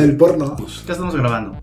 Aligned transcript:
del 0.00 0.16
porno. 0.16 0.56
Ya 0.86 0.92
estamos 0.92 1.14
grabando. 1.14 1.62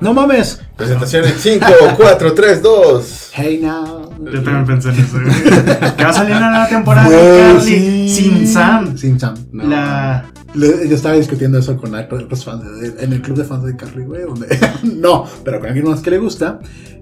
No 0.00 0.12
mames. 0.12 0.60
Presentación 0.76 1.24
en 1.24 1.32
5, 1.38 1.66
4, 1.96 2.34
3, 2.34 2.62
2. 2.62 3.30
Hey 3.34 3.60
now. 3.62 4.10
Yo 4.30 4.42
también 4.42 4.66
pensé 4.66 4.90
en 4.90 4.96
eso. 4.96 5.16
que 5.96 6.04
va 6.04 6.10
a 6.10 6.12
salir 6.12 6.36
una 6.36 6.50
nueva 6.50 6.68
temporada 6.68 7.08
de 7.08 7.38
Carly 7.54 7.62
sí. 7.62 8.08
sin 8.08 8.46
Sam. 8.46 8.96
Sin 8.98 9.18
Sam. 9.18 9.34
No. 9.52 9.64
La. 9.66 10.26
Le- 10.54 10.88
yo 10.88 10.96
estaba 10.96 11.14
discutiendo 11.16 11.58
eso 11.58 11.76
con 11.76 11.94
otros 11.94 12.44
fans 12.44 12.62
de- 12.80 13.04
en 13.04 13.12
el 13.12 13.20
club 13.22 13.36
de 13.38 13.44
fans 13.44 13.64
de 13.64 13.76
Carly, 13.76 14.04
güey, 14.04 14.22
donde 14.22 14.46
no, 14.84 15.24
pero 15.44 15.60
con 15.60 15.68
alguien 15.68 15.86
más 15.88 16.00
que 16.00 16.10
le 16.10 16.18
gusta, 16.18 16.60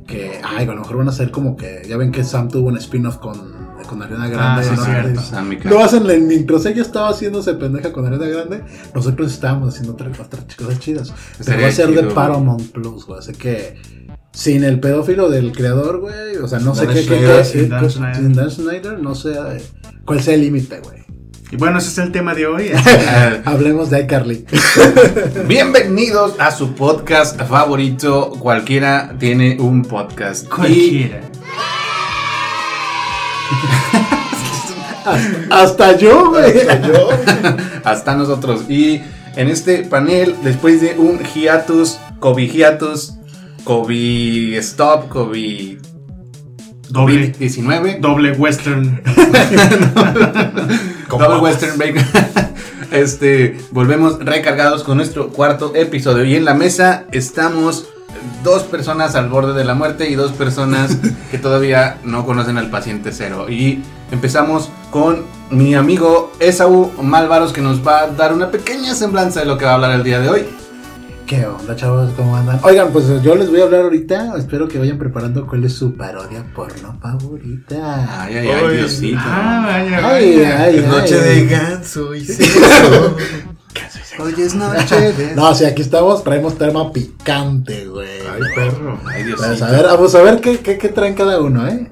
que 0.08 0.40
ay, 0.42 0.64
a 0.64 0.72
lo 0.72 0.80
mejor 0.80 0.96
van 0.98 1.06
a 1.06 1.10
hacer 1.10 1.30
como 1.30 1.56
que 1.56 1.82
ya 1.88 1.96
ven 1.96 2.10
que 2.10 2.24
Sam 2.24 2.48
tuvo 2.48 2.68
un 2.68 2.78
spin-off 2.78 3.18
con, 3.18 3.63
con 3.84 4.02
Ariana 4.02 4.28
Grande, 4.28 4.62
Ah, 4.66 4.70
sí, 4.70 4.76
¿no? 4.76 4.84
cierto. 4.84 5.20
Kat. 5.62 5.64
Lo 5.72 5.82
hacen 5.82 6.10
en- 6.10 6.26
mientras 6.26 6.64
ella 6.66 6.82
estaba 6.82 7.10
haciéndose 7.10 7.54
pendeja 7.54 7.92
con 7.92 8.06
Ariana 8.06 8.26
Grande, 8.26 8.62
nosotros 8.94 9.32
estábamos 9.32 9.70
haciendo 9.74 9.92
otras, 9.92 10.18
otras 10.20 10.44
cosas 10.56 10.78
chidas. 10.80 11.12
Pero 11.44 11.62
va 11.62 11.68
a 11.68 11.72
ser 11.72 11.90
de. 11.94 12.02
Paramount 12.04 12.70
Plus, 12.72 13.06
güey, 13.06 13.18
así 13.18 13.32
que 13.32 13.76
sin 14.32 14.64
el 14.64 14.80
pedófilo 14.80 15.30
del 15.30 15.52
creador, 15.52 16.00
güey, 16.00 16.36
o 16.42 16.48
sea, 16.48 16.58
no 16.58 16.74
sé 16.74 16.86
Dan 16.86 16.94
qué, 16.96 17.06
qué, 17.06 17.44
sin 17.44 17.68
Dan 17.68 17.88
Schneider. 17.90 18.16
sin 18.16 18.32
Dan 18.32 18.50
Schneider, 18.50 18.98
no 19.00 19.14
sé 19.14 19.30
eh, 19.32 19.62
cuál 20.04 20.20
sea 20.22 20.34
el 20.34 20.40
límite, 20.40 20.80
güey. 20.80 21.04
Y 21.52 21.56
bueno, 21.56 21.78
ese 21.78 21.88
es 21.90 21.98
el 21.98 22.10
tema 22.10 22.34
de 22.34 22.46
hoy. 22.46 22.70
Eh, 22.74 23.42
Hablemos 23.44 23.90
de 23.90 24.00
iCarly. 24.00 24.44
Bienvenidos 25.46 26.34
a 26.40 26.50
su 26.50 26.74
podcast 26.74 27.40
favorito. 27.42 28.30
Cualquiera 28.40 29.14
tiene 29.20 29.56
un 29.60 29.82
podcast. 29.82 30.46
Y 30.68 31.10
Hasta 35.50 35.96
yo, 35.96 36.30
güey. 36.30 36.52
yo. 36.86 37.08
Hasta 37.84 38.14
nosotros. 38.14 38.62
Y 38.68 39.00
en 39.36 39.48
este 39.48 39.84
panel, 39.84 40.36
después 40.42 40.80
de 40.80 40.98
un 40.98 41.18
hiatus, 41.18 41.98
COVID 42.20 42.50
hiatus, 42.50 43.14
COVID 43.64 44.56
stop, 44.58 45.08
COVID 45.08 45.78
Doble. 46.88 47.34
19, 47.38 47.98
Doble 48.00 48.32
western. 48.32 49.02
Double 51.08 51.38
Western 51.40 51.78
Bacon. 51.78 52.04
Este, 52.90 53.56
volvemos 53.72 54.18
recargados 54.24 54.84
con 54.84 54.98
nuestro 54.98 55.30
cuarto 55.30 55.74
episodio. 55.74 56.24
Y 56.24 56.36
en 56.36 56.44
la 56.44 56.54
mesa 56.54 57.06
estamos 57.10 57.88
dos 58.42 58.62
personas 58.64 59.14
al 59.14 59.28
borde 59.28 59.52
de 59.54 59.64
la 59.64 59.74
muerte 59.74 60.08
y 60.10 60.14
dos 60.14 60.32
personas 60.32 60.96
que 61.30 61.38
todavía 61.38 61.98
no 62.04 62.24
conocen 62.26 62.58
al 62.58 62.70
paciente 62.70 63.10
cero. 63.12 63.46
Y 63.48 63.82
empezamos 64.10 64.70
con 64.90 65.22
mi 65.50 65.74
amigo 65.74 66.32
Esaú 66.40 66.90
Malvaros 67.02 67.52
que 67.52 67.60
nos 67.60 67.86
va 67.86 68.00
a 68.02 68.06
dar 68.08 68.32
una 68.32 68.50
pequeña 68.50 68.94
semblanza 68.94 69.40
de 69.40 69.46
lo 69.46 69.58
que 69.58 69.64
va 69.64 69.72
a 69.72 69.74
hablar 69.74 69.92
el 69.92 70.02
día 70.02 70.20
de 70.20 70.28
hoy. 70.28 70.44
¿Qué 71.26 71.46
onda, 71.46 71.74
chavos? 71.74 72.10
¿Cómo 72.16 72.36
andan? 72.36 72.60
Oigan, 72.64 72.88
pues 72.92 73.06
yo 73.22 73.34
les 73.34 73.48
voy 73.48 73.60
a 73.60 73.64
hablar 73.64 73.80
ahorita. 73.80 74.34
Espero 74.36 74.68
que 74.68 74.78
vayan 74.78 74.98
preparando 74.98 75.46
cuál 75.46 75.64
es 75.64 75.72
su 75.72 75.94
parodia 75.96 76.44
porno 76.54 76.98
favorita. 77.00 78.22
Ay, 78.24 78.36
ay, 78.36 78.48
ay, 78.48 78.62
Ay, 78.68 78.76
Diosito. 78.76 79.18
Ah, 79.22 79.62
vaya, 79.66 80.06
Ay, 80.06 80.42
ay, 80.42 80.76
Es 80.80 80.86
noche 80.86 81.14
ay. 81.18 81.40
de 81.40 81.46
ganso 81.46 82.14
y 82.14 82.24
sexo. 82.26 83.16
Hoy 84.18 84.34
es 84.38 84.54
noche 84.54 85.12
de... 85.12 85.34
No, 85.34 85.54
si 85.54 85.64
aquí 85.64 85.82
estamos, 85.82 86.22
traemos 86.22 86.56
tema 86.56 86.92
picante, 86.92 87.86
güey. 87.86 88.08
Ay, 88.32 88.42
perro. 88.54 88.98
Ay, 89.06 89.24
Pues, 89.36 89.62
a 89.62 89.70
ver, 89.70 89.84
vamos 89.84 90.14
a 90.14 90.22
ver 90.22 90.40
qué, 90.40 90.58
qué, 90.60 90.78
qué 90.78 90.88
traen 90.88 91.14
cada 91.14 91.40
uno, 91.40 91.66
¿eh? 91.66 91.90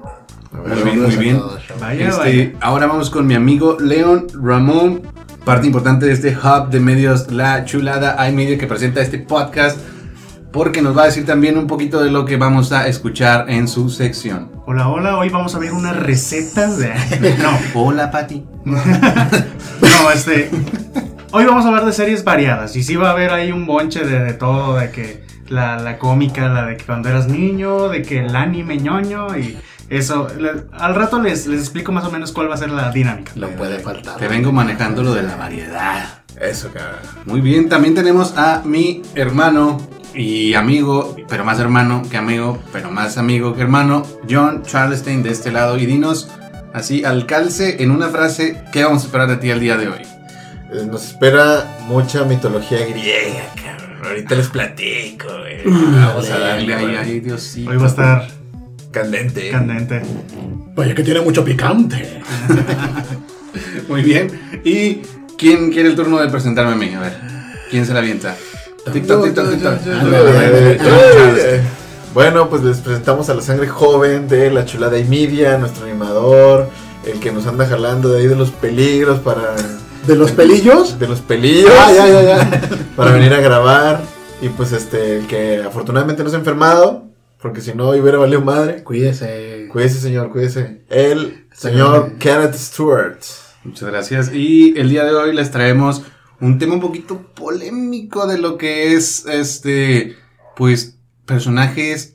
A 0.53 0.57
Muy 0.67 0.83
bien, 0.83 1.01
muy 1.01 1.15
bien. 1.17 1.41
Vaya, 1.79 2.09
Este, 2.09 2.19
vaya. 2.19 2.51
ahora 2.61 2.87
vamos 2.87 3.09
con 3.09 3.25
mi 3.27 3.33
amigo 3.35 3.77
León 3.79 4.27
Ramón, 4.41 5.01
parte 5.43 5.65
importante 5.67 6.05
de 6.05 6.13
este 6.13 6.37
hub 6.37 6.69
de 6.69 6.79
medios 6.79 7.31
La 7.31 7.65
Chulada 7.65 8.29
iMedia 8.29 8.57
que 8.57 8.67
presenta 8.67 9.01
este 9.01 9.17
podcast, 9.17 9.77
porque 10.51 10.81
nos 10.83 10.95
va 10.95 11.03
a 11.03 11.05
decir 11.07 11.25
también 11.25 11.57
un 11.57 11.65
poquito 11.67 12.01
de 12.03 12.11
lo 12.11 12.25
que 12.25 12.37
vamos 12.37 12.71
a 12.71 12.87
escuchar 12.87 13.49
en 13.49 13.67
su 13.67 13.89
sección. 13.89 14.51
Hola, 14.67 14.87
hola. 14.87 15.17
Hoy 15.17 15.29
vamos 15.29 15.55
a 15.55 15.59
ver 15.59 15.73
unas 15.73 15.95
recetas 15.97 16.77
de. 16.77 16.93
No, 17.41 17.57
Hola, 17.81 18.11
Pati. 18.11 18.45
no, 18.63 18.77
este. 20.13 20.51
Hoy 21.35 21.45
vamos 21.45 21.65
a 21.65 21.69
hablar 21.69 21.83
de 21.83 21.93
series 21.93 22.23
variadas. 22.23 22.75
Y 22.75 22.83
sí 22.83 22.95
va 22.95 23.07
a 23.09 23.11
haber 23.13 23.31
ahí 23.31 23.51
un 23.51 23.65
bonche 23.65 24.05
de, 24.05 24.19
de 24.19 24.33
todo: 24.33 24.75
de 24.75 24.91
que 24.91 25.23
la, 25.49 25.77
la 25.77 25.97
cómica, 25.97 26.47
la 26.47 26.67
de 26.67 26.77
que 26.77 26.85
cuando 26.85 27.09
eras 27.09 27.27
niño, 27.27 27.89
de 27.89 28.03
que 28.03 28.23
el 28.23 28.35
anime 28.35 28.77
ñoño 28.77 29.35
y 29.35 29.57
eso. 29.89 30.27
Le- 30.37 30.65
al 30.73 30.93
rato 30.93 31.19
les, 31.19 31.47
les 31.47 31.59
explico 31.61 31.91
más 31.91 32.05
o 32.05 32.11
menos 32.11 32.33
cuál 32.33 32.51
va 32.51 32.53
a 32.53 32.57
ser 32.57 32.69
la 32.69 32.91
dinámica. 32.91 33.31
No 33.35 33.47
puede 33.47 33.79
faltar. 33.79 34.17
Te 34.17 34.27
vengo 34.27 34.51
manejando 34.51 35.01
lo 35.01 35.11
de 35.15 35.23
la 35.23 35.35
variedad. 35.35 36.21
Eso, 36.39 36.71
cara. 36.71 37.01
Muy 37.25 37.41
bien, 37.41 37.67
también 37.67 37.95
tenemos 37.95 38.37
a 38.37 38.61
mi 38.63 39.01
hermano 39.15 39.81
y 40.13 40.53
amigo, 40.53 41.15
pero 41.27 41.43
más 41.43 41.59
hermano 41.59 42.03
que 42.11 42.17
amigo, 42.17 42.61
pero 42.71 42.91
más 42.91 43.17
amigo 43.17 43.55
que 43.55 43.61
hermano, 43.61 44.03
John 44.29 44.61
Charlestein 44.61 45.23
de 45.23 45.31
este 45.31 45.51
lado. 45.51 45.79
Y 45.79 45.87
dinos 45.87 46.29
así 46.75 47.03
al 47.03 47.25
calce 47.25 47.81
en 47.81 47.89
una 47.89 48.09
frase, 48.09 48.63
¿qué 48.71 48.83
vamos 48.83 49.01
a 49.01 49.05
esperar 49.07 49.27
de 49.29 49.37
ti 49.37 49.49
el 49.49 49.59
día 49.59 49.77
de 49.77 49.87
hoy? 49.87 50.01
Eh, 50.73 50.85
Nos 50.89 51.05
espera 51.09 51.77
mucha 51.87 52.23
mitología 52.23 52.79
griega, 52.85 53.45
cabrón. 53.55 54.05
Ahorita 54.05 54.35
les 54.35 54.47
platico, 54.47 55.27
güey. 55.27 55.61
Vamos 55.65 56.29
a 56.29 56.39
darle 56.39 56.73
ay, 56.73 56.95
ay, 56.99 57.19
Diosito. 57.19 57.69
Hoy 57.71 57.77
va 57.77 57.85
a 57.85 57.87
estar 57.87 58.27
Candente. 58.91 59.49
candente. 59.49 60.01
Vaya 60.75 60.93
que 60.93 61.03
tiene 61.03 61.21
mucho 61.21 61.43
picante. 61.43 62.21
Muy 63.87 64.01
bien. 64.03 64.27
¿Y 64.63 65.01
quién 65.37 65.71
quiere 65.71 65.89
el 65.89 65.95
turno 65.95 66.19
de 66.19 66.29
presentarme 66.29 66.73
a 66.73 66.75
mí? 66.75 66.93
A 66.95 66.99
ver, 66.99 67.13
¿quién 67.69 67.85
se 67.85 67.93
la 67.93 67.99
avienta? 67.99 68.35
TikTok, 68.91 69.23
TikTok, 69.25 69.49
TikTok. 69.51 69.73
Eh, 69.87 70.77
eh, 70.81 71.61
Bueno, 72.13 72.49
pues 72.49 72.63
les 72.63 72.77
presentamos 72.79 73.29
a 73.29 73.33
la 73.33 73.41
sangre 73.41 73.67
joven 73.67 74.27
de 74.27 74.51
la 74.51 74.65
chulada 74.65 74.97
y 74.99 75.05
media, 75.05 75.57
nuestro 75.57 75.85
animador, 75.85 76.69
el 77.05 77.19
que 77.19 77.31
nos 77.31 77.47
anda 77.47 77.65
jalando 77.65 78.09
de 78.09 78.21
ahí 78.21 78.27
de 78.27 78.35
los 78.35 78.51
peligros 78.51 79.19
para. 79.19 79.55
¿De 80.07 80.15
los 80.15 80.31
pelillos? 80.31 80.99
de 80.99 81.07
los 81.07 81.21
pelillos 81.21 81.71
Ah, 81.79 81.91
ya, 81.95 82.07
ya, 82.07 82.21
ya. 82.21 82.69
para 82.95 83.11
venir 83.11 83.33
a 83.33 83.39
grabar. 83.39 84.01
Y 84.41 84.49
pues 84.49 84.73
este, 84.73 85.19
el 85.19 85.27
que 85.27 85.63
afortunadamente 85.63 86.23
no 86.23 86.29
se 86.29 86.35
ha 86.35 86.39
enfermado, 86.39 87.05
porque 87.41 87.61
si 87.61 87.73
no 87.73 87.89
hubiera 87.89 88.17
valido 88.17 88.41
madre. 88.41 88.83
Cuídese. 88.83 89.69
Cuídese, 89.71 89.99
señor, 90.01 90.29
cuídese. 90.29 90.81
El 90.89 91.47
señor 91.53 92.17
Kenneth 92.19 92.55
Stewart. 92.55 93.19
Muchas 93.63 93.89
gracias. 93.89 94.33
Y 94.33 94.77
el 94.77 94.89
día 94.89 95.05
de 95.05 95.13
hoy 95.13 95.33
les 95.33 95.51
traemos 95.51 96.03
un 96.41 96.59
tema 96.59 96.73
un 96.73 96.81
poquito 96.81 97.21
polémico 97.33 98.27
de 98.27 98.37
lo 98.37 98.57
que 98.57 98.93
es 98.95 99.25
este, 99.25 100.17
pues, 100.57 100.97
personajes 101.25 102.12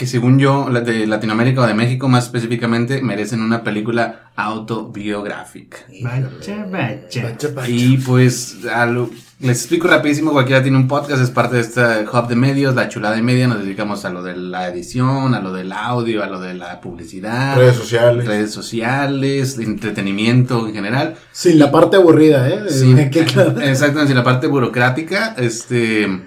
que 0.00 0.06
según 0.06 0.38
yo, 0.38 0.70
la- 0.70 0.80
de 0.80 1.06
Latinoamérica 1.06 1.60
o 1.60 1.66
de 1.66 1.74
México 1.74 2.08
más 2.08 2.24
específicamente, 2.24 3.02
merecen 3.02 3.42
una 3.42 3.62
película 3.62 4.30
autobiográfica. 4.34 5.76
Vaya, 6.02 6.66
vaya. 6.70 7.36
Y 7.68 7.98
pues, 7.98 8.56
lo- 8.64 9.10
les 9.40 9.58
explico 9.58 9.88
rapidísimo, 9.88 10.32
cualquiera 10.32 10.62
tiene 10.62 10.78
un 10.78 10.88
podcast, 10.88 11.22
es 11.22 11.28
parte 11.30 11.56
de 11.56 11.60
este 11.62 11.80
hub 12.10 12.28
de 12.28 12.34
medios, 12.36 12.74
la 12.74 12.88
chulada 12.88 13.14
de 13.16 13.20
media, 13.22 13.46
nos 13.46 13.58
dedicamos 13.62 14.06
a 14.06 14.10
lo 14.10 14.22
de 14.22 14.36
la 14.36 14.68
edición, 14.68 15.34
a 15.34 15.40
lo 15.40 15.52
del 15.52 15.70
audio, 15.72 16.22
a 16.24 16.28
lo 16.28 16.40
de 16.40 16.54
la 16.54 16.80
publicidad, 16.80 17.56
Redes 17.58 17.76
sociales. 17.76 18.26
redes 18.26 18.50
sociales, 18.52 19.58
entretenimiento 19.58 20.66
en 20.66 20.72
general. 20.74 21.14
Sin 21.32 21.58
la 21.58 21.70
parte 21.70 21.96
aburrida, 21.98 22.48
¿eh? 22.48 22.60
Exactamente, 23.62 24.14
la 24.14 24.24
parte 24.24 24.46
burocrática, 24.46 25.34
este, 25.38 26.22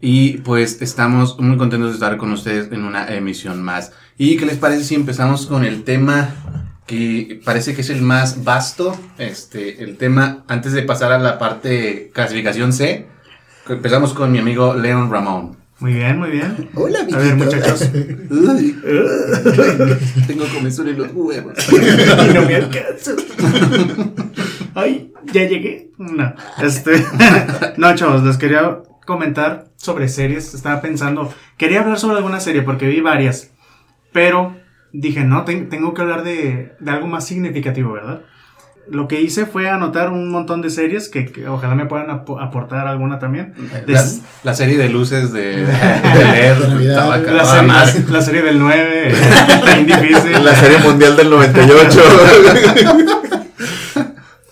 y 0.00 0.38
pues 0.38 0.80
estamos 0.80 1.38
muy 1.40 1.56
contentos 1.56 1.90
de 1.90 1.94
estar 1.94 2.16
con 2.16 2.32
ustedes 2.32 2.70
en 2.72 2.84
una 2.84 3.06
emisión 3.14 3.62
más. 3.62 3.92
¿Y 4.16 4.36
qué 4.36 4.46
les 4.46 4.56
parece 4.56 4.84
si 4.84 4.94
empezamos 4.94 5.46
con 5.46 5.64
el 5.64 5.82
tema 5.84 6.30
que 6.86 7.40
parece 7.44 7.74
que 7.74 7.80
es 7.80 7.90
el 7.90 8.02
más 8.02 8.44
vasto? 8.44 8.98
Este, 9.18 9.82
el 9.82 9.96
tema, 9.96 10.44
antes 10.48 10.72
de 10.72 10.82
pasar 10.82 11.12
a 11.12 11.18
la 11.18 11.38
parte 11.38 12.10
clasificación 12.14 12.72
C, 12.72 13.06
empezamos 13.68 14.14
con 14.14 14.30
mi 14.30 14.38
amigo 14.38 14.74
Leon 14.74 15.10
Ramón. 15.10 15.56
Muy 15.80 15.94
bien, 15.94 16.18
muy 16.18 16.30
bien. 16.30 16.70
Hola, 16.74 17.06
A 17.12 17.18
ver, 17.18 17.36
muchachos. 17.36 17.88
Tengo 20.26 20.44
comezón 20.52 20.88
en 20.88 20.98
los 20.98 21.12
huevos. 21.12 21.54
No 22.34 22.42
me 22.42 22.56
alcanza. 22.56 23.12
Ay, 24.74 25.12
ya 25.32 25.44
llegué. 25.44 25.92
No, 25.98 26.34
este. 26.60 27.04
No, 27.76 27.94
chavos, 27.94 28.24
les 28.24 28.36
quería 28.36 28.82
comentar 29.08 29.64
sobre 29.76 30.06
series. 30.08 30.52
Estaba 30.54 30.82
pensando, 30.82 31.32
quería 31.56 31.80
hablar 31.80 31.98
sobre 31.98 32.18
alguna 32.18 32.40
serie 32.40 32.60
porque 32.62 32.86
vi 32.86 33.00
varias. 33.00 33.50
Pero 34.12 34.54
dije, 34.92 35.24
no, 35.24 35.44
ten- 35.44 35.70
tengo 35.70 35.94
que 35.94 36.02
hablar 36.02 36.22
de, 36.24 36.74
de 36.78 36.90
algo 36.90 37.06
más 37.06 37.26
significativo, 37.26 37.92
¿verdad? 37.94 38.20
Lo 38.90 39.06
que 39.08 39.20
hice 39.20 39.44
fue 39.46 39.68
anotar 39.68 40.10
un 40.10 40.30
montón 40.30 40.60
de 40.62 40.68
series 40.70 41.08
que, 41.08 41.26
que 41.26 41.46
ojalá 41.48 41.74
me 41.74 41.86
puedan 41.86 42.08
apo- 42.10 42.38
aportar 42.40 42.86
alguna 42.86 43.18
también. 43.18 43.54
De- 43.86 43.92
La, 43.94 44.04
la 44.44 44.54
serie 44.54 44.76
de 44.78 44.88
luces 44.90 45.32
de, 45.32 45.56
de 45.66 46.24
leer, 46.32 46.58
la, 46.84 47.14
acabada 47.14 47.86
serie, 47.86 48.10
la- 48.10 48.20
serie 48.22 48.42
del 48.42 48.58
9, 48.58 49.12
bien 49.64 49.86
difícil. 49.86 50.44
La 50.44 50.54
serie 50.54 50.78
mundial 50.78 51.16
del 51.16 51.30
98. 51.30 52.00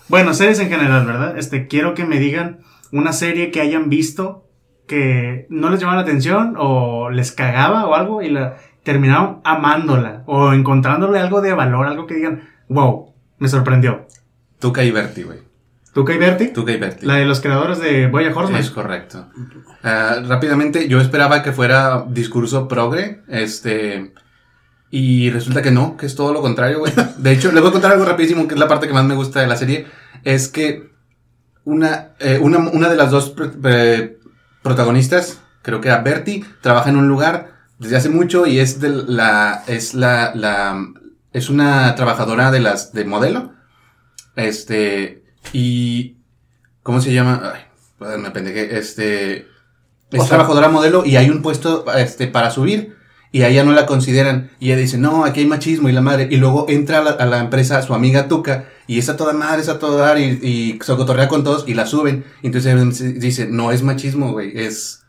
Bueno, 0.09 0.33
series 0.33 0.59
en 0.59 0.69
general, 0.69 1.05
¿verdad? 1.05 1.37
Este, 1.37 1.67
quiero 1.67 1.93
que 1.93 2.05
me 2.05 2.17
digan 2.17 2.59
una 2.93 3.11
serie 3.11 3.51
que 3.51 3.59
hayan 3.59 3.89
visto 3.89 4.46
que 4.87 5.45
no 5.49 5.69
les 5.69 5.79
llamaba 5.79 5.97
la 5.97 6.03
atención 6.03 6.55
o 6.57 7.09
les 7.09 7.31
cagaba 7.31 7.85
o 7.85 7.93
algo 7.93 8.21
y 8.21 8.29
la 8.29 8.57
terminaron 8.83 9.41
amándola 9.43 10.23
o 10.25 10.53
encontrándole 10.53 11.19
algo 11.19 11.41
de 11.41 11.53
valor, 11.53 11.87
algo 11.87 12.07
que 12.07 12.15
digan, 12.15 12.47
wow, 12.69 13.13
me 13.37 13.49
sorprendió. 13.49 14.07
Tuca 14.59 14.83
y 14.83 14.91
Berti, 14.91 15.23
güey. 15.23 15.39
¿Tuca 15.93 16.13
y 16.13 16.17
Berti? 16.17 16.47
Tuca 16.47 16.71
y 16.71 16.77
Berti. 16.77 17.05
La 17.05 17.15
de 17.15 17.25
los 17.25 17.41
creadores 17.41 17.79
de 17.79 18.07
Boya 18.07 18.33
Horseman. 18.33 18.61
Es 18.61 18.71
correcto. 18.71 19.27
Ah, 19.83 20.21
rápidamente, 20.25 20.87
yo 20.87 21.01
esperaba 21.01 21.43
que 21.43 21.51
fuera 21.51 22.05
discurso 22.07 22.67
progre, 22.67 23.21
este... 23.27 24.13
Y 24.89 25.31
resulta 25.31 25.61
que 25.61 25.71
no, 25.71 25.97
que 25.97 26.05
es 26.05 26.15
todo 26.15 26.31
lo 26.31 26.41
contrario, 26.41 26.79
güey. 26.79 26.93
De 27.17 27.33
hecho, 27.33 27.51
les 27.51 27.59
voy 27.59 27.69
a 27.69 27.73
contar 27.73 27.91
algo 27.91 28.05
rapidísimo, 28.05 28.47
que 28.47 28.53
es 28.53 28.59
la 28.59 28.69
parte 28.69 28.87
que 28.87 28.93
más 28.93 29.03
me 29.03 29.15
gusta 29.15 29.41
de 29.41 29.47
la 29.47 29.57
serie. 29.57 29.85
Es 30.23 30.47
que 30.47 30.91
una, 31.65 32.11
eh, 32.19 32.39
una, 32.41 32.59
una 32.59 32.87
de 32.87 32.95
las 32.95 33.11
dos 33.11 33.35
eh, 33.65 34.17
protagonistas, 34.63 35.39
creo 35.61 35.81
que 35.81 35.87
era 35.89 35.99
Bertie, 36.01 36.45
trabaja 36.61 36.89
en 36.89 36.97
un 36.97 37.07
lugar 37.07 37.51
desde 37.79 37.97
hace 37.97 38.09
mucho 38.09 38.45
y 38.47 38.59
es 38.59 38.79
de 38.79 38.89
la, 38.89 39.63
es 39.67 39.93
la, 39.93 40.31
la, 40.35 40.85
es 41.33 41.49
una 41.49 41.93
trabajadora 41.95 42.51
de 42.51 42.59
las, 42.59 42.93
de 42.93 43.05
modelo. 43.05 43.53
Este, 44.35 45.23
y, 45.53 46.17
¿cómo 46.83 47.01
se 47.01 47.13
llama? 47.13 47.53
Ay, 47.53 48.17
me 48.19 48.31
pendejé, 48.31 48.77
este, 48.77 49.37
es 49.37 49.45
O 50.13 50.17
sea- 50.17 50.27
trabajadora 50.27 50.69
modelo 50.69 51.05
y 51.05 51.17
hay 51.17 51.29
un 51.29 51.41
puesto, 51.41 51.85
este, 51.95 52.27
para 52.27 52.51
subir. 52.51 52.95
Y 53.29 53.41
a 53.41 53.49
ella 53.49 53.63
no 53.65 53.73
la 53.73 53.85
consideran. 53.85 54.51
Y 54.57 54.67
ella 54.67 54.77
dice, 54.77 54.97
no, 54.97 55.25
aquí 55.25 55.41
hay 55.41 55.45
machismo 55.47 55.89
y 55.89 55.91
la 55.91 56.01
madre. 56.01 56.29
Y 56.31 56.37
luego 56.37 56.65
entra 56.69 56.99
a 56.99 57.03
la, 57.03 57.11
a 57.11 57.25
la 57.25 57.39
empresa 57.39 57.81
su 57.81 57.93
amiga 57.93 58.27
Tuca. 58.29 58.69
Y 58.87 58.99
es 58.99 59.09
a 59.09 59.17
toda 59.17 59.33
madre, 59.33 59.61
es 59.61 59.69
a 59.69 59.79
todo 59.79 59.97
dar. 59.97 60.17
Y, 60.19 60.39
y 60.41 60.79
se 60.81 60.95
cotorrea 60.95 61.27
con 61.27 61.43
todos 61.43 61.65
y 61.67 61.73
la 61.73 61.85
suben. 61.85 62.23
Y 62.41 62.47
entonces 62.47 63.19
dice, 63.19 63.47
no 63.47 63.71
es 63.71 63.83
machismo, 63.83 64.31
güey. 64.31 64.57
Es, 64.57 65.03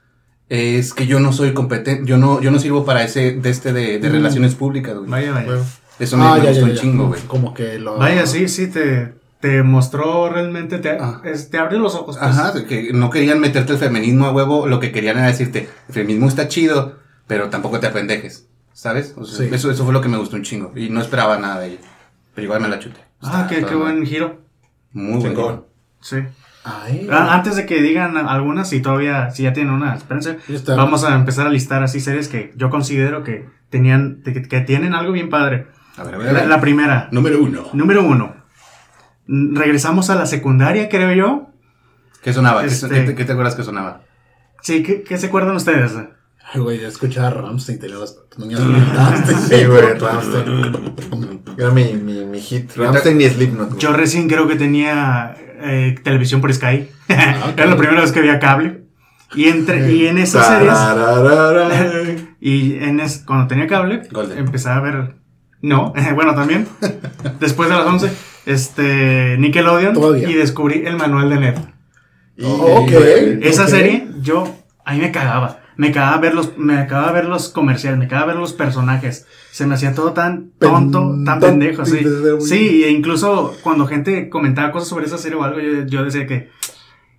es 0.49 0.95
que 0.95 1.07
yo 1.07 1.21
no 1.21 1.33
soy 1.33 1.55
competente. 1.55 2.03
Yo 2.05 2.19
no, 2.19 2.41
yo 2.41 2.51
no 2.51 2.59
sirvo 2.59 2.85
para 2.85 3.03
ese, 3.05 3.33
de 3.33 3.51
este 3.51 3.73
de, 3.73 3.99
de 3.99 4.09
Mm. 4.09 4.13
relaciones 4.13 4.55
públicas, 4.55 4.97
güey. 4.97 5.09
Vaya, 5.11 5.33
vaya. 5.33 5.47
Bueno, 5.47 5.65
Eso 5.99 6.17
me, 6.17 6.25
Ah, 6.25 6.35
me 6.37 6.43
ya, 6.43 6.49
gustó 6.51 6.61
ya, 6.61 6.65
un 6.71 6.75
ya. 6.75 6.81
chingo, 6.81 7.07
güey. 7.09 7.21
Como 7.23 7.55
que 7.55 7.79
lo. 7.79 7.97
Vaya, 7.99 8.27
sí, 8.27 8.49
sí, 8.49 8.69
te, 8.69 9.15
te 9.41 9.63
mostró 9.63 10.29
realmente, 10.31 10.79
te, 10.79 10.91
Ah. 10.91 11.21
es- 11.25 11.51
te 11.51 11.59
abrió 11.59 11.79
los 11.81 11.95
ojos. 11.95 12.17
pues. 12.19 12.29
Ajá, 12.31 12.53
que 12.67 12.93
no 12.93 13.11
querían 13.11 13.41
meterte 13.41 13.73
el 13.73 13.79
feminismo 13.79 14.27
a 14.27 14.33
huevo, 14.33 14.67
lo 14.67 14.81
que 14.81 14.91
querían 14.93 15.19
era 15.19 15.27
decirte, 15.29 15.69
el 15.89 15.95
feminismo 15.95 16.27
está 16.29 16.47
chido, 16.49 16.99
pero 17.27 17.49
tampoco 17.51 17.79
te 17.81 17.87
apendejes, 17.89 18.47
¿sabes? 18.73 19.13
O 19.17 19.25
sea, 19.25 19.47
Sí. 19.49 19.55
eso, 19.55 19.71
eso 19.71 19.85
fue 19.85 19.93
lo 19.93 20.01
que 20.01 20.09
me 20.09 20.19
gustó 20.19 20.37
un 20.37 20.43
chingo, 20.45 20.73
y 20.77 20.89
no 20.89 21.01
esperaba 21.01 21.37
nada 21.39 21.61
de 21.61 21.67
ella, 21.69 21.79
pero 22.35 22.45
igual 22.45 22.61
me 22.61 22.69
la 22.69 22.79
chuté. 22.79 23.01
Ah, 23.23 23.47
qué, 23.49 23.65
qué 23.65 23.75
buen 23.75 24.05
giro. 24.06 24.41
Muy 24.93 25.19
buen 25.20 25.35
giro. 25.35 25.69
Sí. 26.00 26.19
Ay, 26.65 27.09
Ah, 27.11 27.35
Antes 27.35 27.56
de 27.56 27.67
que 27.67 27.81
digan 27.82 28.17
algunas, 28.17 28.69
si 28.69 28.81
todavía, 28.81 29.31
si 29.31 29.44
ya 29.44 29.53
tienen 29.53 29.73
una 29.73 29.94
está. 29.94 30.75
vamos 30.76 31.05
a 31.05 31.15
empezar 31.15 31.47
a 31.47 31.50
listar 31.50 31.82
así 31.82 32.00
series 32.00 32.29
que 32.29 32.53
yo 32.56 32.69
considero 32.70 33.23
que 33.25 33.49
tenían, 33.70 34.23
que, 34.25 34.43
que 34.43 34.61
tienen 34.61 34.94
algo 34.94 35.12
bien 35.12 35.31
padre. 35.31 35.67
A 35.97 36.05
ver, 36.05 36.15
a 36.15 36.19
ver, 36.19 36.29
a 36.29 36.32
La, 36.32 36.41
ver. 36.41 36.49
la 36.49 36.61
primera, 36.61 37.09
Número 37.11 37.43
uno. 37.43 37.65
número 37.73 38.03
uno. 38.05 38.35
Mm, 39.26 39.56
Regresamos 39.56 40.11
a 40.11 40.15
la 40.15 40.26
secundaria, 40.26 40.88
creo 40.88 41.12
yo. 41.12 41.50
¿Qué 42.23 42.32
sonaba? 42.32 42.61
¿Qué, 42.62 42.69
Este- 42.69 42.88
qué 42.88 43.00
te, 43.03 43.15
qué 43.15 43.25
te 43.25 43.32
acuerdas 43.32 43.55
que 43.55 43.62
sonaba? 43.65 44.03
Sí, 44.62 44.82
¿qué, 44.82 45.03
qué 45.03 45.17
se 45.19 45.26
acuerdan 45.29 45.56
ustedes? 45.56 45.93
Ay, 46.50 46.61
güey, 46.61 46.81
ya 46.81 46.89
escuchaba 46.89 47.29
a 47.29 47.31
Ramstein, 47.31 47.79
tenía 47.79 47.99
las 47.99 48.12
pintadas. 48.37 49.49
Sí, 49.49 49.65
güey, 49.67 49.83
Ramstein. 49.99 50.95
Era 51.59 51.71
mi, 51.71 51.93
mi, 51.95 52.25
mi 52.25 52.41
hit. 52.41 52.75
Ramstein 52.77 53.21
y 53.21 53.29
Slipknot. 53.29 53.69
güey. 53.71 53.81
Yo 53.81 53.93
recién 53.93 54.29
creo 54.29 54.49
que 54.49 54.56
tenía 54.56 55.37
eh, 55.61 55.97
televisión 56.03 56.41
por 56.41 56.53
Sky. 56.53 56.89
Ah. 57.11 57.53
Era 57.56 57.67
la 57.67 57.77
primera 57.77 58.00
vez 58.03 58.12
que 58.12 58.19
había 58.21 58.39
cable. 58.39 58.83
Y, 59.35 59.45
entre, 59.49 59.93
y 59.93 60.06
en 60.06 60.19
esas 60.19 60.47
series... 60.47 60.75
Y 62.41 62.75
en 62.83 63.01
es, 63.01 63.25
cuando 63.27 63.47
tenía 63.47 63.67
cable, 63.67 64.03
Golden. 64.11 64.39
empecé 64.39 64.69
a 64.71 64.81
ver. 64.81 65.17
No, 65.61 65.93
bueno, 66.15 66.35
también. 66.35 66.67
Después 67.41 67.69
de 67.69 67.75
las 67.77 67.87
11, 67.87 68.11
este, 68.47 69.37
Nickelodeon. 69.39 69.94
Todavía. 69.94 70.29
Y 70.31 70.35
descubrí 70.35 70.83
el 70.87 70.97
manual 70.97 71.29
de 71.31 71.37
Ned. 71.41 71.55
Y- 72.37 72.44
Ok. 72.44 72.91
Esa 73.43 73.67
serie, 73.67 74.06
yo, 74.23 74.55
ahí 74.85 74.99
me 75.01 75.11
cagaba. 75.11 75.61
Me 75.79 75.93
cagaba 75.93 76.19
ver 76.19 76.35
los, 76.35 76.59
me 76.59 76.75
cagaba 76.87 77.13
ver 77.13 77.25
los 77.27 77.49
comerciales, 77.49 77.99
me 77.99 78.09
cagaba 78.09 78.33
ver 78.33 78.37
los 78.37 78.53
personajes. 78.53 79.27
Se 79.53 79.65
me 79.65 79.75
hacía 79.77 79.95
todo 79.95 80.13
tan 80.13 80.51
tonto, 80.59 81.13
Pen- 81.13 81.25
tan 81.25 81.41
pendejo, 81.41 81.87
sí. 81.87 82.01
Sí, 82.41 82.83
e 82.85 82.91
incluso 82.91 83.57
cuando 83.63 83.87
gente 83.87 84.29
comentaba 84.29 84.73
cosas 84.73 84.89
sobre 84.89 85.07
esa 85.07 85.19
serie 85.19 85.39
o 85.39 85.45
algo, 85.45 85.61
yo, 85.61 85.87
yo 85.87 86.05
decía 86.05 86.27
que 86.27 86.51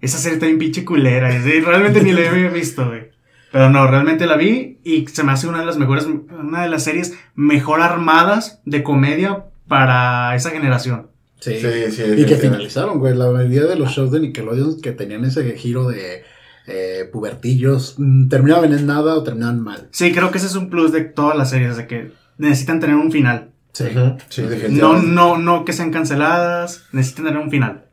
esa 0.01 0.17
serie 0.17 0.35
está 0.35 0.45
bien 0.45 0.59
pinche 0.59 0.83
culera. 0.85 1.33
y 1.35 1.41
sí, 1.41 1.61
realmente 1.61 2.03
ni 2.03 2.11
la 2.11 2.29
había 2.29 2.49
visto, 2.61 2.85
güey. 2.85 3.09
Pero 3.51 3.69
no, 3.71 3.87
realmente 3.87 4.27
la 4.27 4.35
vi 4.37 4.77
y 4.83 5.07
se 5.07 5.23
me 5.23 5.31
hace 5.31 5.47
una 5.47 5.61
de 5.61 5.65
las 5.65 5.77
mejores, 5.77 6.05
una 6.05 6.61
de 6.61 6.69
las 6.69 6.83
series 6.83 7.17
mejor 7.35 7.81
armadas 7.81 8.61
de 8.65 8.83
comedia 8.83 9.45
para 9.69 10.35
esa 10.35 10.51
generación. 10.51 11.07
Sí. 11.39 11.55
Sí, 11.61 11.91
sí, 11.91 12.03
y 12.17 12.25
que 12.25 12.35
finalizaron, 12.35 12.99
güey. 12.99 13.15
La 13.15 13.31
mayoría 13.31 13.63
de 13.63 13.77
los 13.77 13.89
shows 13.91 14.11
de 14.11 14.19
Nickelodeon 14.19 14.81
que 14.81 14.91
tenían 14.91 15.23
ese 15.23 15.49
giro 15.55 15.87
de 15.87 16.23
eh, 16.67 17.09
pubertillos 17.11 17.95
mm, 17.97 18.27
terminaban 18.29 18.73
en 18.73 18.85
nada 18.85 19.15
o 19.15 19.23
terminaban 19.23 19.61
mal. 19.61 19.87
Sí, 19.91 20.11
creo 20.11 20.31
que 20.31 20.37
ese 20.37 20.47
es 20.47 20.55
un 20.55 20.69
plus 20.69 20.91
de 20.91 21.01
todas 21.01 21.37
las 21.37 21.49
series, 21.49 21.77
de 21.77 21.87
que 21.87 22.11
necesitan 22.37 22.79
tener 22.79 22.95
un 22.95 23.11
final. 23.11 23.51
Sí. 23.73 23.85
Sí, 24.29 24.41
No, 24.43 24.49
definitivamente. 24.49 25.07
no, 25.07 25.37
no 25.37 25.63
que 25.65 25.73
sean 25.73 25.91
canceladas, 25.91 26.85
necesitan 26.91 27.25
tener 27.25 27.39
un 27.41 27.49
final. 27.51 27.85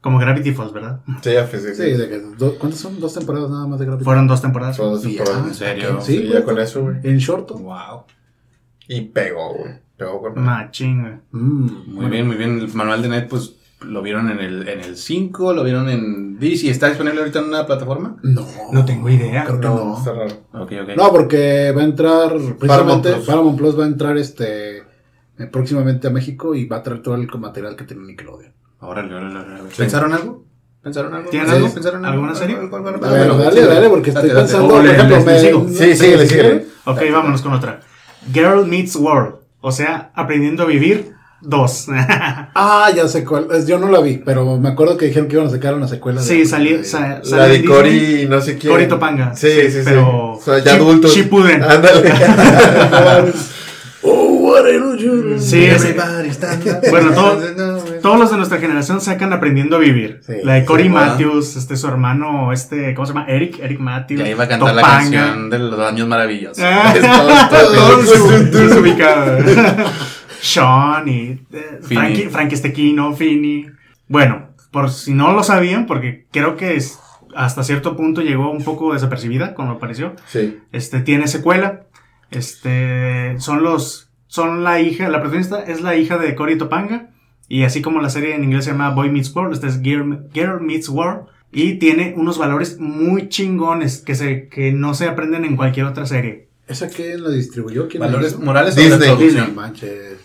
Como 0.00 0.18
Gravity 0.18 0.50
Falls, 0.52 0.72
¿verdad? 0.72 1.00
Sí, 1.22 1.32
ya 1.32 1.44
fue, 1.46 1.60
sí, 1.60 1.74
Sí, 1.76 1.82
de 1.96 2.08
que 2.08 2.18
do- 2.36 2.58
¿cuántas 2.58 2.80
son? 2.80 2.98
¿Dos 2.98 3.14
temporadas 3.14 3.48
nada 3.50 3.66
más 3.68 3.78
de 3.78 3.86
Gravity? 3.86 4.04
Fueron 4.04 4.26
dos 4.26 4.42
temporadas. 4.42 4.74
Son 4.76 4.90
dos 4.92 5.02
Sí, 5.02 5.14
temporadas. 5.16 5.42
ah, 5.44 5.48
¿En 5.48 5.54
serio? 5.54 6.00
Sí, 6.00 6.16
Sí, 6.18 6.24
ya 6.24 6.30
güey. 6.32 6.42
con 6.42 6.58
eso, 6.58 6.82
güey. 6.82 6.96
En 7.04 7.18
shorto. 7.18 7.54
Wow. 7.56 8.02
Y 8.88 9.02
pegó, 9.02 9.54
güey. 9.54 9.74
Pegó 9.96 10.20
con 10.20 10.42
Machín, 10.42 11.02
güey. 11.02 11.14
Mm, 11.30 11.94
Muy 11.94 12.06
bien, 12.10 12.26
muy 12.26 12.34
bien. 12.36 12.58
El 12.58 12.74
manual 12.74 13.00
de 13.02 13.08
Net, 13.10 13.28
pues, 13.28 13.54
lo 13.84 14.02
vieron 14.02 14.30
en 14.30 14.38
el, 14.40 14.68
en 14.68 14.80
el 14.80 14.96
5, 14.96 15.52
lo 15.52 15.64
vieron 15.64 15.88
en 15.88 16.38
DC. 16.38 16.68
¿Está 16.70 16.88
disponible 16.88 17.20
ahorita 17.20 17.38
en 17.40 17.44
una 17.46 17.66
plataforma? 17.66 18.16
No. 18.22 18.46
No 18.72 18.84
tengo 18.84 19.08
idea. 19.10 19.44
Creo 19.44 19.60
que 19.60 19.66
No, 19.66 19.84
no. 19.84 19.98
está 19.98 20.12
raro. 20.12 20.32
Ok, 20.54 20.72
ok. 20.82 20.96
No, 20.96 21.10
porque 21.10 21.72
va 21.76 21.82
a 21.82 21.84
entrar 21.84 22.28
precisamente 22.30 22.66
Paramount 22.66 23.02
Plus. 23.06 23.26
Paramount 23.26 23.58
Plus 23.58 23.78
va 23.78 23.84
a 23.84 23.86
entrar 23.88 24.16
este 24.18 24.78
eh, 24.78 25.46
próximamente 25.50 26.08
a 26.08 26.10
México 26.10 26.54
y 26.54 26.66
va 26.66 26.78
a 26.78 26.82
traer 26.82 27.02
todo 27.02 27.14
el 27.14 27.28
material 27.38 27.76
que 27.76 27.84
tiene 27.84 28.04
Nickelodeon. 28.04 28.52
Órale, 28.80 29.14
órale, 29.14 29.38
órale. 29.38 29.62
¿Pensaron 29.76 30.12
algo? 30.12 30.44
¿Pensaron 30.82 31.14
algo? 31.14 31.30
¿Tienen 31.30 31.48
Sí, 31.48 31.54
algo? 31.54 31.72
¿Pensaron 31.72 32.04
algo? 32.04 32.14
¿Alguna 32.14 32.34
serie? 32.34 32.56
Dale, 32.56 33.52
sí, 33.52 33.60
dale, 33.60 33.88
porque 33.88 34.10
estoy 34.10 34.30
pensando, 34.30 34.68
por 34.68 34.84
le- 34.84 34.92
ejemplo, 34.92 35.16
les- 35.16 35.26
me- 35.26 35.32
les 35.32 35.42
sigo. 35.42 35.66
Sí, 35.68 35.94
síguele, 35.96 36.26
síguele. 36.26 36.66
Ok, 36.86 37.00
vámonos 37.12 37.40
con 37.42 37.52
otra. 37.52 37.80
Girl 38.32 38.66
Meets 38.66 38.96
World. 38.96 39.36
O 39.60 39.70
sea, 39.70 40.10
aprendiendo 40.16 40.64
a 40.64 40.66
vivir 40.66 41.12
dos. 41.42 41.86
Ah, 42.54 42.90
ya 42.94 43.06
sé 43.08 43.24
cuál. 43.24 43.48
es- 43.52 43.66
Yo 43.66 43.78
no 43.78 43.88
la 43.88 44.00
vi, 44.00 44.18
pero 44.24 44.56
me 44.58 44.68
acuerdo 44.70 44.96
que 44.96 45.06
dijeron 45.06 45.28
que 45.28 45.34
iban 45.36 45.48
a 45.48 45.50
sacar 45.50 45.74
una 45.74 45.88
secuela. 45.88 46.20
de- 46.20 46.26
sí, 46.26 46.46
salí, 46.46 46.72
de- 46.78 46.84
sa- 46.84 47.18
La 47.18 47.24
salió 47.24 47.48
de 47.48 47.64
Cory 47.64 48.26
no 48.28 48.40
sé 48.40 48.56
quién. 48.58 48.72
Cory 48.72 48.86
Topanga. 48.88 49.34
Sí, 49.34 49.48
sí, 49.66 49.70
sí. 49.72 49.80
Pero. 49.84 50.32
O 50.34 50.40
sea, 50.42 50.58
ya 50.58 50.74
adultos. 50.74 51.14
Shippuden. 51.14 51.62
Ándale. 51.62 52.12
Oh, 54.04 54.50
what 54.50 54.66
a 54.66 54.70
illusion. 54.70 55.40
Sí, 55.40 55.64
Everybody 55.64 56.30
up. 56.30 56.90
Bueno, 56.90 57.12
todo- 57.12 57.38
Todos 58.02 58.18
los 58.18 58.30
de 58.32 58.36
nuestra 58.36 58.58
generación 58.58 59.00
sacan 59.00 59.32
aprendiendo 59.32 59.76
a 59.76 59.78
vivir. 59.78 60.20
Sí, 60.26 60.32
la 60.42 60.54
de 60.54 60.64
Cory 60.64 60.82
sí. 60.84 60.88
Matthews, 60.88 61.54
este, 61.54 61.76
su 61.76 61.86
hermano, 61.86 62.52
este, 62.52 62.94
¿cómo 62.94 63.06
se 63.06 63.12
llama? 63.12 63.26
Eric, 63.28 63.60
Eric 63.62 63.78
Matthews. 63.78 64.18
Ya 64.22 64.28
iba 64.28 64.42
a 64.42 64.48
cantar 64.48 64.74
la 64.74 64.82
Topanga. 64.82 64.98
canción 65.20 65.50
de 65.50 65.58
los 65.60 65.78
años 65.78 66.08
maravillosos. 66.08 66.58
Ah, 66.60 66.92
Es 66.96 67.00
todo. 67.00 67.28
Sean 70.42 71.08
y 71.08 71.40
eh. 71.52 71.78
Frankie, 71.82 72.28
Frankie 72.28 72.54
Estequino, 72.56 73.14
Finny. 73.14 73.66
Bueno, 74.08 74.48
por 74.70 74.90
si 74.90 75.14
no 75.14 75.32
lo 75.32 75.42
sabían, 75.42 75.86
porque 75.86 76.26
creo 76.30 76.56
que 76.56 76.76
es- 76.76 76.98
hasta 77.34 77.62
cierto 77.64 77.96
punto 77.96 78.20
llegó 78.20 78.50
un 78.50 78.62
poco 78.62 78.92
desapercibida 78.92 79.54
cuando 79.54 79.74
apareció. 79.74 80.14
Sí. 80.26 80.58
Este 80.72 81.00
tiene 81.00 81.28
secuela. 81.28 81.84
Este 82.30 83.34
son 83.38 83.62
los 83.62 84.08
son 84.26 84.64
la 84.64 84.80
hija, 84.80 85.08
la 85.08 85.20
protagonista 85.20 85.62
es 85.62 85.82
la 85.82 85.94
hija 85.96 86.16
de 86.18 86.34
Cory 86.34 86.56
Topanga 86.56 87.10
y 87.48 87.64
así 87.64 87.82
como 87.82 88.00
la 88.00 88.08
serie 88.08 88.34
en 88.34 88.44
inglés 88.44 88.64
se 88.64 88.70
llama 88.70 88.90
Boy 88.90 89.10
Meets 89.10 89.34
World, 89.36 89.52
esta 89.52 89.66
es 89.66 89.82
Girl, 89.82 90.26
Girl 90.32 90.60
Meets 90.62 90.88
World 90.88 91.26
y 91.52 91.74
tiene 91.74 92.14
unos 92.16 92.38
valores 92.38 92.78
muy 92.80 93.28
chingones 93.28 94.00
que 94.00 94.14
se 94.14 94.48
que 94.48 94.72
no 94.72 94.94
se 94.94 95.06
aprenden 95.06 95.44
en 95.44 95.56
cualquier 95.56 95.84
otra 95.86 96.06
serie. 96.06 96.48
¿Esa 96.66 96.88
quién 96.88 97.22
la 97.22 97.28
distribuyó? 97.30 97.88
¿Quién 97.88 98.00
la 98.00 98.06
¿Valores 98.06 98.38
morales 98.38 98.76
o 98.76 98.80
Disney. 98.80 98.98
producción? 99.10 99.54
manches. 99.54 100.16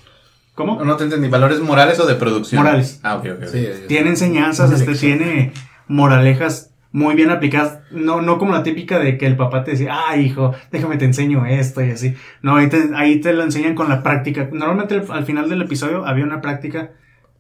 ¿Cómo? 0.58 0.76
No, 0.80 0.86
no 0.86 0.98
te 0.98 1.04
entendí. 1.04 1.28
¿Valores 1.28 1.60
morales 1.62 2.00
o 2.00 2.08
de 2.08 2.16
producción? 2.16 2.64
Morales. 2.64 3.00
Ah, 3.04 3.18
ok, 3.18 3.26
ok. 3.38 3.44
Sí, 3.46 3.68
Tiene 3.88 4.10
enseñanzas, 4.10 4.72
este 4.72 4.96
tiene 4.96 5.54
moralejas 5.88 6.74
muy 6.92 7.14
bien 7.14 7.30
aplicadas, 7.30 7.80
no, 7.92 8.22
no 8.24 8.40
como 8.40 8.54
la 8.54 8.64
típica 8.64 8.98
de 8.98 9.20
que 9.20 9.28
el 9.28 9.36
papá 9.36 9.64
te 9.64 9.72
decía, 9.72 9.94
ah, 10.08 10.18
hijo, 10.18 10.56
déjame 10.72 10.98
te 10.98 11.06
enseño 11.06 11.46
esto 11.46 11.84
y 11.84 11.92
así. 11.92 12.16
No, 12.42 12.56
ahí 12.56 12.70
te, 12.70 12.90
ahí 12.96 13.22
te 13.22 13.34
lo 13.34 13.44
enseñan 13.44 13.76
con 13.76 13.88
la 13.88 14.02
práctica. 14.02 14.50
Normalmente 14.52 14.96
al- 14.96 15.06
al 15.12 15.26
final 15.26 15.48
del 15.48 15.62
episodio 15.62 16.08
había 16.08 16.24
una 16.26 16.42
práctica 16.42 16.90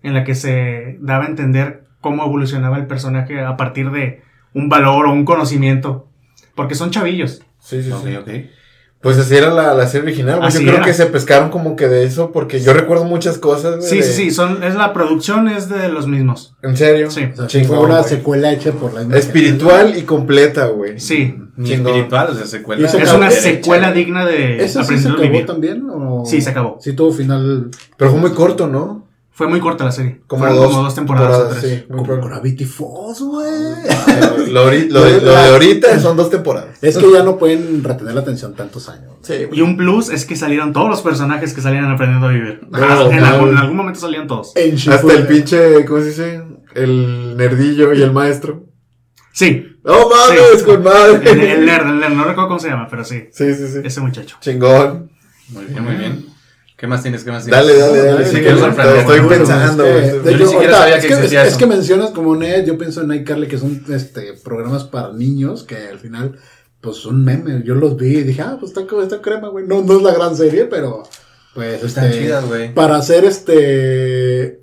en 0.03 0.13
la 0.13 0.23
que 0.23 0.35
se 0.35 0.97
daba 1.01 1.25
a 1.25 1.27
entender 1.27 1.85
cómo 2.01 2.23
evolucionaba 2.23 2.77
el 2.77 2.85
personaje 2.85 3.41
a 3.43 3.57
partir 3.57 3.89
de 3.89 4.21
un 4.53 4.69
valor 4.69 5.07
o 5.07 5.11
un 5.11 5.25
conocimiento. 5.25 6.07
Porque 6.53 6.75
son 6.75 6.91
chavillos. 6.91 7.41
Sí, 7.59 7.81
sí, 7.81 7.91
sí. 8.03 8.15
ok. 8.15 8.29
Pues 9.01 9.17
así 9.19 9.35
era 9.35 9.53
la, 9.53 9.73
la 9.75 9.87
serie 9.87 10.07
original, 10.07 10.37
güey. 10.37 10.47
Así 10.47 10.57
Yo 10.59 10.63
creo 10.65 10.77
era. 10.77 10.85
que 10.85 10.93
se 10.93 11.05
pescaron 11.05 11.49
como 11.49 11.75
que 11.75 11.87
de 11.87 12.03
eso, 12.03 12.31
porque 12.31 12.59
yo 12.59 12.73
recuerdo 12.73 13.05
muchas 13.05 13.37
cosas, 13.37 13.77
güey. 13.77 13.87
Sí, 13.87 13.97
de- 13.97 14.03
sí, 14.03 14.13
sí, 14.13 14.31
son, 14.31 14.63
es 14.63 14.75
la 14.75 14.91
producción 14.91 15.47
es 15.47 15.69
de 15.69 15.87
los 15.89 16.07
mismos. 16.07 16.55
¿En 16.63 16.75
serio? 16.75 17.11
Sí. 17.11 17.29
O 17.31 17.35
sea, 17.35 17.47
Chingón, 17.47 17.77
fue 17.77 17.85
una 17.85 17.99
güey. 17.99 18.09
secuela 18.09 18.51
hecha 18.51 18.71
por 18.71 18.93
la 18.93 19.01
misma 19.01 19.17
Espiritual 19.17 19.95
y 19.97 20.01
completa, 20.01 20.65
güey. 20.67 20.99
Sí. 20.99 21.35
Chingón. 21.63 21.87
espiritual, 21.93 22.29
o 22.31 22.35
sea, 22.35 22.45
secuela. 22.45 22.87
Se 22.87 23.01
Es 23.01 23.13
una 23.13 23.31
secuela 23.31 23.91
digna 23.91 24.25
de. 24.25 24.63
¿Esa 24.63 24.83
sí 24.83 24.97
se 24.97 25.07
acabó 25.09 25.21
Vivir. 25.23 25.45
también? 25.45 25.87
O... 25.89 26.23
Sí, 26.25 26.41
se 26.41 26.49
acabó. 26.49 26.77
Sí 26.81 26.93
tuvo 26.93 27.11
final 27.11 27.69
Pero 27.97 28.11
fue 28.11 28.19
muy 28.19 28.31
corto, 28.31 28.67
¿no? 28.67 29.06
Fue 29.37 29.47
muy 29.47 29.59
corta 29.59 29.85
la 29.85 29.91
serie. 29.91 30.21
Como 30.25 30.39
Fueron 30.45 30.57
dos 30.57 30.71
como 30.71 30.83
dos 30.83 30.95
temporadas, 30.95 31.39
o 31.39 31.47
tres. 31.49 31.61
Sí, 31.61 31.85
muy 31.93 32.03
como. 32.03 32.25
Gravity 32.27 32.65
Falls, 32.65 33.19
güey. 33.21 34.49
Lo, 34.51 34.65
de, 34.71 34.85
lo 34.89 35.03
de 35.03 35.49
ahorita 35.51 35.99
son 36.01 36.17
dos 36.17 36.31
temporadas. 36.31 36.79
Es 36.81 36.97
que 36.97 37.11
ya 37.11 37.21
no 37.21 37.37
pueden 37.37 37.83
retener 37.83 38.15
la 38.15 38.21
atención 38.21 38.55
tantos 38.55 38.89
años. 38.89 39.11
Sí, 39.21 39.35
Y 39.51 39.61
un 39.61 39.77
plus 39.77 40.09
es 40.09 40.25
que 40.25 40.35
salieron 40.35 40.73
todos 40.73 40.89
los 40.89 41.01
personajes 41.03 41.53
que 41.53 41.61
salían 41.61 41.85
aprendiendo 41.85 42.25
a 42.25 42.31
vivir. 42.31 42.61
No, 42.71 43.11
en, 43.11 43.19
no. 43.19 43.25
algún, 43.27 43.49
en 43.49 43.57
algún 43.57 43.77
momento 43.77 43.99
salían 43.99 44.25
todos. 44.25 44.53
En 44.55 44.73
Hasta 44.75 45.13
el 45.13 45.27
pinche, 45.27 45.85
¿cómo 45.85 45.99
se 45.99 46.05
dice? 46.07 46.41
El 46.73 47.37
nerdillo 47.37 47.93
y 47.93 48.01
el 48.01 48.11
maestro. 48.11 48.65
Sí, 49.33 49.67
¡Oh, 49.83 50.09
mames, 50.09 50.59
Sí. 50.61 50.65
con 50.65 50.81
madre! 50.83 51.29
el, 51.31 51.39
el 51.41 51.65
nerd, 51.67 51.87
el 51.87 51.99
nerd, 51.99 52.13
no 52.13 52.23
recuerdo 52.23 52.47
cómo 52.47 52.59
se 52.59 52.69
llama, 52.69 52.87
pero 52.89 53.03
sí, 53.05 53.27
Sí, 53.31 53.53
sí, 53.53 53.67
sí. 53.67 53.79
ese 53.83 54.01
muchacho. 54.01 54.37
Chingón. 54.41 55.11
Muy 55.49 55.65
bien, 55.65 55.83
muy 55.83 55.95
bien. 55.95 56.25
¿Qué 56.77 56.85
más 56.87 57.01
tienes? 57.01 57.23
¿Qué 57.23 57.31
más 57.31 57.43
tienes? 57.43 57.59
Dale, 57.65 57.77
dale, 57.79 58.03
dale. 58.03 58.25
Sí, 58.25 58.37
estoy, 58.37 59.21
pensando, 59.27 59.83
Es 59.83 60.11
que, 60.13 60.19
de 60.19 60.31
Yo 60.33 60.37
ni 60.37 60.45
siquiera 60.45 60.77
ahorita, 60.77 60.77
sabía 60.77 60.95
es 60.97 61.01
que 61.01 61.07
que, 61.07 61.13
existía 61.15 61.41
es 61.41 61.47
eso. 61.49 61.57
que 61.57 61.65
mencionas 61.65 62.11
como 62.11 62.35
Ned, 62.35 62.65
yo 62.65 62.77
pienso 62.77 63.01
en 63.01 63.11
iCarly 63.13 63.47
que 63.47 63.57
son 63.57 63.83
este 63.89 64.33
programas 64.43 64.83
para 64.83 65.11
niños 65.11 65.63
que 65.63 65.75
al 65.87 65.97
final 65.99 66.37
pues 66.79 66.97
son 66.97 67.23
memes. 67.25 67.63
Yo 67.63 67.73
los 67.73 67.97
vi 67.97 68.17
y 68.19 68.23
dije, 68.23 68.43
ah, 68.43 68.57
pues 68.59 68.71
está, 68.71 68.85
co- 68.85 69.01
está 69.01 69.21
crema, 69.21 69.49
güey. 69.49 69.65
No, 69.65 69.81
no 69.81 69.97
es 69.97 70.03
la 70.03 70.13
gran 70.13 70.37
serie, 70.37 70.65
pero 70.65 71.01
pues 71.55 71.83
Están 71.83 72.05
este, 72.05 72.19
chidas, 72.21 72.45
güey. 72.45 72.71
para 72.75 72.97
hacer 72.97 73.25
este 73.25 74.59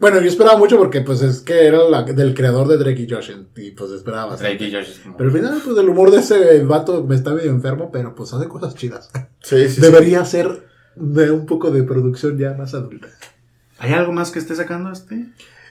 bueno, 0.00 0.20
yo 0.20 0.28
esperaba 0.28 0.56
mucho 0.56 0.78
porque 0.78 1.00
pues 1.00 1.20
es 1.22 1.40
que 1.40 1.66
era 1.66 1.82
la, 1.88 2.04
del 2.04 2.32
creador 2.32 2.68
de 2.68 2.78
Drake 2.78 3.02
y 3.02 3.10
Josh 3.12 3.32
y 3.56 3.72
pues 3.72 3.90
esperaba 3.90 4.26
bastante. 4.26 4.54
Drake 4.56 4.68
y 4.68 4.72
Josh 4.72 4.90
es 4.92 4.98
como- 5.00 5.16
Pero 5.16 5.28
al 5.30 5.36
final, 5.36 5.60
pues 5.64 5.76
el 5.76 5.88
humor 5.88 6.10
de 6.12 6.20
ese 6.20 6.60
vato 6.62 7.04
me 7.04 7.16
está 7.16 7.34
medio 7.34 7.50
enfermo, 7.50 7.90
pero 7.92 8.14
pues 8.14 8.32
hace 8.32 8.46
cosas 8.48 8.74
chidas. 8.76 9.10
Sí, 9.42 9.56
sí, 9.68 9.74
sí. 9.74 9.80
Debería 9.80 10.24
ser 10.24 10.66
de 11.00 11.30
un 11.30 11.46
poco 11.46 11.70
de 11.70 11.82
producción 11.82 12.38
ya 12.38 12.54
más 12.54 12.74
adulta. 12.74 13.08
¿Hay 13.78 13.92
algo 13.92 14.12
más 14.12 14.30
que 14.30 14.38
esté 14.38 14.54
sacando 14.56 14.90
este? 14.92 15.26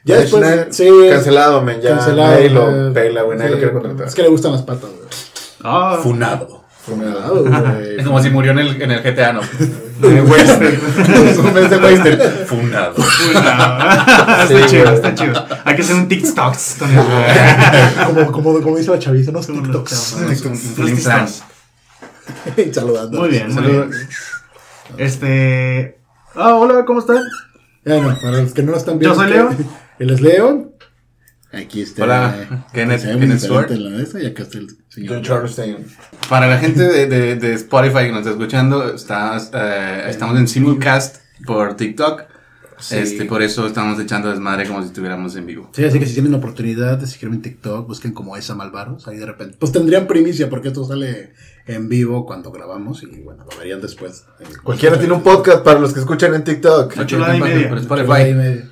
Ya 0.05 0.17
después, 0.19 0.67
sí, 0.71 0.87
Cancelado, 1.09 1.61
men. 1.61 1.81
Ya. 1.81 1.97
cancelado. 1.97 2.31
Nadie 2.31 2.49
lo 2.49 2.87
eh, 2.87 2.91
pela, 2.91 3.23
güey. 3.23 3.37
Nadie 3.37 3.49
sí, 3.49 3.53
lo 3.55 3.59
quiere 3.59 3.73
contratar. 3.73 4.07
Es 4.07 4.15
que 4.15 4.21
le 4.21 4.29
gustan 4.29 4.53
las 4.53 4.61
patas, 4.61 4.89
güey. 4.89 5.07
Ah, 5.63 5.99
Funado. 6.01 6.63
Funado, 6.85 7.43
güey. 7.43 7.95
Es 7.99 8.05
como 8.05 8.21
si 8.23 8.29
murió 8.29 8.51
en 8.53 8.59
el, 8.59 8.81
en 8.81 8.91
el 8.91 9.01
GTA, 9.01 9.33
¿no? 9.33 9.41
Un 10.01 10.29
mes 10.29 10.59
de 11.69 11.77
western. 11.77 12.21
Funado. 12.45 12.95
está 12.97 14.47
Sí, 14.47 14.55
chido, 14.67 14.93
está 14.93 15.13
chido. 15.15 15.45
Hay 15.65 15.75
que 15.75 15.81
hacer 15.81 15.95
un 15.95 16.07
TikTok 16.07 16.55
con 16.79 16.89
el 16.91 18.05
como, 18.05 18.31
como, 18.31 18.61
como 18.61 18.77
dice 18.77 18.91
la 18.91 18.99
chaviza, 18.99 19.31
unos 19.31 19.47
TikToks. 19.47 19.91
chavos. 19.91 20.13
Un 20.45 20.51
Los 20.51 20.59
flim 20.59 20.97
flam. 20.97 21.25
TikToks. 22.55 22.75
Saludando. 22.75 23.19
Muy 23.19 23.29
bien, 23.29 23.45
muy 23.47 23.55
Saludos. 23.55 23.89
bien. 23.89 24.07
Este. 24.97 25.99
Ah, 26.35 26.55
hola, 26.55 26.85
¿cómo 26.85 26.99
están? 26.99 27.23
Bueno, 27.85 28.17
para 28.21 28.41
los 28.41 28.53
que 28.53 28.63
no 28.63 28.71
lo 28.71 28.77
están 28.77 28.99
viendo. 28.99 29.15
Yo 29.15 29.21
soy 29.21 29.31
Leo. 29.31 29.49
Él 29.99 30.09
es 30.11 30.21
Leo. 30.21 30.73
Aquí 31.53 31.81
está. 31.81 32.03
Hola, 32.03 32.35
Kenneth- 32.73 33.01
Kenneth 33.03 33.03
diferente 33.03 33.39
Sword. 33.39 33.71
la 33.71 33.97
de 33.97 34.03
esta, 34.03 34.21
y 34.21 34.25
acá 34.25 34.43
está 34.43 34.57
el 34.57 34.67
señor. 34.89 35.15
John 35.15 35.23
Charleston. 35.23 35.77
Para 36.29 36.47
la 36.47 36.57
gente 36.57 36.83
de, 36.83 37.07
de, 37.07 37.35
de 37.37 37.53
Spotify 37.53 38.05
que 38.05 38.09
nos 38.11 38.19
está 38.19 38.31
escuchando, 38.31 38.93
está, 38.93 39.37
eh, 39.53 40.05
estamos 40.09 40.37
en 40.37 40.47
simulcast 40.47 41.17
por 41.45 41.75
TikTok. 41.75 42.23
Sí. 42.79 42.95
Este, 42.97 43.25
por 43.25 43.41
eso 43.41 43.65
estamos 43.65 43.99
echando 43.99 44.29
desmadre 44.29 44.67
como 44.67 44.81
si 44.81 44.87
estuviéramos 44.87 45.35
en 45.35 45.45
vivo. 45.47 45.69
Sí, 45.73 45.83
así 45.83 45.97
que 45.99 46.05
si 46.05 46.13
tienen 46.13 46.31
la 46.31 46.37
oportunidad 46.37 46.97
de 46.99 47.07
seguirme 47.07 47.37
en 47.37 47.41
TikTok, 47.41 47.87
busquen 47.87 48.13
como 48.13 48.37
esa 48.37 48.53
Malvaros, 48.53 49.07
ahí 49.07 49.17
de 49.17 49.25
repente. 49.25 49.55
Pues 49.59 49.71
tendrían 49.71 50.05
primicia 50.05 50.47
porque 50.49 50.67
esto 50.67 50.85
sale 50.85 51.33
en 51.65 51.89
vivo 51.89 52.25
cuando 52.25 52.51
grabamos 52.51 53.01
y 53.03 53.07
bueno, 53.21 53.45
lo 53.49 53.57
verían 53.57 53.81
después. 53.81 54.25
Cualquiera 54.63 54.97
tiene 54.99 55.13
un 55.13 55.23
podcast 55.23 55.63
para 55.63 55.79
los 55.79 55.91
que 55.93 55.99
escuchan 56.01 56.33
en 56.35 56.43
TikTok. 56.43 56.93
Ocho 56.99 57.17
y 57.17 57.41
media. 57.41 57.69
Por 57.69 57.79
Spotify. 57.79 58.11
Spotify. 58.29 58.69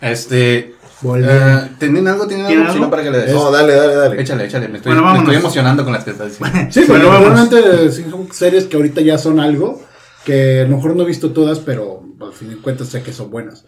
Este, 0.00 0.74
Volvió. 1.00 1.28
eh, 1.30 1.70
¿tienen 1.78 2.06
algo? 2.08 2.26
¿Tienen 2.26 2.46
¿Tienen 2.46 2.66
algo? 2.66 2.78
Algo? 2.78 2.90
para 2.90 3.02
que 3.02 3.10
le 3.10 3.18
des. 3.18 3.32
No, 3.32 3.50
dale, 3.50 3.74
dale, 3.74 3.94
dale. 3.94 4.20
Échale, 4.22 4.44
échale. 4.46 4.68
Me 4.68 4.78
estoy, 4.78 4.92
Bueno, 4.94 5.12
me 5.12 5.18
estoy 5.18 5.36
emocionando 5.36 5.84
con 5.84 5.92
las 5.92 6.04
que 6.04 6.10
estás 6.12 6.28
diciendo. 6.38 6.70
Sí, 6.72 6.84
Bueno, 6.86 7.08
pero 7.10 7.20
vamos. 7.22 7.50
realmente 7.50 7.90
sí 7.92 8.04
son 8.10 8.32
series 8.32 8.64
que 8.64 8.76
ahorita 8.76 9.00
ya 9.00 9.18
son 9.18 9.40
algo 9.40 9.82
que 10.24 10.60
a 10.60 10.64
lo 10.68 10.76
mejor 10.76 10.94
no 10.94 11.02
he 11.02 11.06
visto 11.06 11.32
todas, 11.32 11.58
pero 11.58 11.91
al 12.26 12.32
fin 12.32 12.50
de 12.50 12.56
cuentas 12.56 12.88
sé 12.88 13.02
que 13.02 13.12
son 13.12 13.30
buenas. 13.30 13.64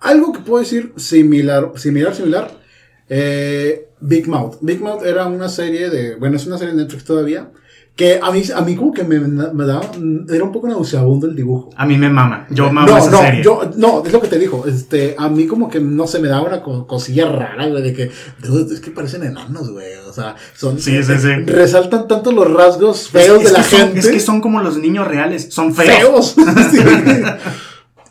Algo 0.00 0.32
que 0.32 0.40
puedo 0.40 0.62
decir 0.62 0.92
similar, 0.96 1.72
similar, 1.76 2.14
similar. 2.14 2.50
eh, 3.08 3.88
Big 4.00 4.28
Mouth. 4.28 4.56
Big 4.60 4.80
Mouth 4.80 5.04
era 5.04 5.26
una 5.26 5.48
serie 5.48 5.88
de, 5.90 6.16
bueno, 6.16 6.36
es 6.36 6.46
una 6.46 6.58
serie 6.58 6.74
de 6.74 6.82
Netflix 6.82 7.04
todavía, 7.04 7.50
que 7.96 8.20
a 8.22 8.30
mí, 8.30 8.42
a 8.54 8.60
mí 8.60 8.76
como 8.76 8.92
que 8.92 9.04
me, 9.04 9.18
me 9.20 9.64
daba, 9.64 9.90
era 10.28 10.44
un 10.44 10.52
poco 10.52 10.68
nauseabundo 10.68 11.26
el 11.26 11.34
dibujo. 11.34 11.70
A 11.76 11.86
mí 11.86 11.96
me 11.96 12.10
mama. 12.10 12.46
Yo 12.50 12.70
mamo 12.70 12.88
no, 12.88 12.98
esa 12.98 13.10
no, 13.10 13.18
serie. 13.20 13.42
yo, 13.42 13.70
no, 13.76 14.02
es 14.04 14.12
lo 14.12 14.20
que 14.20 14.28
te 14.28 14.38
dijo. 14.38 14.66
Este, 14.66 15.14
a 15.16 15.30
mí 15.30 15.46
como 15.46 15.70
que 15.70 15.80
no 15.80 16.06
se 16.06 16.18
me 16.18 16.28
daba 16.28 16.46
una 16.46 16.62
co- 16.62 16.86
cosilla 16.86 17.26
rara, 17.32 17.66
güey, 17.68 17.82
de 17.82 17.94
que, 17.94 18.10
dude, 18.46 18.74
es 18.74 18.80
que 18.80 18.90
parecen 18.90 19.22
enanos, 19.22 19.70
güey. 19.70 19.94
O 20.06 20.12
sea, 20.12 20.36
son. 20.54 20.78
Sí, 20.78 21.02
sí, 21.02 21.14
sí. 21.18 21.28
Resaltan 21.46 22.06
tanto 22.06 22.32
los 22.32 22.52
rasgos 22.52 23.08
feos 23.08 23.38
es 23.38 23.44
de 23.46 23.52
la 23.52 23.62
son- 23.62 23.78
gente. 23.80 24.00
es 24.00 24.08
que 24.08 24.20
son 24.20 24.42
como 24.42 24.60
los 24.60 24.76
niños 24.76 25.08
reales. 25.08 25.48
Son 25.50 25.74
feos. 25.74 26.34
feos. 26.34 26.36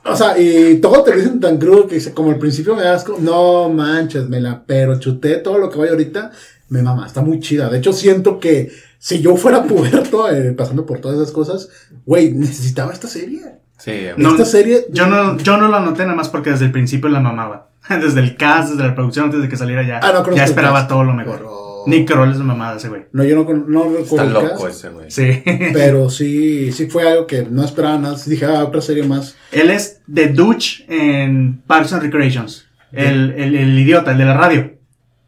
O 0.05 0.15
sea, 0.15 0.37
y 0.39 0.75
todo 0.81 1.03
te 1.03 1.11
lo 1.11 1.17
dicen 1.17 1.39
tan 1.39 1.57
crudo 1.57 1.87
que 1.87 1.95
dice, 1.95 2.13
como 2.13 2.29
al 2.31 2.37
principio 2.37 2.75
me 2.75 2.83
das 2.83 3.03
como, 3.03 3.17
no 3.19 3.69
manches, 3.69 4.29
me 4.29 4.39
la 4.39 4.63
pero 4.65 4.99
chuté 4.99 5.37
todo 5.37 5.57
lo 5.57 5.69
que 5.69 5.77
voy 5.77 5.89
ahorita, 5.89 6.31
me 6.69 6.81
mama, 6.81 7.07
está 7.07 7.21
muy 7.21 7.39
chida. 7.39 7.69
De 7.69 7.79
hecho, 7.79 7.91
siento 7.91 8.39
que 8.39 8.71
si 8.99 9.21
yo 9.21 9.35
fuera 9.35 9.63
puberto, 9.63 10.29
eh, 10.29 10.51
pasando 10.53 10.85
por 10.85 10.99
todas 10.99 11.17
esas 11.19 11.31
cosas, 11.31 11.69
güey, 12.05 12.31
necesitaba 12.33 12.93
esta 12.93 13.07
serie. 13.07 13.41
Sí, 13.77 13.91
No, 14.17 14.31
esta 14.31 14.45
serie. 14.45 14.85
Yo 14.91 15.05
no, 15.07 15.37
yo 15.37 15.57
no 15.57 15.67
la 15.67 15.77
anoté 15.77 16.03
nada 16.03 16.15
más 16.15 16.29
porque 16.29 16.51
desde 16.51 16.65
el 16.65 16.71
principio 16.71 17.09
la 17.09 17.19
mamaba. 17.19 17.69
Desde 17.89 18.19
el 18.19 18.35
cast, 18.35 18.71
desde 18.71 18.83
la 18.83 18.95
producción, 18.95 19.25
antes 19.25 19.41
de 19.43 19.47
que 19.49 19.57
saliera 19.57 19.85
ya. 19.85 19.99
Ah, 20.01 20.11
no 20.27 20.35
ya 20.35 20.43
esperaba 20.43 20.87
todo 20.87 21.03
lo 21.03 21.13
mejor. 21.13 21.37
pero- 21.37 21.54
Nick 21.87 22.07
Kroll 22.11 22.31
es 22.31 22.37
una 22.37 22.45
mamada 22.45 22.77
ese 22.77 22.89
güey. 22.89 23.03
No, 23.11 23.23
yo 23.23 23.35
no, 23.35 23.45
con- 23.45 23.65
no 23.71 23.85
está 23.97 24.23
recuerdo 24.23 24.23
el 24.27 24.33
loco 24.33 24.63
cast, 24.65 24.77
ese 24.77 24.89
güey. 24.89 25.11
Sí. 25.11 25.43
pero 25.73 26.09
sí, 26.09 26.71
sí 26.71 26.87
fue 26.87 27.07
algo 27.09 27.27
que 27.27 27.43
no 27.49 27.63
esperaba 27.63 27.97
nada. 27.97 28.17
Dije, 28.25 28.45
ah, 28.45 28.63
otra 28.63 28.81
serie 28.81 29.03
más. 29.03 29.35
Él 29.51 29.69
es 29.71 30.01
The 30.13 30.27
Dutch 30.29 30.81
en 30.87 31.61
Parks 31.67 31.93
and 31.93 32.03
Recreations. 32.03 32.65
El, 32.91 33.31
el, 33.37 33.55
el 33.55 33.79
idiota, 33.79 34.11
el 34.11 34.17
de 34.19 34.25
la 34.25 34.33
radio. 34.37 34.71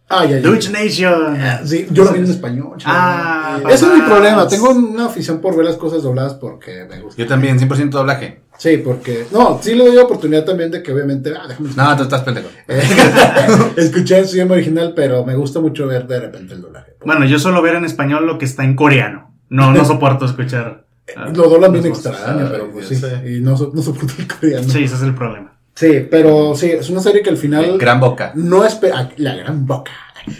Ah, 0.09 0.23
ya, 0.23 0.37
ya. 0.39 0.41
Dutch 0.47 0.69
Nation. 0.69 1.37
Sí, 1.65 1.85
yo 1.91 2.05
lo 2.05 2.13
vi 2.13 2.19
en 2.19 2.25
español. 2.25 2.77
chaval. 2.77 2.97
Ah, 2.97 3.59
Ese 3.69 3.87
es 3.87 3.93
mi 3.93 4.01
problema. 4.01 4.47
Tengo 4.47 4.69
una 4.69 5.07
afición 5.07 5.41
por 5.41 5.55
ver 5.57 5.65
las 5.65 5.75
cosas 5.75 6.01
dobladas 6.01 6.35
porque 6.35 6.85
me 6.89 7.01
gusta. 7.01 7.21
Yo 7.21 7.27
también, 7.27 7.59
100% 7.59 7.89
doblaje. 7.89 8.39
Sí, 8.57 8.77
porque. 8.77 9.25
No, 9.31 9.59
sí 9.61 9.75
le 9.75 9.85
doy 9.85 9.95
la 9.95 10.03
oportunidad 10.03 10.43
también 10.43 10.71
de 10.71 10.81
que 10.81 10.91
obviamente. 10.91 11.31
Ah, 11.39 11.47
déjame 11.47 11.69
No, 11.75 11.95
tú 11.97 12.03
estás 12.03 12.21
pendejo. 12.23 12.47
Escuché 13.75 14.19
en 14.19 14.27
su 14.27 14.35
idioma 14.35 14.53
original, 14.55 14.93
pero 14.95 15.23
me 15.25 15.35
gusta 15.35 15.59
mucho 15.59 15.87
ver 15.87 16.07
de 16.07 16.19
repente 16.19 16.53
el 16.53 16.61
doblaje. 16.61 16.93
Bueno, 17.05 17.25
yo 17.25 17.39
suelo 17.39 17.61
ver 17.61 17.75
en 17.75 17.85
español 17.85 18.25
lo 18.25 18.37
que 18.37 18.45
está 18.45 18.63
en 18.63 18.75
coreano. 18.75 19.35
No, 19.49 19.71
no 19.71 19.85
soporto 19.85 20.25
escuchar. 20.25 20.85
ah, 21.15 21.29
Lo 21.35 21.47
doblan 21.49 21.71
bien 21.71 21.85
extraño, 21.85 22.47
pero 22.51 22.71
pues 22.71 22.87
sí. 22.87 22.99
Y 23.25 23.39
no, 23.41 23.55
so- 23.55 23.71
no 23.73 23.81
soporto 23.81 24.13
el 24.19 24.27
coreano. 24.27 24.67
Sí, 24.67 24.83
ese 24.83 24.95
es 24.95 25.01
el 25.03 25.13
problema. 25.15 25.53
Sí, 25.75 26.07
pero 26.09 26.55
sí, 26.55 26.71
es 26.71 26.89
una 26.89 27.01
serie 27.01 27.21
que 27.21 27.29
al 27.29 27.37
final. 27.37 27.77
Gran 27.77 27.99
boca. 27.99 28.31
No 28.33 28.65
espera. 28.65 29.09
La 29.17 29.35
gran 29.35 29.65
boca. 29.67 29.91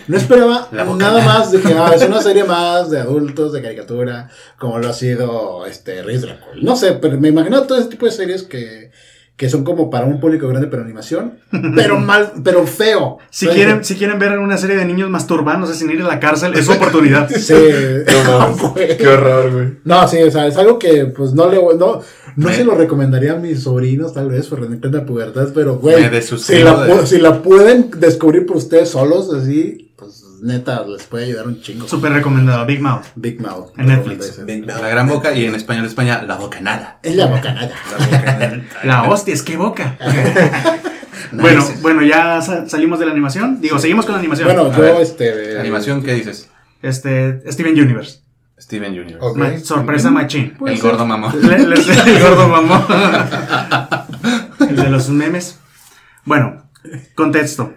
No 0.07 0.17
esperaba 0.17 0.69
nada 0.71 1.23
más 1.23 1.51
de 1.51 1.61
que 1.61 1.73
ah, 1.73 1.91
es 1.95 2.01
una 2.03 2.21
serie 2.21 2.43
más 2.43 2.89
de 2.89 2.99
adultos, 2.99 3.53
de 3.53 3.61
caricatura, 3.61 4.29
como 4.57 4.79
lo 4.79 4.89
ha 4.89 4.93
sido 4.93 5.65
este 5.65 6.01
Drácula. 6.01 6.61
No 6.61 6.75
sé, 6.75 6.93
pero 6.93 7.19
me 7.19 7.29
imagino 7.29 7.63
todo 7.63 7.77
ese 7.77 7.89
tipo 7.89 8.05
de 8.05 8.11
series 8.11 8.43
que, 8.43 8.91
que 9.37 9.49
son 9.49 9.63
como 9.63 9.89
para 9.91 10.05
un 10.07 10.19
público 10.19 10.47
grande, 10.47 10.67
pero 10.67 10.81
animación, 10.83 11.35
pero 11.75 11.99
mal, 11.99 12.33
pero 12.43 12.65
feo. 12.67 13.19
Si 13.29 13.45
¿Sabes? 13.45 13.55
quieren, 13.55 13.83
si 13.85 13.95
quieren 13.95 14.17
ver 14.19 14.37
una 14.39 14.57
serie 14.57 14.75
de 14.75 14.83
niños 14.85 15.09
masturbándose 15.11 15.75
sin 15.75 15.89
ir 15.91 16.01
a 16.01 16.07
la 16.07 16.19
cárcel, 16.19 16.53
es 16.55 16.65
su 16.65 16.71
oportunidad. 16.73 17.29
Sí. 17.29 17.53
No. 18.27 18.73
Qué 18.75 19.07
horror, 19.07 19.51
güey. 19.53 19.67
No, 19.85 20.07
sí, 20.07 20.17
o 20.23 20.31
sea, 20.31 20.47
es 20.47 20.57
algo 20.57 20.77
que 20.79 21.05
pues 21.05 21.33
no 21.33 21.49
le 21.49 21.57
no, 21.57 22.01
no 22.35 22.47
Me- 22.49 22.53
se 22.55 22.63
lo 22.63 22.73
recomendaría 22.75 23.33
a 23.33 23.35
mis 23.37 23.63
sobrinos, 23.63 24.13
tal 24.13 24.29
vez, 24.29 24.47
por 24.47 24.63
en 24.63 24.79
plena 24.79 25.05
pubertad, 25.05 25.49
pero 25.53 25.77
güey, 25.77 26.09
Me 26.09 26.21
si 26.21 26.63
la, 26.63 26.83
de- 26.85 26.93
pu- 26.93 27.05
si 27.05 27.17
la 27.19 27.41
pueden 27.41 27.91
descubrir 27.99 28.45
por 28.45 28.57
ustedes 28.57 28.89
solos, 28.89 29.31
así, 29.33 29.91
pues 29.97 30.23
neta, 30.41 30.83
les 30.85 31.03
puede 31.03 31.25
ayudar 31.25 31.47
un 31.47 31.61
chingo. 31.61 31.87
Súper 31.87 32.11
recomendado, 32.13 32.65
Big 32.65 32.81
Mouth. 32.81 33.05
Big 33.15 33.39
Mouth. 33.41 33.71
En 33.77 33.87
Netflix. 33.87 34.39
La 34.65 34.87
gran 34.89 35.07
boca 35.07 35.33
y 35.33 35.45
en 35.45 35.55
español 35.55 35.83
de 35.83 35.89
España, 35.89 36.21
la 36.23 36.35
boca 36.35 36.59
nada. 36.61 36.99
Es 37.03 37.15
la 37.15 37.27
bocanada. 37.27 37.71
La 38.83 39.03
hostia, 39.09 39.33
es 39.33 39.41
que 39.43 39.57
boca. 39.57 39.97
Bueno, 41.29 41.59
Nice. 41.59 41.79
bueno, 41.81 42.03
ya 42.03 42.41
sa- 42.41 42.69
salimos 42.69 42.99
de 42.99 43.05
la 43.05 43.11
animación. 43.11 43.59
Digo, 43.59 43.77
seguimos 43.79 44.05
con 44.05 44.13
la 44.13 44.19
animación. 44.19 44.47
Bueno, 44.47 44.71
yo, 44.71 44.81
ver, 44.81 45.01
este. 45.01 45.59
Animación, 45.59 46.01
¿qué 46.01 46.13
dices? 46.13 46.49
Este, 46.81 47.41
Steven 47.51 47.73
Universe. 47.73 48.19
Steven 48.57 48.95
Jr. 48.95 49.17
Ok. 49.19 49.37
Ma- 49.37 49.59
sorpresa 49.59 50.09
machín. 50.09 50.55
El 50.65 50.79
gordo 50.79 51.05
mamón. 51.05 51.33
Le- 51.45 51.55
el 51.57 52.21
gordo 52.23 52.47
mamón. 52.47 52.81
el 54.69 54.75
de 54.75 54.89
los 54.89 55.09
memes. 55.09 55.59
Bueno, 56.23 56.69
contexto. 57.13 57.73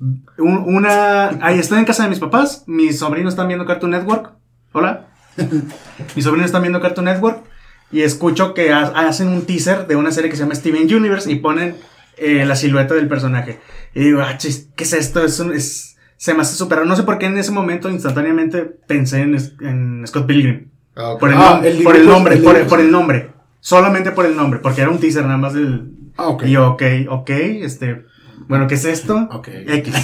Un- 0.00 0.64
una. 0.66 1.28
Ahí 1.44 1.58
estoy 1.58 1.78
en 1.78 1.84
casa 1.84 2.02
de 2.04 2.08
mis 2.10 2.18
papás. 2.18 2.64
Mis 2.66 2.98
sobrinos 2.98 3.32
están 3.34 3.46
viendo 3.48 3.66
Cartoon 3.66 3.92
Network. 3.92 4.32
Hola. 4.72 5.06
Mis 6.16 6.24
sobrinos 6.24 6.46
están 6.46 6.62
viendo 6.62 6.80
Cartoon 6.80 7.04
Network. 7.06 7.44
Y 7.92 8.02
escucho 8.02 8.54
que 8.54 8.72
ha- 8.72 8.88
hacen 9.08 9.28
un 9.28 9.42
teaser 9.46 9.86
de 9.86 9.96
una 9.96 10.10
serie 10.10 10.30
que 10.30 10.36
se 10.36 10.42
llama 10.42 10.54
Steven 10.54 10.92
Universe. 10.94 11.30
Y 11.30 11.36
ponen 11.36 11.76
eh, 12.16 12.44
la 12.44 12.56
silueta 12.56 12.94
del 12.94 13.08
personaje. 13.08 13.60
Y 13.94 14.00
digo, 14.04 14.20
ah, 14.22 14.36
chis, 14.36 14.68
¿qué 14.76 14.84
es 14.84 14.92
esto? 14.92 15.24
Es 15.24 15.38
un- 15.40 15.52
es- 15.54 15.96
se 16.16 16.34
me 16.34 16.42
hace 16.42 16.56
súper. 16.56 16.78
raro. 16.78 16.88
No 16.88 16.96
sé 16.96 17.02
por 17.04 17.18
qué 17.18 17.26
en 17.26 17.38
ese 17.38 17.50
momento 17.52 17.88
instantáneamente 17.90 18.62
pensé 18.86 19.20
en, 19.22 19.36
en 19.60 20.06
Scott 20.06 20.26
Pilgrim. 20.26 20.68
Ah, 20.96 21.10
ok. 21.10 21.20
Por 21.20 21.30
el, 21.30 21.36
Ah, 21.38 21.60
el 21.64 21.82
por 21.82 21.96
el 21.96 22.06
nombre, 22.06 22.34
el 22.36 22.42
por, 22.42 22.54
dibujo. 22.54 22.70
por 22.70 22.80
el 22.80 22.90
nombre. 22.90 23.30
Solamente 23.60 24.10
por 24.12 24.26
el 24.26 24.36
nombre, 24.36 24.60
porque 24.60 24.82
era 24.82 24.90
un 24.90 24.98
teaser 25.00 25.24
nada 25.24 25.38
más 25.38 25.54
del... 25.54 25.90
Ah, 26.16 26.28
ok. 26.28 26.44
Y 26.44 26.50
yo, 26.52 26.70
ok, 26.72 26.82
ok, 27.08 27.30
este... 27.30 28.04
Bueno, 28.48 28.66
¿qué 28.66 28.74
es 28.74 28.84
esto? 28.84 29.28
Ok. 29.32 29.48
X. 29.48 29.94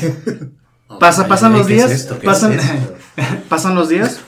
Pasa, 0.98 1.28
pasan 1.28 1.52
los 1.52 1.66
¿qué 1.68 1.74
es 1.76 1.78
días, 1.88 1.90
esto? 1.92 2.18
¿Qué 2.18 2.26
pasan, 2.26 2.52
es 2.54 2.64
esto? 2.64 2.94
pasan 3.48 3.74
los 3.76 3.88
días 3.88 4.20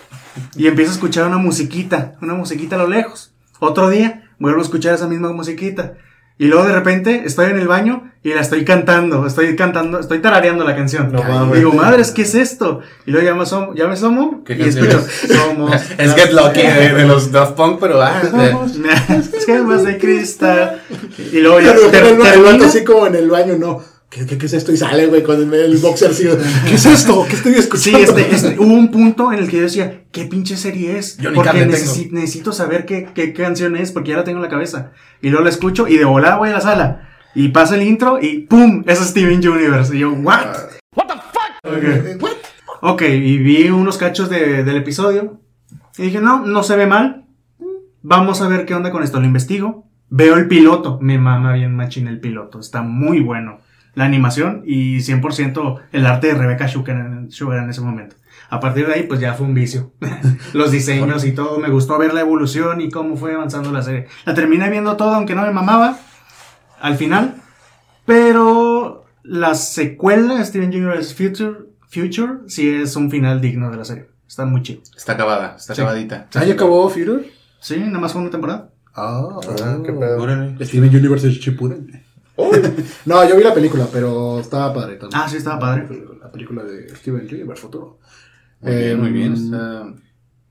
y 0.54 0.68
empiezo 0.68 0.92
a 0.92 0.94
escuchar 0.94 1.26
una 1.26 1.36
musiquita, 1.38 2.14
una 2.22 2.34
musiquita 2.34 2.76
a 2.76 2.78
lo 2.78 2.86
lejos. 2.88 3.32
Otro 3.58 3.90
día 3.90 4.30
vuelvo 4.38 4.60
a 4.60 4.62
escuchar 4.62 4.94
esa 4.94 5.08
misma 5.08 5.32
musiquita. 5.32 5.94
Y 6.38 6.46
luego 6.46 6.64
de 6.64 6.72
repente 6.72 7.22
estoy 7.26 7.50
en 7.50 7.58
el 7.58 7.68
baño 7.68 8.10
y 8.22 8.30
la 8.32 8.40
estoy 8.40 8.64
cantando, 8.64 9.26
estoy 9.26 9.54
cantando, 9.56 9.98
estoy 10.00 10.20
tarareando 10.20 10.64
la 10.64 10.74
canción. 10.74 11.12
No 11.12 11.22
mames. 11.22 11.58
digo, 11.58 11.72
madres, 11.72 12.10
¿qué 12.12 12.22
es 12.22 12.34
esto? 12.34 12.80
Y 13.06 13.10
luego 13.10 13.26
ya 13.26 13.34
me 13.34 13.42
asomo, 13.42 13.74
ya 13.74 13.86
me 13.86 13.92
asomo 13.94 14.42
¿Qué 14.44 14.54
y 14.54 14.62
escucho, 14.62 14.98
es? 14.98 15.36
somos... 15.36 15.72
Es 15.98 16.14
Get 16.14 16.32
Lucky 16.32 16.62
de, 16.62 16.94
de 16.94 17.06
los 17.06 17.30
Daft 17.32 17.54
Punk, 17.54 17.78
pero 17.80 18.00
ah, 18.00 18.20
de- 18.22 19.22
Gemas 19.46 19.84
de 19.84 19.98
cristal. 19.98 20.80
Y 21.32 21.40
luego 21.40 21.60
ya 21.60 21.74
Pero, 21.74 21.90
pero 21.90 22.16
no, 22.16 22.24
termina. 22.24 22.66
así 22.66 22.82
como 22.84 23.06
en 23.08 23.16
el 23.16 23.28
baño, 23.30 23.56
no. 23.58 23.91
¿Qué, 24.12 24.26
qué, 24.26 24.36
qué 24.36 24.44
es 24.46 24.52
esto? 24.52 24.72
Y 24.72 24.76
sale, 24.76 25.06
güey, 25.06 25.22
con 25.22 25.40
el, 25.40 25.54
el 25.54 25.78
boxer 25.78 26.10
así. 26.10 26.24
¿Qué 26.68 26.74
es 26.74 26.84
esto? 26.84 27.24
¿Qué 27.26 27.34
estoy 27.36 27.54
Sí, 27.54 27.60
escuchando? 27.60 27.98
este, 28.18 28.34
este, 28.34 28.58
hubo 28.60 28.74
un 28.74 28.90
punto 28.90 29.32
en 29.32 29.38
el 29.38 29.48
que 29.48 29.56
yo 29.56 29.62
decía, 29.62 30.02
¿qué 30.12 30.26
pinche 30.26 30.56
serie 30.58 30.98
es? 30.98 31.16
Yo 31.16 31.30
ni 31.30 31.36
porque 31.36 31.64
necesito 31.64 32.52
saber 32.52 32.84
qué, 32.84 33.08
qué 33.14 33.32
canción 33.32 33.74
es, 33.76 33.90
porque 33.90 34.10
ya 34.10 34.18
la 34.18 34.24
tengo 34.24 34.36
en 34.38 34.42
la 34.42 34.50
cabeza. 34.50 34.92
Y 35.22 35.30
luego 35.30 35.44
la 35.44 35.50
escucho 35.50 35.88
y 35.88 35.96
de 35.96 36.04
volada 36.04 36.36
voy 36.36 36.50
a 36.50 36.52
la 36.52 36.60
sala. 36.60 37.08
Y 37.34 37.48
pasa 37.48 37.74
el 37.76 37.82
intro 37.84 38.18
y 38.20 38.40
¡pum! 38.40 38.84
Eso 38.86 39.02
es 39.02 39.08
Steven 39.08 39.38
Universe. 39.48 39.96
Y 39.96 40.00
yo, 40.00 40.12
¿what? 40.12 40.44
Ok. 41.64 42.22
Ok, 42.82 43.02
y 43.02 43.38
vi 43.38 43.70
unos 43.70 43.96
cachos 43.96 44.28
de- 44.28 44.62
del 44.64 44.76
episodio. 44.76 45.40
Y 45.96 46.02
dije, 46.02 46.20
no, 46.20 46.44
no 46.44 46.62
se 46.62 46.76
ve 46.76 46.86
mal. 46.86 47.24
Vamos 48.02 48.42
a 48.42 48.48
ver 48.48 48.66
qué 48.66 48.74
onda 48.74 48.90
con 48.90 49.02
esto. 49.02 49.20
Lo 49.20 49.26
investigo. 49.26 49.88
Veo 50.10 50.34
el 50.34 50.48
piloto. 50.48 50.98
Me 51.00 51.16
mama 51.18 51.54
bien 51.54 51.74
machín 51.74 52.08
el 52.08 52.20
piloto. 52.20 52.60
Está 52.60 52.82
muy 52.82 53.20
bueno. 53.20 53.60
La 53.94 54.04
animación 54.06 54.62
y 54.64 54.98
100% 54.98 55.80
el 55.92 56.06
arte 56.06 56.28
de 56.28 56.34
Rebecca 56.34 56.66
Sugar 56.68 56.96
en, 56.96 57.30
Sugar 57.30 57.62
en 57.62 57.70
ese 57.70 57.80
momento. 57.82 58.16
A 58.48 58.58
partir 58.60 58.86
de 58.86 58.94
ahí, 58.94 59.02
pues 59.04 59.20
ya 59.20 59.34
fue 59.34 59.46
un 59.46 59.54
vicio. 59.54 59.92
Los 60.54 60.70
diseños 60.70 61.24
y 61.24 61.32
todo. 61.32 61.58
Me 61.58 61.68
gustó 61.70 61.98
ver 61.98 62.12
la 62.14 62.20
evolución 62.20 62.80
y 62.80 62.90
cómo 62.90 63.16
fue 63.16 63.34
avanzando 63.34 63.70
la 63.72 63.82
serie. 63.82 64.06
La 64.24 64.34
terminé 64.34 64.68
viendo 64.70 64.96
todo, 64.96 65.14
aunque 65.14 65.34
no 65.34 65.42
me 65.42 65.50
mamaba. 65.52 65.98
Al 66.80 66.96
final. 66.96 67.36
Pero 68.04 69.04
la 69.22 69.54
secuela, 69.54 70.44
Steven 70.44 70.68
Universe 70.68 71.14
Future, 71.14 71.66
Future, 71.88 72.40
sí 72.46 72.68
es 72.68 72.96
un 72.96 73.10
final 73.10 73.40
digno 73.40 73.70
de 73.70 73.76
la 73.76 73.84
serie. 73.84 74.06
Está 74.26 74.44
muy 74.46 74.62
chido. 74.62 74.80
está 74.96 75.12
acabada, 75.12 75.56
está 75.56 75.74
Sí. 75.74 75.82
acabadita. 75.82 76.26
¿Ah, 76.34 76.44
ya 76.44 76.54
acabó 76.54 76.88
Future? 76.88 77.30
Sí, 77.60 77.78
nada 77.78 77.98
más 78.00 78.12
fue 78.12 78.22
una 78.22 78.30
temporada. 78.30 78.70
Ah, 78.94 79.28
Ah, 79.62 79.78
qué 79.84 79.92
pedo. 79.92 80.20
Órale. 80.22 80.64
Steven 80.64 80.94
Universe 80.94 81.28
Shippuden. 81.30 82.02
No, 83.06 83.28
yo 83.28 83.36
vi 83.36 83.42
la 83.42 83.54
película, 83.54 83.86
pero 83.92 84.40
estaba 84.40 84.72
padre 84.72 84.96
también. 84.96 85.20
Ah, 85.20 85.28
sí, 85.28 85.36
estaba 85.36 85.58
padre. 85.58 85.86
La 86.20 86.30
película 86.30 86.62
de 86.62 86.88
Steven 86.96 87.26
Universe 87.30 87.62
Futuro. 87.62 87.98
Muy 88.60 88.74
bien, 88.74 89.00
muy 89.00 89.10
bien. 89.10 89.32
Está- 89.34 89.92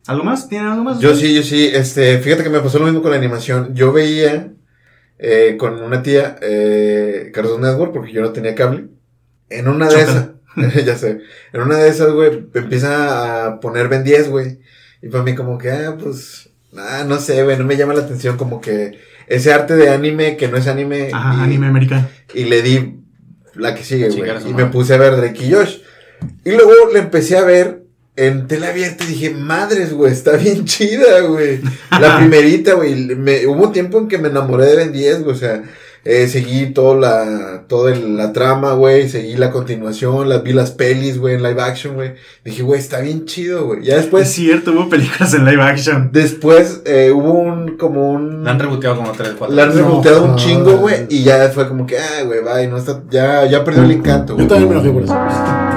¿Algo 0.08 0.24
más? 0.24 0.50
¿Tienen 0.50 0.68
algo 0.68 0.84
más? 0.84 1.00
Yo 1.00 1.16
sí, 1.16 1.34
yo 1.34 1.44
sí. 1.44 1.70
Este, 1.72 2.18
fíjate 2.20 2.44
que 2.44 2.50
me 2.50 2.60
pasó 2.60 2.80
lo 2.80 2.86
mismo 2.86 3.02
con 3.02 3.12
la 3.12 3.18
animación. 3.18 3.74
Yo 3.76 3.92
veía 3.94 4.52
eh, 5.20 5.56
con 5.60 5.82
una 5.82 6.02
tía 6.02 6.38
eh, 6.42 7.32
Cartoon 7.34 7.62
Network 7.62 7.94
porque 7.94 8.12
yo 8.12 8.22
no 8.22 8.32
tenía 8.32 8.56
cable. 8.56 8.88
En 9.50 9.68
una 9.68 9.88
de 9.90 10.02
esas, 10.02 10.30
ya 10.86 10.98
sé, 10.98 11.20
en 11.54 11.62
una 11.62 11.78
de 11.78 11.90
esas, 11.90 12.12
güey, 12.14 12.48
empieza 12.54 13.46
a 13.48 13.60
poner 13.60 13.90
Ben 13.90 14.04
10, 14.04 14.30
güey. 14.30 14.60
Y 15.02 15.10
para 15.10 15.24
mí 15.24 15.36
como 15.36 15.58
que, 15.58 15.70
ah, 15.72 15.98
pues, 16.00 16.50
ah, 16.78 17.04
no 17.08 17.20
sé, 17.20 17.44
güey, 17.44 17.58
no 17.58 17.66
me 17.66 17.76
llama 17.78 17.94
la 17.94 18.02
atención 18.02 18.38
como 18.38 18.62
que 18.62 19.00
ese 19.36 19.54
arte 19.54 19.76
de 19.76 19.90
anime 19.90 20.38
que 20.38 20.48
no 20.48 20.58
es 20.58 20.68
anime. 20.68 21.10
Ajá, 21.14 21.36
y, 21.40 21.44
anime 21.44 21.68
americano. 21.68 22.08
y 22.34 22.46
le 22.46 22.62
di 22.62 22.96
la 23.56 23.76
que 23.76 23.84
sigue, 23.84 24.10
güey. 24.10 24.30
Y 24.48 24.54
me 24.54 24.66
puse 24.66 24.94
a 24.94 24.98
ver 24.98 25.16
Drake 25.18 25.46
y 25.46 25.52
Josh. 25.54 25.78
Y 26.46 26.52
luego 26.52 26.72
le 26.94 27.00
empecé 27.00 27.38
a 27.38 27.44
ver 27.44 27.84
en 28.16 28.48
tele 28.48 28.68
abierta 28.68 29.04
y 29.04 29.08
dije, 29.08 29.30
madres, 29.32 29.94
güey, 29.94 30.12
está 30.12 30.34
bien 30.38 30.66
chida, 30.66 31.22
güey. 31.22 31.60
La 32.00 32.18
primerita, 32.20 32.74
güey. 32.74 32.94
me- 33.16 33.48
Hubo 33.48 33.64
un 33.68 33.74
tiempo 33.74 33.98
en 34.00 34.08
que 34.08 34.18
me 34.18 34.28
enamoré 34.30 34.66
de 34.68 34.76
Ben 34.76 34.92
10, 34.92 35.24
güey. 35.24 35.36
O 35.36 35.40
sea, 35.40 35.64
eh, 36.04 36.28
seguí 36.28 36.68
toda 36.74 36.96
la, 36.96 37.64
toda 37.68 37.96
la 37.96 38.34
trama, 38.34 38.74
güey. 38.74 39.08
Seguí 39.08 39.36
la 39.36 39.52
continuación, 39.52 40.30
las, 40.30 40.42
vi 40.42 40.52
las 40.54 40.72
pelis, 40.72 41.20
güey, 41.20 41.36
en 41.36 41.44
live 41.44 41.62
action, 41.62 41.94
güey. 41.94 42.14
Dije, 42.44 42.64
güey, 42.64 42.80
está 42.80 43.02
bien 43.02 43.26
chido, 43.26 43.66
güey. 43.68 43.84
Ya 43.84 43.96
es 43.96 44.02
después, 44.04 44.28
cierto, 44.32 44.72
hubo 44.72 44.90
películas 44.90 45.34
en 45.36 45.46
live 45.46 45.62
action. 45.62 46.10
después 46.12 46.82
eh, 46.86 47.12
hubo 47.12 47.34
un, 47.34 47.78
como 47.78 48.12
un... 48.12 48.44
La 48.44 48.52
han 48.52 48.60
reboteado 48.60 48.96
como 48.98 49.12
3, 49.12 49.34
4. 49.38 49.56
La 49.56 49.64
han 49.64 49.74
reboteado 49.74 50.24
un 50.24 50.32
No, 50.32 50.36
chingo, 50.38 50.78
güey. 50.78 51.06
Y 51.10 51.24
ya 51.24 51.50
fue 51.50 51.68
como 51.68 51.86
que, 51.86 51.98
ah, 52.00 52.24
güey, 52.26 52.40
bye, 52.42 52.68
no 52.68 52.78
está, 52.78 53.04
ya, 53.12 53.46
ya 53.46 53.64
perdió 53.64 53.84
el 53.84 53.92
encanto, 53.92 54.34
Yo 54.34 54.38
güey. 54.38 54.48
también 54.48 54.70
me 54.70 54.76
lo 54.76 54.82
fui 54.82 54.92
por 54.92 55.04
eso. 55.04 55.18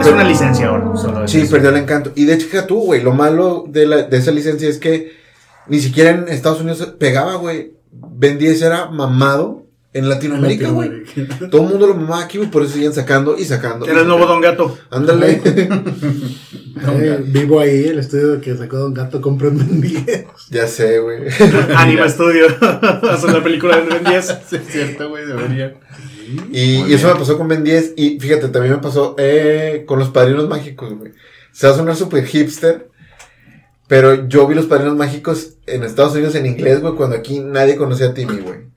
Es 0.00 0.06
una 0.06 0.24
licencia 0.24 0.68
ahora. 0.68 0.96
Solo 0.96 1.24
es 1.24 1.30
Sí, 1.30 1.42
eso. 1.42 1.50
perdió 1.50 1.68
el 1.70 1.76
encanto. 1.76 2.12
Y 2.14 2.24
de 2.24 2.34
hecho, 2.34 2.46
fíjate 2.46 2.68
tú, 2.68 2.80
güey, 2.80 3.02
lo 3.02 3.12
malo 3.12 3.64
de, 3.68 3.86
la, 3.86 4.02
de 4.04 4.16
esa 4.16 4.30
licencia 4.30 4.68
es 4.70 4.78
que 4.78 5.12
ni 5.68 5.80
siquiera 5.80 6.10
en 6.10 6.28
Estados 6.28 6.60
Unidos 6.60 6.94
pegaba, 6.98 7.34
güey. 7.36 7.74
Ben 7.92 8.38
10 8.38 8.62
era 8.62 8.86
mamado 8.86 9.63
en 9.94 10.08
Latinoamérica, 10.08 10.70
güey. 10.70 11.04
Todo 11.50 11.62
el 11.62 11.68
mundo 11.68 11.86
lo 11.86 11.94
mamaba 11.94 12.24
aquí, 12.24 12.38
güey, 12.38 12.50
por 12.50 12.62
eso 12.62 12.74
siguen 12.74 12.92
sacando 12.92 13.38
y 13.38 13.44
sacando. 13.44 13.86
Era 13.86 14.00
el 14.00 14.08
nuevo 14.08 14.26
Don 14.26 14.40
Gato. 14.40 14.76
Ándale. 14.90 15.40
Eh, 16.76 17.22
vivo 17.28 17.60
ahí, 17.60 17.84
el 17.84 18.00
estudio 18.00 18.40
que 18.40 18.56
sacó 18.56 18.78
Don 18.78 18.92
Gato 18.92 19.20
compró 19.20 19.48
en 19.48 19.80
10. 19.80 20.26
ya 20.50 20.66
sé, 20.66 20.98
güey. 20.98 21.28
Anima 21.76 22.08
Studio. 22.08 22.46
Hacen 22.60 23.32
la 23.32 23.44
película 23.44 23.80
de 23.80 23.88
Ben 23.88 24.04
10. 24.04 24.38
Sí, 24.44 24.56
es 24.56 24.62
cierto, 24.66 25.08
güey, 25.08 25.24
debería. 25.24 25.76
Y, 26.50 26.92
eso 26.92 27.06
me 27.06 27.14
pasó 27.14 27.38
con 27.38 27.46
Ben 27.46 27.62
10. 27.62 27.94
Y 27.96 28.18
fíjate, 28.18 28.48
también 28.48 28.74
me 28.74 28.80
pasó 28.80 29.14
eh, 29.18 29.84
con 29.86 30.00
los 30.00 30.08
padrinos 30.08 30.48
mágicos, 30.48 30.92
güey. 30.98 31.12
Se 31.52 31.68
va 31.68 31.74
a 31.74 31.76
sonar 31.76 31.94
súper 31.94 32.26
hipster. 32.26 32.90
Pero 33.86 34.26
yo 34.26 34.46
vi 34.48 34.56
los 34.56 34.66
padrinos 34.66 34.96
mágicos 34.96 35.54
en 35.66 35.84
Estados 35.84 36.14
Unidos 36.14 36.34
en 36.34 36.46
inglés, 36.46 36.80
güey, 36.80 36.94
cuando 36.94 37.16
aquí 37.16 37.38
nadie 37.38 37.76
conocía 37.76 38.08
a 38.08 38.14
Timmy, 38.14 38.38
güey. 38.38 38.73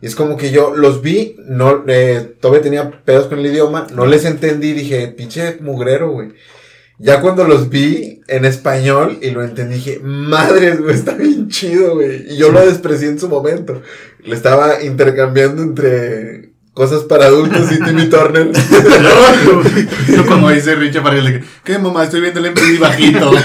Y 0.00 0.06
es 0.06 0.14
como 0.14 0.36
que 0.36 0.50
yo 0.50 0.74
los 0.74 1.02
vi, 1.02 1.36
no, 1.46 1.84
eh, 1.86 2.34
todavía 2.40 2.62
tenía 2.62 2.90
pedos 3.04 3.26
con 3.26 3.38
el 3.38 3.46
idioma, 3.46 3.86
no 3.94 4.06
les 4.06 4.24
entendí, 4.24 4.72
dije, 4.72 5.08
pinche 5.08 5.58
mugrero, 5.60 6.10
güey. 6.10 6.32
Ya 6.98 7.20
cuando 7.20 7.44
los 7.44 7.70
vi 7.70 8.20
en 8.28 8.44
español 8.44 9.18
y 9.22 9.30
lo 9.30 9.42
entendí, 9.42 9.76
dije, 9.76 10.00
madres, 10.02 10.80
güey, 10.80 10.94
está 10.94 11.14
bien 11.14 11.48
chido, 11.48 11.94
güey. 11.94 12.32
Y 12.32 12.36
yo 12.36 12.50
lo 12.50 12.64
desprecié 12.64 13.08
en 13.08 13.18
su 13.18 13.28
momento. 13.28 13.82
Le 14.22 14.34
estaba 14.34 14.82
intercambiando 14.82 15.62
entre 15.62 16.49
cosas 16.74 17.02
para 17.04 17.26
adultos 17.26 17.70
y 17.72 17.78
Timmy 17.82 18.08
Turner. 18.08 18.50
Yo 20.08 20.26
como 20.26 20.50
dice 20.50 20.74
Richard 20.76 21.02
para 21.02 21.20
que 21.22 21.42
¿qué 21.64 21.78
mamá? 21.78 22.04
Estoy 22.04 22.20
viendo 22.20 22.40
el 22.40 22.52
MPD 22.52 22.78
bajito. 22.80 23.30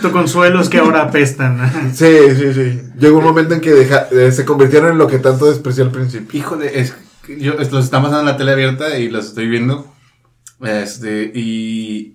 Tu 0.00 0.12
consuelo 0.12 0.60
es 0.60 0.68
que 0.68 0.78
ahora 0.78 1.02
apestan. 1.02 1.92
sí, 1.94 2.06
sí, 2.36 2.54
sí. 2.54 2.80
Llegó 2.98 3.18
un 3.18 3.24
momento 3.24 3.54
en 3.54 3.60
que 3.60 3.72
deja- 3.72 4.06
eh, 4.12 4.30
se 4.30 4.44
convirtieron 4.44 4.92
en 4.92 4.98
lo 4.98 5.08
que 5.08 5.18
tanto 5.18 5.46
desprecié 5.46 5.82
al 5.82 5.90
principio. 5.90 6.38
Híjole, 6.38 6.80
es 6.80 6.94
que 7.26 7.40
yo 7.40 7.54
los 7.54 7.84
están 7.84 8.02
pasando 8.02 8.20
en 8.20 8.26
la 8.26 8.36
tele 8.36 8.52
abierta 8.52 8.96
y 8.98 9.08
los 9.08 9.26
estoy 9.26 9.48
viendo. 9.48 9.92
Este, 10.62 11.32
y 11.34 12.14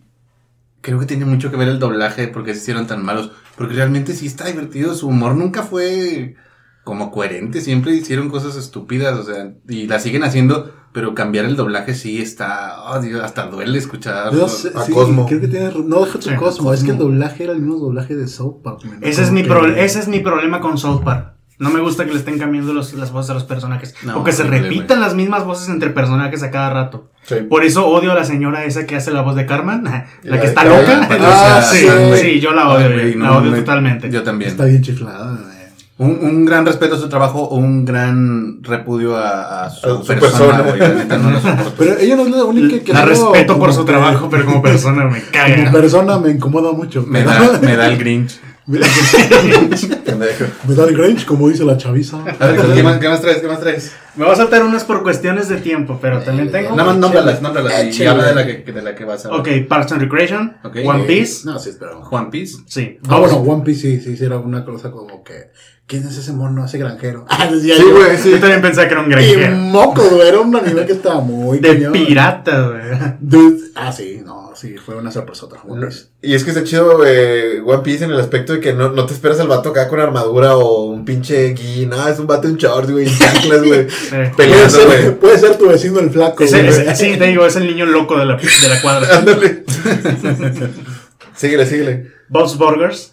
creo 0.82 0.98
que 1.00 1.06
tiene 1.06 1.26
mucho 1.26 1.52
que 1.52 1.58
ver 1.58 1.68
el 1.68 1.80
doblaje 1.80 2.30
porque 2.30 2.54
se 2.54 2.62
hicieron 2.62 2.88
tan 2.88 3.04
malos. 3.04 3.32
Porque 3.58 3.74
realmente 3.76 4.14
sí 4.14 4.28
está 4.28 4.46
divertido. 4.46 4.96
Su 4.96 5.08
humor 5.10 5.36
nunca 5.36 5.64
fue 5.64 6.36
como 6.84 7.12
coherente. 7.12 7.62
Siempre 7.62 7.94
hicieron 7.94 8.30
cosas 8.30 8.56
estúpidas. 8.56 9.18
O 9.18 9.24
sea, 9.24 9.54
y 9.68 9.88
la 9.88 10.00
siguen 10.00 10.24
haciendo. 10.24 10.72
Pero 10.94 11.16
cambiar 11.16 11.46
el 11.46 11.56
doblaje 11.56 11.96
sí 11.96 12.22
está. 12.22 12.76
oh, 12.84 13.00
Dios, 13.00 13.20
hasta 13.24 13.48
duele 13.48 13.80
escuchar. 13.80 14.32
Sé, 14.48 14.72
A 14.76 14.84
sí, 14.84 14.92
Cosmo. 14.92 15.26
Creo 15.26 15.42
que 15.42 15.48
tiene. 15.48 15.72
No, 15.86 16.06
deja 16.06 16.20
tu 16.20 16.30
Sí, 16.30 16.36
Cosmo. 16.36 16.72
Es 16.72 16.84
que 16.84 16.92
el 16.92 16.98
doblaje 17.00 17.46
era 17.46 17.54
el 17.54 17.60
mismo 17.62 17.78
doblaje 17.78 18.16
de 18.16 18.28
South 18.28 18.62
Park. 18.64 18.82
Ese 19.02 19.24
es, 19.24 19.32
mi 19.32 19.42
pro- 19.44 19.66
ese 19.66 20.00
es 20.00 20.08
mi 20.08 20.20
problema 20.20 20.62
con 20.62 20.78
South 20.78 21.02
Park. 21.04 21.34
No 21.58 21.70
me 21.72 21.80
gusta 21.80 22.06
que 22.06 22.12
le 22.12 22.18
estén 22.18 22.38
cambiando 22.38 22.74
los- 22.74 22.94
las 22.94 23.12
voces 23.12 23.32
a 23.32 23.34
los 23.36 23.44
personajes. 23.44 23.96
No, 24.04 24.20
o 24.20 24.24
que 24.24 24.32
se 24.34 24.44
repitan 24.44 25.00
las 25.00 25.16
mismas 25.16 25.46
voces 25.46 25.70
entre 25.70 25.90
personajes 25.92 26.44
a 26.44 26.52
cada 26.52 26.70
rato. 26.72 27.10
Sí. 27.24 27.36
Por 27.50 27.64
eso 27.64 27.88
odio 27.88 28.12
a 28.12 28.16
la 28.16 28.26
señora 28.26 28.66
esa 28.66 28.86
que 28.86 28.96
hace 28.96 29.10
la 29.12 29.22
voz 29.22 29.36
de 29.36 29.46
Carmen, 29.48 29.84
la, 29.84 30.08
La 30.24 30.40
que 30.42 30.46
está 30.48 30.64
loca. 30.64 31.08
Ah, 31.22 31.62
sí, 31.72 31.88
sí. 31.88 32.22
sí, 32.22 32.40
yo 32.40 32.52
la 32.54 32.70
odio, 32.70 32.88
Ay, 32.88 33.16
la 33.16 33.26
no, 33.28 33.38
odio 33.38 33.52
me- 33.52 33.60
totalmente. 33.60 34.12
Yo 34.12 34.22
también. 34.24 34.52
Está 34.52 34.66
bien 34.66 34.82
chiflada. 34.84 35.40
Un, 36.04 36.20
un 36.22 36.46
gran 36.46 36.66
respeto 36.66 36.96
a 36.96 36.98
su 37.00 37.10
trabajo 37.10 37.40
o 37.44 37.56
un 37.56 37.86
gran 37.86 38.62
repudio 38.64 39.16
a, 39.18 39.66
a 39.66 39.70
su, 39.70 39.88
A 39.90 39.98
su 40.02 40.06
persona, 40.06 40.58
no. 40.60 41.72
Pero 41.78 41.98
ella 42.00 42.16
no 42.16 42.24
es 42.26 42.32
la 42.32 42.44
única 42.44 42.84
que 42.84 42.94
la 42.94 43.06
respeto 43.06 43.54
por 43.58 43.70
como 43.70 43.74
su 43.74 43.86
que- 43.86 43.92
trabajo, 43.92 44.30
pero 44.30 44.46
como 44.46 44.62
persona 44.62 45.06
me 45.06 45.20
Como 45.22 45.32
caga. 45.32 45.72
persona 45.72 46.20
me 46.20 46.32
incomoda 46.32 46.72
mucho. 46.72 47.04
me, 47.08 47.24
da, 47.24 47.60
me 47.62 47.76
da 47.76 47.88
el 47.88 47.98
Grinch. 47.98 48.40
Me 48.68 48.80
da 50.76 50.86
el 50.88 50.96
Grinch, 50.96 51.26
como 51.26 51.50
dice 51.50 51.66
la 51.66 51.76
chaviza. 51.78 52.18
A 52.40 52.46
ver, 52.48 52.62
¿qué 52.74 52.82
más, 52.84 52.98
qué 52.98 53.10
más 53.10 53.20
traes? 53.22 53.38
¿Qué 53.40 53.48
más 53.48 53.60
traes? 53.60 53.92
Me 54.16 54.24
voy 54.24 54.34
a 54.34 54.38
saltar 54.38 54.64
unas 54.64 54.84
por 54.86 55.04
cuestiones 55.04 55.50
de 55.50 55.58
tiempo, 55.58 56.00
pero 56.02 56.20
también 56.22 56.50
tengo. 56.52 56.70
Nada 56.76 56.86
más 56.86 56.98
nómbralas, 56.98 57.42
nómbralas 57.42 58.00
y 58.00 58.06
habla 58.06 58.26
de 58.26 58.36
la 58.36 58.46
que, 58.46 58.72
de 58.72 58.82
la 58.82 58.96
que 58.96 59.04
vas 59.06 59.26
a 59.26 59.30
hablar. 59.30 59.42
Ok, 59.42 59.68
Parks 59.68 59.92
and 59.92 60.02
Recreation. 60.04 60.58
One 60.86 61.04
Piece. 61.04 61.46
No, 61.46 61.60
sí, 61.60 61.72
pero. 61.78 62.02
Juan 62.04 62.30
Piece. 62.30 62.58
Sí. 62.68 63.00
Ah, 63.10 63.20
bueno, 63.20 63.38
One 63.38 63.64
Piece 63.64 63.82
sí, 63.82 64.00
sí, 64.00 64.16
sí, 64.18 64.24
era 64.24 64.38
una 64.38 64.64
cosa 64.64 64.92
como 64.92 65.24
que. 65.24 65.52
¿Quién 65.86 66.08
es 66.08 66.18
ese 66.18 66.32
mono, 66.32 66.66
ese 66.66 66.78
granjero? 66.78 67.26
Ah, 67.30 67.48
decía 67.52 67.76
Sí, 67.76 67.82
yo. 67.84 67.94
güey, 67.96 68.18
sí. 68.18 68.32
Yo 68.32 68.40
también 68.40 68.62
pensaba 68.62 68.88
que 68.88 68.94
era 68.94 69.04
un 69.04 69.08
Y 69.12 69.16
granjero. 69.16 69.56
moco, 69.58 70.02
güey, 70.02 70.28
era 70.30 70.40
un 70.40 70.56
anime 70.56 70.86
que 70.86 70.94
estaba 70.94 71.20
muy 71.20 71.60
De 71.60 71.74
cañón. 71.74 71.92
piratas, 71.92 72.70
güey. 72.70 72.82
Dude, 73.20 73.60
ah, 73.76 73.92
sí, 73.92 74.22
no, 74.26 74.52
sí, 74.56 74.76
fue 74.78 74.96
una 74.96 75.12
sorpresota. 75.12 75.58
One 75.68 75.86
Piece. 75.88 76.06
Y 76.22 76.36
es 76.36 76.44
que 76.46 76.52
está 76.52 76.64
chido 76.64 77.06
eh, 77.06 77.62
One 77.66 77.84
Piece 77.84 78.06
en 78.06 78.12
el 78.12 78.20
aspecto 78.20 78.54
de 78.54 78.60
que 78.62 78.72
no, 78.74 78.92
no 78.92 79.06
te 79.06 79.14
esperas 79.14 79.40
al 79.42 79.50
vato 79.50 79.70
acá 79.72 79.90
con 79.90 80.00
armadura 80.00 80.56
o 80.56 80.86
un 80.86 81.04
pinche 81.04 81.50
gui. 81.54 81.86
No, 81.86 82.08
es 82.08 82.18
un 82.18 82.28
vato 82.28 82.48
en 82.48 82.56
shorts, 82.56 82.90
güey, 82.90 83.06
en 83.08 83.18
chanclas, 83.18 83.64
güey. 83.64 83.88
Peleando, 84.38 84.70
ser, 84.70 84.86
güey. 84.88 85.20
puede 85.20 85.38
ser 85.38 85.58
tu 85.58 85.68
vecino 85.68 86.00
el 86.00 86.10
flaco. 86.12 86.46
Güey. 86.48 86.96
sí, 86.96 87.18
te 87.18 87.26
digo, 87.26 87.46
es 87.46 87.56
el 87.58 87.68
niño 87.68 87.86
loco 87.86 88.18
de 88.18 88.26
la, 88.26 88.38
de 88.38 88.70
la 88.70 88.82
cuadra. 88.82 89.18
Ándale. 89.18 89.66
síguele, 91.36 91.66
síguele. 91.66 92.08
Bob's 92.30 92.58
Burgers. 92.58 93.13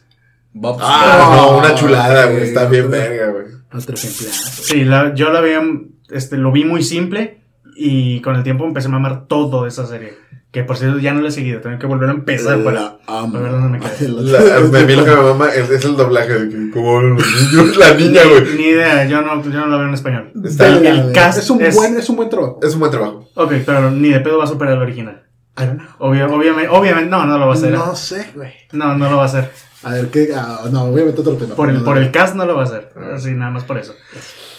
Bob's 0.52 0.82
Ah, 0.84 1.32
no, 1.36 1.58
una 1.58 1.74
chulada, 1.74 2.26
sí, 2.26 2.32
güey. 2.32 2.42
Está 2.44 2.66
bien 2.66 2.90
verga, 2.90 3.30
güey. 3.32 3.46
Otro 3.72 3.94
ejemplazo. 3.94 4.62
Sí, 4.62 4.84
la- 4.84 5.14
yo 5.14 5.30
la 5.32 5.40
veía, 5.40 5.62
este, 6.10 6.36
lo 6.36 6.50
vi 6.52 6.64
muy 6.64 6.82
simple 6.82 7.40
y 7.76 8.20
con 8.20 8.34
el 8.36 8.42
tiempo 8.42 8.64
empecé 8.64 8.88
a 8.88 8.90
mamar 8.90 9.26
todo 9.26 9.62
de 9.62 9.68
esa 9.68 9.86
serie. 9.86 10.14
Que 10.50 10.64
por 10.64 10.76
cierto 10.76 10.98
ya 10.98 11.14
no 11.14 11.20
la 11.20 11.28
he 11.28 11.30
seguido, 11.30 11.60
tengo 11.60 11.78
que 11.78 11.86
volver 11.86 12.08
a 12.08 12.12
empezar 12.12 12.58
para... 12.64 12.80
La 12.80 12.98
amo. 13.06 13.38
a 13.38 13.40
ver 13.40 13.52
dónde 13.52 13.68
me 13.68 13.78
quedé. 13.78 14.08
La, 14.08 14.38
a 14.56 14.60
mí 14.84 14.96
lo 14.96 15.04
que 15.04 15.10
me 15.12 15.22
mama 15.22 15.48
es, 15.54 15.70
es 15.70 15.84
el 15.84 15.96
doblaje 15.96 16.32
de 16.40 16.48
que, 16.48 16.70
como 16.72 16.96
hablan 16.96 17.14
los 17.14 17.52
niños, 17.52 17.76
la 17.76 17.94
niña, 17.94 18.22
güey. 18.28 18.56
Ni 18.56 18.64
idea, 18.64 19.06
yo 19.06 19.22
no, 19.22 19.40
yo 19.44 19.50
no 19.60 19.66
la 19.68 19.76
veo 19.76 19.86
en 19.86 19.94
español. 19.94 20.32
Está, 20.44 20.66
el 20.66 20.80
Venga, 20.80 21.12
cast 21.12 21.38
es 21.38 21.50
un 21.50 21.62
es- 21.62 21.76
buen, 21.76 21.96
es 21.96 22.08
un 22.10 22.16
buen 22.16 22.28
trabajo. 22.28 22.58
es 22.64 22.74
un 22.74 22.80
buen 22.80 22.90
trabajo. 22.90 23.28
Ok, 23.36 23.52
pero 23.64 23.92
ni 23.92 24.08
de 24.08 24.18
pedo 24.18 24.38
va 24.38 24.44
a 24.44 24.48
superar 24.48 24.74
el 24.74 24.82
original. 24.82 25.22
I 25.58 25.64
don't 25.66 25.78
know. 25.80 25.88
Obvio- 25.98 26.32
obviamente, 26.32 26.68
obviamente, 26.70 27.10
no, 27.10 27.26
no 27.26 27.38
lo 27.38 27.46
va 27.46 27.52
a 27.52 27.56
hacer. 27.56 27.74
¿eh? 27.74 27.76
No 27.76 27.94
sé, 27.94 28.30
güey. 28.34 28.52
No, 28.72 28.96
no 28.96 29.10
lo 29.10 29.16
va 29.16 29.22
a 29.22 29.26
hacer. 29.26 29.50
A 29.82 29.92
ver, 29.94 30.08
¿qué? 30.08 30.28
Ah, 30.34 30.60
no, 30.70 30.86
meter 30.90 31.20
otro 31.20 31.34
tema. 31.36 31.54
Por 31.54 31.68
el, 31.70 31.78
No, 31.78 31.84
por 31.84 31.96
no, 31.96 32.02
el 32.02 32.10
cast 32.10 32.34
no 32.34 32.44
lo 32.46 32.54
va 32.54 32.62
a 32.62 32.64
hacer. 32.64 32.90
Así, 33.14 33.32
nada 33.32 33.50
más 33.50 33.64
por 33.64 33.78
eso. 33.78 33.94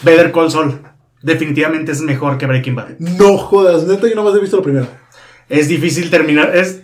Better 0.03 0.31
Call 0.31 0.51
Saul. 0.51 0.81
Definitivamente 1.21 1.91
es 1.91 2.01
mejor 2.01 2.37
que 2.37 2.47
Breaking 2.47 2.75
Bad. 2.75 2.97
No 2.99 3.37
jodas, 3.37 3.85
neta, 3.85 4.07
yo 4.07 4.15
nomás 4.15 4.35
he 4.35 4.39
visto 4.39 4.57
lo 4.57 4.63
primero. 4.63 4.87
Es 5.49 5.67
difícil 5.67 6.09
terminar. 6.09 6.55
Es. 6.55 6.81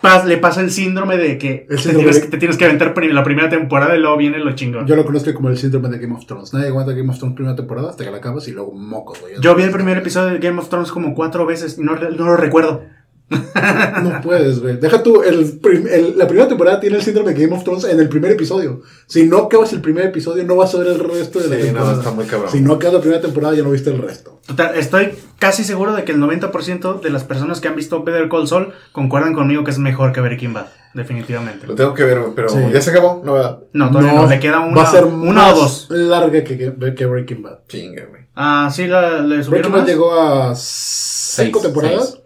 pas- 0.00 0.24
le 0.24 0.36
pasa 0.38 0.60
el 0.60 0.70
síndrome 0.70 1.16
de 1.16 1.38
que 1.38 1.66
El 1.68 1.82
te 1.82 1.92
tienes, 1.92 2.20
de- 2.22 2.28
te 2.28 2.38
tienes 2.38 2.56
que 2.56 2.64
aventar 2.64 2.94
la 2.96 3.24
primera 3.24 3.48
temporada 3.48 3.96
y 3.96 3.98
luego 3.98 4.16
viene 4.16 4.38
lo 4.38 4.52
chingón. 4.54 4.86
Yo 4.86 4.94
lo 4.94 5.04
conozco 5.04 5.34
como 5.34 5.48
el 5.48 5.58
síndrome 5.58 5.88
de 5.88 5.98
Game 5.98 6.14
of 6.14 6.24
Thrones. 6.26 6.54
Nadie 6.54 6.68
aguanta 6.68 6.92
Game 6.92 7.10
of 7.10 7.18
Thrones 7.18 7.34
primera 7.34 7.56
temporada 7.56 7.90
hasta 7.90 8.04
que 8.04 8.10
la 8.12 8.18
acabas 8.18 8.46
y 8.46 8.52
luego 8.52 8.70
mocos, 8.72 9.20
güey. 9.20 9.34
Yo 9.40 9.56
vi 9.56 9.64
el 9.64 9.72
primer 9.72 9.98
episodio 9.98 10.32
de 10.32 10.38
Game 10.38 10.60
of 10.60 10.68
Thrones 10.68 10.92
como 10.92 11.12
cuatro 11.16 11.44
veces 11.46 11.76
y 11.78 11.82
no, 11.82 11.96
no 11.96 12.24
lo 12.26 12.36
recuerdo. 12.36 12.84
No 13.30 14.20
puedes, 14.22 14.60
güey. 14.60 14.76
Deja 14.78 15.02
tú, 15.02 15.22
el, 15.22 15.58
prim- 15.60 15.86
el- 15.90 16.16
la 16.16 16.26
primera 16.26 16.48
temporada 16.48 16.80
tiene 16.80 16.96
el 16.96 17.02
síndrome 17.02 17.34
de 17.34 17.42
Game 17.44 17.54
of 17.56 17.62
Thrones 17.64 17.84
en 17.84 18.00
el 18.00 18.08
primer 18.08 18.32
episodio. 18.32 18.80
Si 19.06 19.26
no 19.26 19.38
acabas 19.38 19.72
el 19.72 19.80
primer 19.82 20.06
episodio, 20.06 20.44
no 20.44 20.56
vas 20.56 20.74
a 20.74 20.78
ver 20.78 20.88
el 20.88 20.98
resto 20.98 21.38
de 21.40 21.48
la 21.48 21.56
temporada. 21.62 21.92
no, 21.92 21.98
está 21.98 22.10
muy 22.12 22.24
cabrón. 22.24 22.50
Si 22.50 22.60
no 22.60 22.74
acabas 22.74 22.94
la 22.94 23.00
primera 23.00 23.20
temporada, 23.20 23.54
ya 23.54 23.62
no 23.62 23.70
viste 23.70 23.90
el 23.90 24.00
resto. 24.00 24.40
Total, 24.46 24.74
estoy 24.76 25.10
casi 25.38 25.62
seguro 25.64 25.94
de 25.94 26.04
que 26.04 26.12
el 26.12 26.18
90% 26.18 27.00
de 27.02 27.10
las 27.10 27.24
personas 27.24 27.60
que 27.60 27.68
han 27.68 27.76
visto 27.76 28.02
Better 28.02 28.28
Call 28.30 28.48
Saul 28.48 28.72
concuerdan 28.92 29.34
conmigo 29.34 29.62
que 29.64 29.70
es 29.72 29.78
mejor 29.78 30.12
que 30.12 30.20
Breaking 30.22 30.54
Bad. 30.54 30.66
Definitivamente. 30.94 31.66
Lo 31.66 31.74
tengo 31.74 31.92
que 31.92 32.02
ver, 32.04 32.18
güey, 32.20 32.32
pero 32.34 32.48
Sí. 32.48 32.58
ya 32.72 32.80
se 32.80 32.90
acabó. 32.90 33.20
No, 33.24 33.34
¿verdad? 33.34 33.58
No, 33.74 33.90
todavía 33.90 34.14
no. 34.14 34.26
Le 34.26 34.40
queda 34.40 34.60
una, 34.60 34.74
va 34.76 34.88
a 34.88 34.90
ser 34.90 35.04
una 35.04 35.32
más 35.42 35.52
o 35.52 35.56
dos. 35.60 35.86
larga 35.90 36.42
que, 36.42 36.56
que, 36.56 36.94
que 36.94 37.06
Breaking 37.06 37.42
Bad. 37.42 37.58
Chinga, 37.68 38.06
güey. 38.06 38.22
Ah, 38.34 38.70
sí, 38.72 38.86
la, 38.86 39.20
le 39.20 39.42
subieron 39.44 39.70
Breaking 39.70 39.72
Bad 39.72 39.86
llegó 39.86 40.14
a 40.18 40.54
cinco 40.54 41.58
Seis, 41.58 41.62
temporadas. 41.62 42.10
seis. 42.12 42.22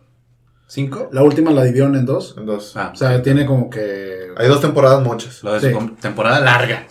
¿Cinco? 0.72 1.10
La 1.12 1.22
última 1.22 1.50
la 1.50 1.64
dividieron 1.64 1.94
en 1.96 2.06
dos. 2.06 2.34
En 2.38 2.46
dos. 2.46 2.74
Ah, 2.78 2.92
O 2.94 2.96
sea, 2.96 3.22
tiene 3.22 3.44
como 3.44 3.68
que. 3.68 4.28
Hay 4.38 4.48
dos 4.48 4.62
temporadas 4.62 5.02
muchas. 5.04 5.42
lo 5.44 5.52
de 5.52 5.60
sí. 5.60 5.66
su 5.68 5.74
com- 5.74 5.96
temporada 5.96 6.40
larga. 6.40 6.86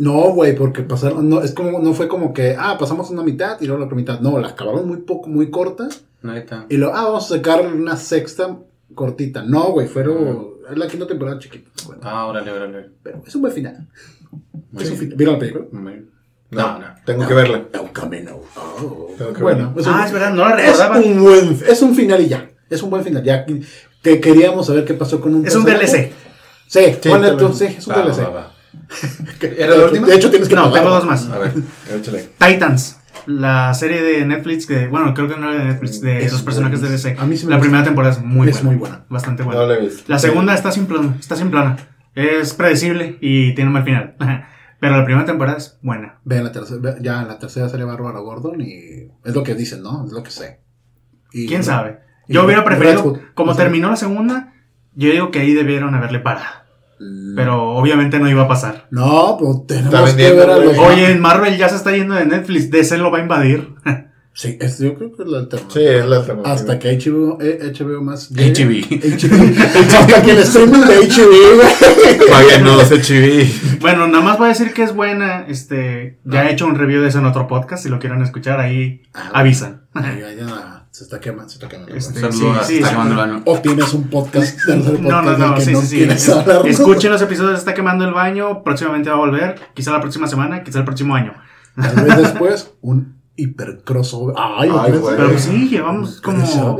No, 0.00 0.32
güey, 0.32 0.56
porque 0.56 0.82
pasaron. 0.82 1.28
No, 1.28 1.40
es 1.40 1.52
como, 1.52 1.78
no 1.78 1.94
fue 1.94 2.08
como 2.08 2.32
que. 2.32 2.56
Ah, 2.58 2.76
pasamos 2.76 3.08
una 3.10 3.22
mitad 3.22 3.56
y 3.60 3.66
luego 3.66 3.78
la 3.78 3.86
otra 3.86 3.96
mitad. 3.96 4.18
No, 4.18 4.36
la 4.40 4.48
acabaron 4.48 4.88
muy 4.88 4.96
poco, 4.96 5.28
muy 5.28 5.48
corta. 5.48 5.86
Neta. 6.22 6.66
Y 6.68 6.76
luego, 6.76 6.92
ah, 6.96 7.04
vamos 7.04 7.30
a 7.30 7.36
sacar 7.36 7.64
una 7.72 7.96
sexta 7.96 8.56
cortita. 8.96 9.44
No, 9.44 9.70
güey, 9.70 9.86
fueron. 9.86 10.48
Es 10.68 10.76
la 10.76 10.88
quinta 10.88 11.06
temporada 11.06 11.38
chiquita. 11.38 11.70
Bueno, 11.86 12.02
Ah, 12.04 12.26
órale, 12.26 12.50
órale. 12.50 12.90
pero 13.00 13.22
es 13.24 13.32
un 13.36 13.42
buen 13.42 13.52
final. 13.54 13.86
Es 14.76 14.90
un 14.90 15.16
¿Vieron 15.16 15.34
la 15.34 15.38
película? 15.38 15.66
Muy- 15.70 16.04
No, 16.50 16.62
No, 16.72 16.78
no. 16.80 16.86
Tengo 17.06 17.28
que 17.28 17.34
verla. 17.34 17.62
El 17.72 17.92
camino. 17.92 18.40
Oh. 18.56 19.06
Tengo 19.16 19.32
que 19.34 19.40
Bueno, 19.42 19.72
verla. 19.72 19.80
es 19.82 19.86
un- 19.86 19.94
Ah, 19.94 20.04
es 20.04 20.12
verdad, 20.12 20.34
no 20.34 20.48
la 20.48 20.60
es 20.60 20.76
recordaba. 20.78 20.98
un 20.98 21.22
buen. 21.22 21.58
Es 21.68 21.80
un 21.80 21.94
final 21.94 22.20
y 22.22 22.28
ya. 22.28 22.50
Es 22.70 22.82
un 22.82 22.90
buen 22.90 23.02
final. 23.04 23.22
Ya 23.22 23.44
que, 23.46 23.60
que 24.02 24.20
queríamos 24.20 24.66
saber 24.66 24.84
qué 24.84 24.94
pasó 24.94 25.20
con 25.20 25.34
un. 25.34 25.46
Es 25.46 25.54
un. 25.54 25.64
DLC. 25.64 26.12
Sí, 26.66 26.80
Sí, 26.80 26.98
tú, 27.02 27.08
también. 27.10 27.54
sí, 27.54 27.64
es 27.64 27.86
un 27.86 27.94
Va, 27.94 28.02
DLC. 28.02 28.18
va, 28.34 28.52
¿Era 29.56 29.76
la 29.76 29.84
última? 29.86 30.06
De 30.06 30.14
hecho, 30.14 30.30
tienes 30.30 30.48
que 30.48 30.54
No, 30.54 30.70
tengo 30.72 30.90
dos 30.90 31.04
más. 31.06 31.26
A 31.30 31.38
ver. 31.38 31.52
Échale. 31.98 32.28
Titans. 32.38 32.96
La 33.26 33.74
serie 33.74 34.02
de 34.02 34.24
Netflix 34.24 34.66
que, 34.66 34.86
bueno, 34.86 35.12
creo 35.12 35.28
que 35.28 35.36
no 35.36 35.50
era 35.52 35.60
de 35.62 35.66
Netflix, 35.72 36.00
de 36.00 36.24
Es 36.24 36.32
los 36.32 36.42
personajes 36.42 36.80
de 36.80 36.88
DC. 36.90 37.16
A 37.18 37.26
mí 37.26 37.36
sí 37.36 37.44
me 37.46 37.50
la 37.50 37.56
gusta. 37.56 37.60
primera 37.68 37.84
temporada 37.84 38.14
es 38.14 38.22
muy 38.22 38.48
Es 38.48 38.54
buena. 38.56 38.70
muy 38.70 38.76
buena. 38.78 39.04
Bastante 39.08 39.42
buena. 39.42 39.60
No 39.62 39.66
la 39.66 39.74
he 39.74 39.80
visto. 39.80 40.04
La 40.06 40.18
segunda 40.18 40.54
está 40.54 40.70
sin 40.72 40.86
plana, 40.86 41.16
está 41.18 41.36
sin 41.36 41.50
plana. 41.50 41.76
Es 42.14 42.54
predecible 42.54 43.18
y 43.20 43.54
tiene 43.54 43.68
un 43.68 43.74
mal 43.74 43.84
final. 43.84 44.16
Pero 44.80 44.96
la 44.96 45.04
primera 45.04 45.26
temporada 45.26 45.58
es 45.58 45.78
buena. 45.82 46.20
Vean 46.24 46.44
la 46.44 46.52
tercera, 46.52 46.96
ya 47.00 47.20
en 47.22 47.28
la 47.28 47.38
tercera 47.38 47.68
sale 47.68 47.84
Bárbara 47.84 48.20
Gordon 48.20 48.60
y 48.60 49.08
es 49.24 49.34
lo 49.34 49.42
que 49.42 49.54
dicen, 49.54 49.82
¿no? 49.82 50.04
Es 50.06 50.12
lo 50.12 50.22
que 50.22 50.30
sé. 50.30 50.60
Y- 51.32 51.46
¿Quién 51.48 51.64
sabe? 51.64 51.98
Yo 52.28 52.44
hubiera 52.44 52.64
preferido, 52.64 53.18
como 53.34 53.52
no 53.52 53.56
terminó 53.56 53.90
la 53.90 53.96
segunda, 53.96 54.52
yo 54.94 55.10
digo 55.10 55.30
que 55.30 55.40
ahí 55.40 55.54
debieron 55.54 55.94
haberle 55.94 56.20
parado. 56.20 56.46
Mm. 57.00 57.36
Pero 57.36 57.62
obviamente 57.76 58.18
no 58.18 58.28
iba 58.28 58.42
a 58.42 58.48
pasar. 58.48 58.86
No, 58.90 59.36
pues 59.38 59.66
tenemos 59.66 60.12
que 60.14 60.32
ver 60.32 60.50
a 60.50 60.58
los... 60.58 60.76
Oye, 60.78 61.14
Marvel 61.14 61.56
ya 61.56 61.68
se 61.68 61.76
está 61.76 61.92
yendo 61.96 62.14
de 62.14 62.26
Netflix, 62.26 62.70
DC 62.70 62.98
lo 62.98 63.10
va 63.10 63.18
a 63.18 63.22
invadir. 63.22 63.68
Sí, 64.34 64.56
es- 64.60 64.78
yo 64.78 64.94
creo 64.94 65.12
que 65.16 65.24
es 65.24 65.28
la 65.28 65.38
alternativa. 65.40 65.80
Sí, 65.80 65.84
es 65.84 66.06
la 66.06 66.16
alternativa. 66.18 66.52
Hasta 66.54 66.78
que 66.78 66.96
HBO, 66.96 67.38
eh, 67.40 67.72
HBO 67.76 68.00
más... 68.04 68.30
HB. 68.30 68.38
HBO. 68.38 69.62
Hasta 69.98 70.22
que 70.22 70.30
el 70.30 70.38
streaming 70.38 70.78
de 70.78 71.08
HBO, 71.08 71.56
güey. 71.56 72.30
Páguenos, 72.30 72.88
HB. 72.88 73.78
Bueno, 73.80 74.06
nada 74.06 74.22
más 74.22 74.38
voy 74.38 74.44
a 74.46 74.48
decir 74.50 74.72
que 74.72 74.84
es 74.84 74.94
buena. 74.94 75.44
Este, 75.48 76.20
ya 76.24 76.48
he 76.48 76.52
hecho 76.52 76.66
un 76.66 76.76
review 76.76 77.02
de 77.02 77.08
eso 77.08 77.18
en 77.18 77.24
otro 77.26 77.48
podcast. 77.48 77.82
Si 77.82 77.88
lo 77.88 77.98
quieren 77.98 78.22
escuchar, 78.22 78.60
ahí 78.60 79.02
Ah, 79.12 79.30
avisan. 79.34 79.88
Ya, 79.96 80.14
ya, 80.32 80.77
se 80.98 81.04
está 81.04 81.20
quemando, 81.20 81.48
se 81.48 81.54
está 81.56 81.68
quemando. 81.68 81.94
Este, 81.94 82.20
sí, 82.20 82.26
sí, 82.32 82.46
está 82.46 82.64
sí. 82.64 82.82
quemando 82.82 83.12
el 83.12 83.16
baño. 83.18 83.42
O 83.46 83.58
tienes 83.60 83.92
un 83.94 84.08
podcast, 84.10 84.58
podcast 84.66 84.98
No, 85.00 85.22
no, 85.22 85.38
no, 85.38 85.54
que 85.54 85.60
sí, 85.60 85.72
no 85.72 85.80
sí, 85.80 86.08
sí. 86.16 86.32
Escuchen 86.66 87.12
los 87.12 87.22
episodios 87.22 87.52
de 87.52 87.58
Está 87.58 87.74
quemando 87.74 88.04
el 88.04 88.12
baño. 88.12 88.62
Próximamente 88.64 89.08
va 89.10 89.16
a 89.16 89.18
volver. 89.18 89.54
Quizá 89.74 89.92
la 89.92 90.00
próxima 90.00 90.26
semana, 90.26 90.62
quizá 90.64 90.80
el 90.80 90.84
próximo 90.84 91.14
año. 91.14 91.34
Tal 91.76 92.04
vez 92.04 92.16
después, 92.16 92.72
un 92.80 93.20
hiper 93.36 93.82
crossover. 93.84 94.34
Ay, 94.38 94.68
Ay, 94.72 94.80
¿quieres 94.82 95.00
güey. 95.00 95.16
Pero 95.16 95.28
pues 95.30 95.42
sí, 95.42 95.68
llevamos 95.68 96.20
¿Quieres 96.20 96.50
como. 96.50 96.78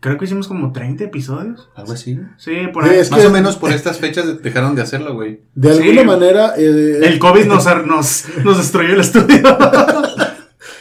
Creo 0.00 0.18
que 0.18 0.24
hicimos 0.26 0.46
como 0.46 0.72
30 0.72 1.04
episodios. 1.04 1.68
Algo 1.74 1.92
así. 1.92 2.18
Sí, 2.36 2.52
por 2.72 2.84
Sí, 2.84 2.90
ahí. 2.90 2.98
es 2.98 3.10
Más 3.10 3.20
que- 3.20 3.26
o 3.26 3.30
menos 3.30 3.56
por 3.56 3.72
estas 3.72 3.98
fechas 3.98 4.42
dejaron 4.42 4.74
de 4.74 4.82
hacerlo, 4.82 5.14
güey. 5.14 5.40
De 5.54 5.72
Sí. 5.74 5.82
alguna 5.82 6.04
manera... 6.04 6.52
eh, 6.56 7.00
El 7.02 7.18
COVID 7.18 7.46
nos, 7.46 7.64
nos, 7.86 8.24
nos 8.44 8.58
destruyó 8.58 8.94
el 8.94 9.00
estudio. 9.00 9.42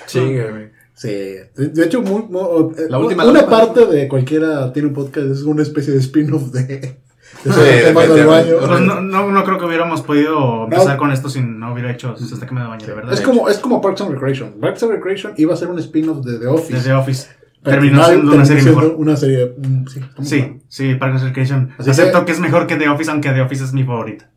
Chinga, 0.07 0.51
güey. 0.51 0.74
Sí, 0.95 1.09
de 1.09 1.49
de 1.55 1.85
hecho, 1.85 2.01
muy- 2.01 2.23
muy- 2.29 2.73
eh, 2.77 2.87
La 2.89 2.97
última- 2.99 3.23
una 3.23 3.33
la 3.33 3.39
última. 3.41 3.57
parte 3.59 3.85
de 3.85 4.07
cualquiera 4.07 4.71
tiene 4.71 4.87
un 4.87 4.93
podcast, 4.93 5.27
es 5.27 5.41
una 5.43 5.61
especie 5.61 5.93
de 5.93 5.99
spin-off 5.99 6.51
de, 6.51 6.63
de 6.63 6.97
Sí, 7.43 7.49
ese 7.49 7.83
tema 7.87 8.01
del 8.05 8.25
baño. 8.25 8.53
Pues 8.65 8.81
no, 8.81 9.01
no, 9.01 9.29
no 9.31 9.43
creo 9.43 9.59
que 9.59 9.65
hubiéramos 9.65 10.01
podido 10.03 10.63
empezar 10.63 10.95
con 10.97 11.11
esto 11.11 11.27
si 11.29 11.41
no 11.41 11.73
hubiera 11.73 11.91
hecho 11.91 12.15
Se 12.15 12.33
está 12.33 12.47
quemando 12.47 12.71
el 12.71 12.77
baño, 12.79 12.87
de 12.87 12.93
verdad. 12.93 13.13
Es 13.13 13.19
como, 13.21 13.49
es 13.49 13.57
como 13.59 13.81
Parks 13.81 14.01
and 14.01 14.11
Recreation. 14.11 14.53
Parks 14.61 14.83
and 14.83 14.93
Recreation 14.93 15.33
iba 15.37 15.53
a 15.53 15.57
ser 15.57 15.67
un 15.67 15.77
spin-off 15.79 16.23
de 16.25 16.39
The 16.39 16.47
Office. 16.47 16.73
Desde 16.73 16.93
Office. 16.93 17.27
Pero 17.61 17.77
Terminó 17.81 18.05
siendo 18.05 18.31
una 18.33 18.45
serie 18.45 18.63
mejor. 18.63 18.95
Una 18.97 19.17
serie, 19.17 19.53
mm, 19.57 19.85
sí. 19.87 20.01
Sí, 20.21 20.61
sí, 20.69 20.95
Parks 20.95 21.15
and 21.21 21.27
Recreation. 21.29 21.71
Así 21.77 21.89
Acepto 21.89 22.19
que- 22.19 22.25
que... 22.27 22.31
es 22.31 22.39
mejor 22.39 22.67
que 22.67 22.75
The 22.77 22.87
Office, 22.87 23.11
aunque 23.11 23.31
The 23.31 23.41
Office 23.41 23.63
es 23.65 23.73
mi 23.73 23.83
favorita. 23.83 24.29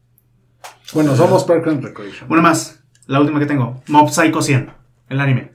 Bueno, 0.94 1.14
somos 1.14 1.44
Parks 1.44 1.68
and 1.68 1.84
Recreation. 1.84 2.30
Una 2.32 2.40
más. 2.42 2.80
la 3.06 3.20
última 3.20 3.38
que 3.38 3.46
tengo. 3.46 3.82
Mob 3.86 4.10
Psycho 4.10 4.42
100, 4.42 4.70
el 5.10 5.20
anime. 5.20 5.52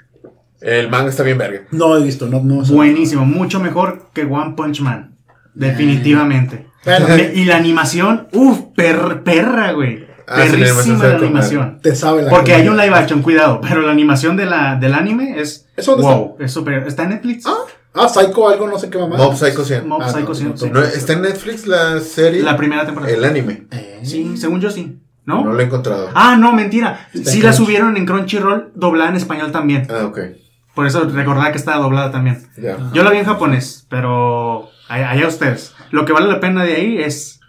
El 0.63 0.89
manga 0.89 1.09
está 1.09 1.23
bien 1.23 1.37
verga. 1.37 1.61
No 1.71 1.97
he 1.97 2.03
visto, 2.03 2.27
no, 2.27 2.41
no. 2.41 2.63
Buenísimo, 2.63 3.25
mucho 3.25 3.59
mejor 3.59 4.09
que 4.13 4.23
One 4.23 4.53
Punch 4.55 4.81
Man. 4.81 5.17
Definitivamente. 5.53 6.67
Y 7.33 7.45
la 7.45 7.57
animación, 7.57 8.27
uff, 8.33 8.59
perra, 8.75 9.71
güey. 9.73 10.07
Ah, 10.25 10.43
sí, 10.45 10.51
la 10.51 10.55
animación 10.55 10.99
Perrísima 10.99 11.07
la 11.07 11.15
animación. 11.17 11.79
te 11.81 11.95
sabe 11.95 12.23
la 12.23 12.29
Porque 12.29 12.53
hay 12.53 12.67
un 12.69 12.77
live 12.77 12.95
action, 12.95 13.21
cuidado, 13.21 13.59
pero 13.61 13.81
la 13.81 13.91
animación 13.91 14.37
de 14.37 14.45
la, 14.45 14.75
del 14.75 14.93
anime 14.93 15.39
es. 15.39 15.67
¿Eso 15.75 15.97
dónde 15.97 16.07
wow, 16.07 16.37
es 16.39 16.51
superior. 16.51 16.87
¿Está 16.87 17.03
en 17.03 17.09
Netflix? 17.09 17.45
Ah, 17.93 18.07
Psycho, 18.07 18.47
algo, 18.49 18.67
no 18.67 18.79
sé 18.79 18.89
qué 18.89 18.97
mamá. 18.97 19.17
Mob 19.17 19.35
Psycho 19.35 19.63
100. 19.63 19.87
Mob 19.87 20.01
Ah, 20.01 20.09
Psycho 20.09 20.29
no, 20.29 20.33
100, 20.35 20.49
no, 20.49 20.57
sí. 20.57 20.69
No, 20.71 20.81
¿Está 20.81 21.13
en 21.13 21.21
Netflix 21.23 21.67
la 21.67 21.99
serie? 21.99 22.41
La 22.41 22.55
primera 22.57 22.85
temporada. 22.85 23.11
El 23.13 23.23
anime. 23.23 23.67
Eh, 23.71 23.99
Sí, 24.03 24.35
según 24.37 24.61
yo 24.61 24.71
sí. 24.71 24.99
¿No? 25.25 25.43
No 25.43 25.53
lo 25.53 25.59
he 25.59 25.63
encontrado. 25.63 26.09
Ah, 26.15 26.35
no, 26.37 26.53
mentira. 26.53 27.07
Está 27.13 27.31
Sí 27.31 27.41
la 27.41 27.53
subieron 27.53 27.95
en 27.95 28.05
Crunchyroll 28.05 28.71
doblada 28.75 29.09
en 29.09 29.15
español 29.17 29.51
también. 29.51 29.87
Ah, 29.89 30.05
ok. 30.05 30.19
Por 30.75 30.87
eso 30.87 31.03
recordaba 31.07 31.51
que 31.51 31.57
estaba 31.57 31.77
doblada 31.83 32.11
también. 32.11 32.47
Yo 32.93 33.03
la 33.03 33.11
vi 33.11 33.17
en 33.17 33.25
japonés, 33.25 33.85
pero 33.89 34.69
allá 34.89 35.11
allá 35.11 35.27
ustedes. 35.27 35.73
Lo 35.91 36.05
que 36.05 36.13
vale 36.13 36.27
la 36.27 36.39
pena 36.39 36.63
de 36.63 36.75
ahí 36.75 36.97
es, 36.97 37.39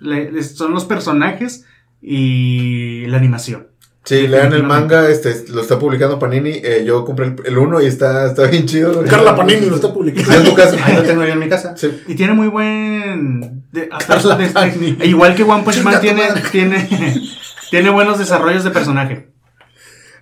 son 0.55 0.73
los 0.75 0.85
personajes 0.85 1.65
y 2.03 3.07
la 3.07 3.17
animación. 3.17 3.69
Sí, 4.05 4.29
lean 4.29 4.53
el 4.53 4.65
manga, 4.65 5.09
este, 5.09 5.47
lo 5.51 5.63
está 5.63 5.79
publicando 5.79 6.19
Panini. 6.19 6.51
eh, 6.63 6.85
yo 6.87 7.07
compré 7.07 7.25
el, 7.29 7.37
el 7.47 7.57
uno 7.57 7.81
y 7.81 7.87
está, 7.87 8.27
está 8.27 8.47
bien 8.49 8.67
chido. 8.67 9.03
Carla 9.05 9.35
Panini 9.35 9.65
lo 9.71 9.77
está 9.77 9.95
publicando. 9.95 10.31
En 10.35 10.45
tu 10.45 10.55
casa. 10.55 10.77
Ahí 10.85 10.95
lo 10.97 11.03
tengo 11.05 11.25
yo 11.25 11.33
en 11.33 11.39
mi 11.39 11.49
casa. 11.49 11.75
Sí. 11.75 12.03
Y 12.07 12.15
tiene 12.15 12.35
muy 12.35 12.49
buen... 12.49 13.65
de- 13.73 13.89
de- 13.89 14.37
de- 14.37 14.49
Panini. 14.51 14.99
igual 15.05 15.35
que 15.35 15.43
One 15.43 15.63
Punch 15.63 15.83
Man 15.83 15.99
tiene, 16.03 16.25
tiene, 16.53 16.87
tiene 17.71 17.89
buenos 17.89 18.19
desarrollos 18.19 18.63
de 18.65 18.71
personaje. 18.71 19.31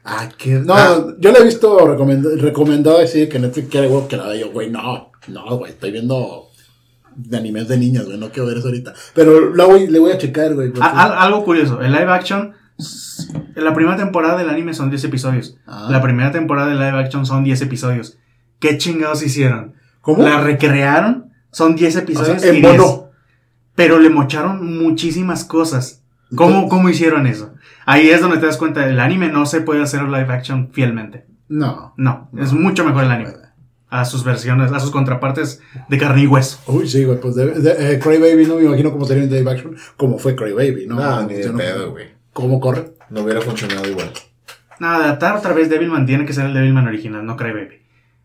Ah, 0.04 0.28
que. 0.36 0.54
No, 0.54 0.74
Ah. 0.74 1.06
yo 1.18 1.30
le 1.32 1.38
he 1.38 1.44
visto 1.44 1.78
recomend- 1.86 2.38
recomendado 2.40 2.98
decir 2.98 3.28
que 3.28 3.38
Netflix 3.38 3.68
quiere, 3.68 3.88
güey, 3.88 4.08
que 4.08 4.16
la 4.16 4.26
vea 4.28 4.36
yo, 4.40 4.50
güey. 4.52 4.70
No, 4.70 5.10
no, 5.28 5.56
güey, 5.58 5.72
estoy 5.72 5.92
viendo 5.92 6.48
de 7.14 7.36
animes 7.36 7.68
de 7.68 7.76
niñas, 7.78 8.06
güey, 8.06 8.18
no 8.18 8.30
quiero 8.30 8.48
ver 8.48 8.58
eso 8.58 8.68
ahorita. 8.68 8.94
Pero 9.14 9.54
la 9.54 9.64
voy, 9.66 9.86
le 9.86 9.98
voy 9.98 10.10
a 10.12 10.18
checar, 10.18 10.54
güey. 10.54 10.70
porque- 10.70 10.86
A- 10.86 11.02
al- 11.04 11.18
algo 11.18 11.44
curioso, 11.44 11.80
el 11.80 11.92
live 11.92 12.10
action, 12.10 12.52
en 13.54 13.64
la 13.64 13.74
primera 13.74 13.96
temporada 13.96 14.36
del 14.38 14.48
anime 14.50 14.74
son 14.74 14.90
10 14.90 15.04
episodios. 15.04 15.56
Ah. 15.66 15.88
La 15.90 16.02
primera 16.02 16.32
temporada 16.32 16.68
del 16.68 16.78
live 16.78 16.98
action 16.98 17.24
son 17.26 17.44
10 17.44 17.60
episodios. 17.62 18.18
¿Qué 18.58 18.78
chingados 18.78 19.22
hicieron? 19.22 19.74
¿Cómo? 20.00 20.22
La 20.24 20.40
recrearon, 20.40 21.30
son 21.52 21.76
10 21.76 21.94
O 21.96 21.98
episodios. 22.00 22.40
sea, 22.42 22.50
en 22.50 22.56
y 22.56 22.60
10. 22.60 22.76
mono. 22.78 22.98
pero 23.74 23.98
le 23.98 24.10
mocharon 24.10 24.82
muchísimas 24.82 25.44
cosas. 25.44 26.01
¿Cómo, 26.36 26.68
¿Cómo 26.68 26.88
hicieron 26.88 27.26
eso? 27.26 27.54
Ahí 27.86 28.10
es 28.10 28.20
donde 28.20 28.38
te 28.38 28.46
das 28.46 28.56
cuenta, 28.56 28.86
el 28.88 29.00
anime 29.00 29.28
no 29.28 29.44
se 29.46 29.60
puede 29.60 29.82
hacer 29.82 30.02
live 30.04 30.32
action 30.32 30.70
fielmente. 30.72 31.26
No. 31.48 31.94
No, 31.96 32.30
es 32.38 32.52
mucho 32.52 32.84
mejor 32.84 33.04
el 33.04 33.10
anime. 33.10 33.30
A 33.90 34.06
sus 34.06 34.24
versiones, 34.24 34.72
a 34.72 34.80
sus 34.80 34.90
contrapartes 34.90 35.60
de 35.90 35.98
carne 35.98 36.22
y 36.22 36.26
hueso. 36.26 36.58
Uy, 36.66 36.88
sí, 36.88 37.04
güey, 37.04 37.20
pues 37.20 37.34
de, 37.34 37.46
de- 37.60 37.92
eh, 37.94 37.98
Cry 37.98 38.16
Baby 38.18 38.46
no 38.46 38.56
me 38.56 38.64
imagino 38.64 38.90
cómo 38.90 39.04
sería 39.04 39.24
en 39.24 39.30
live 39.30 39.50
action, 39.50 39.76
como 39.98 40.18
fue 40.18 40.34
Cry 40.34 40.52
Baby, 40.54 40.86
¿no? 40.88 40.94
No, 40.96 41.26
ni 41.26 41.34
de 41.34 41.50
no- 41.50 41.58
pedo, 41.58 41.90
güey. 41.90 42.06
¿Cómo 42.32 42.58
corre? 42.60 42.92
No 43.10 43.20
hubiera 43.20 43.42
funcionado 43.42 43.86
igual. 43.86 44.10
Nada, 44.80 45.04
adaptar 45.04 45.36
otra 45.36 45.52
vez 45.52 45.68
Devilman 45.68 46.06
tiene 46.06 46.24
que 46.24 46.32
ser 46.32 46.46
el 46.46 46.54
Devilman 46.54 46.86
original, 46.88 47.26
no 47.26 47.36
Crybaby. 47.36 47.82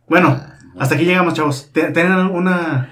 Bueno, 0.08 0.40
hasta 0.80 0.96
aquí 0.96 1.04
llegamos, 1.04 1.34
chavos. 1.34 1.70
Te- 1.74 1.92
¿Tienen 1.92 2.14
una 2.14 2.90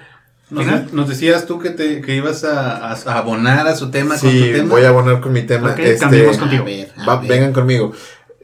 Nos, 0.48 1.08
decías 1.08 1.44
tú 1.46 1.58
que, 1.58 1.70
te, 1.70 2.00
que 2.00 2.14
ibas 2.14 2.44
a, 2.44 2.76
a- 2.90 2.92
a 2.94 3.18
abonar 3.18 3.66
a 3.66 3.74
su 3.74 3.90
tema 3.90 4.16
con 4.18 4.30
tu 4.30 4.36
Sí, 4.36 4.52
tema. 4.52 4.68
voy 4.68 4.84
a 4.84 4.90
abonar 4.90 5.20
con 5.20 5.32
mi 5.32 5.42
tema. 5.42 5.72
Ok, 5.72 5.78
este, 5.80 5.98
cambiemos 5.98 6.38
contigo. 6.38 6.62
A 6.62 6.66
ver, 6.66 6.88
a 6.96 7.04
va- 7.06 7.16
ver. 7.20 7.28
vengan 7.28 7.52
conmigo. 7.52 7.92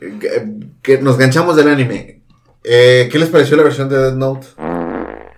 Eh, 0.00 0.18
Que, 0.20 0.48
que 0.82 0.98
nos 1.02 1.16
ganchamos 1.16 1.54
del 1.56 1.68
anime. 1.68 2.22
Eh, 2.64 3.08
¿Qué 3.10 3.18
les 3.18 3.28
pareció 3.28 3.56
la 3.56 3.62
versión 3.62 3.88
de 3.88 3.98
Death 3.98 4.14
Note? 4.14 4.46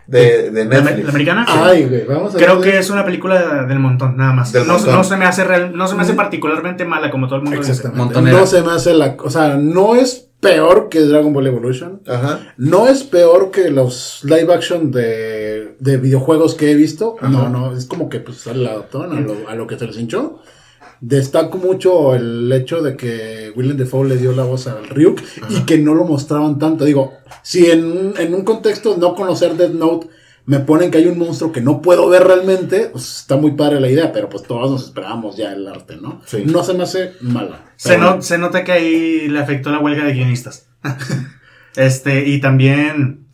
De, 0.06 0.50
de 0.50 0.64
¿La, 0.66 0.80
Netflix. 0.80 1.04
la 1.04 1.10
americana? 1.10 1.46
Ay, 1.48 1.84
güey, 1.86 2.04
vamos 2.06 2.34
a 2.34 2.38
Creo 2.38 2.60
ver. 2.60 2.70
que 2.72 2.78
es 2.78 2.90
una 2.90 3.04
película 3.06 3.64
del 3.64 3.78
montón, 3.78 4.16
nada 4.18 4.32
más. 4.34 4.52
Del 4.52 4.66
no, 4.66 4.74
montón. 4.74 4.94
no 4.94 5.04
se 5.04 5.16
me 5.16 5.24
hace 5.24 5.44
real- 5.44 5.74
no 5.74 5.88
se 5.88 5.94
me 5.94 6.02
hace 6.02 6.12
particularmente 6.12 6.84
mala 6.84 7.10
como 7.10 7.26
todo 7.26 7.36
el 7.36 7.42
mundo 7.44 7.58
dice. 7.58 7.70
Exactamente. 7.72 8.04
Montonera. 8.04 8.38
No 8.38 8.46
se 8.46 8.62
me 8.62 8.72
hace 8.72 8.92
la. 8.94 9.16
O 9.18 9.30
sea, 9.30 9.56
no 9.56 9.96
es 9.96 10.28
peor 10.44 10.88
que 10.88 11.00
Dragon 11.00 11.32
Ball 11.32 11.46
Evolution. 11.48 12.00
Ajá. 12.06 12.54
No 12.56 12.86
es 12.86 13.02
peor 13.02 13.50
que 13.50 13.70
los 13.70 14.20
live 14.24 14.52
action 14.54 14.90
de, 14.92 15.74
de 15.80 15.96
videojuegos 15.96 16.54
que 16.54 16.70
he 16.70 16.74
visto. 16.74 17.16
Ajá. 17.20 17.28
No, 17.30 17.48
no, 17.48 17.76
es 17.76 17.86
como 17.86 18.08
que 18.08 18.20
pues 18.20 18.46
le 18.46 18.68
adaptaron 18.68 19.16
a 19.16 19.20
lo, 19.20 19.48
a 19.48 19.54
lo 19.54 19.66
que 19.66 19.78
se 19.78 19.86
les 19.86 19.98
hinchó. 19.98 20.38
Destaco 21.00 21.58
mucho 21.58 22.14
el 22.14 22.50
hecho 22.52 22.80
de 22.80 22.96
que 22.96 23.52
Willem 23.56 23.76
Dafoe 23.76 24.08
le 24.08 24.16
dio 24.16 24.32
la 24.32 24.44
voz 24.44 24.66
al 24.68 24.88
Ryuk 24.88 25.20
y 25.50 25.60
que 25.66 25.76
no 25.76 25.94
lo 25.94 26.04
mostraban 26.04 26.58
tanto. 26.58 26.84
Digo, 26.84 27.12
si 27.42 27.70
en, 27.70 27.84
un- 27.84 28.14
en 28.16 28.34
un 28.34 28.42
contexto 28.44 28.96
no 28.96 29.14
conocer 29.14 29.54
Death 29.56 29.72
Note 29.72 30.08
me 30.46 30.60
ponen 30.60 30.90
que 30.90 30.98
hay 30.98 31.06
un 31.06 31.18
monstruo 31.18 31.52
que 31.52 31.60
no 31.62 31.80
puedo 31.80 32.08
ver 32.08 32.24
realmente, 32.24 32.90
pues 32.92 33.18
está 33.20 33.36
muy 33.36 33.52
padre 33.52 33.80
la 33.80 33.88
idea, 33.88 34.12
pero 34.12 34.28
pues 34.28 34.42
todos 34.44 34.70
nos 34.70 34.84
esperábamos 34.84 35.36
ya 35.36 35.52
el 35.52 35.66
arte, 35.66 35.96
¿no? 35.96 36.20
Sí. 36.26 36.44
No 36.46 36.62
se 36.64 36.74
me 36.74 36.82
hace 36.82 37.12
mala. 37.20 37.60
Se, 37.76 37.96
no- 37.98 38.20
se 38.22 38.36
nota 38.38 38.62
que 38.64 38.72
ahí 38.72 39.28
le 39.28 39.38
afectó 39.40 39.70
la 39.70 39.78
huelga 39.78 40.04
de 40.04 40.12
guionistas. 40.12 40.68
este, 41.76 42.28
y 42.28 42.40
también 42.40 43.26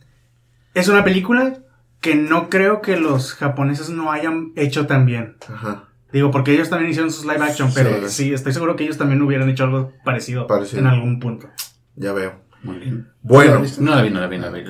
es 0.75 0.89
una 0.89 1.05
película 1.05 1.59
que 2.01 2.15
no 2.15 2.49
creo 2.49 2.81
que 2.81 2.97
los 2.97 3.35
japoneses 3.35 3.91
no 3.91 4.11
hayan 4.13 4.53
hecho 4.57 4.87
tan 4.87 5.05
bien. 5.05 5.37
Ajá. 5.53 5.89
Digo, 6.13 6.31
porque 6.31 6.53
ellos 6.53 6.71
también 6.71 6.91
hicieron 6.91 7.13
sus 7.13 7.25
live 7.25 7.43
action, 7.45 7.71
pero 7.75 8.09
Sí. 8.09 8.25
sí, 8.25 8.33
estoy 8.35 8.53
seguro 8.53 8.75
que 8.77 8.85
ellos 8.85 8.99
también 8.99 9.21
hubieran 9.23 9.49
hecho 9.49 9.65
algo 9.65 9.93
parecido, 10.05 10.47
Parecido. 10.47 10.81
en 10.81 10.87
algún 10.87 11.21
punto. 11.21 11.49
Ya 11.97 12.13
veo. 12.13 12.41
Muy 12.63 12.77
bien. 12.77 13.07
Bueno. 13.23 13.63
No 13.79 13.95
la 13.95 14.03
vi, 14.03 14.11
no 14.11 14.21
la 14.21 14.27
vi, 14.27 14.37
no 14.39 14.51
la 14.51 14.59
vi. 14.59 14.65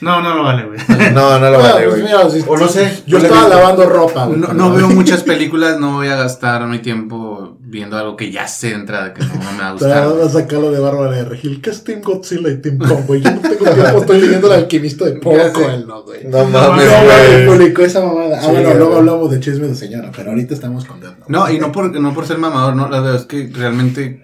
No, 0.00 0.20
no 0.22 0.34
lo 0.36 0.42
vale, 0.44 0.64
güey. 0.64 0.78
No, 1.12 1.38
no 1.40 1.50
lo 1.50 1.58
Ah, 1.58 1.72
vale, 1.72 1.88
pues 1.88 2.00
güey. 2.02 2.44
O 2.46 2.56
no 2.56 2.68
sé. 2.68 3.02
Yo 3.06 3.18
no 3.18 3.24
estaba 3.24 3.46
visto. 3.46 3.56
lavando 3.58 3.86
ropa. 3.88 4.26
güey, 4.26 4.38
No, 4.38 4.52
no 4.52 4.72
veo 4.72 4.88
muchas 4.88 5.22
películas, 5.24 5.78
no 5.80 5.94
voy 5.94 6.08
a 6.08 6.16
gastar 6.16 6.64
mi 6.68 6.78
tiempo 6.78 7.56
viendo 7.60 7.96
algo 7.98 8.16
que 8.16 8.30
ya 8.30 8.46
sé 8.46 8.68
de 8.68 8.74
entrada 8.74 9.12
que 9.14 9.22
no, 9.24 9.34
no 9.34 9.52
me 9.52 9.58
va 9.58 9.68
a 9.70 9.76
Te 9.76 9.84
gustar. 9.84 10.04
a 10.24 10.28
sacarlo 10.28 10.70
de 10.70 10.78
Bárbara 10.78 11.10
de 11.12 11.24
Regil. 11.24 11.60
¿Qué 11.60 11.70
es 11.70 11.82
Team 11.82 12.00
Godzilla 12.02 12.50
y 12.50 12.60
Team 12.60 12.78
Kong, 12.78 13.06
güey? 13.06 13.22
Yo 13.22 13.30
no 13.32 13.40
tengo 13.40 13.64
tiempo, 13.64 13.98
estoy 14.00 14.20
leyendo 14.20 14.46
El 14.48 14.52
Alquimista 14.60 15.04
de 15.06 15.12
Paulo 15.14 15.44
sé. 15.44 15.52
Coelho, 15.52 16.02
güey. 16.04 16.24
No 16.24 16.38
No, 16.38 16.44
mames, 16.48 16.86
No, 16.86 17.04
güey, 17.04 17.46
publicó 17.46 17.82
esa 17.82 18.00
mamada. 18.04 18.38
Ah, 18.38 18.42
Sí, 18.42 18.50
bueno, 18.50 18.74
luego 18.74 18.96
hablamos 18.98 19.30
de 19.30 19.40
chismes 19.40 19.68
de 19.70 19.74
señora, 19.76 20.10
pero 20.14 20.30
ahorita 20.30 20.54
estamos 20.54 20.84
con. 20.84 21.00
No, 21.28 21.50
y 21.50 21.58
no 21.58 21.72
por, 21.72 21.90
no 21.98 22.14
por 22.14 22.26
ser 22.26 22.38
mamador, 22.38 22.76
no, 22.76 22.88
la 22.88 23.00
verdad 23.00 23.16
es 23.20 23.26
que 23.26 23.50
realmente 23.52 24.22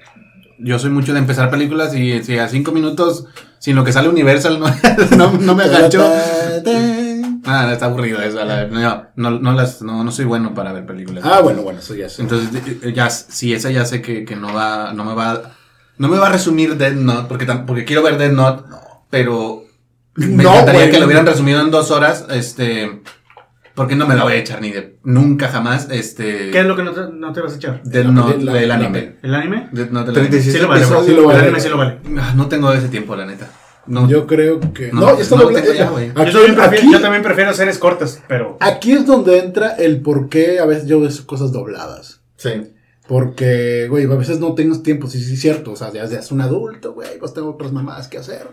yo 0.59 0.79
soy 0.79 0.91
mucho 0.91 1.13
de 1.13 1.19
empezar 1.21 1.51
películas 1.51 1.95
y 1.95 2.23
si 2.23 2.39
a 2.39 2.49
cinco 2.49 2.73
minutos, 2.73 3.27
sin 3.59 3.77
lo 3.77 3.85
que 3.85 3.93
sale 3.93 4.09
Universal, 4.09 4.59
no, 4.61 4.67
no, 5.17 5.33
no 5.39 5.55
me 5.55 5.65
agacho. 5.65 6.03
Ah, 7.45 7.71
está 7.73 7.87
aburrido 7.87 8.21
eso. 8.21 8.45
la- 8.45 8.67
no, 8.67 9.07
no, 9.17 9.31
no, 9.39 9.53
las, 9.53 9.81
no, 9.83 10.05
no 10.05 10.11
soy 10.13 10.25
bueno 10.25 10.55
para 10.55 10.73
ver 10.73 10.85
películas. 10.87 11.25
Ah, 11.27 11.41
bueno, 11.41 11.63
bueno, 11.63 11.79
eso 11.81 11.95
ya 11.95 12.09
sé. 12.09 12.23
Entonces, 12.23 12.51
eh, 12.83 12.93
ya, 12.95 13.09
si 13.11 13.55
esa 13.55 13.71
ya 13.71 13.85
sé 13.85 14.03
que, 14.03 14.25
que 14.25 14.37
no 14.37 14.53
va, 14.53 14.93
no 14.93 15.05
me 15.05 15.15
va, 15.15 15.55
no 15.97 16.09
me 16.09 16.19
va 16.19 16.27
a 16.29 16.33
resumir 16.33 16.77
Dead 16.77 16.93
Note, 16.95 17.27
porque, 17.29 17.47
porque 17.67 17.85
quiero 17.85 18.03
ver 18.03 18.19
Dead 18.19 18.33
Note, 18.33 18.65
pero 19.11 19.65
me 20.17 20.43
No, 20.43 20.51
encantaría 20.53 20.91
que 20.91 20.99
lo 20.99 21.07
hubieran 21.07 21.27
resumido 21.27 21.61
en 21.61 21.71
dos 21.71 21.91
horas, 21.91 22.27
este, 22.31 23.03
porque 23.79 23.97
no 23.97 24.07
me 24.07 24.15
la 24.15 24.25
voy 24.25 24.35
a 24.35 24.37
echar 24.37 24.61
ni 24.61 24.71
de, 24.71 24.99
nunca 25.05 25.49
jamás, 25.49 25.89
este, 25.91 26.51
¿Qué 26.51 26.61
es 26.61 26.67
lo 26.67 26.77
que 26.77 26.83
no 26.83 26.93
te, 26.93 27.01
no 27.13 27.33
te 27.33 27.41
vas 27.41 27.55
a 27.55 27.57
echar? 27.57 27.83
Del 27.83 28.15
la- 28.15 28.75
anime. 28.75 29.15
¿El 29.23 29.35
anime? 29.35 29.69
Del 29.73 29.89
36 29.91 30.53
Sí 30.55 30.61
lo 30.61 30.69
vale, 30.69 30.83
episodios, 30.83 31.05
güey. 31.05 31.09
sí 31.09 31.15
lo 31.23 31.27
vale. 31.27 31.39
El 31.39 31.45
anime 31.45 31.61
sí 31.61 31.69
lo 31.71 31.77
vale. 31.79 31.99
Ah, 32.21 32.35
No 32.37 32.47
tengo 32.49 32.71
ese 32.73 32.89
tiempo, 32.89 33.17
la 33.17 33.25
neta. 33.25 33.49
No, 33.87 34.07
Yo 34.07 34.27
creo 34.27 34.61
que. 34.75 34.93
No, 34.93 35.01
No, 35.01 35.11
está 35.19 35.35
no 35.37 35.43
lo 35.43 35.49
doblado. 35.49 35.65
tengo 35.65 35.79
ya, 35.79 35.89
güey. 35.89 36.11
Aquí, 36.15 36.31
yo, 36.33 36.39
también 36.41 36.55
prefiero, 36.57 36.83
aquí- 36.83 36.93
yo 36.93 37.01
también 37.01 37.23
prefiero 37.23 37.55
series 37.55 37.79
cortas, 37.79 38.23
pero... 38.29 38.59
aquí 38.61 38.93
es 38.93 39.07
donde 39.07 39.39
entra 39.39 39.77
el 39.77 40.03
por 40.03 40.29
qué 40.29 40.59
a 40.61 40.67
veces 40.67 40.87
yo 40.87 41.01
veo 41.01 41.09
cosas 41.25 41.53
dobladas. 41.53 42.21
Sí. 42.37 42.51
Porque, 43.09 43.87
güey, 43.89 44.05
a 44.05 44.15
veces 44.17 44.39
no 44.39 44.55
tengo 44.55 44.81
tiempo, 44.83 45.07
sí, 45.09 45.19
sí, 45.23 45.33
es 45.33 45.41
cierto. 45.41 45.73
O 45.73 45.77
sea, 45.77 45.91
ya, 45.91 46.05
ya 46.05 46.19
es 46.19 46.31
un 46.31 46.43
adulto, 46.43 46.93
güey, 46.93 47.19
pues 47.19 47.33
tengo 47.33 47.49
otras 47.51 47.73
mamadas 47.73 48.07
que 48.07 48.19
hacer. 48.19 48.47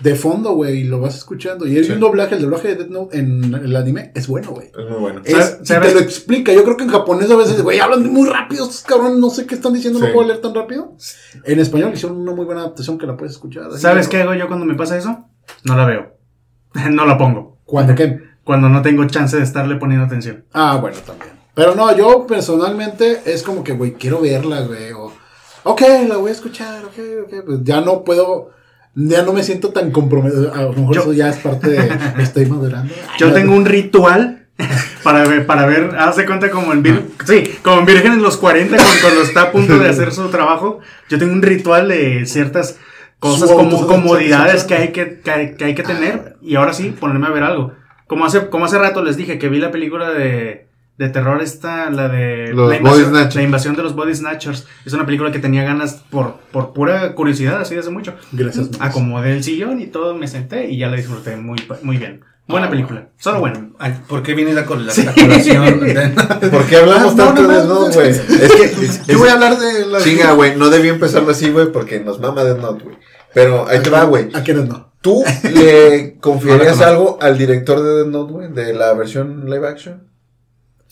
De 0.00 0.16
fondo, 0.16 0.52
güey, 0.54 0.80
y 0.80 0.84
lo 0.84 1.00
vas 1.00 1.16
escuchando. 1.16 1.64
Y 1.64 1.76
hay 1.76 1.84
Sí. 1.84 1.92
un 1.92 2.00
doblaje, 2.00 2.34
el 2.34 2.42
doblaje 2.42 2.68
de 2.68 2.74
Death 2.74 2.90
Note 2.90 3.16
en 3.16 3.54
el 3.54 3.76
anime 3.76 4.10
es 4.16 4.26
bueno, 4.26 4.50
güey. 4.50 4.66
Es 4.76 4.90
muy 4.90 4.98
bueno. 4.98 5.20
Es, 5.24 5.32
¿Sabes- 5.32 5.58
y 5.62 5.66
sabes? 5.66 5.88
te 5.90 5.94
lo 5.94 6.00
explica. 6.00 6.52
Yo 6.52 6.64
creo 6.64 6.76
que 6.76 6.82
en 6.82 6.90
japonés 6.90 7.30
a 7.30 7.36
veces, 7.36 7.62
güey, 7.62 7.78
hablan 7.78 8.04
muy 8.12 8.28
rápido. 8.28 8.64
Estos 8.64 8.82
cabrones 8.82 9.18
no 9.18 9.30
sé 9.30 9.46
qué 9.46 9.54
están 9.54 9.74
diciendo, 9.74 10.00
Sí. 10.00 10.06
no 10.06 10.12
puedo 10.12 10.26
leer 10.26 10.40
tan 10.40 10.54
rápido. 10.56 10.96
En 11.44 11.60
español 11.60 11.92
hicieron 11.94 12.18
una 12.18 12.32
muy 12.34 12.44
buena 12.44 12.62
adaptación 12.62 12.98
que 12.98 13.06
la 13.06 13.16
puedes 13.16 13.34
escuchar. 13.34 13.70
¿Sabes 13.78 14.08
qué 14.08 14.22
hago 14.22 14.34
yo 14.34 14.48
cuando 14.48 14.66
me 14.66 14.74
pasa 14.74 14.98
eso? 14.98 15.24
No 15.64 15.76
la 15.76 15.86
veo. 15.86 16.16
no 16.90 17.06
la 17.06 17.16
pongo. 17.16 17.60
¿Cuándo 17.64 17.94
qué? 17.94 18.18
Cuando 18.42 18.68
no 18.68 18.82
tengo 18.82 19.06
chance 19.06 19.36
de 19.36 19.44
estarle 19.44 19.76
poniendo 19.76 20.04
atención. 20.06 20.46
Ah, 20.52 20.78
bueno, 20.80 20.96
también. 21.06 21.30
Pero 21.54 21.74
no, 21.74 21.94
yo 21.96 22.26
personalmente 22.26 23.20
es 23.26 23.42
como 23.42 23.64
que, 23.64 23.72
güey, 23.72 23.92
quiero 23.94 24.20
verla, 24.20 24.60
güey. 24.62 24.92
O, 24.92 25.12
ok, 25.64 25.82
la 26.08 26.16
voy 26.16 26.30
a 26.30 26.34
escuchar, 26.34 26.84
ok, 26.84 26.98
ok. 27.26 27.34
Pues 27.46 27.58
ya 27.64 27.80
no 27.80 28.04
puedo, 28.04 28.50
ya 28.94 29.22
no 29.22 29.32
me 29.32 29.42
siento 29.42 29.70
tan 29.70 29.90
comprometido. 29.90 30.52
A 30.54 30.62
lo 30.62 30.72
mejor 30.72 30.94
Yo- 30.94 31.00
eso 31.02 31.12
ya 31.12 31.28
es 31.28 31.36
parte 31.38 31.68
de, 31.70 31.90
estoy 32.22 32.46
madurando. 32.46 32.92
Yo 33.18 33.28
Ay, 33.28 33.34
tengo 33.34 33.54
un 33.54 33.64
ritual 33.64 34.46
para 35.02 35.26
ver, 35.26 35.46
para 35.46 35.64
ver, 35.66 35.96
hace 35.98 36.26
cuenta 36.26 36.50
como 36.50 36.72
en 36.72 36.82
Vir- 36.84 37.02
sí, 37.26 37.44
como 37.62 37.80
en 37.80 37.86
Virgen 37.86 38.12
en 38.12 38.22
los 38.22 38.36
40 38.36 38.76
cuando, 38.76 38.92
cuando 39.02 39.22
está 39.22 39.42
a 39.42 39.52
punto 39.52 39.78
de 39.78 39.88
hacer 39.88 40.12
su 40.12 40.28
trabajo, 40.28 40.80
yo 41.08 41.18
tengo 41.18 41.32
un 41.32 41.40
ritual 41.42 41.88
de 41.88 42.26
ciertas 42.26 42.76
cosas 43.18 43.50
como 43.50 43.86
comodidades 43.86 44.64
que 44.64 44.74
hay 44.74 44.88
que, 44.92 45.20
que 45.20 45.30
hay, 45.30 45.54
que 45.54 45.64
hay 45.64 45.74
que 45.74 45.82
tener 45.82 46.36
y 46.42 46.56
ahora 46.56 46.74
sí 46.74 46.90
ponerme 46.90 47.26
a 47.26 47.30
ver 47.30 47.42
algo. 47.42 47.72
Como 48.06 48.24
hace, 48.26 48.48
como 48.50 48.66
hace 48.66 48.78
rato 48.78 49.02
les 49.02 49.16
dije 49.16 49.38
que 49.38 49.48
vi 49.48 49.58
la 49.60 49.70
película 49.70 50.10
de, 50.10 50.68
de 51.00 51.08
terror 51.08 51.40
esta, 51.42 51.88
la 51.90 52.08
de 52.08 52.52
Los 52.52 52.68
la, 52.68 52.76
invasión, 52.76 53.02
Body 53.04 53.10
Snatchers. 53.10 53.34
la 53.36 53.42
invasión 53.42 53.74
de 53.76 53.82
los 53.82 53.94
Body 53.96 54.14
Snatchers. 54.14 54.66
Es 54.84 54.92
una 54.92 55.06
película 55.06 55.32
que 55.32 55.38
tenía 55.38 55.64
ganas 55.64 56.04
por, 56.10 56.34
por 56.52 56.74
pura 56.74 57.14
curiosidad, 57.14 57.58
así 57.60 57.74
de 57.74 57.80
hace 57.80 57.88
mucho. 57.90 58.14
Gracias. 58.32 58.66
Max. 58.72 58.78
Acomodé 58.82 59.32
el 59.32 59.42
sillón 59.42 59.80
y 59.80 59.86
todo, 59.86 60.14
me 60.14 60.28
senté 60.28 60.68
y 60.70 60.76
ya 60.78 60.88
la 60.88 60.96
disfruté 60.96 61.36
muy, 61.36 61.56
muy 61.82 61.96
bien. 61.96 62.20
Buena 62.46 62.66
Ah, 62.66 62.70
película, 62.70 63.08
solo 63.16 63.40
buena. 63.40 63.70
Ay, 63.78 63.98
¿Por 64.08 64.22
qué 64.22 64.34
col- 64.34 64.44
la, 64.86 64.92
la 64.92 65.14
colación? 65.14 65.80
de- 65.80 66.48
¿Por 66.50 66.64
qué 66.66 66.76
hablamos 66.76 67.12
Ah, 67.12 67.16
no, 67.16 67.24
tanto 67.24 67.42
no, 67.42 67.48
de 67.48 67.66
no, 67.66 67.88
no. 67.88 67.92
güey? 67.94 68.10
Es 68.10 68.20
que. 68.20 68.64
es- 68.84 69.06
Yo 69.06 69.18
voy 69.18 69.28
a 69.30 69.32
hablar 69.34 69.56
de 69.58 69.86
la. 69.86 70.00
Chinga, 70.00 70.32
güey. 70.32 70.56
No 70.56 70.68
debí 70.68 70.88
empezarlo 70.88 71.30
así, 71.30 71.50
güey, 71.50 71.72
porque 71.72 72.00
nos 72.00 72.20
mama 72.20 72.44
Death 72.44 72.58
Note, 72.60 72.84
güey. 72.84 72.96
Pero 73.32 73.66
ahí 73.68 73.78
te 73.80 73.88
va, 73.88 74.04
güey. 74.04 74.28
¿A 74.34 74.42
quiénes 74.42 74.66
no? 74.68 74.92
¿Tú 75.00 75.22
le 75.54 76.18
confiarías 76.20 76.80
algo 76.82 77.18
al 77.22 77.38
director 77.38 77.82
de 77.82 77.94
Death 78.02 78.08
Note, 78.08 78.32
güey? 78.32 78.52
De 78.52 78.74
la 78.74 78.92
versión 78.94 79.48
live 79.48 79.66
action. 79.66 80.09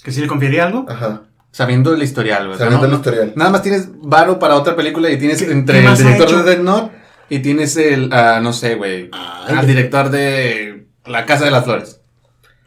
¿Que 0.09 0.13
si 0.15 0.21
le 0.23 0.27
confiaría 0.27 0.65
algo? 0.65 0.87
Ajá. 0.89 1.25
Sabiendo 1.51 1.95
el 1.95 2.03
historial, 2.03 2.45
güey. 2.47 2.55
O 2.55 2.57
sea, 2.57 2.67
Sabiendo 2.67 2.87
no- 2.89 2.95
el 2.95 2.99
historial. 2.99 3.33
Nada 3.37 3.51
más 3.51 3.63
tienes 3.63 3.89
varo 4.03 4.39
para 4.39 4.55
otra 4.57 4.75
película 4.75 5.11
y 5.11 5.19
tienes 5.19 5.43
¿Qué- 5.43 5.51
entre 5.53 5.83
qué 5.83 5.87
el 5.87 5.97
director 5.99 6.45
de 6.45 6.51
Death 6.51 6.63
Note 6.65 6.97
y 7.29 7.39
tienes 7.41 7.77
el, 7.77 8.11
ah, 8.13 8.41
no 8.43 8.55
sé, 8.55 8.75
güey, 8.77 9.11
al 9.13 9.67
director 9.67 10.09
de 10.11 10.87
La 11.05 11.27
Casa 11.27 11.45
de 11.45 11.51
las 11.51 11.65
Flores. 11.65 12.01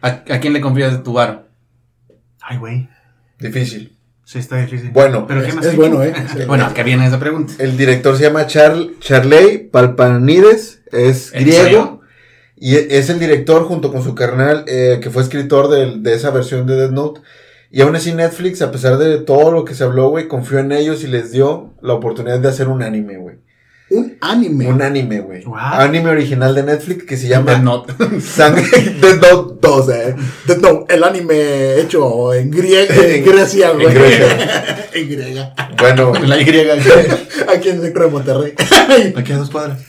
¿A, 0.03 0.07
a 0.07 0.39
quién 0.39 0.53
le 0.53 0.61
confías 0.61 1.01
tu 1.03 1.13
varo? 1.13 1.47
Ay, 2.41 2.57
güey. 2.57 2.87
Difícil. 3.39 3.97
Sí, 4.23 4.37
está 4.39 4.57
difícil. 4.57 4.91
Bueno, 4.91 5.25
¿Pero 5.27 5.41
es, 5.41 5.47
qué 5.47 5.53
más 5.53 5.65
es 5.65 5.73
ha 5.73 5.77
bueno? 5.77 6.03
¿eh? 6.03 6.13
Bueno, 6.47 6.65
¿a 6.67 6.73
qué 6.75 6.83
viene 6.83 7.05
esa 7.07 7.19
pregunta? 7.19 7.53
el 7.57 7.75
director 7.75 8.15
se 8.15 8.23
llama 8.23 8.45
Char 8.45 8.75
Charley 8.99 9.57
Palpanides. 9.69 10.83
Es 10.91 11.33
¿En 11.33 11.41
griego. 11.43 11.63
serio? 11.63 12.00
Y 12.63 12.75
e- 12.75 12.99
es 12.99 13.09
el 13.09 13.17
director 13.19 13.63
junto 13.65 13.91
con 13.91 14.03
su 14.03 14.13
carnal, 14.13 14.63
eh, 14.67 14.99
que 15.01 15.09
fue 15.09 15.23
escritor 15.23 15.67
del- 15.69 16.03
de, 16.03 16.13
esa 16.13 16.29
versión 16.29 16.67
de 16.67 16.75
Death 16.75 16.91
Note. 16.91 17.21
Y 17.71 17.81
aún 17.81 17.95
así 17.95 18.13
Netflix, 18.13 18.61
a 18.61 18.71
pesar 18.71 18.97
de 18.99 19.17
todo 19.17 19.51
lo 19.51 19.65
que 19.65 19.73
se 19.73 19.83
habló, 19.83 20.09
güey, 20.09 20.27
confió 20.27 20.59
en 20.59 20.71
ellos 20.71 21.03
y 21.03 21.07
les 21.07 21.31
dio 21.31 21.73
la 21.81 21.93
oportunidad 21.93 22.39
de 22.39 22.47
hacer 22.49 22.67
un 22.67 22.83
anime, 22.83 23.17
güey. 23.17 23.37
Un 23.89 24.15
anime. 24.21 24.67
Un 24.67 24.81
anime, 24.81 25.19
güey. 25.21 25.43
Wow. 25.43 25.55
Anime 25.57 26.11
original 26.11 26.53
de 26.55 26.63
Netflix 26.63 27.03
que 27.03 27.17
se 27.17 27.27
llama 27.27 27.51
Death 27.53 27.63
Note. 27.63 27.93
Sangre 28.21 28.63
Death 29.01 29.21
Note 29.21 29.55
2, 29.61 29.89
eh. 29.89 30.15
Death 30.47 30.57
Note, 30.59 30.93
el 30.95 31.03
anime 31.03 31.79
hecho 31.79 32.33
en, 32.33 32.51
griega, 32.51 32.93
en 32.95 33.11
En- 33.11 33.25
Grecia, 33.25 33.71
güey. 33.71 33.87
en 33.87 33.93
Grecia. 33.95 34.87
en 34.93 35.09
griega. 35.09 35.53
Bueno, 35.79 36.13
La 36.25 36.39
Y. 36.39 36.43
Aquí 37.49 37.69
en 37.69 37.75
el 37.77 37.81
centro 37.81 38.03
de 38.05 38.11
Monterrey. 38.11 38.53
Aquí 39.17 39.31
a 39.33 39.37
dos 39.37 39.49
cuadras. 39.49 39.79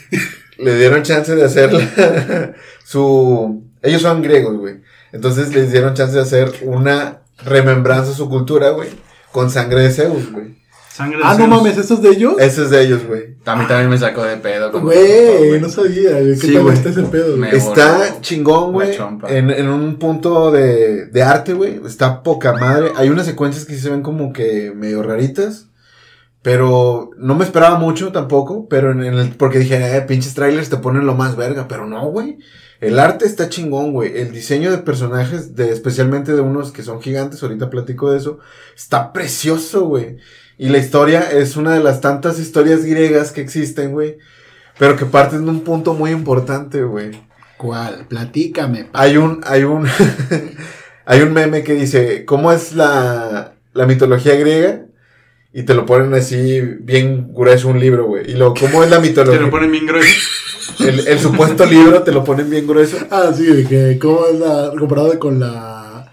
Le 0.62 0.77
dieron 0.77 1.03
chance 1.03 1.35
de 1.35 1.44
hacer 1.44 1.72
la- 1.72 2.53
su... 2.85 3.62
Ellos 3.83 4.03
son 4.03 4.22
griegos, 4.22 4.57
güey. 4.59 4.77
Entonces 5.12 5.55
les 5.55 5.72
dieron 5.72 5.94
chance 5.94 6.14
de 6.14 6.22
hacer 6.22 6.53
una 6.62 7.22
remembranza 7.44 8.12
a 8.12 8.14
su 8.14 8.29
cultura, 8.29 8.70
güey. 8.70 8.88
Con 9.33 9.51
sangre 9.51 9.83
de 9.83 9.90
Zeus, 9.90 10.31
güey. 10.31 10.61
Sangre 10.92 11.18
de 11.18 11.25
ah, 11.25 11.35
no 11.38 11.46
mames, 11.46 11.79
¿esto 11.79 11.94
es 11.94 12.03
de 12.03 12.11
ellos? 12.11 12.35
Ese 12.38 12.62
es 12.64 12.70
de 12.70 12.83
ellos, 12.83 13.05
güey. 13.07 13.37
A 13.46 13.57
mí 13.57 13.64
también 13.66 13.88
me 13.88 13.96
sacó 13.98 14.22
de 14.25 14.37
pedo. 14.37 14.70
Güey, 14.79 15.59
no 15.61 15.68
sabía. 15.70 16.18
¿Qué 16.18 16.37
Sí, 16.37 16.53
tal 16.53 16.62
güey. 16.64 16.75
está 16.77 16.90
ese 16.90 17.03
pedo? 17.05 17.29
güey? 17.37 17.38
Me- 17.51 17.57
Está 17.57 18.20
chingón, 18.20 18.72
güey. 18.72 18.96
En, 19.29 19.51
en 19.51 19.68
un 19.68 19.96
punto 19.98 20.51
de, 20.53 21.07
de 21.07 21.22
arte, 21.22 21.55
güey. 21.55 21.81
Está 21.87 22.22
poca 22.22 22.53
madre. 22.53 22.92
Hay 22.96 23.09
unas 23.09 23.25
secuencias 23.27 23.64
que 23.64 23.75
sí 23.75 23.81
se 23.81 23.90
ven 23.90 24.03
como 24.03 24.33
que 24.35 24.70
medio 24.77 25.03
raritas. 25.03 25.66
Pero 26.43 27.11
no 27.17 27.37
me 27.37 27.45
esperaba 27.45 27.79
mucho 27.79 28.11
tampoco. 28.11 28.67
Pero 28.69 28.91
en, 28.91 29.03
el. 29.03 29.31
Porque 29.37 29.61
dije, 29.61 29.97
eh, 29.97 30.03
pinches 30.03 30.35
trailers 30.35 30.69
te 30.69 30.77
ponen 30.77 31.07
lo 31.07 31.15
más 31.15 31.37
verga. 31.37 31.69
Pero 31.69 31.87
no, 31.87 32.07
güey. 32.07 32.39
El 32.81 32.99
arte 32.99 33.27
está 33.27 33.49
chingón, 33.49 33.93
güey. 33.93 34.19
El 34.19 34.33
diseño 34.33 34.73
de 34.73 34.79
personajes, 34.79 35.55
de, 35.55 35.71
especialmente 35.71 36.35
de 36.35 36.41
unos 36.41 36.73
que 36.73 36.83
son 36.83 37.01
gigantes, 37.01 37.41
ahorita 37.41 37.71
platico 37.71 38.11
de 38.11 38.19
eso, 38.19 38.41
está 38.75 39.13
precioso, 39.13 39.87
güey. 39.87 40.17
Y 40.59 40.69
la 40.69 40.79
historia 40.79 41.31
es 41.31 41.57
una 41.57 41.75
de 41.75 41.83
las 41.83 42.01
tantas 42.01 42.41
historias 42.41 42.85
griegas 42.85 43.31
que 43.31 43.41
existen, 43.41 43.93
güey. 43.93 44.19
Pero 44.81 44.97
que 44.97 45.07
parten 45.07 45.45
de 45.45 45.51
un 45.53 45.61
punto 45.61 45.95
muy 45.95 46.11
importante, 46.11 46.83
güey. 46.83 47.13
¿Cuál? 47.57 48.07
Platícame. 48.09 48.87
pa. 48.87 49.03
Hay 49.03 49.17
un, 49.17 49.41
hay 49.47 49.63
un, 49.63 49.87
hay 51.07 51.21
un 51.21 51.33
meme 51.33 51.63
que 51.63 51.75
dice, 51.75 52.25
¿cómo 52.25 52.51
es 52.51 52.75
la, 52.75 53.55
la 53.75 53.87
mitología 53.87 54.35
griega? 54.35 54.87
Y 55.55 55.65
te 55.65 55.75
lo 55.75 55.85
ponen 55.85 56.15
así, 56.15 56.61
bien 56.61 57.33
grueso 57.33 57.69
un 57.69 57.79
libro, 57.79 58.07
güey. 58.07 58.31
Y 58.31 58.35
luego, 58.35 58.55
¿cómo 58.59 58.83
es 58.83 58.91
la 58.91 58.97
Te 59.03 59.09
mitología? 59.09 59.41
lo 59.41 59.51
ponen 59.51 59.71
bien 59.71 59.87
grueso. 59.87 60.09
El, 60.81 61.07
el 61.07 61.19
supuesto 61.19 61.67
libro 61.67 62.03
te 62.03 62.12
lo 62.12 62.25
ponen 62.25 62.49
bien 62.49 62.67
grueso. 62.67 62.97
Ah, 63.11 63.31
sí, 63.37 63.45
de 63.45 63.65
que 63.67 63.99
cómo 63.99 64.27
es 64.33 64.38
la. 64.38 64.73
comparado 64.79 65.19
con 65.19 65.38
la. 65.41 66.12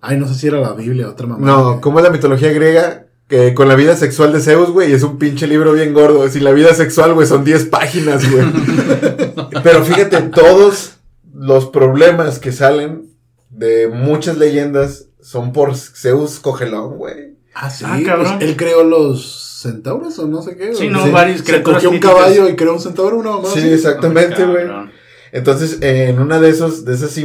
Ay, 0.00 0.18
no 0.18 0.28
sé 0.28 0.34
si 0.34 0.46
era 0.46 0.60
la 0.60 0.72
Biblia 0.74 1.08
o 1.08 1.10
otra 1.12 1.26
mamá. 1.26 1.44
No, 1.44 1.80
¿cómo 1.80 1.98
es 1.98 2.04
la 2.04 2.10
mitología 2.10 2.52
griega? 2.52 3.06
Que 3.26 3.54
con 3.54 3.66
la 3.66 3.74
vida 3.74 3.96
sexual 3.96 4.32
de 4.32 4.40
Zeus, 4.40 4.70
güey, 4.70 4.92
es 4.92 5.02
un 5.02 5.18
pinche 5.18 5.48
libro 5.48 5.72
bien 5.72 5.92
gordo. 5.92 6.28
Si 6.28 6.38
la 6.38 6.52
vida 6.52 6.72
sexual, 6.74 7.12
güey, 7.14 7.26
son 7.26 7.42
10 7.44 7.64
páginas, 7.64 8.30
güey. 8.30 8.44
Pero 9.64 9.84
fíjate, 9.84 10.20
todos 10.22 10.98
los 11.34 11.66
problemas 11.66 12.38
que 12.38 12.52
salen 12.52 13.10
de 13.50 13.88
muchas 13.88 14.38
leyendas 14.38 15.08
son 15.20 15.52
por 15.52 15.74
Zeus 15.76 16.38
cogelón, 16.38 16.98
güey. 16.98 17.35
Ah, 17.58 17.70
sí. 17.70 17.84
Ah, 17.86 17.98
cabrón. 18.04 18.36
pues, 18.38 18.50
él 18.50 18.56
creó 18.56 18.84
los 18.84 19.60
centauros 19.62 20.18
o 20.18 20.26
no 20.26 20.42
sé 20.42 20.56
qué. 20.56 20.74
Sí, 20.74 20.88
no, 20.88 21.04
Sí. 21.04 21.10
varios 21.10 21.40
Se 21.40 21.62
cogió 21.62 21.90
un 21.90 21.98
caballo 21.98 22.48
y 22.48 22.56
creó 22.56 22.74
un 22.74 22.80
centauro, 22.80 23.16
una 23.16 23.30
mamá. 23.30 23.48
Sí, 23.52 23.60
así. 23.60 23.70
exactamente, 23.72 24.44
güey. 24.44 24.66
Cabrón. 24.66 24.92
Entonces, 25.32 25.78
eh, 25.80 26.08
en 26.10 26.20
una 26.20 26.38
de 26.40 26.50
esos, 26.50 26.84
de 26.84 26.94
esas 26.94 27.16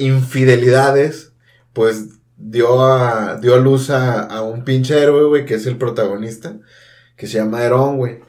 infidelidades, 0.00 1.32
pues 1.72 2.08
dio 2.36 2.82
a, 2.82 3.38
dio 3.40 3.54
a 3.54 3.58
luz 3.58 3.90
a, 3.90 4.22
a 4.22 4.42
un 4.42 4.64
pinche 4.64 4.98
héroe, 5.00 5.24
güey, 5.24 5.44
que 5.46 5.54
es 5.54 5.66
el 5.66 5.76
protagonista, 5.76 6.56
que 7.16 7.26
se 7.26 7.38
llama 7.38 7.62
Herón, 7.62 7.98
güey. 7.98 8.20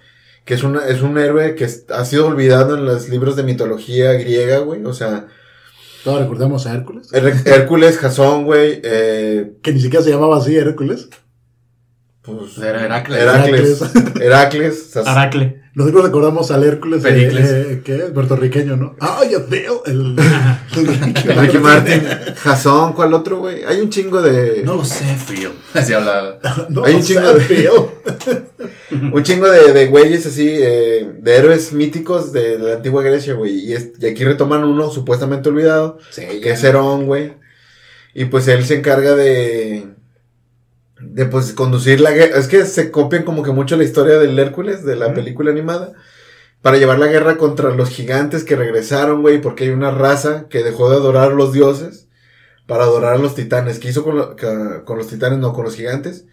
Que 0.45 0.55
es, 0.55 0.63
una, 0.63 0.85
es 0.87 1.01
un 1.01 1.17
héroe 1.17 1.55
que 1.55 1.65
ha 1.89 2.05
sido 2.05 2.27
olvidado 2.27 2.75
en 2.77 2.85
los 2.85 3.07
libros 3.07 3.37
de 3.37 3.43
mitología 3.43 4.11
griega, 4.13 4.57
güey. 4.59 4.83
O 4.85 4.93
sea, 4.93 5.27
Todos 6.03 6.19
recordamos 6.21 6.67
a 6.67 6.73
Hércules. 6.73 7.11
Her- 7.13 7.47
Hércules, 7.47 7.97
Jasón, 7.97 8.43
güey. 8.43 8.81
Eh, 8.83 9.53
Que 9.61 9.71
ni 9.71 9.79
siquiera 9.79 10.03
se 10.03 10.11
llamaba 10.11 10.37
así 10.37 10.55
Hércules. 10.57 11.07
Pues, 12.23 12.57
Era 12.57 12.83
Heracles. 12.85 13.19
Heracles. 13.21 13.81
Heracles. 14.21 14.89
Sas- 14.91 15.07
Aracle. 15.07 15.61
Nosotros 15.75 16.03
recordamos 16.05 16.51
al 16.51 16.63
Hércules. 16.63 17.03
eh, 17.03 17.07
Pericles. 17.09 17.49
eh, 17.49 17.81
¿Qué 17.83 17.95
es? 17.95 18.03
Puertorriqueño, 18.11 18.75
¿no? 18.77 18.95
Ah, 18.99 19.21
yo 19.29 19.45
veo. 19.49 19.83
El, 19.87 20.15
el 20.75 21.37
Ricky 21.39 21.57
Martin. 21.57 22.03
Jasón, 22.35 22.93
¿cuál 22.93 23.13
otro, 23.15 23.39
güey? 23.39 23.63
Hay 23.63 23.81
un 23.81 23.89
chingo 23.89 24.21
de. 24.21 24.61
No 24.63 24.75
lo 24.75 24.85
sé, 24.85 25.03
frío. 25.15 25.51
Así 25.73 25.93
hablaba. 25.93 26.37
No, 26.69 26.83
Hay 26.85 26.93
un 26.95 27.01
o 27.01 27.03
chingo 27.03 27.33
de- 27.33 27.39
feo. 27.41 27.91
Un 29.11 29.23
chingo 29.23 29.49
de, 29.49 29.73
de 29.73 29.87
güeyes 29.87 30.25
así, 30.27 30.47
eh, 30.47 31.11
de 31.19 31.35
héroes 31.35 31.73
míticos 31.73 32.31
de, 32.31 32.59
la 32.59 32.73
antigua 32.75 33.01
Grecia, 33.01 33.33
güey. 33.33 33.53
Y, 33.59 33.73
es- 33.73 33.89
y 33.99 34.05
aquí 34.05 34.23
retoman 34.23 34.63
uno 34.63 34.91
supuestamente 34.91 35.49
olvidado, 35.49 35.97
Sí, 36.11 36.21
que 36.41 36.51
es 36.51 36.63
Herón, 36.63 37.07
güey. 37.07 37.33
Y 38.13 38.25
pues 38.25 38.47
él 38.47 38.63
se 38.63 38.75
encarga 38.75 39.15
de. 39.15 39.87
De 41.13 41.25
pues 41.25 41.53
conducir 41.53 42.01
la 42.01 42.11
guerra. 42.11 42.37
Es 42.37 42.47
que 42.47 42.65
se 42.65 42.91
copian 42.91 43.23
como 43.23 43.43
que 43.43 43.51
mucho 43.51 43.77
la 43.77 43.83
historia 43.83 44.17
del 44.17 44.37
Hércules, 44.39 44.83
de 44.83 44.95
la 44.95 45.13
película 45.13 45.51
animada. 45.51 45.93
Para 46.61 46.77
llevar 46.77 46.99
la 46.99 47.07
guerra 47.07 47.37
contra 47.37 47.71
los 47.75 47.89
gigantes 47.89 48.43
que 48.43 48.55
regresaron, 48.55 49.21
güey. 49.21 49.41
Porque 49.41 49.65
hay 49.65 49.69
una 49.71 49.91
raza 49.91 50.47
que 50.49 50.63
dejó 50.63 50.89
de 50.89 50.95
adorar 50.97 51.31
a 51.31 51.35
los 51.35 51.53
dioses. 51.53 52.07
Para 52.67 52.85
adorar 52.85 53.13
a 53.15 53.17
los 53.19 53.35
titanes. 53.35 53.79
¿Qué 53.79 53.89
hizo 53.89 54.03
con, 54.03 54.17
lo- 54.17 54.35
con 54.85 54.97
los 54.97 55.07
titanes? 55.07 55.39
No, 55.39 55.53
con 55.53 55.65
los 55.65 55.75
gigantes. 55.75 56.25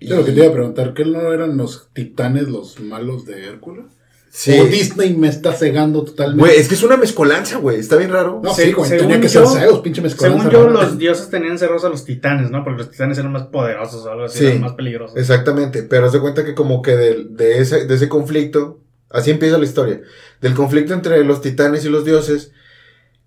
Yo 0.00 0.16
lo 0.16 0.24
que 0.24 0.32
te 0.32 0.40
iba 0.40 0.48
a 0.48 0.52
preguntar, 0.52 0.94
¿qué 0.94 1.04
no 1.04 1.32
eran 1.32 1.56
los 1.58 1.90
titanes 1.92 2.48
los 2.48 2.80
malos 2.80 3.26
de 3.26 3.46
Hércules? 3.46 3.86
Sí. 4.32 4.56
O 4.60 4.64
Disney 4.66 5.14
me 5.16 5.26
está 5.28 5.52
cegando 5.52 6.04
totalmente. 6.04 6.40
Güey, 6.40 6.56
es 6.60 6.68
que 6.68 6.74
es 6.76 6.82
una 6.84 6.96
mezcolanza, 6.96 7.58
güey. 7.58 7.80
Está 7.80 7.96
bien 7.96 8.10
raro. 8.12 8.40
no, 8.42 8.54
sí, 8.54 8.70
güey, 8.70 8.88
según 8.88 9.08
tenía 9.08 9.20
que 9.20 9.26
yo- 9.28 9.44
ser 9.44 9.62
Zeus, 9.62 9.80
pinche 9.80 10.00
mezcolanza. 10.00 10.38
Según 10.44 10.52
yo, 10.52 10.68
rara. 10.68 10.86
los 10.86 10.98
dioses 10.98 11.28
tenían 11.30 11.58
cerros 11.58 11.84
a 11.84 11.88
los 11.88 12.04
titanes, 12.04 12.48
¿no? 12.50 12.62
Porque 12.62 12.78
los 12.78 12.90
titanes 12.92 13.18
eran 13.18 13.32
más 13.32 13.48
poderosos 13.48 14.06
o 14.06 14.10
algo 14.12 14.24
así, 14.26 14.38
Sí. 14.38 14.46
eran 14.46 14.60
más 14.60 14.72
peligrosos. 14.74 15.16
Exactamente. 15.16 15.82
Pero 15.82 16.06
haz 16.06 16.12
de 16.12 16.20
cuenta 16.20 16.44
que 16.44 16.54
como 16.54 16.80
que 16.80 16.94
de, 16.94 17.24
de 17.28 17.58
ese, 17.58 17.86
de 17.86 17.94
ese 17.94 18.08
conflicto, 18.08 18.80
así 19.10 19.32
empieza 19.32 19.58
la 19.58 19.64
historia. 19.64 20.00
Del 20.40 20.54
conflicto 20.54 20.94
entre 20.94 21.24
los 21.24 21.40
titanes 21.42 21.84
y 21.84 21.88
los 21.88 22.04
dioses, 22.04 22.52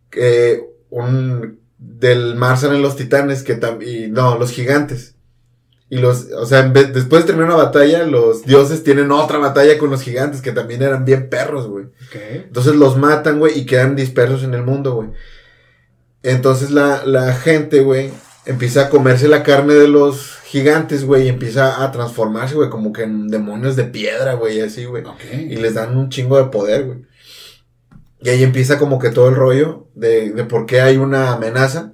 que 0.10 0.64
un, 0.90 1.60
del 1.78 2.36
mar 2.36 2.58
salen 2.58 2.82
los 2.82 2.96
titanes, 2.96 3.44
que 3.44 3.60
y 3.86 4.08
no, 4.10 4.38
los 4.38 4.52
gigantes. 4.52 5.13
Y 5.94 5.98
los, 6.00 6.28
o 6.32 6.46
sea, 6.46 6.60
en 6.62 6.74
vez- 6.74 6.94
después 6.94 7.22
de 7.24 7.28
terminar 7.28 7.54
una 7.54 7.64
batalla, 7.66 8.04
los 8.06 8.44
dioses 8.46 8.84
tienen 8.84 9.12
otra 9.12 9.38
batalla 9.38 9.78
con 9.78 9.90
los 9.92 10.02
gigantes, 10.02 10.42
que 10.42 10.52
también 10.52 10.82
eran 10.82 11.06
bien 11.06 11.30
perros, 11.30 11.68
güey. 11.68 11.86
Ok. 11.86 12.16
Entonces 12.48 12.76
los 12.76 12.98
matan, 12.98 13.38
güey, 13.40 13.60
y 13.60 13.66
quedan 13.66 13.96
dispersos 13.96 14.44
en 14.44 14.54
el 14.54 14.64
mundo, 14.64 14.96
güey. 14.96 15.10
Entonces 16.24 16.72
la, 16.72 17.06
la 17.06 17.34
gente, 17.34 17.82
güey, 17.82 18.12
empieza 18.46 18.84
a 18.86 18.90
comerse 18.90 19.28
la 19.28 19.44
carne 19.44 19.74
de 19.74 19.88
los 19.88 20.38
gigantes, 20.46 21.06
güey, 21.06 21.26
y 21.26 21.30
empieza 21.30 21.84
a 21.84 21.92
transformarse, 21.92 22.56
güey, 22.56 22.70
como 22.70 22.94
que 22.94 23.04
en 23.04 23.28
demonios 23.28 23.76
de 23.76 23.84
piedra, 23.86 24.34
güey, 24.34 24.62
así, 24.62 24.86
güey. 24.86 25.04
Ok. 25.04 25.22
Y 25.50 25.56
les 25.58 25.74
dan 25.76 25.98
un 25.98 26.10
chingo 26.10 26.38
de 26.38 26.46
poder, 26.50 26.86
güey. 26.86 27.00
Y 28.22 28.30
ahí 28.30 28.42
empieza 28.44 28.80
como 28.80 29.00
que 29.00 29.10
todo 29.10 29.28
el 29.30 29.36
rollo 29.36 29.88
de, 29.96 30.32
de 30.32 30.44
por 30.46 30.66
qué 30.66 30.80
hay 30.82 30.98
una 30.98 31.34
amenaza. 31.34 31.94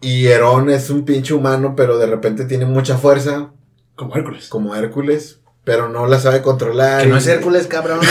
Y 0.00 0.26
Herón 0.26 0.70
es 0.70 0.90
un 0.90 1.04
pinche 1.04 1.34
humano, 1.34 1.74
pero 1.76 1.98
de 1.98 2.06
repente 2.06 2.44
tiene 2.44 2.66
mucha 2.66 2.98
fuerza, 2.98 3.50
Como 3.94 4.14
Hércules. 4.14 4.48
como 4.48 4.74
Hércules, 4.76 5.40
pero 5.64 5.88
no 5.88 6.06
la 6.06 6.20
sabe 6.20 6.42
controlar. 6.42 7.02
Que 7.02 7.08
no 7.08 7.14
y- 7.16 7.18
es 7.18 7.26
Hércules, 7.26 7.66
cabrón. 7.66 8.00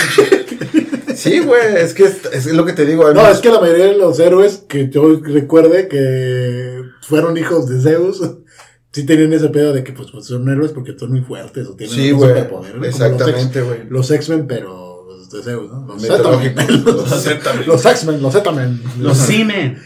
Sí, 1.15 1.39
güey, 1.39 1.77
es 1.77 1.93
que 1.93 2.03
es, 2.03 2.25
es 2.25 2.45
lo 2.47 2.65
que 2.65 2.73
te 2.73 2.85
digo. 2.85 3.11
No, 3.13 3.25
es 3.29 3.39
que 3.39 3.49
la 3.49 3.61
mayoría 3.61 3.85
de 3.85 3.97
los 3.97 4.19
héroes 4.19 4.65
que 4.67 4.89
yo 4.89 5.17
recuerde 5.23 5.87
que 5.87 6.81
fueron 7.03 7.37
hijos 7.37 7.69
de 7.69 7.79
Zeus, 7.81 8.21
sí 8.91 9.05
tenían 9.05 9.31
ese 9.31 9.47
pedo 9.47 9.71
de 9.71 9.81
que 9.83 9.93
pues, 9.93 10.09
pues, 10.11 10.25
son 10.25 10.47
héroes 10.49 10.73
porque 10.73 10.93
son 10.99 11.11
muy 11.11 11.21
fuertes 11.21 11.67
o 11.67 11.75
tienen 11.75 11.95
Sí, 11.95 12.11
un 12.11 12.17
güey, 12.19 12.29
superpoder, 12.31 12.67
¿no? 12.71 12.73
Como 12.73 12.85
exactamente, 12.85 13.61
güey. 13.61 13.77
Los 13.77 13.81
X- 13.81 13.91
Los 13.91 14.11
X-Men, 14.11 14.45
pero 14.47 14.94
los 15.25 15.45
de 15.45 15.51
Zeus, 15.51 15.71
¿no? 15.71 15.85
Los 15.87 16.01
Mitológicos. 16.01 16.63
Z-Men. 16.65 17.03
Los 17.05 17.23
Z-Men. 17.23 17.67
Los 17.67 17.85
X-Men, 17.85 18.21
los 18.21 18.33
Z-Men. 18.33 18.81
Los 18.99 19.17
Simen. 19.17 19.81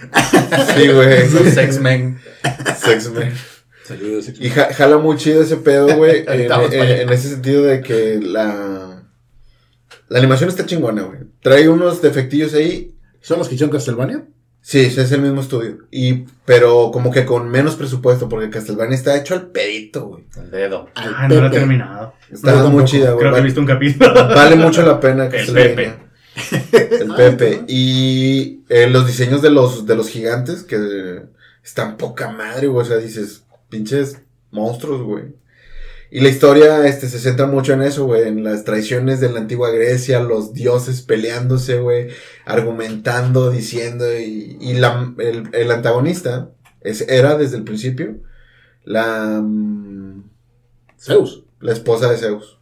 Sí, 0.76 0.88
güey. 0.90 1.30
Los 1.32 1.58
X-Men. 1.58 2.20
X-Men. 2.86 3.34
Y 4.40 4.50
ja- 4.50 4.74
jala 4.74 4.98
muy 4.98 5.18
chido 5.18 5.42
ese 5.42 5.58
pedo, 5.58 5.96
güey. 5.98 6.24
en 6.28 7.10
ese 7.10 7.30
sentido 7.30 7.64
de 7.64 7.82
que 7.82 8.20
la. 8.22 9.04
La 10.10 10.18
animación 10.20 10.50
está 10.50 10.66
chingona, 10.66 11.04
güey. 11.04 11.20
Trae 11.42 11.70
unos 11.70 12.02
defectillos 12.02 12.54
ahí. 12.54 12.96
¿Son 13.22 13.38
los 13.38 13.48
que 13.48 13.56
hicieron 13.56 13.72
Castlevania? 13.76 14.26
Sí, 14.62 14.82
es 14.82 15.12
el 15.12 15.22
mismo 15.22 15.42
estudio. 15.42 15.80
Y, 15.90 16.26
pero 16.46 16.92
como 16.92 17.12
que 17.12 17.26
con 17.26 17.50
menos 17.50 17.76
presupuesto, 17.76 18.30
porque 18.30 18.50
Castlevania 18.50 18.96
está 18.96 19.18
hecho 19.18 19.34
al 19.34 19.48
pedito, 19.48 20.06
güey. 20.08 20.26
El 20.38 20.52
dedo. 20.52 20.90
Al 20.96 21.14
Ah, 21.16 21.28
no 21.28 21.36
lo 21.36 21.42
he 21.42 21.50
Pepe. 21.50 21.60
terminado. 21.60 22.14
Está 22.30 22.56
yo 22.56 22.70
muy 22.70 22.84
chida, 22.86 23.12
güey. 23.12 23.20
Creo 23.20 23.34
que 23.34 23.40
he 23.40 23.44
visto 23.44 23.60
un 23.62 23.66
capítulo. 23.66 24.14
vale 24.14 24.56
mucho 24.58 24.84
la 24.84 25.00
pena 25.00 25.26
El 25.26 25.32
Castlevania. 25.32 25.98
El 26.72 27.14
Pepe. 27.16 27.64
Y 27.68 28.62
eh, 28.70 28.88
los 28.90 29.08
diseños 29.08 29.42
de 29.42 29.50
los, 29.50 29.86
de 29.88 29.96
los 29.96 30.10
gigantes 30.10 30.64
que 30.64 31.24
están 31.64 31.98
poca 31.98 32.30
madre, 32.30 32.68
güey. 32.68 32.86
O 32.86 32.88
sea, 32.88 32.98
dices, 32.98 33.46
pinches 33.70 34.22
monstruos, 34.52 35.02
güey. 35.02 35.24
Y 36.12 36.22
la 36.22 36.30
historia 36.30 36.88
este, 36.88 37.08
se 37.08 37.20
centra 37.20 37.46
mucho 37.46 37.74
en 37.74 37.84
eso, 37.84 38.06
güey. 38.06 38.28
En 38.28 38.44
las 38.44 38.64
traiciones 38.64 39.20
de 39.20 39.32
la 39.32 39.40
antigua 39.40 39.70
Grecia, 39.70 40.20
los 40.20 40.54
dioses 40.54 41.02
peleándose, 41.02 41.80
güey. 41.80 42.10
Argumentando, 42.46 43.52
diciendo. 43.52 44.06
Y, 44.18 44.58
y 44.60 44.74
la, 44.74 45.14
el, 45.20 45.50
el 45.54 45.72
antagonista 45.72 46.52
es, 46.82 47.02
era 47.02 47.38
desde 47.38 47.58
el 47.58 47.64
principio 47.64 48.18
la, 48.84 49.42
mm, 49.42 50.24
Zeus. 50.98 51.44
la 51.60 51.74
esposa 51.74 52.10
de 52.10 52.18
Zeus. 52.18 52.59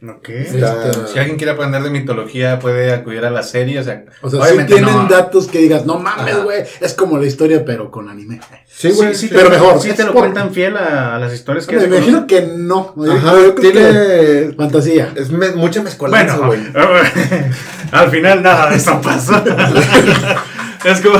Ok. 0.00 0.28
Está- 0.28 0.90
Este, 0.90 1.06
Si 1.12 1.18
alguien 1.18 1.36
quiere 1.36 1.52
aprender 1.52 1.82
de 1.82 1.90
mitología, 1.90 2.60
puede 2.60 2.92
acudir 2.94 3.24
a 3.24 3.30
la 3.30 3.42
serie. 3.42 3.80
O 3.80 3.82
sea, 3.82 4.04
O 4.22 4.30
sea, 4.30 4.40
obviamente 4.40 4.74
sí 4.74 4.78
tienen 4.80 4.94
no- 4.94 5.08
datos 5.08 5.48
que 5.48 5.58
digas, 5.58 5.86
no 5.86 5.98
mames, 5.98 6.44
güey. 6.44 6.62
Es 6.80 6.94
como 6.94 7.18
la 7.18 7.26
historia, 7.26 7.64
pero 7.64 7.90
con 7.90 8.08
anime. 8.08 8.40
Sí, 8.68 8.90
güey. 8.92 9.12
sí, 9.16 9.26
sí. 9.26 9.34
pero 9.34 9.50
mejor. 9.50 9.80
Sí 9.80 9.92
te 9.94 10.04
lo 10.04 10.12
por- 10.12 10.22
cuentan 10.22 10.52
fiel 10.52 10.76
a, 10.76 11.16
a 11.16 11.18
las 11.18 11.32
historias 11.34 11.66
que 11.66 11.76
Me 11.76 11.84
imagino 11.96 12.28
que 12.28 12.42
no. 12.42 12.94
Ajá, 13.10 13.32
Yo 13.32 13.54
creo 13.56 13.72
que 13.72 13.80
tiene. 14.46 14.52
Fantasía. 14.56 15.12
Es 15.16 15.30
me- 15.30 15.50
mucha 15.50 15.82
mezcolanza, 15.82 16.36
Bueno, 16.46 16.46
güey. 16.72 17.00
al 17.90 18.10
final 18.10 18.40
nada 18.42 18.70
de 18.70 18.76
eso 18.76 19.00
pasó. 19.02 19.42
es 20.84 21.00
como 21.00 21.18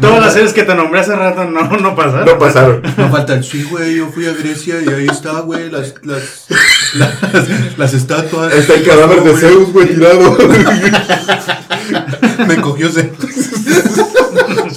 todas 0.00 0.20
las 0.20 0.32
series 0.32 0.52
que 0.52 0.62
te 0.62 0.74
nombré 0.74 1.00
hace 1.00 1.14
rato 1.14 1.44
no, 1.44 1.68
no 1.78 1.94
pasaron. 1.94 2.26
No 2.26 2.38
pasaron. 2.38 2.82
No 2.96 3.10
falta 3.10 3.34
el 3.34 3.44
sí, 3.44 3.62
güey. 3.64 3.96
Yo 3.96 4.08
fui 4.08 4.26
a 4.26 4.32
Grecia 4.32 4.76
y 4.84 4.88
ahí 4.88 5.06
está, 5.06 5.40
güey. 5.40 5.70
Las, 5.70 5.94
las, 6.02 6.46
las, 6.94 7.78
las 7.78 7.94
estatuas. 7.94 8.52
Está 8.52 8.74
el 8.74 8.84
cadáver 8.84 9.22
de 9.22 9.36
Zeus, 9.36 9.72
güey, 9.72 9.88
tirado. 9.88 10.36
Me 12.46 12.56
cogió 12.56 12.90
Zeus. 12.90 13.06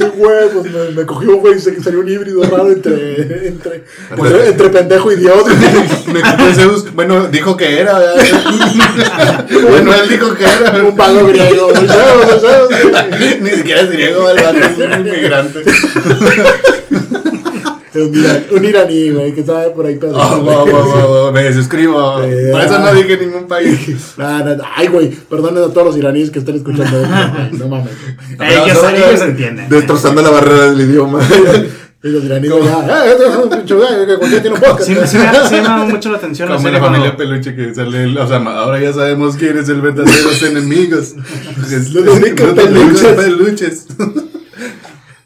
Pues 0.06 0.72
me, 0.72 0.90
me 0.92 1.06
cogió, 1.06 1.38
güey, 1.38 1.60
se- 1.60 1.82
salió 1.82 2.00
un 2.00 2.10
híbrido 2.10 2.42
raro 2.44 2.72
entre, 2.72 3.48
entre, 3.48 3.84
Pues- 4.16 4.32
entre, 4.32 4.48
entre 4.50 4.70
pendejo 4.70 5.12
y 5.12 5.16
Dios. 5.18 5.44
Me 6.08 6.54
Zeus. 6.54 6.94
Bueno, 6.94 7.28
dijo 7.28 7.56
que 7.58 7.80
era. 7.80 8.00
bueno, 9.70 9.94
él 9.94 10.10
dijo 10.10 10.34
que 10.36 10.44
era. 10.44 10.84
un 10.84 10.96
vago 10.96 11.28
griego. 11.28 11.72
Ni 13.42 13.50
siquiera 13.52 13.82
es 13.82 13.92
griego, 13.92 14.30
el 14.30 14.38
es 14.40 14.78
un 14.78 15.08
inmigrante. 15.08 15.64
Un, 18.06 18.16
ira- 18.16 18.44
un 18.52 18.66
iraní, 18.66 19.10
güey, 19.12 19.34
que 19.34 19.42
estaba 19.42 19.64
por 19.74 19.86
ahí 19.86 19.96
pedo. 19.96 20.14
Oh, 20.18 20.38
wow, 20.42 20.66
wow, 20.66 20.84
wow, 20.86 21.08
wow, 21.08 21.32
me 21.32 21.44
desuscribo. 21.44 22.22
Eh, 22.24 22.50
Por 22.52 22.62
eso 22.62 22.76
ah. 22.76 22.80
no 22.92 22.94
dije 22.94 23.18
ningún 23.18 23.48
país. 23.48 24.14
No, 24.18 24.40
no, 24.46 24.56
no. 24.56 24.64
Ay, 24.76 24.88
güey, 24.88 25.10
perdonen 25.10 25.64
a 25.64 25.68
todos 25.68 25.88
los 25.88 25.98
iraníes 25.98 26.30
que 26.32 26.40
están 26.40 26.56
escuchando 26.56 26.86
esto, 27.02 27.08
No 27.58 27.68
mames. 27.68 27.92
Ellos, 28.40 28.78
Pero- 28.82 29.08
ellos 29.10 29.22
entienden. 29.22 29.70
Destrozando 29.70 30.22
la 30.22 30.30
barrera 30.30 30.72
del 30.72 30.82
idioma. 30.82 31.20
Y 32.02 32.08
los 32.08 32.24
iraníes 32.24 32.50
ya, 32.64 33.08
eh, 33.08 33.12
es 33.30 33.36
un 33.36 33.50
pinche 33.50 33.74
güey 33.74 33.90
que 34.08 34.16
cualquiera 34.16 34.42
tiene 34.42 34.56
un 34.56 34.62
podcast. 34.62 34.84
Sí, 34.88 34.96
me- 34.96 35.06
sí 35.06 35.18
me, 35.18 35.26
sí 35.50 35.56
me 35.56 35.62
llama 35.64 35.84
mucho 35.84 36.10
la 36.10 36.18
atención 36.18 36.48
la 36.48 36.56
Como 36.56 36.66
serie 36.70 36.80
la 36.80 36.86
familia 36.86 37.14
cuando- 37.16 37.34
peluche 37.34 37.56
que 37.58 37.76
sale. 37.76 38.04
el- 38.06 38.18
O 38.18 38.26
sea, 38.26 38.38
ahora 38.38 38.80
ya 38.80 38.94
sabemos 38.94 39.36
quién 39.36 39.58
es 39.58 39.68
el 39.68 39.82
verdaderos 39.82 40.42
enemigos. 40.44 41.14
Es- 41.70 41.92
Los 41.94 42.06
los 42.06 42.16
únicos 42.16 42.54
peluches. 42.54 43.08
peluches. 43.18 43.88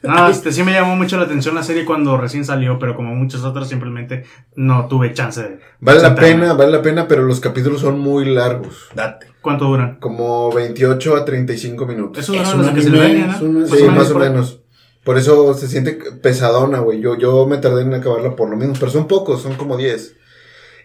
No, 0.03 0.27
este, 0.27 0.51
sí 0.51 0.63
me 0.63 0.73
llamó 0.73 0.95
mucho 0.95 1.17
la 1.17 1.23
atención 1.23 1.55
la 1.55 1.63
serie 1.63 1.85
cuando 1.85 2.17
recién 2.17 2.43
salió, 2.43 2.77
pero 2.77 2.95
como 2.95 3.15
muchos 3.15 3.43
otros 3.43 3.69
simplemente 3.69 4.25
no 4.55 4.87
tuve 4.87 5.13
chance 5.13 5.41
de... 5.41 5.59
Vale 5.79 6.01
la 6.01 6.13
pena, 6.13 6.53
vale 6.53 6.71
la 6.73 6.81
pena, 6.81 7.07
pero 7.07 7.23
los 7.23 7.39
capítulos 7.39 7.81
son 7.81 7.99
muy 7.99 8.25
largos. 8.25 8.89
Date. 8.93 9.27
¿Cuánto 9.41 9.65
duran? 9.65 9.97
Como 10.01 10.51
28 10.51 11.15
a 11.15 11.25
35 11.25 11.85
minutos. 11.85 12.21
Eso 12.23 12.33
Es 12.33 12.39
duraron 12.39 12.59
un 12.59 12.65
los 12.65 12.75
de 12.75 12.81
anime, 12.81 12.97
Castlevania, 12.97 13.27
¿no? 13.27 13.65
es 13.65 13.71
un- 13.71 13.77
Sí, 13.77 13.83
más 13.85 14.11
o 14.11 14.19
menos. 14.19 14.59
Por 15.03 15.17
eso 15.17 15.53
se 15.53 15.67
siente 15.67 15.93
pesadona, 16.21 16.79
güey. 16.79 17.01
Yo, 17.01 17.17
yo 17.17 17.45
me 17.45 17.57
tardé 17.57 17.81
en 17.81 17.93
acabarla 17.93 18.35
por 18.35 18.49
lo 18.49 18.55
mismo. 18.55 18.73
Pero 18.79 18.91
son 18.91 19.07
pocos, 19.07 19.41
son 19.41 19.55
como 19.55 19.75
10. 19.77 20.15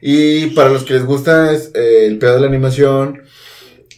Y 0.00 0.46
para 0.50 0.70
los 0.70 0.84
que 0.84 0.94
les 0.94 1.04
gusta 1.04 1.52
es, 1.52 1.72
eh, 1.74 2.06
el 2.06 2.18
pedo 2.18 2.34
de 2.34 2.40
la 2.40 2.46
animación 2.46 3.22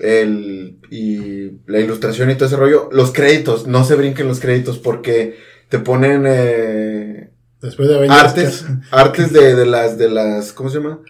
el, 0.01 0.79
y 0.91 1.53
la 1.67 1.81
ilustración 1.81 2.31
y 2.31 2.35
todo 2.35 2.47
ese 2.47 2.57
rollo, 2.57 2.89
los 2.93 3.13
créditos, 3.13 3.67
no 3.67 3.85
se 3.85 3.95
brinquen 3.97 4.29
los 4.29 4.41
créditos 4.41 4.79
porque 4.79 5.37
te 5.69 5.79
ponen 5.79 6.25
eh, 6.27 7.31
Después 7.61 7.89
de 7.89 7.97
Avengers, 7.97 8.21
artes, 8.21 8.67
artes 8.91 9.33
de, 9.35 9.55
de 9.55 9.67
las, 9.67 9.99
de 9.99 10.09
las, 10.09 10.53
¿cómo 10.53 10.71
se 10.71 10.79
llama? 10.79 11.01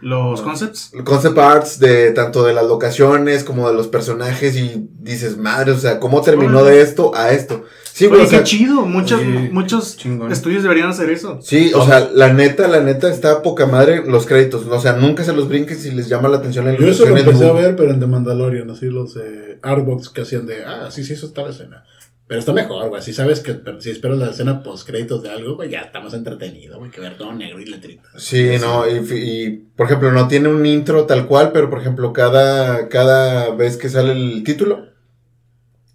Los 0.00 0.42
concepts. 0.42 0.92
Concept 1.04 1.38
arts 1.38 1.78
de 1.78 2.10
tanto 2.10 2.44
de 2.44 2.52
las 2.52 2.66
locaciones 2.66 3.44
como 3.44 3.68
de 3.68 3.74
los 3.74 3.88
personajes 3.88 4.54
y 4.56 4.88
dices, 5.00 5.38
madre, 5.38 5.72
o 5.72 5.78
sea, 5.78 6.00
¿cómo 6.00 6.20
terminó 6.20 6.64
de 6.64 6.82
esto 6.82 7.14
a 7.14 7.30
esto? 7.30 7.64
Sí, 7.92 8.06
güey, 8.06 8.20
Oye, 8.20 8.26
o 8.26 8.30
sea, 8.30 8.38
qué 8.40 8.44
chido. 8.44 8.82
Muchos, 8.82 9.20
Oye, 9.20 9.48
muchos 9.50 9.96
chingón. 9.96 10.30
estudios 10.30 10.62
deberían 10.62 10.90
hacer 10.90 11.08
eso. 11.08 11.38
Sí, 11.40 11.72
o 11.74 11.86
sea, 11.86 12.10
la 12.12 12.30
neta, 12.30 12.68
la 12.68 12.80
neta 12.80 13.10
está 13.10 13.40
poca 13.40 13.64
madre 13.64 14.04
los 14.06 14.26
créditos. 14.26 14.66
O 14.66 14.80
sea, 14.80 14.92
nunca 14.92 15.24
se 15.24 15.32
los 15.32 15.48
brinquen 15.48 15.78
si 15.78 15.90
les 15.92 16.08
llama 16.08 16.28
la 16.28 16.36
atención 16.36 16.66
la 16.66 16.76
Yo 16.76 16.86
eso 16.88 17.06
lo 17.06 17.16
empecé 17.16 17.48
a 17.48 17.52
ver, 17.52 17.74
pero 17.74 17.90
en 17.90 17.98
The 17.98 18.06
Mandalorian, 18.06 18.70
así 18.70 18.86
los 18.86 19.18
Artbox 19.62 20.10
que 20.10 20.20
hacían 20.20 20.44
de, 20.46 20.62
ah, 20.62 20.90
sí, 20.90 21.04
sí, 21.04 21.14
eso 21.14 21.26
está 21.26 21.40
la 21.42 21.50
escena. 21.50 21.84
Pero 22.28 22.40
está 22.40 22.52
mejor, 22.52 22.88
güey. 22.88 23.00
Si 23.02 23.12
sabes 23.12 23.38
que, 23.40 23.56
si 23.78 23.90
esperas 23.90 24.18
la 24.18 24.30
escena 24.30 24.62
post 24.62 24.84
créditos 24.86 25.22
de 25.22 25.30
algo, 25.30 25.54
güey, 25.54 25.70
ya 25.70 25.80
está 25.82 26.00
más 26.00 26.12
entretenido, 26.12 26.78
güey, 26.78 26.90
que 26.90 27.00
ver 27.00 27.16
todo 27.16 27.32
negro 27.32 27.60
y 27.60 27.66
letritas. 27.66 28.10
Sí, 28.20 28.50
no, 28.60 28.84
y, 28.88 28.96
y, 29.14 29.50
por 29.76 29.86
ejemplo, 29.86 30.10
no 30.10 30.26
tiene 30.26 30.48
un 30.48 30.66
intro 30.66 31.04
tal 31.06 31.26
cual, 31.28 31.52
pero 31.52 31.70
por 31.70 31.80
ejemplo, 31.80 32.12
cada, 32.12 32.88
cada 32.88 33.54
vez 33.54 33.76
que 33.76 33.88
sale 33.88 34.10
el 34.12 34.42
título, 34.42 34.86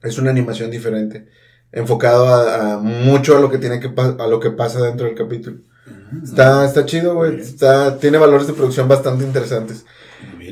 es 0.04 0.18
una 0.18 0.30
animación 0.32 0.72
diferente. 0.72 1.28
Enfocado 1.74 2.28
a, 2.28 2.74
a 2.74 2.78
mucho 2.78 3.36
a 3.38 3.42
lo 3.42 3.52
que 3.52 3.58
tiene 3.58 3.80
que 3.82 3.92
a 3.98 4.28
lo 4.28 4.40
que 4.40 4.52
pasa 4.52 4.82
dentro 4.82 5.08
del 5.08 5.16
capítulo. 5.16 5.58
Está, 6.24 6.66
está 6.66 6.86
chido, 6.86 7.16
güey. 7.16 7.40
Está, 7.42 7.98
tiene 7.98 8.18
valores 8.18 8.48
de 8.48 8.54
producción 8.54 8.88
bastante 8.88 9.24
interesantes. 9.26 9.86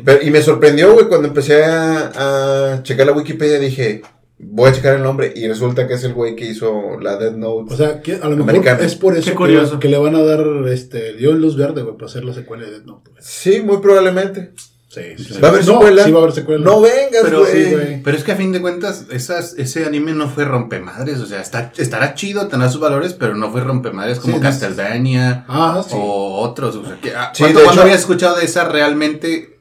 Pero- 0.04 0.22
y 0.24 0.30
me 0.32 0.42
sorprendió, 0.42 0.94
güey, 0.94 1.08
cuando 1.08 1.28
empecé 1.30 1.64
a, 1.64 2.74
a 2.76 2.84
checar 2.84 3.06
la 3.08 3.14
Wikipedia, 3.14 3.60
dije, 3.60 4.02
voy 4.40 4.70
a 4.70 4.74
checar 4.74 4.96
el 4.96 5.04
nombre, 5.04 5.34
y 5.36 5.48
resulta 5.48 5.88
que 5.88 5.96
es 5.96 6.04
el 6.06 6.14
güey 6.14 6.36
que 6.36 6.46
hizo 6.46 6.98
la 7.00 7.18
Dead 7.18 7.34
Note. 7.34 7.74
O 7.74 7.78
sea, 7.78 8.02
que 8.02 8.14
a 8.16 8.28
lo 8.30 8.32
mejor 8.38 8.50
Americano. 8.52 8.80
es 8.82 8.96
por 8.96 9.16
eso 9.18 9.30
que, 9.32 9.36
curioso. 9.36 9.80
que 9.80 9.90
le 9.90 9.98
van 9.98 10.16
a 10.16 10.24
dar 10.24 10.44
este, 10.70 11.14
dio 11.14 11.34
luz 11.34 11.56
verde, 11.58 11.82
güey, 11.84 11.96
para 11.96 12.08
hacer 12.08 12.24
la 12.24 12.34
secuela 12.34 12.66
de 12.66 12.72
Death 12.72 12.86
Note. 12.86 13.12
güey. 13.12 13.22
sí, 13.24 13.62
muy 13.62 13.78
probablemente. 13.78 14.54
Sí, 14.92 15.02
sí. 15.20 15.40
¿Va 15.40 15.50
a 15.50 15.52
haber 15.52 15.66
no, 15.68 15.74
secuela? 15.74 16.04
Sí, 16.04 16.12
va 16.12 16.18
a 16.18 16.22
haber 16.24 16.34
secuela. 16.34 16.66
No 16.66 16.82
vengas, 16.82 17.22
Pero, 17.22 17.42
güey. 17.42 17.52
sí, 17.64 17.72
güey. 17.74 18.02
pero 18.02 18.18
es 18.18 18.24
que 18.24 18.32
a 18.32 18.36
fin 18.36 18.52
de 18.52 18.60
cuentas, 18.60 19.06
esas, 19.12 19.54
ese 19.60 19.86
anime 19.86 20.14
no 20.14 20.28
fue 20.30 20.46
rompemadres. 20.46 21.20
O 21.20 21.28
sea, 21.28 21.42
está, 21.42 21.72
estará 21.78 22.16
chido, 22.16 22.48
tendrá 22.48 22.70
sus 22.70 22.82
valores, 22.82 23.14
pero 23.14 23.36
no 23.36 23.52
fue 23.52 23.62
rompemadres 23.62 24.20
como. 24.20 24.40
Castlevania 24.40 25.46
Ah, 25.48 25.84
sí. 25.88 25.94
o 25.96 26.40
otros. 26.40 26.76
O 26.76 26.86
sea, 26.88 27.00
que, 27.00 27.12
ah, 27.16 27.32
Sí, 27.36 27.44
¿cuánto, 27.54 27.82
habías 27.82 28.00
escuchado 28.00 28.38
de 28.38 28.46
esa 28.46 28.66
realmente 28.68 29.60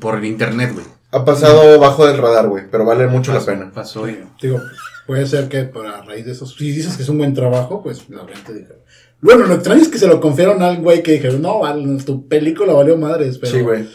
por 0.00 0.24
internet, 0.24 0.72
güey? 0.74 0.86
Ha 1.12 1.24
pasado 1.24 1.78
bajo 1.78 2.06
del 2.06 2.18
radar, 2.18 2.48
güey, 2.48 2.64
pero 2.70 2.84
vale 2.84 3.06
mucho 3.06 3.32
la 3.32 3.40
pena. 3.40 3.70
Pasó, 3.72 4.08
y- 4.08 4.18
Digo, 4.40 4.60
puede 5.06 5.26
ser 5.26 5.48
que 5.48 5.62
por 5.64 5.86
a 5.86 6.02
raíz 6.02 6.26
de 6.26 6.32
eso, 6.32 6.46
si 6.46 6.70
dices 6.72 6.96
que 6.96 7.02
es 7.04 7.08
un 7.08 7.18
buen 7.18 7.32
trabajo, 7.34 7.82
pues 7.82 8.08
la 8.10 8.26
gente 8.26 8.52
diga, 8.54 8.74
Bueno, 9.20 9.46
lo 9.46 9.54
extraño 9.54 9.80
es 9.82 9.88
que 9.88 9.98
se 9.98 10.06
lo 10.06 10.20
confiaron 10.20 10.62
al 10.62 10.78
güey 10.82 11.02
que 11.02 11.12
dijeron, 11.12 11.40
no, 11.42 11.60
tu 12.04 12.26
película 12.28 12.72
valió 12.74 12.96
madres, 12.98 13.38
pero. 13.38 13.52
Sí, 13.52 13.60
güey. 13.62 13.88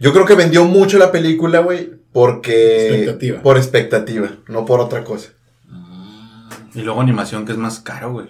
Yo 0.00 0.12
creo 0.12 0.24
que 0.26 0.34
vendió 0.34 0.64
mucho 0.64 0.98
la 0.98 1.12
película, 1.12 1.60
güey, 1.60 1.92
porque... 2.12 2.88
Expectativa. 2.88 3.42
Por 3.42 3.56
expectativa, 3.56 4.28
no 4.48 4.64
por 4.64 4.80
otra 4.80 5.04
cosa. 5.04 5.30
Y 6.74 6.82
luego 6.82 7.00
animación 7.00 7.44
que 7.46 7.52
es 7.52 7.58
más 7.58 7.80
caro, 7.80 8.12
güey. 8.12 8.28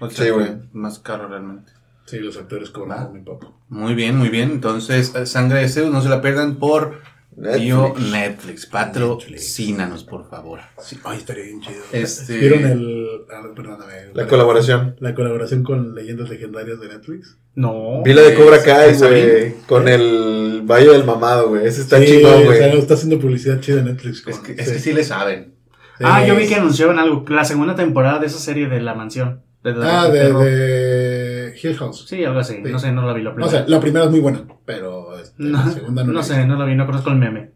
O 0.00 0.10
sea, 0.10 0.24
Sí, 0.24 0.30
güey. 0.30 0.48
Más 0.72 0.98
caro 0.98 1.28
realmente. 1.28 1.72
Sí, 2.06 2.18
los 2.18 2.36
actores 2.36 2.70
cobran 2.70 3.10
muy 3.12 3.20
poco. 3.22 3.58
Muy 3.68 3.94
bien, 3.94 4.16
muy 4.16 4.28
bien. 4.28 4.50
Entonces, 4.50 5.12
eh, 5.14 5.26
Sangre 5.26 5.60
de 5.60 5.68
Zeus, 5.68 5.90
no 5.92 6.00
se 6.02 6.08
la 6.08 6.20
pierdan 6.20 6.56
por 6.56 7.00
Netflix. 7.36 7.60
Tío 7.62 7.94
Netflix. 8.12 8.66
Patrocínanos, 8.66 10.04
por 10.04 10.28
favor. 10.28 10.60
Sí, 10.80 10.98
ay, 11.04 11.18
estaría 11.18 11.44
bien 11.44 11.60
chido. 11.60 11.82
Este- 11.92 12.38
¿Vieron 12.38 12.64
el. 12.64 13.06
ah, 13.30 13.42
perdóname. 13.54 13.92
La 14.14 14.26
colaboración. 14.26 14.96
La 15.00 15.14
colaboración 15.14 15.62
con 15.62 15.94
leyendas 15.94 16.28
legendarias 16.30 16.80
de 16.80 16.88
Netflix. 16.88 17.36
No. 17.54 18.02
Vi 18.04 18.12
la 18.14 18.22
de 18.22 18.34
Cobra 18.34 18.62
Kai, 18.62 18.90
¿Está 18.90 19.08
güey, 19.08 19.54
con 19.66 19.86
el 19.88 20.62
Valle 20.64 20.90
del 20.90 21.04
Mamado, 21.04 21.48
güey. 21.50 21.66
Ese 21.66 21.82
está 21.82 21.98
Sí, 21.98 22.06
chingón, 22.06 22.42
o 22.42 22.44
güey. 22.46 22.58
sea, 22.58 22.72
está 22.74 22.94
haciendo 22.94 23.18
publicidad 23.18 23.60
chida 23.60 23.82
Netflix. 23.82 24.24
Es 24.26 24.36
con- 24.38 24.42
que, 24.46 24.52
es 24.60 24.70
que 24.72 24.78
sí 24.78 24.92
le 24.92 25.04
saben. 25.04 25.54
Sí. 25.98 26.04
Ah, 26.06 26.26
yo 26.26 26.36
vi 26.36 26.46
que 26.46 26.54
anunciaron 26.56 26.98
algo. 26.98 27.24
La 27.28 27.44
segunda 27.44 27.74
temporada 27.74 28.18
de 28.18 28.26
esa 28.26 28.38
serie 28.38 28.68
de 28.68 28.80
La 28.80 28.94
Mansión. 28.94 29.42
De 29.62 29.72
la- 29.74 30.02
Ah, 30.02 30.08
de, 30.08 31.54
Hill 31.60 31.76
House. 31.76 32.06
Sí, 32.08 32.22
algo 32.24 32.38
así. 32.40 32.60
Sí. 32.64 32.70
No 32.70 32.78
sé, 32.78 32.92
no 32.92 33.06
la 33.06 33.12
vi 33.14 33.22
la 33.22 33.30
O 33.30 33.34
primera. 33.34 33.50
sea, 33.50 33.64
la 33.66 33.80
primera 33.80 34.04
es 34.04 34.10
muy 34.10 34.20
buena, 34.20 34.44
pero 34.64 34.95
no, 35.38 35.64
la 35.64 35.70
segunda 35.70 36.04
no, 36.04 36.12
no 36.12 36.22
sé, 36.22 36.46
no 36.46 36.56
la 36.56 36.64
vi, 36.64 36.74
no 36.74 36.86
conozco 36.86 37.10
el 37.10 37.16
meme. 37.16 37.50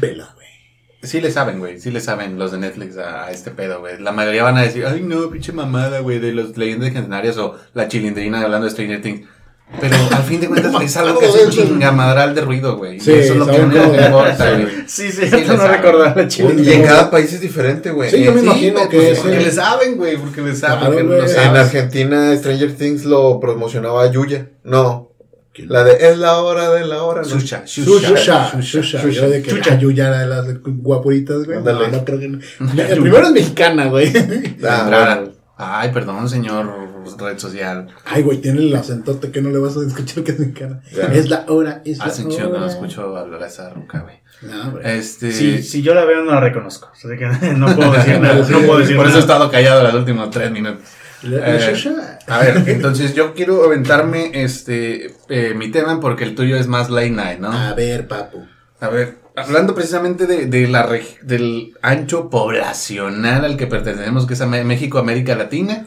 Vela, 0.00 0.30
güey. 0.34 0.46
Sí 1.02 1.20
le 1.20 1.30
saben, 1.30 1.58
güey. 1.58 1.80
Sí 1.80 1.90
le 1.90 2.00
saben 2.00 2.38
los 2.38 2.52
de 2.52 2.58
Netflix 2.58 2.96
a, 2.96 3.24
a 3.24 3.30
este 3.30 3.50
pedo, 3.50 3.80
güey. 3.80 3.98
La 4.00 4.12
mayoría 4.12 4.44
van 4.44 4.56
a 4.56 4.62
decir, 4.62 4.86
ay, 4.86 5.02
no, 5.02 5.28
pinche 5.30 5.52
mamada, 5.52 6.00
güey, 6.00 6.18
de 6.18 6.32
los 6.32 6.56
leyendas 6.56 6.88
legendarias 6.88 7.36
o 7.38 7.56
la 7.74 7.88
chilindrina 7.88 8.40
hablando 8.40 8.66
de 8.66 8.70
Stranger 8.70 9.02
Things. 9.02 9.26
Pero 9.80 9.96
al 10.14 10.22
fin 10.22 10.38
de 10.38 10.48
cuentas 10.48 10.82
es 10.82 10.96
algo 10.98 11.18
que 11.18 11.26
hace 11.26 11.46
un 11.46 11.50
chingamadral 11.50 12.34
de 12.34 12.42
ruido, 12.42 12.76
güey. 12.76 13.00
Sí, 13.00 13.10
eso 13.12 13.32
es 13.32 13.38
lo 13.38 13.46
que 13.46 13.58
no 13.58 13.94
importa, 13.94 14.50
güey. 14.52 14.66
Sí, 14.86 15.10
sí, 15.10 15.26
Sí, 15.30 15.44
no 15.48 15.66
recordaba 15.66 16.14
la 16.14 16.28
chile. 16.28 16.62
Y 16.62 16.72
en 16.72 16.82
cada 16.82 17.10
país 17.10 17.32
es 17.32 17.40
diferente, 17.40 17.90
güey. 17.90 18.10
Sí, 18.10 18.22
yo 18.22 18.32
me 18.32 18.40
imagino 18.42 18.86
que 18.90 18.96
pues, 18.98 19.08
es 19.12 19.18
Porque 19.20 19.40
le 19.40 19.50
saben, 19.50 19.96
güey, 19.96 20.18
porque 20.18 20.42
le 20.42 20.54
saben. 20.54 20.78
Claro, 20.78 20.92
porque 20.94 21.06
güey. 21.06 21.18
lo 21.20 21.24
En 21.24 21.30
En 21.30 21.34
saben. 21.34 21.56
Argentina, 21.62 22.36
Stranger 22.36 22.74
Things 22.76 23.04
lo 23.06 23.40
promocionaba 23.40 24.10
Yuya. 24.10 24.50
No. 24.62 25.11
La 25.54 25.84
de 25.84 26.10
Es 26.10 26.18
la 26.18 26.38
hora 26.38 26.70
de 26.70 26.86
la 26.86 27.02
hora. 27.02 27.22
¿no? 27.22 27.28
Shusha. 27.28 27.64
Shusha. 27.66 29.08
Yo 29.10 29.28
de 29.28 29.42
que 29.42 29.50
Chucha. 29.50 29.70
la 29.74 29.78
Yuya 29.78 30.08
era 30.08 30.18
de 30.20 30.26
las 30.26 30.46
guapuritas, 30.64 31.44
güey. 31.44 31.62
No, 31.62 31.88
no 31.88 32.04
creo 32.04 32.18
que 32.18 32.28
no. 32.28 32.38
El 32.82 33.00
primero 33.00 33.26
es 33.26 33.32
mexicana, 33.32 33.86
güey. 33.86 34.12
Ah. 34.66 35.24
Ay, 35.56 35.90
perdón, 35.92 36.28
señor 36.28 36.66
red 37.18 37.38
social. 37.38 37.88
Ay, 38.04 38.22
güey, 38.22 38.38
tiene 38.38 38.60
el 38.62 38.74
acentote 38.74 39.30
que 39.30 39.42
no 39.42 39.50
le 39.50 39.58
vas 39.58 39.76
a 39.76 39.86
escuchar 39.86 40.24
que 40.24 40.32
es 40.32 40.38
mexicana. 40.38 40.80
Es 41.12 41.28
la 41.28 41.44
hora, 41.48 41.82
es 41.84 41.98
la 41.98 42.06
hora. 42.06 42.58
no 42.60 42.66
escucho 42.66 43.16
hablar 43.16 43.42
a 43.42 43.46
esa 43.46 43.70
ruca, 43.70 44.00
güey. 44.00 44.16
No. 44.42 44.80
Este. 44.80 45.30
Sí, 45.30 45.62
si 45.62 45.82
yo 45.82 45.94
la 45.94 46.04
veo 46.04 46.24
no 46.24 46.32
la 46.32 46.40
reconozco. 46.40 46.88
Así 46.92 47.06
que 47.16 47.26
no 47.56 47.76
puedo 47.76 47.92
decir 47.92 48.18
nada. 48.20 48.34
No 48.48 48.58
puedo 48.60 48.78
decir 48.78 48.96
Por 48.96 49.06
eso 49.06 49.18
he 49.18 49.20
nada. 49.20 49.32
estado 49.34 49.50
callado 49.50 49.82
los 49.84 49.94
últimos 49.94 50.30
tres 50.30 50.50
minutos. 50.50 50.82
La- 51.22 51.38
la 51.38 51.56
Eh. 51.56 51.60
A 52.26 52.38
ver, 52.40 52.64
entonces 52.66 53.14
yo 53.14 53.34
quiero 53.34 53.64
aventarme 53.64 54.30
este 54.34 55.14
eh, 55.28 55.54
mi 55.54 55.70
tema 55.70 56.00
porque 56.00 56.24
el 56.24 56.34
tuyo 56.34 56.56
es 56.56 56.66
más 56.66 56.90
late 56.90 57.10
night, 57.10 57.38
¿no? 57.38 57.52
A 57.52 57.74
ver, 57.74 58.08
papu. 58.08 58.44
A 58.80 58.88
ver, 58.88 59.18
hablando 59.36 59.74
precisamente 59.74 60.26
de, 60.26 60.46
de 60.46 60.66
la 60.68 60.82
del 61.22 61.74
ancho 61.82 62.28
poblacional 62.30 63.44
al 63.44 63.56
que 63.56 63.66
pertenecemos, 63.66 64.26
que 64.26 64.34
es 64.34 64.40
México, 64.64 64.98
América 64.98 65.36
Latina, 65.36 65.86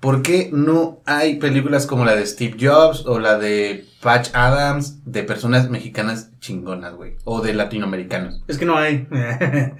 ¿por 0.00 0.22
qué 0.22 0.50
no 0.52 1.00
hay 1.06 1.36
películas 1.36 1.86
como 1.86 2.04
la 2.04 2.14
de 2.14 2.24
Steve 2.26 2.56
Jobs 2.60 3.04
o 3.06 3.18
la 3.18 3.38
de 3.38 3.84
Patch 4.00 4.28
Adams 4.34 5.04
de 5.04 5.24
personas 5.24 5.68
mexicanas 5.68 6.30
chingonas, 6.38 6.94
güey? 6.94 7.16
O 7.24 7.40
de 7.40 7.54
latinoamericanos. 7.54 8.40
Es 8.46 8.56
que 8.58 8.66
no 8.66 8.78
hay. 8.78 9.08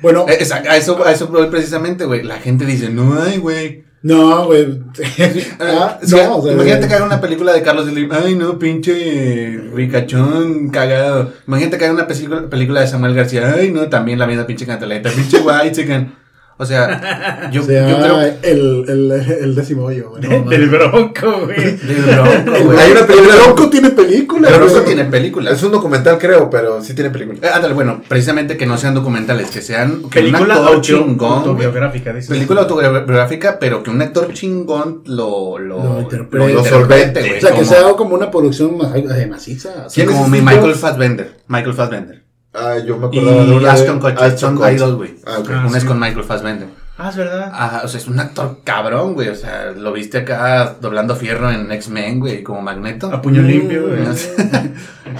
Bueno, 0.03 0.27
Eh, 0.29 0.39
esa- 0.41 0.57
A 0.69 0.77
eso, 0.77 1.07
a 1.07 1.13
eso 1.13 1.29
voy 1.29 1.47
precisamente, 1.49 2.05
güey. 2.07 2.25
La 2.25 2.39
gente 2.41 2.65
dice, 2.67 2.89
no 2.91 3.23
hay, 3.23 3.39
güey. 3.39 3.86
No, 4.03 4.47
güey. 4.47 4.83
Ah, 5.61 5.99
no, 6.09 6.37
o 6.37 6.43
sea, 6.43 6.53
imagínate 6.53 6.89
que 6.89 6.95
haga 6.95 7.07
una 7.07 7.21
película 7.21 7.53
de 7.53 7.63
Carlos 7.63 7.89
Slim. 7.89 8.11
Ay, 8.13 8.35
no, 8.35 8.59
pinche 8.59 9.59
ricachón, 9.75 10.69
cagado. 10.71 11.33
Imagínate 11.47 11.79
que 11.79 11.85
haga 11.85 11.95
una 11.95 12.07
película, 12.07 12.49
película 12.49 12.81
de 12.81 12.87
Samuel 12.89 13.15
García. 13.15 13.55
Ay, 13.57 13.71
no, 13.71 13.89
también 13.89 14.19
la 14.19 14.27
misma 14.27 14.47
pinche 14.47 14.67
cantaleta. 14.67 15.11
Pinche 15.11 15.39
guay, 15.43 15.73
chican. 15.73 16.15
O 16.59 16.65
sea, 16.65 17.51
yo, 17.53 17.63
O 17.63 17.65
sea, 17.67 17.89
yo 17.89 17.97
creo. 17.99 18.21
el, 18.43 18.85
el, 18.89 19.13
el 19.13 19.55
décimo 19.55 19.85
hoyo, 19.85 20.11
güey. 20.11 20.23
no, 20.23 20.49
Del 20.49 20.69
bronco, 20.71 21.41
güey. 21.45 21.77
Del 21.77 22.03
Bronco, 22.03 22.57
El- 22.57 22.65
güey. 22.65 22.79
Hay 22.79 22.93
una 22.93 23.07
película- 23.07 23.35
El 23.35 23.41
Bronco 23.43 23.69
tiene 23.71 23.91
película. 23.91 24.49
El 24.49 24.61
Bronco 24.61 24.81
tiene 24.81 25.05
películas. 25.05 25.55
Es 25.55 25.63
un 25.63 25.73
documental, 25.73 26.19
creo, 26.19 26.49
pero 26.49 26.83
sí 26.83 26.95
tiene 26.95 27.11
película. 27.11 27.39
Eh, 27.43 27.51
ándale, 27.53 27.75
bueno, 27.75 28.01
precisamente 28.09 28.57
que 28.57 28.65
no 28.67 28.79
sean 28.79 28.95
documentales, 28.95 29.51
que 29.51 29.61
sean. 29.61 30.05
Que 30.05 30.21
Película 30.21 30.59
un 30.61 30.65
actor 30.67 30.81
chingón. 30.81 31.33
autobiográfica, 31.41 32.13
dice. 32.15 32.29
Película 32.31 32.63
autobiográfica, 32.63 33.59
pero 33.59 33.83
que 33.83 33.91
un 33.91 34.01
actor 34.01 34.33
chingón 34.33 35.03
lo, 35.05 35.59
lo, 35.59 35.83
Lo 35.85 36.01
interprete. 36.01 36.53
Lo 36.55 36.65
solvente, 36.65 37.21
güey, 37.21 37.37
O 37.37 37.41
sea, 37.41 37.51
que 37.51 37.57
como- 37.57 37.67
sea 37.69 37.83
como 37.97 38.15
una 38.15 38.31
producción 38.31 38.79
eh, 38.95 39.27
maciza. 39.27 39.85
así. 39.87 39.97
¿Quién 40.01 40.09
es 40.09 40.17
como 40.17 40.29
mi 40.29 40.41
Michael? 40.41 40.75
Fassbender. 40.75 41.37
Michael 41.49 41.75
Fassbender. 41.75 42.26
Ah, 42.57 42.79
yo 42.79 42.97
me 42.97 43.07
acordaba 43.07 43.43
de 43.45 43.49
Y 43.49 43.57
una 43.57 43.61
de- 43.67 43.71
Aston 43.71 44.01
Kutcher. 44.01 44.19
Ashton 44.23 44.39
Son 44.39 44.57
Kutcher. 44.57 44.79
dos, 44.79 44.95
güey. 44.97 45.15
Ah. 45.27 45.37
Ah, 45.51 45.65
Una 45.67 45.77
es 45.77 45.83
sí. 45.83 45.89
con 45.89 46.01
Michael 46.01 46.25
Fassbender. 46.25 46.69
Ah, 46.99 47.11
es 47.11 47.17
verdad. 47.17 47.51
Ah, 47.53 47.83
o 47.85 47.89
sea, 47.89 48.01
es 48.01 48.07
un 48.09 48.19
actor 48.19 48.61
cabrón, 48.65 49.13
güey. 49.13 49.29
O 49.29 49.35
sea, 49.35 49.73
lo 49.73 49.93
viste 49.93 50.19
acá 50.19 50.77
doblando 50.81 51.15
fierro 51.15 51.51
en 51.51 51.71
X-Men, 51.71 52.21
güey, 52.21 52.43
como 52.43 52.63
Magneto. 52.63 53.09
A 53.13 53.21
puño 53.21 53.43
limpio, 53.43 53.89
güey. 53.89 54.01
Mm, 54.01 54.15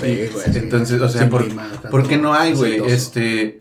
Sí, 0.01 0.29
güey, 0.33 0.45
sí. 0.53 0.59
Entonces, 0.59 1.01
o 1.01 1.09
sea, 1.09 1.21
Sin 1.23 1.31
¿por, 1.31 1.45
por 1.91 2.09
qué 2.09 2.17
no 2.17 2.33
hay, 2.35 2.55
güey? 2.55 2.83
Este. 2.87 3.61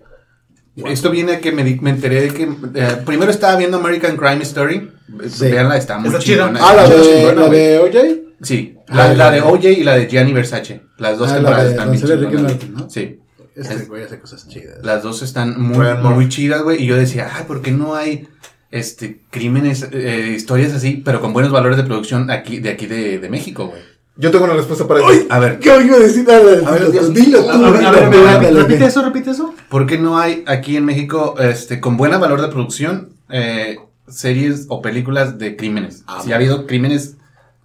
Esto 0.78 1.10
viene 1.10 1.34
a 1.34 1.40
que 1.40 1.52
me, 1.52 1.64
di- 1.64 1.80
me 1.82 1.90
enteré 1.92 2.22
de 2.22 2.28
que. 2.34 2.44
eh, 2.76 2.98
primero 3.06 3.32
estaba 3.32 3.56
viendo 3.58 3.78
American 3.78 4.18
Crime 4.18 4.44
Story. 4.44 4.92
Sí. 5.30 5.52
Veanla, 5.52 5.78
está 5.78 5.98
muy 5.98 6.10
chida. 6.20 6.20
chingona. 6.48 6.60
Ah, 6.62 6.74
la 6.74 6.90
de, 6.90 7.02
chingona, 7.02 7.42
la 7.42 7.50
de 7.50 7.80
OJ. 7.80 8.22
Sí, 8.42 8.78
Ah, 8.90 9.08
la, 9.16 9.32
de 9.32 9.38
de- 9.38 9.42
OJ 9.48 9.64
y 9.72 9.84
la 9.84 9.96
de 9.96 10.08
Gianni 10.08 10.34
Versace. 10.34 10.82
Las 10.98 11.18
dos 11.18 11.30
Ah, 11.30 11.32
la 11.32 11.38
temporadas 11.38 11.66
de 11.66 11.72
están 11.72 11.92
bien 12.30 12.74
¿no? 12.76 12.90
Sí. 12.90 13.20
Este 13.56 13.74
Es- 13.76 13.88
güey 13.88 14.03
hace 14.03 14.20
cosas 14.20 14.47
chidas. 14.47 14.84
Las 14.84 15.01
dos 15.03 15.22
están 15.22 15.60
muy, 15.62 15.86
muy 16.03 16.30
chidas, 16.30 16.62
güey. 16.62 16.84
Y 16.84 16.88
yo 16.88 16.95
decía, 16.97 17.30
ay, 17.34 17.45
¿por 17.47 17.62
qué 17.62 17.72
no 17.72 17.95
hay 17.95 18.28
este 18.72 19.22
crímenes, 19.30 19.88
eh, 19.91 20.34
historias 20.36 20.74
así, 20.74 21.01
pero 21.06 21.22
con 21.22 21.32
buenos 21.34 21.51
valores 21.51 21.78
de 21.78 21.84
producción 21.84 22.30
aquí, 22.32 22.60
de 22.60 22.70
aquí 22.70 22.86
de, 22.88 23.20
de 23.20 23.30
México, 23.30 23.68
güey? 23.68 23.82
Yo 24.18 24.32
tengo 24.32 24.45
una 24.45 24.53
respuesta 24.53 24.88
para 24.88 25.01
¡Ay! 25.08 25.18
eso. 25.18 25.28
A 25.30 25.39
ver, 25.39 25.60
¿Qué 25.60 25.70
iba 25.70 25.95
a 25.95 25.99
decir? 25.99 26.30
A 26.30 26.39
ver, 26.39 26.60
dilo 26.91 27.01
tú, 27.08 27.14
dilo 27.14 27.49
A 27.49 27.58
ver, 27.70 27.78
dilo 27.80 27.88
a 27.88 27.91
ver, 27.91 28.10
tú, 28.12 28.18
a 28.18 28.22
ver, 28.22 28.28
ándale, 28.30 28.62
repite 28.62 28.86
eso, 28.86 29.03
repite 29.03 29.32
eso. 29.32 29.53
¿por 29.70 29.86
qué 29.86 29.97
no 29.97 30.18
hay 30.18 30.43
aquí 30.47 30.78
en 30.78 30.86
México, 30.86 31.36
este, 31.39 31.80
con 31.82 31.97
buen 31.97 32.12
valor 32.20 32.41
de 32.41 32.47
producción, 32.47 33.10
eh, 33.30 33.78
series 34.08 34.66
o 34.70 34.82
películas 34.82 35.38
de 35.38 35.56
crímenes? 35.58 36.03
Ah, 36.08 36.22
si 36.24 36.32
ha 36.32 36.38
habido 36.38 36.66
crímenes 36.66 37.16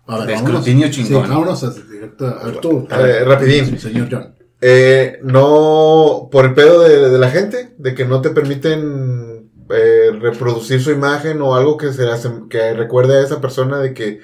A 0.09 0.19
ver, 0.19 0.27
de 0.27 0.33
vámonos. 0.35 0.59
escrutinio 0.61 0.91
chingón. 0.91 1.25
Sí, 1.25 1.31
vámonos 1.31 1.63
a, 1.65 1.71
directo. 1.71 2.27
A 2.27 2.47
ver, 2.47 2.57
tú. 2.59 2.87
A 2.91 2.99
ver, 2.99 3.29
rapidín. 3.29 3.79
Señor 3.79 4.09
John. 4.11 4.35
Eh, 4.63 5.19
no, 5.23 6.29
por 6.31 6.45
el 6.45 6.55
pedo 6.55 6.81
de, 6.83 7.09
de 7.09 7.19
la 7.19 7.31
gente, 7.31 7.75
de 7.79 7.95
que 7.95 8.05
no 8.05 8.21
te 8.21 8.31
permiten 8.31 9.51
eh, 9.71 10.11
reproducir 10.21 10.83
su 10.83 10.91
imagen 10.91 11.41
o 11.43 11.55
algo 11.55 11.77
que, 11.79 11.93
se 11.93 12.05
asem- 12.05 12.49
que 12.49 12.75
recuerde 12.75 13.17
a 13.19 13.23
esa 13.23 13.41
persona 13.41 13.79
de 13.81 13.95
que 13.95 14.21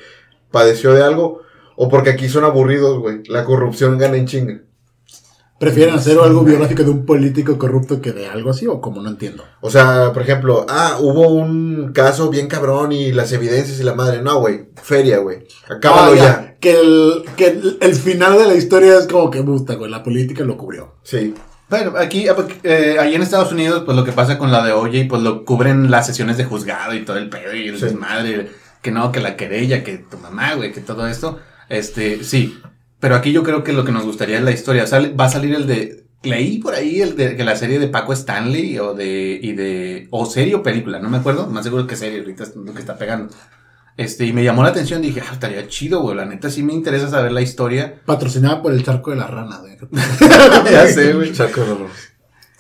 padeció 0.51 0.93
de 0.93 1.03
algo, 1.03 1.43
o 1.77 1.89
porque 1.89 2.11
aquí 2.11 2.29
son 2.29 2.45
aburridos, 2.45 2.99
güey. 2.99 3.23
La 3.29 3.45
corrupción 3.45 3.99
gana 3.99 4.17
en 4.19 4.27
chinga. 4.27 4.63
¿Prefieren 5.59 5.95
hacer 5.95 6.19
algo 6.19 6.43
biográfico 6.43 6.83
de 6.83 6.91
un 6.91 7.07
político 7.07 7.57
corrupto 7.57 8.03
que 8.03 8.13
de 8.13 8.27
algo 8.27 8.51
así 8.51 8.67
o 8.67 8.81
como 8.81 9.01
no 9.01 9.09
entiendo? 9.09 9.43
O 9.63 9.71
sea, 9.71 10.13
por 10.13 10.23
ejemplo, 10.23 10.67
ah, 10.69 10.99
hubo 11.01 11.29
un 11.29 11.93
caso 11.95 12.29
bien 12.29 12.47
cabrón 12.47 12.93
y 12.93 13.11
las 13.13 13.33
evidencias 13.33 13.81
y 13.81 13.83
la 13.83 13.95
madre. 13.95 14.21
No, 14.21 14.39
güey, 14.41 14.67
feria, 14.83 15.19
güey. 15.19 15.47
Acábalo 15.69 16.13
Ah, 16.13 16.17
ya. 16.17 16.57
Que, 16.61 16.79
el, 16.79 17.25
que 17.37 17.47
el, 17.47 17.79
el 17.81 17.95
final 17.95 18.37
de 18.37 18.47
la 18.47 18.55
historia 18.55 18.99
es 18.99 19.07
como 19.07 19.31
que 19.31 19.41
gusta, 19.41 19.77
güey. 19.77 19.91
La 19.91 20.03
política 20.03 20.45
lo 20.45 20.59
cubrió. 20.59 20.97
Sí. 21.03 21.33
Bueno, 21.71 21.95
aquí, 21.97 22.27
eh, 22.63 22.97
ahí 23.01 23.15
en 23.15 23.23
Estados 23.23 23.51
Unidos, 23.51 23.83
pues 23.85 23.97
lo 23.97 24.05
que 24.05 24.13
pasa 24.13 24.37
con 24.39 24.53
la 24.53 24.65
de 24.65 24.73
OJ, 24.73 25.09
pues 25.09 25.23
lo 25.23 25.45
cubren 25.47 25.91
las 25.91 26.07
sesiones 26.07 26.37
de 26.37 26.45
juzgado 26.45 26.95
y 26.95 27.05
todo 27.05 27.17
el 27.17 27.29
pedo 27.31 27.55
y 27.55 27.67
el 27.69 27.79
Sí. 27.79 27.87
desmadre, 27.87 28.51
que 28.83 28.91
no, 28.93 29.11
que 29.11 29.21
la 29.21 29.37
querella, 29.37 29.83
que 29.83 29.97
tu 29.99 30.19
mamá, 30.19 30.55
güey, 30.55 30.71
que 30.73 30.81
todo 30.83 31.07
esto, 31.09 31.39
este, 31.71 32.23
sí. 32.23 32.61
Pero 33.07 33.15
aquí 33.15 33.31
yo 33.31 33.45
creo 33.45 33.63
que 33.63 33.73
lo 33.73 33.85
que 33.85 33.93
nos 33.93 34.03
gustaría 34.03 34.39
es 34.39 34.43
la 34.43 34.51
historia. 34.51 34.85
Sale, 34.85 35.15
va 35.15 35.27
a 35.27 35.29
salir 35.29 35.55
el 35.55 35.69
de, 35.69 36.09
leí 36.25 36.59
por 36.59 36.75
ahí 36.75 37.01
el 37.03 37.15
de 37.15 37.37
que 37.37 37.45
la 37.45 37.55
serie 37.55 37.79
de 37.79 37.87
Paco 37.87 38.13
Stanley 38.13 38.81
o 38.81 38.95
de, 38.95 39.39
y 39.41 39.53
de, 39.53 40.09
o 40.11 40.27
serie 40.27 40.57
o 40.57 40.63
película, 40.65 40.99
no 40.99 41.09
me 41.09 41.19
acuerdo, 41.19 41.47
más 41.47 41.63
seguro 41.63 41.87
que 41.87 41.95
serie, 41.95 42.19
ahorita 42.19 42.43
es 42.43 42.57
lo 42.57 42.75
que 42.75 42.81
está 42.81 42.99
pegando. 42.99 43.33
Este, 43.97 44.27
y 44.27 44.33
me 44.33 44.43
llamó 44.43 44.65
la 44.65 44.71
atención, 44.71 45.03
dije, 45.03 45.23
ah, 45.25 45.35
estaría 45.35 45.69
chido, 45.69 46.01
güey, 46.01 46.17
la 46.17 46.25
neta 46.25 46.51
sí 46.51 46.65
me 46.65 46.73
interesa 46.73 47.09
saber 47.09 47.31
la 47.31 47.43
historia. 47.43 48.03
Patrocinada 48.05 48.61
por 48.61 48.73
el 48.73 48.83
charco 48.83 49.13
de 49.13 49.19
la 49.19 49.29
rana, 49.29 49.59
güey. 49.59 49.79
ya 50.73 50.89
sé, 50.89 51.13
güey. 51.13 51.33
Chaco 51.33 51.61
de 51.61 51.67
dolor. 51.69 51.91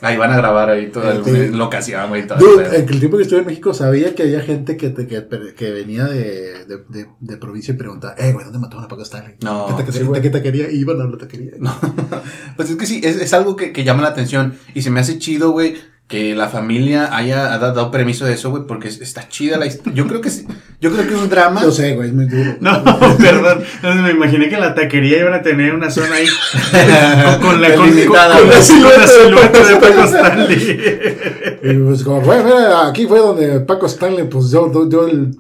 Ahí 0.02 0.16
van 0.18 0.30
a 0.30 0.36
grabar 0.36 0.68
ahí 0.68 0.90
toda 0.90 1.24
Sí. 1.24 1.30
la 1.48 1.56
locación, 1.56 2.08
güey. 2.10 2.26
todo 2.26 2.38
Dude, 2.38 2.66
el 2.76 2.82
el 2.90 2.98
tiempo 3.00 3.16
que 3.16 3.22
estuve 3.22 3.40
en 3.40 3.46
México 3.46 3.72
sabía 3.72 4.14
que 4.14 4.24
había 4.24 4.42
gente 4.42 4.76
que, 4.76 4.90
te- 4.90 5.06
que, 5.06 5.26
que 5.56 5.70
venía 5.70 6.04
de, 6.04 6.66
de, 6.66 6.76
de, 6.88 7.06
de 7.18 7.36
provincia 7.38 7.72
y 7.72 7.78
preguntaba, 7.78 8.14
eh, 8.18 8.32
güey, 8.32 8.44
¿dónde 8.44 8.58
mataron 8.58 8.84
a 8.84 8.88
Paco 8.88 9.02
Stanley? 9.02 9.36
No, 9.42 9.74
¿Qué 9.90 10.02
güey. 10.04 10.20
¿Qué 10.20 10.28
taquería? 10.30 10.70
Iban 10.70 11.00
a 11.00 11.04
la 11.06 11.16
taquería. 11.16 11.52
Pues 12.56 12.70
es 12.70 12.76
que 12.76 12.86
sí, 12.86 13.00
es, 13.04 13.16
es 13.16 13.32
algo 13.32 13.56
que, 13.56 13.72
que 13.72 13.84
llama 13.84 14.02
la 14.02 14.08
atención. 14.08 14.54
Y 14.74 14.82
se 14.82 14.90
me 14.90 15.00
hace 15.00 15.18
chido, 15.18 15.50
güey, 15.52 15.76
que 16.08 16.36
la 16.36 16.48
familia 16.48 17.16
haya 17.16 17.52
ha 17.52 17.58
dado 17.58 17.90
permiso 17.90 18.24
de 18.26 18.34
eso, 18.34 18.50
güey, 18.50 18.62
porque 18.66 18.86
es- 18.86 19.00
está 19.00 19.28
chida 19.28 19.56
la 19.58 19.66
historia. 19.66 19.92
Yo 19.94 20.06
creo 20.06 20.20
que 20.20 20.30
sí. 20.30 20.46
Yo 20.80 20.92
creo 20.92 21.04
que 21.08 21.14
es 21.14 21.20
un 21.20 21.28
drama. 21.28 21.60
Yo 21.62 21.72
sé, 21.72 21.94
güey, 21.96 22.10
es 22.10 22.14
muy 22.14 22.26
duro. 22.26 22.56
No, 22.60 22.84
perdón. 23.18 23.64
Entonces 23.76 24.02
me 24.02 24.10
imaginé 24.12 24.48
que 24.48 24.54
en 24.54 24.60
la 24.60 24.74
taquería 24.74 25.18
iban 25.18 25.34
a 25.34 25.42
tener 25.42 25.74
una 25.74 25.90
zona 25.90 26.14
ahí 26.14 26.26
con, 27.40 27.50
con 27.50 27.60
la, 27.60 27.74
con, 27.74 27.90
con- 27.90 28.06
con 28.06 28.48
la 28.50 28.62
silueta, 28.62 29.00
Con 29.00 29.00
la 29.00 29.06
silueta 29.08 29.58
de 29.58 29.64
de 29.64 29.76
Paco 29.80 29.94
Paco 29.94 30.04
Stanley. 30.04 31.58
Y 31.62 31.74
pues 31.74 32.02
como, 32.04 32.20
güey, 32.20 32.44
mira, 32.44 32.86
aquí 32.86 33.06
fue 33.08 33.18
donde 33.18 33.60
Paco 33.60 33.86
Stanley, 33.86 34.28
pues 34.28 34.50
yo, 34.50 34.72
yo, 34.72 34.88
yo 34.88 35.08
el, 35.08 35.32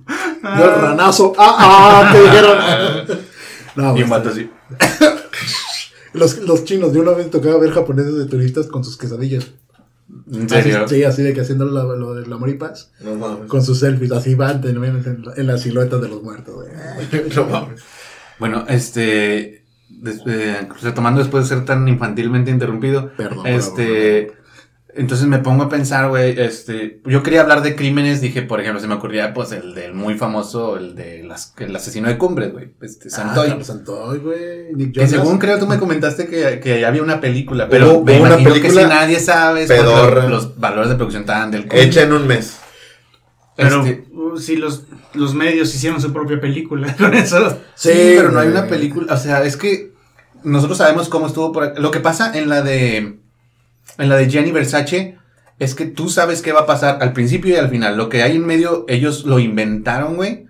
yo 0.42 0.64
el 0.64 0.74
ranazo. 0.80 1.32
Ah, 1.38 1.56
ah, 2.08 2.12
te 2.12 2.22
dijeron. 2.22 2.58
No, 3.76 3.84
y 3.84 3.88
un 3.88 3.94
güey, 3.94 4.04
vato 4.08 4.30
así. 4.30 4.50
los, 6.12 6.38
los 6.38 6.64
chinos, 6.64 6.92
de 6.92 7.00
una 7.00 7.12
vez 7.12 7.30
tocaba 7.30 7.58
ver 7.58 7.70
japoneses 7.72 8.16
de 8.16 8.26
turistas 8.26 8.66
con 8.66 8.82
sus 8.84 8.96
quesadillas. 8.96 9.46
En 10.32 10.48
serio. 10.48 10.84
Así, 10.84 10.96
sí, 10.96 11.04
así 11.04 11.22
de 11.22 11.32
que 11.32 11.40
haciendo 11.42 11.64
la- 11.66 11.84
lo 11.84 12.14
de 12.14 12.26
la 12.26 12.36
moripas. 12.36 12.90
No 13.00 13.14
mames. 13.14 13.46
Con 13.48 13.62
sus 13.62 13.78
selfies, 13.80 14.10
así 14.12 14.34
van 14.34 14.60
en, 14.66 14.82
en, 14.84 15.24
en 15.36 15.46
la 15.46 15.56
silueta 15.58 15.98
de 15.98 16.08
los 16.08 16.22
muertos, 16.22 16.54
güey. 16.54 16.68
No 17.36 17.44
mames. 17.46 17.82
Bueno, 18.38 18.64
este. 18.68 19.64
des- 19.88 20.22
eh, 20.26 20.68
retomando 20.82 21.20
después 21.20 21.48
de 21.48 21.54
ser 21.56 21.64
tan 21.64 21.86
infantilmente 21.88 22.50
interrumpido. 22.50 23.12
Perdón, 23.16 23.46
Este. 23.46 24.32
Entonces 24.96 25.26
me 25.26 25.38
pongo 25.38 25.64
a 25.64 25.68
pensar, 25.68 26.08
güey, 26.08 26.38
este, 26.40 27.00
yo 27.04 27.22
quería 27.22 27.42
hablar 27.42 27.62
de 27.62 27.76
crímenes, 27.76 28.20
dije, 28.20 28.42
por 28.42 28.60
ejemplo, 28.60 28.80
se 28.80 28.88
me 28.88 28.94
ocurría, 28.94 29.34
pues, 29.34 29.52
el 29.52 29.74
del 29.74 29.92
muy 29.94 30.14
famoso, 30.14 30.76
el 30.78 30.94
de 30.94 31.22
las, 31.22 31.54
el 31.58 31.76
asesino 31.76 32.08
de 32.08 32.16
cumbres, 32.16 32.52
güey, 32.52 32.70
este, 32.80 33.10
Santoy. 33.10 33.50
Ah, 33.50 33.62
Santoy, 33.62 34.18
güey. 34.18 34.74
Nick 34.74 34.94
que 34.94 35.00
Jonas. 35.00 35.10
según 35.10 35.38
creo 35.38 35.58
tú 35.58 35.66
me 35.66 35.78
comentaste 35.78 36.26
que, 36.26 36.60
que 36.60 36.80
ya 36.80 36.88
había 36.88 37.02
una 37.02 37.20
película, 37.20 37.68
pero 37.68 38.02
me 38.02 38.18
una 38.18 38.30
imagino 38.30 38.54
que 38.54 38.60
película 38.60 38.82
si 38.82 38.88
nadie 38.88 39.20
sabe, 39.20 39.66
pedorra. 39.66 40.28
los 40.28 40.58
valores 40.58 40.88
de 40.88 40.96
producción 40.96 41.22
estaban 41.22 41.50
del 41.50 41.66
culo. 41.66 41.80
Hecha 41.80 42.02
en 42.02 42.12
un 42.12 42.26
mes. 42.26 42.58
Pero 43.56 43.84
Este, 43.84 44.04
uh, 44.12 44.36
si 44.38 44.56
los, 44.56 44.84
los 45.14 45.34
medios 45.34 45.74
hicieron 45.74 46.00
su 46.00 46.12
propia 46.12 46.40
película 46.40 46.94
con 46.98 47.14
eso. 47.14 47.50
Sí, 47.74 47.90
Sí, 47.90 48.14
pero 48.16 48.30
no 48.30 48.40
hay 48.40 48.48
una 48.48 48.66
película. 48.66 49.12
O 49.14 49.16
sea, 49.16 49.42
es 49.44 49.56
que 49.56 49.92
nosotros 50.42 50.78
sabemos 50.78 51.08
cómo 51.08 51.26
estuvo 51.26 51.52
por 51.52 51.64
acá. 51.64 51.80
Lo 51.80 51.90
que 51.90 52.00
pasa 52.00 52.36
en 52.38 52.48
la 52.48 52.62
de. 52.62 53.18
En 53.98 54.08
la 54.08 54.16
de 54.16 54.28
Gianni 54.28 54.52
Versace. 54.52 55.18
Es 55.58 55.74
que 55.74 55.86
tú 55.86 56.10
sabes 56.10 56.42
qué 56.42 56.52
va 56.52 56.60
a 56.60 56.66
pasar 56.66 56.98
al 57.00 57.12
principio 57.12 57.54
y 57.54 57.58
al 57.58 57.70
final. 57.70 57.96
Lo 57.96 58.08
que 58.08 58.22
hay 58.22 58.36
en 58.36 58.46
medio, 58.46 58.84
ellos 58.88 59.24
lo 59.24 59.38
inventaron, 59.38 60.16
güey. 60.16 60.46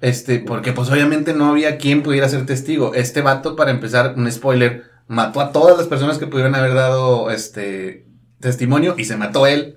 Este, 0.00 0.38
porque 0.38 0.72
pues 0.72 0.90
obviamente 0.90 1.32
no 1.32 1.50
había 1.50 1.76
quien 1.76 2.02
pudiera 2.02 2.28
ser 2.28 2.46
testigo. 2.46 2.94
Este 2.94 3.20
vato, 3.20 3.56
para 3.56 3.70
empezar, 3.70 4.14
un 4.16 4.30
spoiler, 4.30 4.84
mató 5.08 5.40
a 5.40 5.50
todas 5.50 5.76
las 5.76 5.86
personas 5.86 6.18
que 6.18 6.26
pudieran 6.26 6.54
haber 6.54 6.74
dado 6.74 7.30
este 7.30 8.06
testimonio 8.38 8.94
y 8.98 9.06
se 9.06 9.16
mató 9.16 9.46
él. 9.46 9.76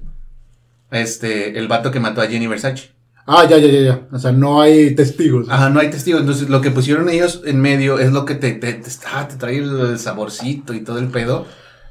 Este, 0.91 1.57
el 1.57 1.67
vato 1.67 1.91
que 1.91 1.99
mató 1.99 2.21
a 2.21 2.27
Jenny 2.27 2.47
Versace. 2.47 2.91
Ah, 3.25 3.45
ya, 3.49 3.57
ya, 3.57 3.67
ya, 3.67 3.81
ya. 3.81 4.07
O 4.11 4.19
sea, 4.19 4.31
no 4.31 4.61
hay 4.61 4.95
testigos. 4.95 5.49
Ajá, 5.49 5.69
no 5.69 5.81
hay 5.81 5.89
testigos. 5.89 6.21
Entonces, 6.21 6.49
lo 6.49 6.61
que 6.61 6.71
pusieron 6.71 7.09
ellos 7.09 7.41
en 7.45 7.59
medio 7.59 7.99
es 7.99 8.11
lo 8.13 8.23
que 8.25 8.35
te, 8.35 8.53
te, 8.53 8.73
te, 8.73 8.89
ah, 9.11 9.27
te 9.27 9.35
trae 9.35 9.57
el, 9.57 9.79
el 9.79 9.99
saborcito 9.99 10.73
y 10.73 10.81
todo 10.81 10.99
el 10.99 11.07
pedo. 11.07 11.45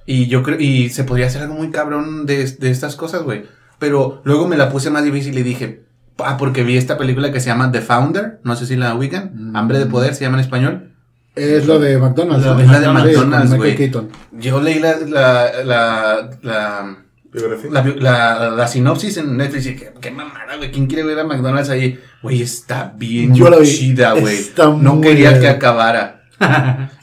Y 0.06 0.28
yo 0.28 0.42
creo, 0.42 0.58
y 0.60 0.88
se 0.90 1.04
podría 1.04 1.26
hacer 1.26 1.42
algo 1.42 1.54
muy 1.54 1.70
cabrón 1.70 2.26
de, 2.26 2.46
de 2.48 2.70
estas 2.70 2.94
cosas, 2.96 3.22
güey. 3.24 3.44
Pero 3.78 4.22
luego 4.24 4.46
me 4.48 4.56
la 4.56 4.70
puse 4.70 4.88
más 4.90 5.04
difícil 5.04 5.36
y 5.36 5.42
dije, 5.42 5.82
ah, 6.18 6.36
porque 6.38 6.62
vi 6.62 6.76
esta 6.76 6.96
película 6.96 7.32
que 7.32 7.40
se 7.40 7.46
llama 7.48 7.72
The 7.72 7.80
Founder. 7.80 8.40
No 8.44 8.54
sé 8.56 8.66
si 8.66 8.76
la 8.76 8.94
ubican. 8.94 9.32
Mm. 9.34 9.56
Hambre 9.56 9.78
de 9.80 9.86
Poder 9.86 10.14
se 10.14 10.24
llama 10.24 10.36
en 10.38 10.44
español. 10.44 10.92
Es 11.34 11.66
lo 11.66 11.78
de 11.78 11.98
McDonald's. 11.98 12.46
La- 12.46 12.62
es 12.62 12.68
la 12.70 12.80
de 12.80 12.88
McDonald's, 12.88 13.54
güey. 13.54 13.92
Yo 14.32 14.62
leí 14.62 14.78
la, 14.78 14.96
la, 15.00 15.50
la, 15.64 16.30
la, 16.42 16.96
la, 17.70 17.84
la, 17.98 18.50
la 18.50 18.68
sinopsis 18.68 19.18
en 19.18 19.36
Netflix 19.36 19.66
y 19.66 19.72
dije, 19.74 19.92
qué 20.00 20.10
mamada, 20.10 20.56
güey. 20.56 20.70
¿Quién 20.70 20.86
quiere 20.86 21.02
ver 21.02 21.18
a 21.18 21.24
McDonald's 21.24 21.68
ahí? 21.68 22.00
Güey, 22.22 22.40
está 22.40 22.94
bien 22.96 23.34
Yo 23.34 23.50
la 23.50 23.58
vi. 23.58 23.66
chida, 23.66 24.12
güey. 24.14 24.38
No 24.80 25.00
quería 25.02 25.30
bien. 25.30 25.42
que 25.42 25.48
acabara. 25.48 26.22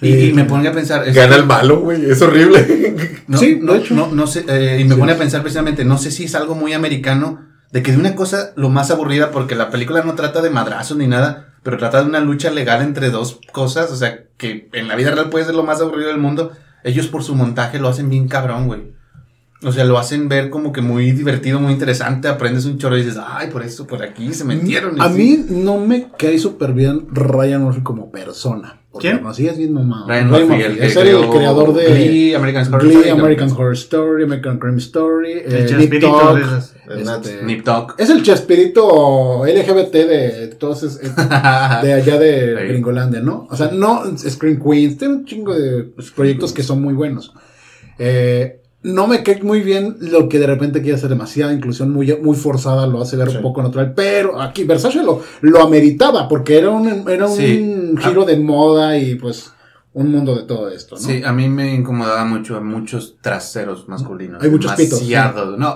Y, 0.01 0.31
me 0.33 0.45
pongo 0.45 0.67
a 0.69 0.71
pensar. 0.71 1.07
es 1.07 1.15
Gana 1.15 1.35
que- 1.35 1.41
el 1.41 1.45
malo, 1.45 1.79
güey. 1.81 2.09
Es 2.09 2.21
horrible. 2.21 2.95
No, 3.27 3.37
Sí, 3.37 3.57
no, 3.61 3.73
de 3.73 3.79
hecho. 3.79 3.93
no, 3.95 4.07
no 4.11 4.27
sé. 4.27 4.43
eh, 4.49 4.79
y 4.81 4.83
me 4.83 4.95
Sí. 4.95 4.99
pone 4.99 5.13
a 5.13 5.17
pensar 5.17 5.41
precisamente, 5.41 5.85
no 5.85 5.97
sé 5.97 6.11
si 6.11 6.25
es 6.25 6.35
algo 6.35 6.55
muy 6.55 6.73
americano. 6.73 7.47
De 7.71 7.81
que 7.81 7.91
de 7.91 7.97
una 7.97 8.13
cosa 8.13 8.51
lo 8.55 8.69
más 8.69 8.91
aburrida, 8.91 9.31
porque 9.31 9.55
la 9.55 9.71
película 9.71 10.03
no 10.03 10.13
trata 10.13 10.41
de 10.43 10.51
madrazos 10.51 10.95
ni 10.97 11.07
nada, 11.07 11.55
pero 11.63 11.77
trata 11.77 12.01
de 12.03 12.07
una 12.09 12.19
lucha 12.19 12.51
legal 12.51 12.83
entre 12.83 13.09
dos 13.09 13.39
cosas. 13.51 13.91
O 13.91 13.95
sea, 13.95 14.25
que 14.37 14.69
en 14.73 14.87
la 14.87 14.95
vida 14.95 15.09
real 15.11 15.29
puede 15.29 15.45
ser 15.45 15.55
lo 15.55 15.63
más 15.63 15.81
aburrido 15.81 16.09
del 16.09 16.19
mundo. 16.19 16.51
Ellos 16.83 17.07
por 17.07 17.23
su 17.23 17.33
montaje 17.33 17.79
lo 17.79 17.87
hacen 17.89 18.09
bien 18.09 18.27
cabrón, 18.27 18.67
güey. 18.67 18.93
O 19.63 19.71
sea, 19.71 19.85
lo 19.85 19.97
hacen 19.97 20.27
ver 20.29 20.49
como 20.51 20.71
que 20.73 20.81
muy 20.81 21.13
divertido, 21.13 21.59
muy 21.59 21.71
interesante. 21.73 22.27
Aprendes 22.27 22.65
un 22.65 22.77
chorro 22.77 22.97
y 22.97 23.03
dices, 23.03 23.17
ay, 23.25 23.49
por 23.49 23.63
eso, 23.63 23.87
por 23.87 24.03
aquí 24.03 24.33
se 24.33 24.43
metieron. 24.43 25.01
A 25.01 25.07
mí 25.09 25.43
no 25.49 25.77
me 25.79 26.09
cae 26.19 26.37
súper 26.37 26.73
bien 26.73 27.07
Ryan 27.11 27.63
Murphy 27.63 27.81
como 27.81 28.11
persona. 28.11 28.81
¿Quién? 28.99 29.25
Así 29.25 29.47
es 29.47 29.57
bien 29.57 29.73
mamado. 29.73 30.07
Ryan 30.07 30.29
Murphy, 30.29 30.61
es 30.79 30.95
el 30.95 31.27
creador 31.29 31.73
de 31.73 31.85
Glee, 31.85 32.35
American 32.35 32.67
Horror 32.67 32.81
Glee, 32.83 32.93
Story, 32.95 33.09
American. 33.09 33.51
Horror 33.51 33.73
Story, 33.73 34.23
American 34.23 34.59
Crime 34.59 34.77
Story, 34.77 35.31
El 35.45 35.53
eh, 35.53 35.59
Nip 35.61 35.67
Chespirito 35.69 36.35
de 36.35 36.41
esas. 36.41 36.75
este, 37.25 37.43
Nip 37.43 37.63
Tuck. 37.63 37.95
Es 37.97 38.09
el 38.09 38.21
Chespirito 38.23 39.45
LGBT 39.45 39.93
de 39.93 40.47
todos 40.59 40.83
es- 40.83 40.99
es- 41.01 41.15
de 41.15 41.93
allá 41.93 42.19
de 42.19 42.55
Sí. 42.59 42.67
Gringolandia, 42.67 43.19
¿no? 43.21 43.47
O 43.49 43.55
sea, 43.55 43.71
no 43.71 44.03
Screen 44.17 44.61
Queens, 44.61 44.97
tiene 44.97 45.15
un 45.15 45.25
chingo 45.25 45.53
de 45.57 45.91
proyectos 46.15 46.53
que 46.53 46.63
son 46.63 46.81
muy 46.81 46.93
buenos. 46.93 47.33
Eh, 47.99 48.59
no 48.83 49.07
me 49.07 49.23
cae 49.23 49.41
muy 49.43 49.61
bien 49.61 49.95
lo 49.99 50.27
que 50.29 50.39
de 50.39 50.47
repente 50.47 50.81
quiere 50.81 50.97
hacer 50.97 51.09
demasiada 51.09 51.53
inclusión 51.53 51.91
muy, 51.91 52.15
muy 52.21 52.35
forzada, 52.35 52.85
lo 52.85 53.01
hace 53.01 53.15
ver 53.17 53.29
Sí. 53.31 53.37
un 53.37 53.41
poco 53.43 53.63
natural, 53.63 53.93
pero 53.95 54.41
aquí 54.41 54.63
Versace 54.65 55.01
lo, 55.03 55.21
lo 55.41 55.61
ameritaba 55.63 56.27
porque 56.27 56.57
era 56.57 56.69
un, 56.69 57.09
era 57.09 57.27
un 57.27 57.35
Sí. 57.37 57.93
giro 58.01 58.25
de 58.25 58.37
moda 58.37 58.97
y 58.97 59.15
pues 59.15 59.51
un 59.95 60.11
mundo 60.11 60.35
de 60.35 60.43
todo 60.43 60.69
esto, 60.69 60.95
¿no? 60.95 61.01
Sí, 61.01 61.21
a 61.23 61.31
mí 61.31 61.47
me 61.49 61.73
incomodaba 61.75 62.25
mucho 62.25 62.59
muchos 62.61 63.15
traseros 63.21 63.87
masculinos. 63.87 64.41
Hay 64.41 64.49
muchos 64.49 64.71
pitos, 64.73 64.99
Demasiado. 64.99 65.55
No, 65.57 65.75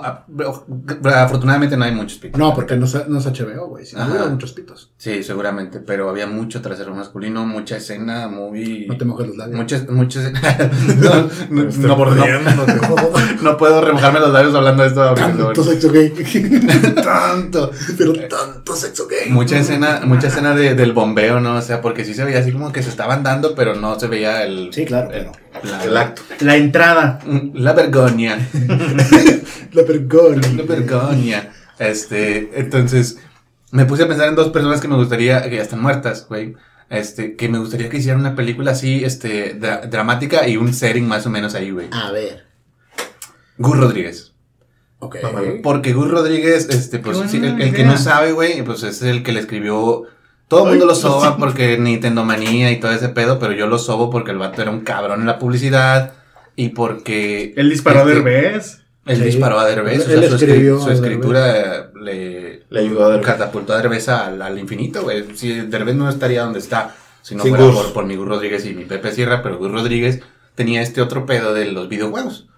afortunadamente 1.14 1.76
no 1.76 1.84
hay 1.84 1.92
muchos 1.92 2.18
pitos. 2.18 2.38
No, 2.38 2.52
porque 2.54 2.76
no, 2.76 2.86
es- 2.86 3.08
no 3.08 3.18
es 3.18 3.26
HBO, 3.26 3.68
güey, 3.68 3.86
si 3.86 3.94
no 3.94 4.02
Ajá. 4.02 4.10
hubiera 4.10 4.26
muchos 4.28 4.52
pitos. 4.52 4.90
Sí, 4.96 5.22
seguramente, 5.22 5.78
pero 5.80 6.08
había 6.08 6.26
mucho 6.26 6.60
trasero 6.60 6.94
masculino, 6.94 7.46
mucha 7.46 7.76
escena 7.76 8.26
muy... 8.28 8.86
No 8.88 8.96
te 8.96 9.04
mojes 9.04 9.28
los 9.28 9.36
labios. 9.36 9.56
Muchas, 9.56 9.88
muchas... 9.88 10.32
no, 10.98 11.28
no, 11.50 11.70
no, 11.70 11.96
mordiendo, 11.96 12.50
no- 12.50 13.10
no 13.42 13.56
puedo 13.56 13.80
remojarme 13.80 14.20
los 14.20 14.32
labios 14.32 14.54
hablando 14.54 14.82
de 14.82 14.88
esto. 14.88 15.14
Tanto 15.14 15.62
sexo 15.64 15.90
gay. 15.92 16.10
Tanto. 17.02 17.70
Pero 17.96 18.12
tanto 18.28 18.74
sexo 18.74 19.06
gay. 19.06 19.30
Mucha 19.30 19.58
escena, 19.58 20.00
mucha 20.04 20.28
escena 20.28 20.54
de- 20.54 20.74
del 20.74 20.92
bombeo, 20.92 21.40
¿no? 21.40 21.56
O 21.56 21.62
sea, 21.62 21.80
porque 21.80 22.04
sí 22.04 22.14
se 22.14 22.24
veía 22.24 22.40
así 22.40 22.52
como 22.52 22.72
que 22.72 22.82
se 22.82 22.90
estaban 22.90 23.22
dando, 23.22 23.54
pero 23.54 23.74
no 23.74 23.98
se 23.98 24.07
veía 24.08 24.42
el... 24.44 24.70
Sí, 24.72 24.84
claro, 24.84 25.10
el- 25.12 25.26
pero- 25.26 25.32
la, 25.64 25.84
El 25.84 25.96
acto. 25.96 26.22
La 26.40 26.56
entrada. 26.56 27.20
La 27.54 27.72
vergoña. 27.72 28.38
La 29.72 29.82
vergüenza. 29.82 30.50
La 30.56 30.62
vergoña. 30.64 31.52
Este, 31.78 32.50
entonces, 32.60 33.18
me 33.70 33.84
puse 33.84 34.04
a 34.04 34.08
pensar 34.08 34.28
en 34.28 34.34
dos 34.34 34.48
personas 34.50 34.80
que 34.80 34.88
me 34.88 34.96
gustaría, 34.96 35.42
que 35.48 35.56
ya 35.56 35.62
están 35.62 35.80
muertas, 35.82 36.26
güey. 36.28 36.54
Este, 36.90 37.36
que 37.36 37.48
me 37.48 37.58
gustaría 37.58 37.88
que 37.90 37.98
hicieran 37.98 38.20
una 38.20 38.34
película 38.34 38.70
así, 38.72 39.04
este, 39.04 39.58
dra- 39.60 39.88
dramática 39.88 40.48
y 40.48 40.56
un 40.56 40.72
setting 40.72 41.06
más 41.06 41.26
o 41.26 41.30
menos 41.30 41.54
ahí, 41.54 41.70
güey. 41.70 41.88
A 41.92 42.10
ver. 42.12 42.44
Gus 43.58 43.76
Rodríguez. 43.76 44.32
Ok. 45.00 45.16
Porque 45.62 45.92
Gus 45.92 46.10
Rodríguez, 46.10 46.68
este, 46.70 46.98
pues, 46.98 47.18
sí, 47.30 47.36
el, 47.38 47.60
el 47.60 47.74
que 47.74 47.84
no 47.84 47.98
sabe, 47.98 48.32
güey, 48.32 48.62
pues 48.62 48.82
es 48.84 49.02
el 49.02 49.22
que 49.22 49.32
le 49.32 49.40
escribió. 49.40 50.04
Todo 50.48 50.64
el 50.64 50.70
mundo 50.70 50.86
lo 50.86 50.94
soba 50.94 51.36
porque 51.36 51.76
Nintendo 51.78 52.24
manía 52.24 52.70
y 52.72 52.80
todo 52.80 52.92
ese 52.92 53.10
pedo, 53.10 53.38
pero 53.38 53.52
yo 53.52 53.66
lo 53.66 53.78
sobo 53.78 54.08
porque 54.10 54.30
el 54.30 54.38
vato 54.38 54.62
era 54.62 54.70
un 54.70 54.80
cabrón 54.80 55.20
en 55.20 55.26
la 55.26 55.38
publicidad 55.38 56.14
y 56.56 56.70
porque. 56.70 57.52
Él 57.56 57.68
disparó 57.70 58.00
este, 58.00 58.08
de 58.10 58.14
Derbez. 58.16 58.78
Él 59.06 59.16
Sí. 59.18 59.24
disparó 59.24 59.58
a 59.58 59.64
Derbez, 59.66 60.06
o 60.06 60.10
Él 60.10 60.20
sea, 60.20 60.28
su, 60.30 60.36
escri- 60.36 60.48
escribió 60.48 60.80
su 60.80 60.88
a 60.90 60.92
escritura 60.94 61.90
le, 62.02 62.64
Le 62.68 62.80
ayudó 62.80 63.06
a 63.06 63.08
Derbez. 63.10 63.26
catapultó 63.26 63.72
a 63.72 63.76
Derbez 63.78 64.08
al, 64.08 64.40
al 64.42 64.58
infinito, 64.58 65.02
güey. 65.02 65.24
Si 65.34 65.52
Derbez 65.62 65.94
no 65.94 66.08
estaría 66.08 66.42
donde 66.42 66.58
está, 66.58 66.94
si 67.22 67.34
no 67.34 67.42
Sin 67.44 67.54
fuera 67.54 67.72
por, 67.72 67.92
por 67.92 68.04
mi 68.06 68.16
Gus 68.16 68.28
Rodríguez 68.28 68.64
y 68.66 68.74
mi 68.74 68.84
Pepe 68.84 69.12
Sierra, 69.12 69.42
pero 69.42 69.58
Gus 69.58 69.70
Rodríguez 69.72 70.20
tenía 70.54 70.82
este 70.82 71.00
otro 71.00 71.24
pedo 71.26 71.54
de 71.54 71.66
los 71.72 71.88
videojuegos. 71.88 72.48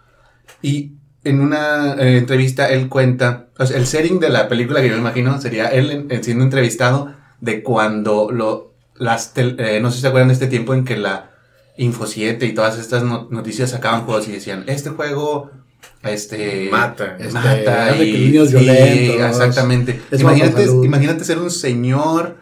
Y 0.63 0.93
en 1.25 1.41
una 1.41 1.95
eh, 1.95 2.17
entrevista 2.19 2.69
él 2.71 2.89
cuenta, 2.89 3.49
o 3.59 3.67
sea, 3.67 3.77
el 3.77 3.87
setting 3.87 4.19
de 4.21 4.31
la 4.31 4.49
película 4.49 4.81
que 4.81 4.89
yo 4.89 4.95
me 4.95 5.01
imagino 5.01 5.41
sería 5.41 5.69
él 5.69 6.07
en 6.09 6.25
siendo 6.25 6.43
entrevistado 6.45 7.15
de 7.41 7.63
cuando 7.63 8.31
lo, 8.31 8.73
las, 8.97 9.35
tel- 9.35 9.57
eh, 9.59 9.81
no 9.81 9.91
sé 9.91 9.97
si 9.97 10.03
se 10.03 10.09
acuerdan 10.09 10.29
de 10.29 10.35
este 10.35 10.47
tiempo 10.47 10.75
en 10.75 10.85
que 10.85 10.97
la 10.97 11.31
Info 11.77 12.07
7 12.07 12.45
y 12.47 12.53
todas 12.53 12.79
estas 12.79 13.03
no- 13.03 13.29
noticias 13.31 13.71
sacaban 13.71 14.03
juegos 14.05 14.29
y 14.29 14.33
decían, 14.33 14.65
este 14.67 14.91
juego 14.91 15.51
este 16.03 16.69
Mata. 16.71 17.17
Este, 17.19 17.33
mata 17.33 17.97
y 18.05 18.13
niños 18.13 18.51
violentos. 18.51 19.17
exactamente. 19.31 20.01
Es 20.11 20.21
Imagínate, 20.21 20.65
imagínate 20.65 21.25
ser 21.25 21.39
un 21.39 21.51
señor 21.51 22.37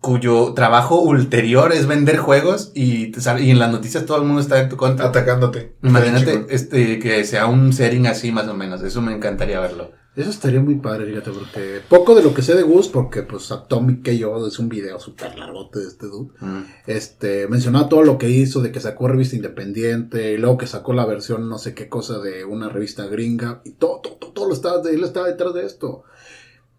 cuyo 0.00 0.52
trabajo 0.54 1.00
ulterior 1.00 1.72
es 1.72 1.86
vender 1.86 2.18
juegos 2.18 2.70
y, 2.74 3.08
te 3.08 3.20
sale- 3.20 3.42
y 3.42 3.50
en 3.50 3.58
las 3.58 3.72
noticias 3.72 4.06
todo 4.06 4.18
el 4.18 4.24
mundo 4.24 4.40
está 4.40 4.60
en 4.60 4.68
tu 4.68 4.76
contra. 4.76 5.06
Atacándote. 5.06 5.74
Imagínate 5.82 6.46
este 6.50 6.98
que 6.98 7.24
sea 7.24 7.46
un 7.46 7.72
setting 7.72 8.06
así 8.06 8.30
más 8.30 8.46
o 8.48 8.54
menos. 8.54 8.82
Eso 8.82 9.00
me 9.02 9.12
encantaría 9.12 9.58
verlo. 9.60 9.90
Eso 10.18 10.30
estaría 10.30 10.58
muy 10.58 10.74
padre, 10.74 11.06
fíjate, 11.06 11.30
porque 11.30 11.80
poco 11.88 12.16
de 12.16 12.24
lo 12.24 12.34
que 12.34 12.42
sé 12.42 12.56
de 12.56 12.64
Gus, 12.64 12.88
porque 12.88 13.22
pues 13.22 13.52
Atomic 13.52 14.02
que 14.02 14.18
yo 14.18 14.48
es 14.48 14.58
un 14.58 14.68
video 14.68 14.98
súper 14.98 15.38
largote 15.38 15.78
de 15.78 15.86
este 15.86 16.06
dude. 16.06 16.32
Mm. 16.40 16.62
Este, 16.88 17.46
mencionaba 17.46 17.88
todo 17.88 18.02
lo 18.02 18.18
que 18.18 18.28
hizo, 18.28 18.60
de 18.60 18.72
que 18.72 18.80
sacó 18.80 19.06
revista 19.06 19.36
independiente, 19.36 20.32
y 20.32 20.36
luego 20.36 20.58
que 20.58 20.66
sacó 20.66 20.92
la 20.92 21.06
versión 21.06 21.48
no 21.48 21.56
sé 21.58 21.72
qué 21.72 21.88
cosa 21.88 22.18
de 22.18 22.44
una 22.44 22.68
revista 22.68 23.06
gringa, 23.06 23.62
y 23.64 23.70
todo, 23.70 24.00
todo, 24.00 24.14
todo, 24.14 24.32
todo 24.32 24.48
lo 24.48 24.54
estaba, 24.54 24.82
él 24.90 25.04
estaba 25.04 25.28
detrás 25.28 25.54
de 25.54 25.64
esto. 25.64 26.02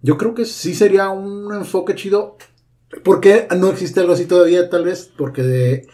Yo 0.01 0.17
creo 0.17 0.35
que 0.35 0.43
sí 0.43 0.75
sería 0.75 1.07
un 1.07 1.53
enfoque 1.53 1.95
chido. 1.95 2.35
¿Por 3.05 3.21
qué 3.21 3.47
no 3.57 3.69
existe 3.69 4.01
algo 4.01 4.11
así 4.11 4.25
todavía? 4.25 4.69
Tal 4.69 4.83
vez 4.83 5.09
porque 5.15 5.43
de 5.43 5.87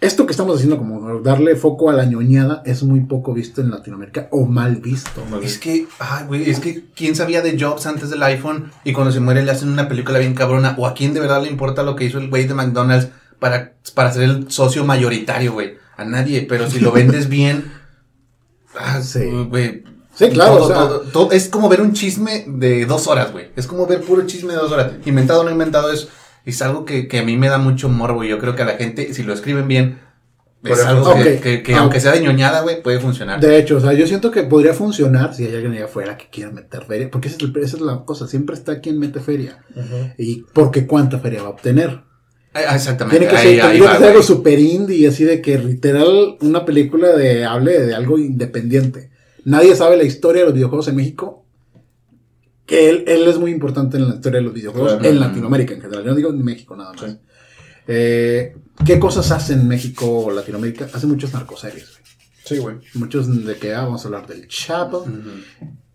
esto 0.00 0.24
que 0.26 0.32
estamos 0.32 0.56
haciendo, 0.56 0.78
como 0.78 1.20
darle 1.20 1.56
foco 1.56 1.90
a 1.90 1.92
la 1.92 2.04
ñoñada, 2.06 2.62
es 2.64 2.82
muy 2.82 3.00
poco 3.00 3.34
visto 3.34 3.60
en 3.60 3.70
Latinoamérica 3.70 4.28
o 4.30 4.46
mal 4.46 4.76
visto. 4.76 5.22
Es 5.42 5.58
que, 5.58 5.86
ay, 5.98 6.24
güey, 6.26 6.48
es 6.50 6.58
que 6.60 6.84
quién 6.94 7.14
sabía 7.14 7.42
de 7.42 7.58
Jobs 7.60 7.86
antes 7.86 8.08
del 8.10 8.22
iPhone 8.22 8.70
y 8.84 8.92
cuando 8.92 9.12
se 9.12 9.20
muere 9.20 9.42
le 9.44 9.50
hacen 9.50 9.68
una 9.68 9.88
película 9.88 10.18
bien 10.18 10.34
cabrona. 10.34 10.74
O 10.78 10.86
a 10.86 10.94
quién 10.94 11.12
de 11.14 11.20
verdad 11.20 11.42
le 11.42 11.50
importa 11.50 11.82
lo 11.82 11.96
que 11.96 12.04
hizo 12.04 12.18
el 12.18 12.30
güey 12.30 12.46
de 12.46 12.54
McDonald's 12.54 13.08
para, 13.38 13.74
para 13.94 14.12
ser 14.12 14.22
el 14.22 14.50
socio 14.50 14.84
mayoritario, 14.84 15.52
güey. 15.52 15.74
A 15.96 16.04
nadie, 16.04 16.46
pero 16.48 16.70
si 16.70 16.80
lo 16.80 16.92
vendes 16.92 17.28
bien. 17.28 17.70
Ah, 18.78 19.00
Sí. 19.02 19.20
güey. 19.48 19.84
Sí, 20.14 20.28
claro, 20.30 20.56
Todo, 20.56 20.64
o 20.64 20.68
sea- 20.68 20.76
todo- 20.76 21.00
todo- 21.00 21.32
es 21.32 21.48
como 21.48 21.68
ver 21.68 21.80
un 21.80 21.92
chisme 21.92 22.44
de 22.46 22.84
dos 22.84 23.06
horas, 23.06 23.32
güey. 23.32 23.48
Es 23.56 23.66
como 23.66 23.86
ver 23.86 24.00
puro 24.02 24.26
chisme 24.26 24.52
de 24.52 24.58
dos 24.58 24.72
horas. 24.72 24.92
Inventado 25.06 25.40
o 25.40 25.44
no 25.44 25.50
inventado 25.50 25.90
es, 25.92 26.08
es 26.50 26.62
algo 26.62 26.84
que, 26.84 27.08
que 27.08 27.18
a 27.18 27.22
mí 27.24 27.36
me 27.36 27.48
da 27.48 27.58
mucho 27.58 27.88
morbo. 27.88 28.22
Y 28.24 28.28
yo 28.28 28.38
creo 28.38 28.54
que 28.54 28.62
a 28.62 28.66
la 28.66 28.72
gente, 28.76 29.12
si 29.14 29.22
lo 29.22 29.32
escriben 29.32 29.66
bien, 29.68 29.98
es 30.62 30.84
algo 30.84 31.14
que, 31.14 31.34
Ok. 31.36 31.40
que- 31.42 31.62
que 31.62 31.74
Ah. 31.74 31.80
aunque 31.80 32.00
sea 32.00 32.12
de 32.12 32.20
ñoñada, 32.20 32.60
güey, 32.60 32.82
puede 32.82 33.00
funcionar. 33.00 33.40
De 33.40 33.58
hecho, 33.58 33.78
o 33.78 33.80
sea, 33.80 33.92
yo 33.94 34.06
siento 34.06 34.30
que 34.30 34.42
podría 34.42 34.74
funcionar 34.74 35.34
si 35.34 35.46
hay 35.46 35.54
alguien 35.54 35.72
allá 35.72 35.86
afuera 35.86 36.16
que 36.18 36.28
quiera 36.30 36.50
meter 36.50 36.84
feria, 36.84 37.10
porque 37.10 37.28
esa 37.28 37.38
es, 37.38 37.42
el- 37.44 37.56
esa 37.62 37.76
es 37.76 37.82
la 37.82 38.04
cosa, 38.04 38.26
siempre 38.26 38.54
está 38.54 38.80
quien 38.80 38.98
mete 38.98 39.20
feria. 39.20 39.64
Y 40.18 40.44
porque 40.52 40.86
cuánta 40.86 41.18
feria 41.18 41.42
va 41.42 41.48
a 41.48 41.52
obtener. 41.52 42.02
Ah, 42.52 42.74
Exactamente. 42.74 43.18
Tiene 43.20 43.32
que 43.32 43.38
ahí- 43.38 43.54
ser, 43.56 43.62
ahí 43.62 43.68
tendría 43.70 43.86
va, 43.86 43.92
que 43.92 43.98
ser 44.02 44.08
algo 44.10 44.22
super 44.24 44.58
indie, 44.58 45.08
así 45.08 45.24
de 45.24 45.40
que 45.40 45.56
literal 45.58 46.36
una 46.40 46.64
película 46.64 47.16
de 47.16 47.44
hable 47.44 47.80
de 47.86 47.94
algo 47.94 48.18
independiente. 48.18 49.10
Nadie 49.44 49.74
sabe 49.76 49.96
la 49.96 50.02
historia 50.02 50.42
de 50.42 50.46
los 50.46 50.54
videojuegos 50.54 50.88
en 50.88 50.96
México. 50.96 51.39
Que 52.70 52.88
él, 52.88 53.04
él 53.06 53.26
es 53.28 53.38
muy 53.38 53.50
importante 53.50 53.98
en 53.98 54.08
la 54.08 54.14
historia 54.14 54.38
de 54.38 54.44
los 54.44 54.54
videojuegos 54.54 54.92
Claro. 54.94 55.08
en 55.08 55.20
Latinoamérica 55.20 55.74
en 55.74 55.82
general. 55.82 56.04
Yo 56.04 56.10
no 56.10 56.16
digo 56.16 56.30
en 56.30 56.42
México 56.44 56.74
nada 56.76 56.92
más. 56.92 57.00
Sí. 57.02 57.16
Eh, 57.88 58.54
¿Qué 58.86 58.98
cosas 58.98 59.30
hacen 59.32 59.60
en 59.60 59.68
México 59.68 60.06
o 60.08 60.30
Latinoamérica? 60.30 60.88
Hace 60.94 61.06
muchos 61.06 61.32
narcoseries. 61.34 61.90
güey. 61.90 62.00
Sí, 62.44 62.58
güey. 62.58 62.76
Muchos 62.94 63.44
de 63.44 63.56
que 63.56 63.74
ah, 63.74 63.82
vamos 63.84 64.04
a 64.04 64.08
hablar 64.08 64.26
del 64.26 64.46
Chapo. 64.48 65.04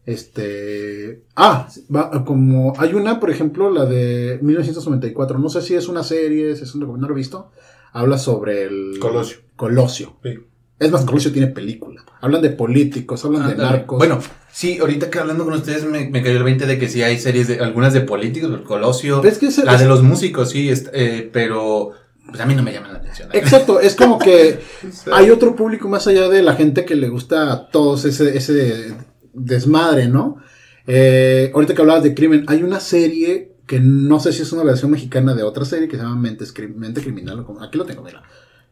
Este. 0.05 1.23
Ah, 1.35 1.67
va- 1.93 2.23
como 2.25 2.73
hay 2.77 2.93
una, 2.93 3.19
por 3.19 3.29
ejemplo, 3.31 3.71
la 3.71 3.85
de 3.85 4.39
1994. 4.41 5.39
No 5.39 5.49
sé 5.49 5.61
si 5.61 5.73
es 5.75 5.87
una 5.87 6.03
serie, 6.03 6.55
si 6.55 6.63
es 6.63 6.73
un 6.75 6.81
documental, 6.81 7.01
no 7.03 7.07
lo 7.09 7.13
he 7.15 7.17
visto. 7.17 7.51
Habla 7.93 8.17
sobre 8.17 8.63
el. 8.63 8.99
Colosio. 8.99 9.37
Colosio. 9.55 10.17
Sí. 10.23 10.31
Es 10.79 10.91
más, 10.91 11.05
Colosio 11.05 11.31
tiene 11.31 11.47
película. 11.47 12.03
Hablan 12.21 12.41
de 12.41 12.49
políticos, 12.49 13.23
hablan 13.23 13.47
de 13.47 13.55
narcos. 13.55 13.97
Bueno, 13.97 14.19
sí, 14.51 14.77
ahorita 14.79 15.09
que 15.09 15.19
hablando 15.19 15.45
con 15.45 15.53
ustedes 15.53 15.85
me, 15.85 16.09
me 16.09 16.21
cayó 16.21 16.37
el 16.37 16.43
20 16.43 16.65
de 16.65 16.77
que 16.77 16.89
sí 16.89 17.01
hay 17.01 17.17
series 17.19 17.47
de 17.47 17.59
algunas 17.59 17.93
de 17.93 18.01
políticos, 18.01 18.51
el 18.53 18.63
Colosio, 18.63 19.23
es 19.23 19.37
que 19.37 19.47
ese- 19.47 19.63
la 19.65 19.75
es- 19.75 19.79
de 19.81 19.87
los 19.87 20.03
músicos, 20.03 20.49
sí, 20.49 20.69
est- 20.69 20.89
eh, 20.93 21.29
pero 21.31 21.91
pues 22.27 22.41
a 22.41 22.45
mí 22.45 22.55
no 22.55 22.63
me 22.63 22.73
llaman 22.73 22.91
la 22.91 22.99
atención. 22.99 23.29
Exacto, 23.33 23.79
es 23.79 23.95
como 23.95 24.19
que 24.19 24.59
hay 25.13 25.29
otro 25.29 25.55
público 25.55 25.87
más 25.87 26.07
allá 26.07 26.27
de 26.27 26.41
la 26.41 26.55
gente 26.55 26.83
que 26.83 26.95
le 26.95 27.07
gusta 27.07 27.53
a 27.53 27.67
todos 27.69 28.03
ese, 28.03 28.35
ese 28.37 28.93
desmadre, 29.33 30.07
¿no? 30.09 30.37
Eh, 30.87 31.51
ahorita 31.53 31.73
que 31.73 31.81
hablabas 31.81 32.03
de 32.03 32.13
crimen, 32.13 32.43
hay 32.47 32.63
una 32.63 32.79
serie 32.79 33.53
que 33.65 33.79
no 33.79 34.19
sé 34.19 34.31
si 34.33 34.41
es 34.43 34.51
una 34.51 34.63
versión 34.63 34.91
mexicana 34.91 35.33
de 35.33 35.43
otra 35.43 35.65
serie 35.65 35.87
que 35.87 35.95
se 35.97 36.03
llama 36.03 36.15
Mentes 36.17 36.53
Cri- 36.53 36.73
Mente 36.75 37.01
Criminal. 37.01 37.45
Aquí 37.61 37.77
lo 37.77 37.85
tengo, 37.85 38.03
mira. 38.03 38.21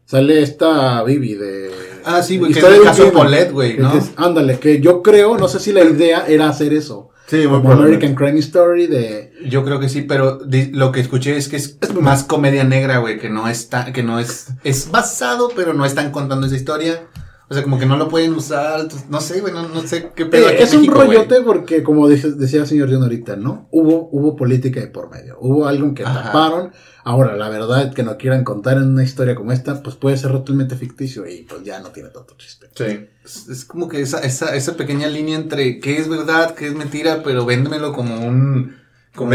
Sale 0.06 0.42
esta 0.42 1.02
Bibi 1.02 1.34
de... 1.34 1.70
Ah, 2.04 2.22
sí, 2.22 2.38
güey, 2.38 2.52
que 2.52 2.58
es 2.58 2.64
el 2.64 2.82
caso. 2.82 3.12
Paulette, 3.12 3.52
güey, 3.52 3.78
¿no? 3.78 3.96
es- 3.96 4.12
ándale, 4.16 4.58
que 4.58 4.80
yo 4.80 5.02
creo, 5.02 5.38
no 5.38 5.48
sé 5.48 5.58
si 5.58 5.72
la 5.72 5.82
idea 5.82 6.26
era 6.28 6.48
hacer 6.48 6.74
eso. 6.74 7.10
Sí, 7.26 7.46
muy. 7.46 7.72
American 7.72 8.14
Crime 8.14 8.38
Story 8.40 8.86
de... 8.86 9.32
Yo 9.46 9.64
creo 9.64 9.80
que 9.80 9.88
sí, 9.88 10.02
pero 10.02 10.40
lo 10.72 10.92
que 10.92 11.00
escuché 11.00 11.36
es 11.38 11.48
que 11.48 11.56
es, 11.56 11.78
más 11.98 12.22
comedia 12.24 12.64
negra, 12.64 12.98
güey, 12.98 13.18
que 13.18 13.30
no 13.30 13.48
está, 13.48 13.92
que 13.94 14.02
no 14.02 14.18
es, 14.18 14.48
es 14.62 14.90
basado, 14.90 15.50
pero 15.56 15.72
no 15.72 15.86
están 15.86 16.10
contando 16.10 16.46
esa 16.46 16.56
historia. 16.56 17.06
O 17.48 17.52
sea, 17.52 17.62
como 17.62 17.78
que 17.78 17.84
no 17.84 17.96
lo 17.98 18.08
pueden 18.08 18.32
usar, 18.32 18.88
no 19.10 19.20
sé, 19.20 19.40
güey, 19.42 19.52
no, 19.52 19.68
no 19.68 19.82
sé 19.82 20.10
qué 20.16 20.24
pedo 20.24 20.48
Eh, 20.48 20.62
es 20.62 20.72
un 20.72 20.80
México, 20.80 21.02
rollote 21.02 21.42
porque, 21.42 21.82
como 21.82 22.08
decía 22.08 22.60
el 22.62 22.66
señor 22.66 22.88
John 22.90 23.02
ahorita, 23.02 23.36
¿no? 23.36 23.68
Hubo, 23.70 24.08
hubo 24.12 24.34
política 24.34 24.80
de 24.80 24.86
por 24.86 25.10
medio. 25.10 25.36
Hubo 25.40 25.66
algo 25.66 25.92
que 25.92 26.04
Ajá. 26.04 26.22
taparon. 26.24 26.72
Ahora, 27.04 27.36
la 27.36 27.50
verdad, 27.50 27.92
que 27.92 28.02
no 28.02 28.16
quieran 28.16 28.44
contar 28.44 28.78
en 28.78 28.84
una 28.84 29.04
historia 29.04 29.34
como 29.34 29.52
esta, 29.52 29.82
pues 29.82 29.94
puede 29.94 30.16
ser 30.16 30.32
totalmente 30.32 30.74
ficticio 30.74 31.28
y 31.28 31.42
pues 31.42 31.62
ya 31.62 31.80
no 31.80 31.90
tiene 31.90 32.08
tanto 32.08 32.34
chiste. 32.38 32.68
Sí. 32.74 33.08
Es, 33.22 33.46
es 33.48 33.64
como 33.66 33.88
que 33.88 34.00
esa, 34.00 34.20
esa, 34.20 34.56
esa 34.56 34.74
pequeña 34.74 35.08
línea 35.08 35.36
entre 35.36 35.80
qué 35.80 35.98
es 35.98 36.08
verdad, 36.08 36.54
qué 36.54 36.68
es 36.68 36.74
mentira, 36.74 37.22
pero 37.22 37.44
véndemelo 37.44 37.92
como 37.92 38.26
un. 38.26 38.76
Como, 39.14 39.30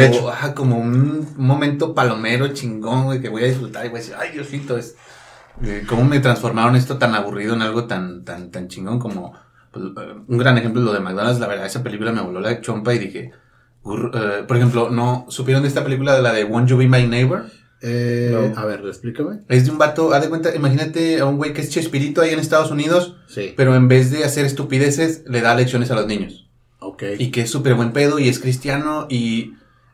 como 0.55 0.77
un 0.77 1.27
momento 1.37 1.93
palomero 1.95 2.49
chingón, 2.49 3.05
güey, 3.05 3.21
que 3.21 3.29
voy 3.29 3.43
a 3.43 3.47
disfrutar 3.47 3.85
y 3.85 3.89
voy 3.89 3.99
a 3.99 4.01
decir, 4.01 4.15
ay, 4.17 4.31
Diosito, 4.33 4.77
es. 4.77 4.95
¿Cómo 5.87 6.03
me 6.05 6.19
transformaron 6.19 6.75
esto 6.75 6.97
tan 6.97 7.15
aburrido 7.15 7.53
en 7.55 7.61
algo 7.61 7.85
tan, 7.85 8.23
tan, 8.23 8.51
tan 8.51 8.67
chingón 8.67 8.99
como. 8.99 9.33
pues, 9.71 9.85
eh, 9.85 10.15
un 10.27 10.37
gran 10.37 10.57
ejemplo 10.57 10.81
lo 10.81 10.93
de 10.93 10.99
McDonald's, 10.99 11.39
la 11.39 11.47
verdad, 11.47 11.65
esa 11.65 11.83
película 11.83 12.11
me 12.11 12.21
voló 12.21 12.39
la 12.39 12.59
chompa 12.61 12.93
y 12.93 12.99
dije. 12.99 13.31
"Gur- 13.83 14.11
eh, 14.13 14.43
por 14.47 14.57
ejemplo, 14.57 14.89
¿no 14.89 15.25
supieron 15.29 15.61
de 15.63 15.69
esta 15.69 15.83
película 15.83 16.15
de 16.15 16.21
la 16.21 16.33
de 16.33 16.43
Won't 16.43 16.69
You 16.69 16.77
Be 16.77 16.87
My 16.87 17.05
Neighbor? 17.07 17.45
Eh, 17.81 18.51
No. 18.53 18.59
A 18.59 18.65
ver, 18.65 18.81
explícame. 18.85 19.41
Es 19.47 19.65
de 19.65 19.71
un 19.71 19.77
vato, 19.77 20.11
haz 20.13 20.21
de 20.23 20.29
cuenta, 20.29 20.53
imagínate 20.55 21.19
a 21.21 21.25
un 21.25 21.37
güey 21.37 21.53
que 21.53 21.61
es 21.61 21.69
Chespirito 21.69 22.21
ahí 22.21 22.31
en 22.33 22.39
Estados 22.39 22.71
Unidos, 22.71 23.15
Sí. 23.27 23.53
pero 23.55 23.75
en 23.75 23.87
vez 23.87 24.11
de 24.11 24.23
hacer 24.25 24.45
estupideces, 24.45 25.23
le 25.27 25.39
da 25.41 25.55
lecciones 25.55 25.89
a 25.91 25.95
los 25.95 26.07
niños. 26.07 26.49
Ok. 26.79 27.03
Y 27.19 27.31
que 27.31 27.41
es 27.41 27.49
súper 27.51 27.75
buen 27.75 27.91
pedo 27.93 28.19
y 28.19 28.27
es 28.27 28.39
cristiano 28.39 29.05
y, 29.09 29.53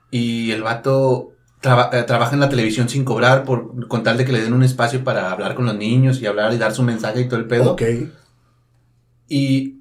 y 0.10 0.52
el 0.52 0.64
vato 0.64 1.34
traba- 1.66 1.90
eh, 1.94 2.04
trabaja 2.04 2.34
en 2.34 2.40
la 2.42 2.50
televisión 2.50 2.88
sin 2.90 3.04
cobrar 3.04 3.44
por, 3.44 3.88
con 3.88 4.04
tal 4.04 4.18
de 4.18 4.26
que 4.26 4.32
le 4.32 4.42
den 4.42 4.54
un 4.54 4.64
espacio 4.64 5.04
para 5.04 5.32
hablar 5.32 5.56
con 5.56 5.66
los 5.66 5.76
niños 5.76 6.22
y 6.22 6.26
hablar 6.28 6.54
y 6.54 6.58
dar 6.58 6.74
su 6.74 6.84
mensaje 6.84 7.22
y 7.22 7.28
todo 7.28 7.40
el 7.40 7.48
pedo. 7.48 7.72
Ok. 7.74 7.82
Y 9.28 9.80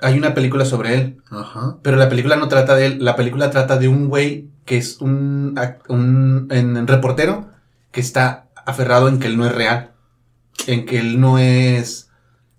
hay 0.00 0.16
una 0.18 0.34
película 0.34 0.64
sobre 0.64 0.94
él, 0.94 1.22
Ajá. 1.30 1.76
pero 1.82 1.96
la 1.96 2.08
película 2.08 2.36
no 2.36 2.48
trata 2.48 2.74
de 2.74 2.86
él, 2.86 3.04
la 3.04 3.16
película 3.16 3.50
trata 3.50 3.76
de 3.78 3.88
un 3.88 4.08
güey 4.08 4.48
que 4.64 4.76
es 4.76 5.00
un, 5.00 5.58
un 5.88 6.84
reportero 6.86 7.48
que 7.90 8.00
está 8.00 8.46
aferrado 8.64 9.08
en 9.08 9.18
que 9.18 9.26
él 9.26 9.36
no 9.36 9.46
es 9.46 9.52
real, 9.52 9.90
en 10.66 10.86
que 10.86 10.98
él 11.00 11.20
no 11.20 11.38
es... 11.38 12.08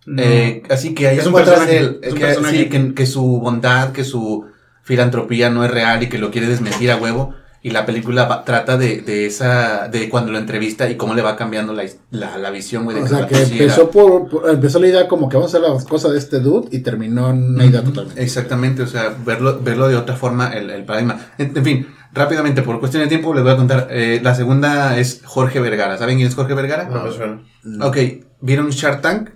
No. 0.05 0.21
Eh, 0.21 0.63
así 0.69 0.93
que 0.93 1.07
hay 1.07 1.17
Es 1.17 1.25
un 1.25 1.33
personaje, 1.33 1.71
de 1.71 1.77
él, 1.77 1.99
es 2.03 2.11
un 2.11 2.19
que, 2.19 2.25
personaje. 2.25 2.57
sí, 2.57 2.69
que, 2.69 2.93
que 2.93 3.05
su 3.05 3.23
bondad, 3.39 3.93
que 3.93 4.03
su 4.03 4.45
filantropía 4.83 5.49
no 5.49 5.63
es 5.63 5.71
real 5.71 6.03
y 6.03 6.09
que 6.09 6.17
lo 6.17 6.29
quiere 6.29 6.47
desmentir 6.47 6.91
a 6.91 6.97
huevo. 6.97 7.33
Y 7.65 7.71
la 7.71 7.85
película 7.85 8.25
va- 8.25 8.43
trata 8.43 8.77
de, 8.77 8.99
de 9.01 9.25
esa, 9.25 9.87
de 9.87 10.09
cuando 10.09 10.33
lo 10.33 10.37
entrevista 10.37 10.89
y 10.89 10.97
cómo 10.97 11.13
le 11.13 11.21
va 11.21 11.37
cambiando 11.37 11.71
la, 11.71 11.85
his- 11.85 11.97
la, 12.11 12.37
la 12.37 12.49
visión, 12.51 12.83
güey. 12.83 12.97
de 12.97 13.03
O 13.03 13.07
sea, 13.07 13.25
que 13.25 13.41
empezó, 13.41 13.89
por, 13.89 14.27
por- 14.27 14.49
empezó 14.49 14.79
la 14.79 14.87
idea 14.87 15.07
como 15.07 15.29
que 15.29 15.37
vamos 15.37 15.53
a 15.53 15.57
hacer 15.57 15.69
las 15.69 15.85
cosas 15.85 16.11
de 16.11 16.17
este 16.19 16.41
dude 16.41 16.67
y 16.75 16.79
terminó 16.79 17.29
en 17.29 17.55
una 17.55 17.65
idea 17.65 17.81
totalmente. 17.81 18.21
Exactamente, 18.21 18.83
o 18.83 18.87
sea, 18.87 19.15
verlo, 19.25 19.61
verlo 19.61 19.87
de 19.87 19.95
otra 19.95 20.17
forma, 20.17 20.51
el, 20.53 20.69
el 20.71 20.83
paradigma. 20.83 21.27
En, 21.37 21.55
en 21.55 21.63
fin, 21.63 21.87
rápidamente, 22.13 22.63
por 22.63 22.81
cuestión 22.81 23.01
de 23.01 23.07
tiempo, 23.07 23.33
les 23.33 23.43
voy 23.43 23.53
a 23.53 23.55
contar. 23.55 23.87
eh, 23.91 24.19
la 24.21 24.35
segunda 24.35 24.97
es 24.97 25.21
Jorge 25.23 25.61
Vergara. 25.61 25.97
¿Saben 25.97 26.17
quién 26.17 26.27
es 26.27 26.35
Jorge 26.35 26.53
Vergara? 26.55 26.89
No 26.89 27.09
suena. 27.13 27.43
Ok, 27.81 27.97
¿vieron 28.41 28.71
Shark 28.71 29.01
Tank? 29.01 29.29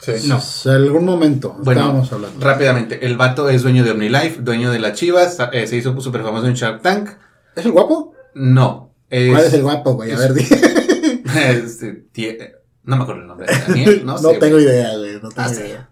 Sí. 0.00 0.12
No. 0.26 0.38
O 0.38 0.40
sea, 0.40 0.74
en 0.74 0.82
algún 0.82 1.04
momento 1.04 1.56
Bueno, 1.62 1.80
estábamos 1.82 2.12
hablando. 2.12 2.44
Rápidamente, 2.44 3.06
el 3.06 3.16
vato 3.16 3.48
es 3.48 3.62
dueño 3.62 3.84
de 3.84 3.92
OmniLife, 3.92 4.42
dueño 4.42 4.72
de 4.72 4.80
las 4.80 4.94
Chivas, 4.94 5.38
eh, 5.52 5.66
se 5.68 5.76
hizo 5.76 6.00
súper 6.00 6.22
famoso 6.22 6.48
en 6.48 6.54
Shark 6.54 6.82
Tank. 6.82 7.10
¿Es 7.58 7.66
el 7.66 7.72
guapo? 7.72 8.14
No. 8.34 8.94
Es, 9.10 9.30
¿Cuál 9.30 9.44
es 9.44 9.52
el 9.54 9.62
guapo, 9.62 9.94
güey? 9.94 10.12
A 10.12 10.18
ver, 10.18 10.34
di. 10.34 10.42
este, 11.38 12.06
tie- 12.12 12.52
no 12.84 12.96
me 12.96 13.02
acuerdo 13.02 13.22
el 13.22 13.26
nombre. 13.28 13.46
Daniel, 13.66 14.02
no, 14.04 14.12
No, 14.20 14.30
sé, 14.32 14.38
tengo 14.38 14.54
güey. 14.56 14.64
idea, 14.66 14.96
güey. 14.96 15.14
No 15.20 15.28
tengo 15.30 15.48
Ah, 15.48 15.52
idea. 15.52 15.88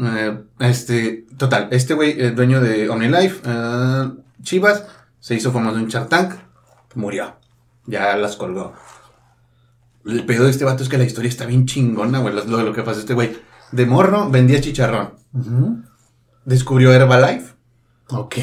Eh, 0.00 0.38
este, 0.60 1.26
total, 1.36 1.68
este 1.72 1.94
güey, 1.94 2.20
eh, 2.20 2.30
dueño 2.30 2.60
de 2.60 2.88
OmniLife, 2.88 3.40
eh, 3.44 4.10
Chivas, 4.42 4.84
se 5.18 5.34
hizo 5.34 5.50
famoso 5.52 5.78
en 5.78 5.88
Shark 5.88 6.08
Tank, 6.08 6.34
murió. 6.94 7.34
Ya 7.86 8.16
las 8.16 8.36
colgó. 8.36 8.74
El 10.06 10.24
pedo 10.24 10.44
de 10.44 10.50
este 10.50 10.64
vato 10.64 10.82
es 10.82 10.88
que 10.88 10.98
la 10.98 11.04
historia 11.04 11.28
está 11.28 11.46
bien 11.46 11.66
chingona, 11.66 12.20
güey. 12.20 12.34
Lo, 12.34 12.44
lo- 12.44 12.62
lo 12.62 12.72
que 12.72 12.82
pasa, 12.82 13.00
este 13.00 13.14
güey 13.14 13.36
De 13.72 13.84
morro 13.86 14.30
vendía 14.30 14.60
chicharrón. 14.60 15.14
Descubrió 16.44 16.92
Herbalife 16.92 17.54
Ok. 18.10 18.36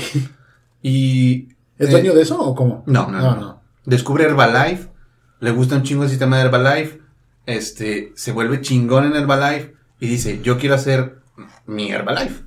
y... 0.83 1.54
¿Es 1.78 1.89
eh, 1.89 1.91
dueño 1.91 2.13
de 2.13 2.21
eso 2.21 2.39
o 2.39 2.55
cómo? 2.55 2.84
No, 2.86 3.09
no, 3.09 3.19
no. 3.19 3.36
no. 3.36 3.61
Descubre 3.86 4.26
Herbalife, 4.26 4.89
le 5.39 5.51
gusta 5.51 5.76
un 5.76 5.84
chingo 5.84 6.03
el 6.03 6.09
sistema 6.09 6.38
de 6.38 6.45
Herbalife, 6.45 7.01
este, 7.45 8.13
se 8.15 8.32
vuelve 8.32 8.61
chingón 8.61 9.05
en 9.05 9.15
Herbalife 9.15 9.76
y 9.99 10.07
dice, 10.07 10.41
yo 10.41 10.57
quiero 10.57 10.76
hacer 10.76 11.19
mi 11.65 11.91
Herbalife. 11.91 12.43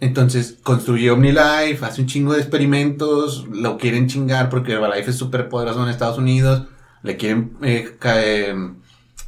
Entonces 0.00 0.58
construye 0.62 1.10
OmniLife, 1.10 1.84
hace 1.84 2.02
un 2.02 2.08
chingo 2.08 2.34
de 2.34 2.40
experimentos, 2.40 3.46
lo 3.50 3.78
quieren 3.78 4.06
chingar 4.06 4.50
porque 4.50 4.72
Herbalife 4.72 5.10
es 5.10 5.16
súper 5.16 5.48
poderoso 5.48 5.82
en 5.82 5.88
Estados 5.88 6.18
Unidos, 6.18 6.66
le 7.02 7.16
quieren 7.16 7.56
eh, 7.62 7.96
eh, 8.02 8.54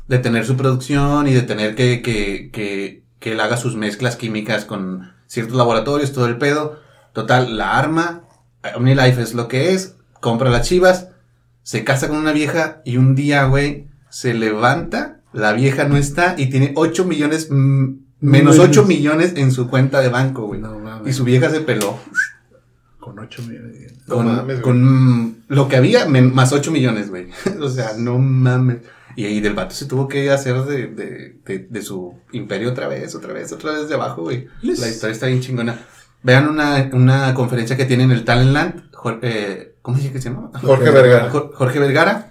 detener 0.08 0.44
su 0.44 0.56
producción 0.56 1.26
y 1.28 1.32
detener 1.32 1.74
que, 1.74 2.02
que, 2.02 2.50
que, 2.52 3.04
que 3.18 3.32
él 3.32 3.40
haga 3.40 3.56
sus 3.56 3.76
mezclas 3.76 4.16
químicas 4.16 4.64
con 4.64 5.12
ciertos 5.26 5.56
laboratorios, 5.56 6.12
todo 6.12 6.26
el 6.26 6.38
pedo. 6.38 6.80
Total, 7.12 7.56
la 7.56 7.78
arma, 7.78 8.24
OmniLife 8.74 9.20
es 9.22 9.34
lo 9.34 9.48
que 9.48 9.72
es, 9.72 9.96
compra 10.20 10.50
las 10.50 10.66
chivas, 10.68 11.08
se 11.62 11.84
casa 11.84 12.08
con 12.08 12.18
una 12.18 12.32
vieja 12.32 12.80
y 12.84 12.96
un 12.96 13.14
día, 13.14 13.44
güey, 13.44 13.86
se 14.10 14.34
levanta, 14.34 15.20
la 15.32 15.52
vieja 15.52 15.84
no 15.84 15.96
está 15.96 16.34
y 16.38 16.46
tiene 16.50 16.72
8 16.76 17.04
millones, 17.04 17.48
mm, 17.50 17.84
menos 18.20 18.56
Menos. 18.56 18.58
8 18.58 18.84
millones 18.86 19.34
en 19.36 19.52
su 19.52 19.68
cuenta 19.68 20.00
de 20.00 20.08
banco, 20.08 20.46
güey. 20.46 20.60
No 20.60 20.78
mames. 20.78 21.08
Y 21.08 21.12
su 21.12 21.24
vieja 21.24 21.50
se 21.50 21.60
peló. 21.60 21.98
Con 22.98 23.18
8 23.18 23.42
millones. 23.42 23.92
No 24.06 24.14
con, 24.16 24.26
mames, 24.26 24.60
con, 24.60 24.82
mm, 24.84 25.36
lo 25.48 25.68
que 25.68 25.76
había, 25.76 26.06
men- 26.06 26.34
más 26.34 26.52
8 26.52 26.70
millones, 26.72 27.10
güey. 27.10 27.28
o 27.60 27.68
sea, 27.68 27.92
no 27.98 28.18
mames. 28.18 28.78
Y 29.16 29.24
ahí 29.24 29.40
del 29.40 29.54
vato 29.54 29.74
se 29.74 29.86
tuvo 29.86 30.08
que 30.08 30.30
hacer 30.30 30.62
de, 30.64 30.88
de, 30.88 31.36
de, 31.44 31.58
de 31.70 31.82
su 31.82 32.14
imperio 32.32 32.70
otra 32.70 32.86
vez, 32.88 33.14
otra 33.14 33.32
vez, 33.32 33.50
otra 33.52 33.72
vez 33.72 33.88
de 33.88 33.94
abajo, 33.94 34.22
güey. 34.22 34.46
La 34.62 34.88
historia 34.88 35.12
está 35.12 35.26
bien 35.26 35.40
chingona. 35.40 35.78
Vean 36.22 36.48
una, 36.48 36.88
una 36.92 37.34
conferencia 37.34 37.76
que 37.76 37.84
tiene 37.84 38.04
en 38.04 38.10
el 38.10 38.24
Talentland. 38.24 38.90
Jor- 38.92 39.20
eh, 39.22 39.76
¿Cómo 39.82 39.96
dice 39.96 40.12
que 40.12 40.20
se 40.20 40.30
llama? 40.30 40.50
Jorge 40.60 40.90
Vergara. 40.90 41.30
Jor- 41.30 41.52
Jorge 41.54 41.78
Vergara. 41.78 42.30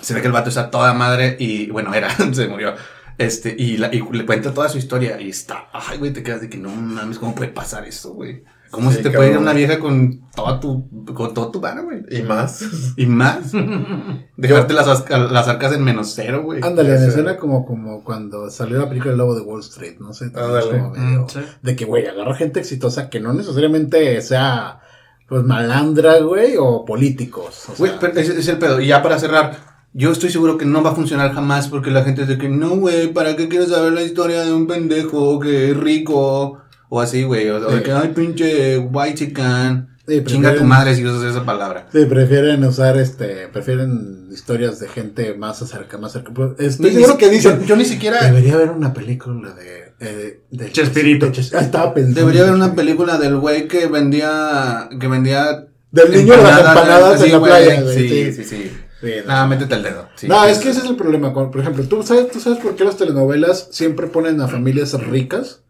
Se 0.00 0.14
ve 0.14 0.20
que 0.20 0.26
el 0.26 0.32
vato 0.32 0.48
está 0.48 0.70
toda 0.70 0.92
madre 0.94 1.36
y, 1.38 1.70
bueno, 1.70 1.94
era, 1.94 2.10
se 2.32 2.48
murió. 2.48 2.74
Este, 3.18 3.54
y, 3.56 3.76
la- 3.76 3.94
y 3.94 4.02
le 4.10 4.26
cuenta 4.26 4.52
toda 4.52 4.68
su 4.68 4.78
historia 4.78 5.20
y 5.20 5.28
está, 5.30 5.68
ay, 5.72 5.98
güey, 5.98 6.12
te 6.12 6.22
quedas 6.22 6.40
de 6.40 6.48
que 6.48 6.56
no 6.58 6.70
mames, 6.70 7.18
¿cómo 7.18 7.34
puede 7.34 7.50
pasar 7.50 7.84
eso, 7.86 8.12
güey? 8.14 8.42
¿Cómo 8.72 8.90
Sí, 8.90 8.96
se 8.96 9.02
te 9.02 9.10
puede 9.10 9.28
ir 9.28 9.34
cabrón. 9.34 9.42
una 9.50 9.52
vieja 9.52 9.78
con 9.78 10.22
toda 10.34 10.58
tu, 10.58 10.88
con 11.14 11.34
todo 11.34 11.50
tu 11.50 11.60
vara, 11.60 11.82
güey? 11.82 12.00
Y 12.10 12.22
más. 12.22 12.64
Y 12.96 13.04
más. 13.06 13.52
Dejarte 14.36 14.72
las, 14.72 15.08
las 15.10 15.46
arcas 15.48 15.74
en 15.74 15.84
menos 15.84 16.12
cero, 16.16 16.42
güey. 16.42 16.60
Ándale, 16.64 16.98
me 16.98 17.10
suena 17.10 17.36
como, 17.36 17.66
como 17.66 18.02
cuando 18.02 18.48
salió 18.50 18.78
la 18.78 18.88
película 18.88 19.12
El 19.12 19.18
Lobo 19.18 19.34
de 19.34 19.42
Wall 19.42 19.60
Street, 19.60 19.96
no 20.00 20.14
sé. 20.14 20.26
es 20.26 20.34
Ándale. 20.34 20.82
Mm, 20.82 21.28
sí. 21.28 21.40
De 21.60 21.76
que, 21.76 21.84
güey, 21.84 22.06
agarra 22.06 22.34
gente 22.34 22.60
exitosa 22.60 23.10
que 23.10 23.20
no 23.20 23.34
necesariamente 23.34 24.20
sea, 24.22 24.80
pues, 25.28 25.44
malandra, 25.44 26.18
güey, 26.20 26.54
o 26.58 26.86
políticos. 26.86 27.68
O 27.68 27.74
sea, 27.74 27.74
Güey, 27.78 27.92
pero 28.00 28.18
ese 28.18 28.38
es 28.38 28.48
el 28.48 28.56
pedo. 28.58 28.80
Y 28.80 28.86
ya 28.86 29.02
para 29.02 29.18
cerrar, 29.18 29.54
yo 29.92 30.12
estoy 30.12 30.30
seguro 30.30 30.56
que 30.56 30.64
no 30.64 30.82
va 30.82 30.92
a 30.92 30.94
funcionar 30.94 31.34
jamás 31.34 31.68
porque 31.68 31.90
la 31.90 32.04
gente 32.04 32.22
es 32.22 32.28
de 32.28 32.38
que, 32.38 32.48
no, 32.48 32.70
güey, 32.76 33.12
¿para 33.12 33.36
qué 33.36 33.48
quiero 33.48 33.66
saber 33.66 33.92
la 33.92 34.02
historia 34.02 34.40
de 34.46 34.54
un 34.54 34.66
pendejo 34.66 35.38
que 35.40 35.72
es 35.72 35.76
rico? 35.76 36.61
O 36.94 37.00
así, 37.00 37.22
güey. 37.22 37.48
O, 37.48 37.56
o 37.56 37.70
de 37.70 37.78
Sí. 37.78 37.82
que, 37.84 37.92
ay, 37.92 38.08
pinche 38.14 38.76
white 38.78 39.14
chican. 39.14 39.88
Sí, 40.06 40.22
Chinga 40.26 40.54
tu 40.54 40.64
madre 40.64 40.94
si 40.94 41.06
usas 41.06 41.22
esa 41.30 41.42
palabra. 41.44 41.86
Sí, 41.90 42.04
prefieren 42.04 42.62
usar, 42.64 42.98
este, 42.98 43.48
prefieren 43.48 44.28
historias 44.30 44.78
de 44.78 44.88
gente 44.88 45.32
más 45.34 45.62
acerca, 45.62 45.96
más 45.96 46.12
cerca. 46.12 46.32
Pues, 46.34 46.50
Estoy 46.58 46.90
Ni- 46.90 46.96
seguro 46.96 47.16
que 47.16 47.30
dicen, 47.30 47.60
Yo, 47.60 47.66
yo 47.68 47.76
ni 47.76 47.86
siquiera. 47.86 48.22
debería 48.22 48.54
haber 48.54 48.70
una 48.72 48.92
película 48.92 49.54
de, 49.54 49.94
eh, 50.00 50.40
de 50.50 50.70
Chespirito. 50.72 51.26
de 51.26 51.32
Ches- 51.32 51.54
ah, 51.54 51.60
estaba 51.60 51.94
pensando. 51.94 52.20
Debería 52.20 52.42
haber 52.42 52.54
una 52.54 52.74
película 52.74 53.16
del 53.16 53.38
güey 53.38 53.68
que 53.68 53.86
vendía. 53.86 54.90
Que 55.00 55.08
vendía. 55.08 55.66
Del 55.92 56.10
niño 56.10 56.36
de 56.36 56.42
las 56.42 56.58
empanadas 56.58 57.22
en 57.22 57.32
la 57.32 57.40
playa. 57.42 57.82
Sí, 57.90 58.08
sí. 58.08 58.32
sí, 58.32 58.44
sí. 58.44 58.72
Sí, 59.00 59.10
no. 59.22 59.28
Nada, 59.28 59.46
métete 59.46 59.74
el 59.76 59.82
dedo. 59.82 60.08
sí. 60.16 60.28
no, 60.28 60.44
es 60.44 60.58
que 60.58 60.68
ese 60.70 60.80
es 60.80 60.86
el 60.86 60.96
problema. 60.96 61.32
Por 61.32 61.58
ejemplo, 61.58 61.84
¿tú 61.84 62.02
sabes, 62.02 62.30
¿tú 62.30 62.38
sabes 62.38 62.58
por 62.58 62.76
qué 62.76 62.84
las 62.84 62.96
telenovelas 62.98 63.68
siempre 63.70 64.08
ponen 64.08 64.40
a 64.42 64.48
familias 64.48 64.92
ricas? 64.92 65.60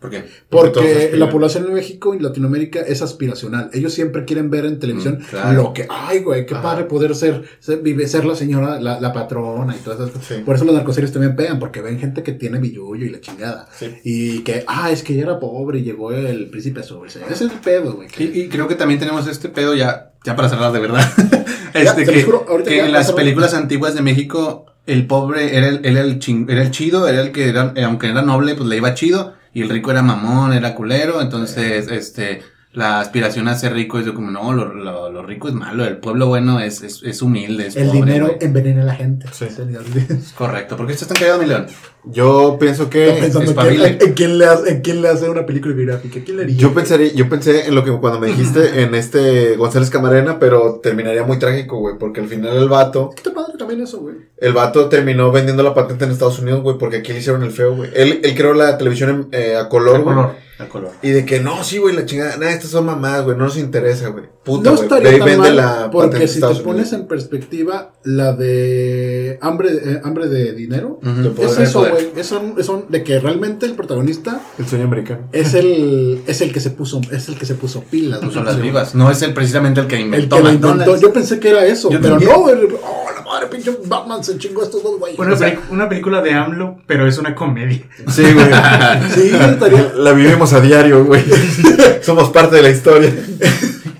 ¿Por 0.00 0.08
qué? 0.10 0.24
Porque 0.48 1.10
la 1.14 1.28
población 1.28 1.66
en 1.66 1.74
México 1.74 2.14
y 2.14 2.18
Latinoamérica 2.20 2.80
es 2.80 3.02
aspiracional. 3.02 3.68
Ellos 3.74 3.92
siempre 3.92 4.24
quieren 4.24 4.48
ver 4.50 4.64
en 4.64 4.78
televisión 4.78 5.18
Mm, 5.20 5.24
claro. 5.28 5.62
lo 5.62 5.72
que, 5.74 5.86
ay, 5.90 6.20
güey, 6.20 6.46
qué 6.46 6.54
Ajá. 6.54 6.62
padre 6.62 6.84
poder 6.84 7.14
ser, 7.14 7.42
ser, 7.58 7.82
ser 8.08 8.24
la 8.24 8.34
señora, 8.34 8.80
la, 8.80 8.98
la 8.98 9.12
patrona 9.12 9.76
y 9.76 9.78
todas 9.80 10.00
esas 10.00 10.10
cosas. 10.12 10.26
Sí. 10.28 10.42
Por 10.44 10.56
eso 10.56 10.64
los 10.64 10.74
narcoseries 10.74 11.12
también 11.12 11.36
pegan, 11.36 11.58
porque 11.58 11.82
ven 11.82 11.98
gente 11.98 12.22
que 12.22 12.32
tiene 12.32 12.58
billullo 12.58 13.04
y 13.04 13.10
la 13.10 13.20
chingada. 13.20 13.68
Sí. 13.78 13.94
Y 14.02 14.38
que, 14.40 14.64
ah, 14.66 14.90
es 14.90 15.02
que 15.02 15.12
ella 15.12 15.24
era 15.24 15.38
pobre 15.38 15.80
y 15.80 15.82
llegó 15.82 16.12
el 16.12 16.48
príncipe 16.48 16.80
azul. 16.80 17.06
Ese 17.06 17.20
es 17.30 17.40
el 17.42 17.50
pedo, 17.50 17.94
güey. 17.96 18.08
que- 18.08 18.24
Y, 18.24 18.40
y 18.42 18.48
creo 18.48 18.66
que 18.68 18.76
también 18.76 18.98
tenemos 19.00 19.26
este 19.26 19.50
pedo 19.50 19.74
ya, 19.74 20.12
ya 20.24 20.34
para 20.34 20.48
cerrar 20.48 20.72
de 20.72 20.80
verdad. 20.80 21.04
Ya, 21.74 21.80
este, 21.82 22.04
se 22.06 22.12
que, 22.12 22.22
juro, 22.24 22.44
que 22.64 22.76
ya 22.78 22.86
en 22.86 22.92
las 22.92 23.12
películas 23.12 23.54
antiguas 23.54 23.94
de 23.94 24.02
México, 24.02 24.66
el 24.86 25.06
pobre 25.06 25.56
era 25.56 25.68
el, 25.68 25.84
era 25.84 26.00
el, 26.00 26.18
chin- 26.18 26.46
era 26.50 26.62
el 26.62 26.72
chido, 26.72 27.06
era 27.06 27.20
el 27.20 27.30
que 27.30 27.48
era, 27.48 27.72
aunque 27.86 28.08
era 28.08 28.22
noble, 28.22 28.56
pues 28.56 28.68
le 28.68 28.76
iba 28.78 28.92
chido. 28.94 29.34
Y 29.52 29.62
el 29.62 29.68
rico 29.68 29.90
era 29.90 30.02
mamón, 30.02 30.52
era 30.52 30.74
culero. 30.74 31.20
Entonces, 31.20 31.88
este, 31.88 32.42
la 32.72 33.00
aspiración 33.00 33.48
a 33.48 33.56
ser 33.56 33.72
rico 33.72 33.98
es 33.98 34.06
de 34.06 34.14
como, 34.14 34.30
no, 34.30 34.52
lo, 34.52 34.72
lo, 34.72 35.10
lo 35.10 35.22
rico 35.24 35.48
es 35.48 35.54
malo. 35.54 35.84
El 35.84 35.96
pueblo 35.96 36.28
bueno 36.28 36.60
es, 36.60 36.82
es, 36.82 37.02
es 37.02 37.20
humilde. 37.20 37.66
Es 37.66 37.74
el 37.76 37.88
pobre, 37.88 38.00
dinero 38.00 38.36
envenena 38.40 38.82
a 38.82 38.84
la 38.84 38.94
gente. 38.94 39.26
Sí. 39.32 39.46
Es 39.46 40.32
correcto. 40.34 40.76
¿Por 40.76 40.86
qué 40.86 40.92
estás 40.92 41.08
tan 41.08 41.16
callado, 41.18 41.40
mi 41.40 41.46
león? 41.46 41.66
Yo 42.04 42.56
pienso 42.60 42.88
que. 42.88 43.16
pensando 43.20 43.40
en 43.40 43.48
espabile. 43.48 43.98
quién, 43.98 44.08
en 44.10 44.14
quién 44.14 44.38
le 44.38 44.46
hace, 44.46 44.70
en 44.70 44.80
quién 44.82 45.02
le 45.02 45.08
hace 45.08 45.28
una 45.28 45.44
película 45.46 45.74
biográfica. 45.74 46.20
¿Quién 46.24 46.36
le 46.36 46.44
haría? 46.44 46.56
Yo 46.56 46.72
pensaría, 46.72 47.12
yo 47.12 47.28
pensé 47.28 47.66
en 47.66 47.74
lo 47.74 47.84
que 47.84 47.90
cuando 47.90 48.20
me 48.20 48.28
dijiste 48.28 48.82
en 48.82 48.94
este 48.94 49.56
González 49.56 49.90
Camarena, 49.90 50.38
pero 50.38 50.80
terminaría 50.82 51.24
muy 51.24 51.38
trágico, 51.40 51.78
güey, 51.78 51.96
porque 51.98 52.20
al 52.20 52.28
final 52.28 52.56
el 52.56 52.68
vato, 52.68 53.10
Qué 53.22 53.30
padre 53.30 53.54
también 53.58 53.82
eso, 53.82 53.98
güey. 53.98 54.14
el 54.38 54.52
vato 54.52 54.88
terminó 54.88 55.30
vendiendo 55.32 55.62
la 55.64 55.74
patente 55.74 56.04
en 56.04 56.12
Estados 56.12 56.38
Unidos, 56.38 56.62
güey, 56.62 56.78
porque 56.78 56.98
aquí 56.98 57.12
le 57.12 57.18
hicieron 57.18 57.42
el 57.42 57.50
feo, 57.50 57.74
güey. 57.74 57.90
Él, 57.94 58.20
él 58.22 58.34
creó 58.36 58.54
la 58.54 58.78
televisión 58.78 59.28
en- 59.32 59.40
eh, 59.40 59.56
a 59.56 59.68
color, 59.68 60.02
güey. 60.02 60.16
El 60.60 60.68
color. 60.68 60.90
Y 61.02 61.10
de 61.10 61.24
que 61.24 61.40
no, 61.40 61.64
sí, 61.64 61.78
güey, 61.78 61.94
la 61.96 62.04
chingada, 62.04 62.36
nada, 62.36 62.52
estas 62.52 62.70
son 62.70 62.86
mamás, 62.86 63.22
güey, 63.24 63.36
no 63.36 63.44
nos 63.44 63.56
interesa, 63.56 64.08
güey. 64.08 64.24
Puta, 64.44 64.70
no 64.70 64.76
güey. 64.76 64.82
estaría 64.88 65.10
tan 65.18 65.26
vende 65.26 65.38
mal, 65.38 65.56
la 65.56 65.90
porque 65.90 66.26
si 66.28 66.40
te 66.40 66.46
pones 66.46 66.64
Unidos. 66.66 66.92
en 66.94 67.06
perspectiva 67.08 67.92
la 68.04 68.32
de 68.32 69.38
hambre, 69.42 69.70
eh, 69.72 70.00
hambre 70.04 70.28
de 70.28 70.52
dinero, 70.52 70.98
Ujú. 71.02 71.34
De 71.34 71.44
es 71.44 71.58
eso, 71.58 71.80
güey. 71.80 72.10
Es, 72.16 72.32
es 72.32 72.66
son 72.66 72.86
de 72.88 73.02
que 73.04 73.20
realmente 73.20 73.66
el 73.66 73.72
protagonista 73.74 74.40
El 74.58 74.66
sueño 74.66 74.84
americano. 74.84 75.28
es 75.32 75.54
el 75.54 76.22
es 76.26 76.40
el 76.40 76.52
que 76.52 76.60
se 76.60 76.70
puso 76.70 77.00
es 77.10 77.28
el 77.28 77.36
que 77.38 77.46
se 77.46 77.54
puso 77.54 77.82
pilas. 77.84 78.22
No 78.22 78.30
son 78.30 78.44
las 78.44 78.60
vivas. 78.60 78.94
No 78.94 79.10
es 79.10 79.20
el 79.22 79.32
precisamente 79.34 79.80
el 79.80 79.86
que 79.86 79.96
El 79.96 80.02
inventó 80.02 80.36
que 80.36 80.42
lo 80.42 80.52
inventó. 80.52 80.96
Yo 80.98 81.12
pensé 81.12 81.38
que 81.38 81.50
era 81.50 81.64
eso, 81.66 81.90
Yo 81.90 82.00
pero 82.00 82.14
también. 82.14 82.30
no, 82.30 82.40
güey. 82.40 82.54
Oh, 82.54 82.56
la 82.58 82.99
madre, 83.44 83.56
pinche 83.56 83.76
Batman 83.86 84.22
se 84.24 84.38
chingó 84.38 84.62
a 84.62 84.64
estos 84.64 84.82
dos 84.82 84.98
güeyes. 84.98 85.18
Una, 85.18 85.32
O 85.32 85.36
sea, 85.36 85.48
peli- 85.48 85.60
una 85.70 85.88
película 85.88 86.22
de 86.22 86.32
AMLO, 86.32 86.82
pero 86.86 87.06
es 87.06 87.18
una 87.18 87.34
comedia. 87.34 87.82
Sí, 88.08 88.22
güey. 88.32 88.46
sí, 89.14 89.30
estaría. 89.34 89.92
La 89.96 90.12
vivimos 90.12 90.52
a 90.52 90.60
diario, 90.60 91.04
güey. 91.04 91.22
Somos 92.02 92.30
parte 92.30 92.56
de 92.56 92.62
la 92.62 92.70
historia. 92.70 93.12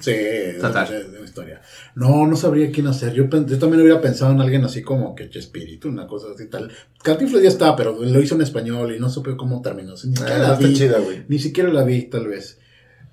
Sí, 0.01 0.15
Total. 0.61 0.85
es 0.95 1.09
una 1.09 1.25
historia. 1.25 1.61
No, 1.95 2.27
no 2.27 2.37
sabría 2.37 2.71
quién 2.71 2.87
hacer. 2.87 3.13
Yo, 3.13 3.29
también 3.29 3.83
hubiera 3.83 4.01
pensado 4.01 4.33
en 4.33 4.41
alguien 4.41 4.65
así 4.65 4.83
como 4.83 5.15
que 5.15 5.29
Chespirito, 5.29 5.89
una 5.89 6.07
cosa 6.07 6.29
así 6.35 6.47
tal. 6.49 6.71
Cantinflas 7.03 7.43
ya 7.43 7.49
está, 7.49 7.77
pero 7.77 7.97
lo 8.01 8.21
hizo 8.21 8.35
en 8.37 8.43
español 8.43 8.95
y 8.95 9.01
no 9.01 9.09
supe 9.11 9.37
cómo 9.37 9.61
terminó. 9.61 9.93
Ni 9.93 9.99
siquiera 10.17 10.37
Ah, 10.37 10.39
la 10.39 10.47
no 10.49 10.55
está 10.55 10.67
vi. 10.69 10.75
chida, 10.75 10.99
güey. 11.01 11.25
Ni 11.29 11.39
siquiera 11.39 11.71
la 11.73 11.83
vi, 11.85 12.03
tal 12.03 12.29
vez. 12.29 12.59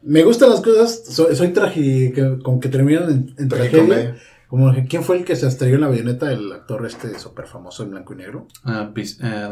Me 0.03 0.23
gustan 0.23 0.51
las 0.51 0.61
cosas, 0.61 1.03
soy, 1.09 1.35
soy 1.35 1.49
tragi, 1.49 2.11
que, 2.13 2.37
con 2.41 2.59
que 2.59 2.69
terminan 2.69 3.09
en, 3.09 3.35
en 3.37 3.49
tragedia. 3.49 4.15
Como 4.47 4.73
¿quién 4.87 5.03
fue 5.03 5.17
el 5.17 5.25
que 5.25 5.35
se 5.35 5.47
estrelló 5.47 5.75
en 5.75 5.81
la 5.81 5.87
avioneta? 5.87 6.31
El 6.31 6.51
actor 6.51 6.85
este 6.85 7.19
súper 7.19 7.47
famoso 7.47 7.83
en 7.83 7.91
blanco 7.91 8.13
y 8.13 8.17
negro. 8.17 8.47
Ah, 8.63 8.89
pis- 8.93 9.19
eh, 9.21 9.47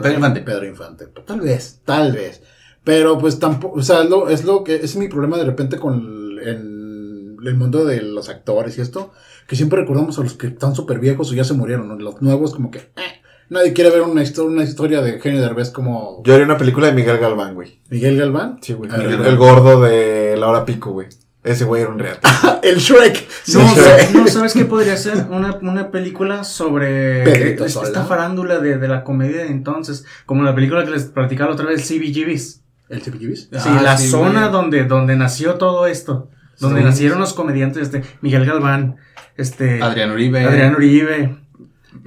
Pedro 0.00 0.14
Infante. 0.14 0.40
Pedro 0.42 0.66
Infante. 0.66 1.06
Tal 1.26 1.40
vez, 1.40 1.80
tal 1.84 2.12
vez. 2.12 2.42
Pero 2.84 3.18
pues 3.18 3.38
tampoco, 3.38 3.78
o 3.80 3.82
sea, 3.82 4.02
es 4.02 4.08
lo, 4.10 4.28
es 4.28 4.44
lo 4.44 4.62
que 4.64 4.76
es 4.76 4.96
mi 4.96 5.08
problema 5.08 5.36
de 5.36 5.44
repente 5.44 5.76
con 5.78 6.38
el, 6.42 7.54
mundo 7.56 7.84
de 7.84 8.00
los 8.02 8.28
actores 8.28 8.78
y 8.78 8.80
esto, 8.80 9.12
que 9.46 9.56
siempre 9.56 9.80
recordamos 9.80 10.18
a 10.18 10.22
los 10.22 10.34
que 10.34 10.46
están 10.48 10.74
súper 10.74 10.98
viejos 10.98 11.30
o 11.30 11.34
ya 11.34 11.44
se 11.44 11.54
murieron, 11.54 11.88
¿no? 11.88 11.96
los 11.96 12.20
nuevos 12.22 12.54
como 12.54 12.70
que 12.70 12.78
eh, 12.78 13.22
nadie 13.48 13.72
quiere 13.72 13.90
ver 13.90 14.02
una, 14.02 14.22
histo- 14.22 14.44
una 14.46 14.62
historia 14.64 15.00
de 15.02 15.14
Eugenio 15.14 15.40
Derbez 15.40 15.70
como 15.70 16.22
Yo 16.24 16.34
haría 16.34 16.44
una 16.46 16.56
película 16.58 16.86
de 16.88 16.92
Miguel 16.92 17.18
Galván, 17.18 17.54
güey. 17.54 17.80
Miguel 17.90 18.16
Galván. 18.18 18.58
Sí, 18.62 18.72
güey. 18.74 18.90
El, 18.94 19.20
el 19.26 19.36
gordo 19.36 19.80
de 19.80 20.36
la 20.38 20.48
hora 20.48 20.64
pico, 20.64 20.92
güey. 20.92 21.08
Ese 21.48 21.64
güey 21.64 21.82
era 21.82 21.90
un 21.90 21.98
real. 21.98 22.18
el 22.62 22.76
Shrek. 22.78 23.26
No. 23.54 23.74
¿sabes- 23.74 24.14
no, 24.14 24.26
¿sabes 24.28 24.52
qué 24.52 24.64
podría 24.64 24.96
ser? 24.96 25.26
Una, 25.30 25.56
una 25.62 25.90
película 25.90 26.44
sobre 26.44 27.54
esta, 27.64 28.04
farándula 28.04 28.58
de, 28.58 28.78
de 28.78 28.88
la 28.88 29.02
comedia 29.04 29.42
de 29.44 29.48
entonces, 29.48 30.04
como 30.26 30.42
la 30.42 30.54
película 30.54 30.84
que 30.84 30.90
les 30.90 31.04
platicaba 31.04 31.50
la 31.50 31.54
otra 31.54 31.66
vez, 31.66 31.86
CBGBs. 31.88 32.62
El 32.88 33.00
CBGBs. 33.02 33.40
Sí, 33.52 33.68
Ah, 33.68 33.80
la 33.82 33.96
sí, 33.98 34.08
zona 34.08 34.40
güey. 34.48 34.52
donde, 34.52 34.84
donde 34.84 35.16
nació 35.16 35.54
todo 35.54 35.86
esto, 35.86 36.30
donde 36.58 36.80
Sí. 36.80 36.86
nacieron 36.86 37.20
los 37.20 37.34
comediantes, 37.34 37.82
este, 37.82 38.02
Miguel 38.22 38.44
Galván, 38.46 38.96
este, 39.36 39.82
Adrián 39.82 40.10
Uribe. 40.10 40.44
Adrián 40.44 40.74
Uribe, 40.74 41.36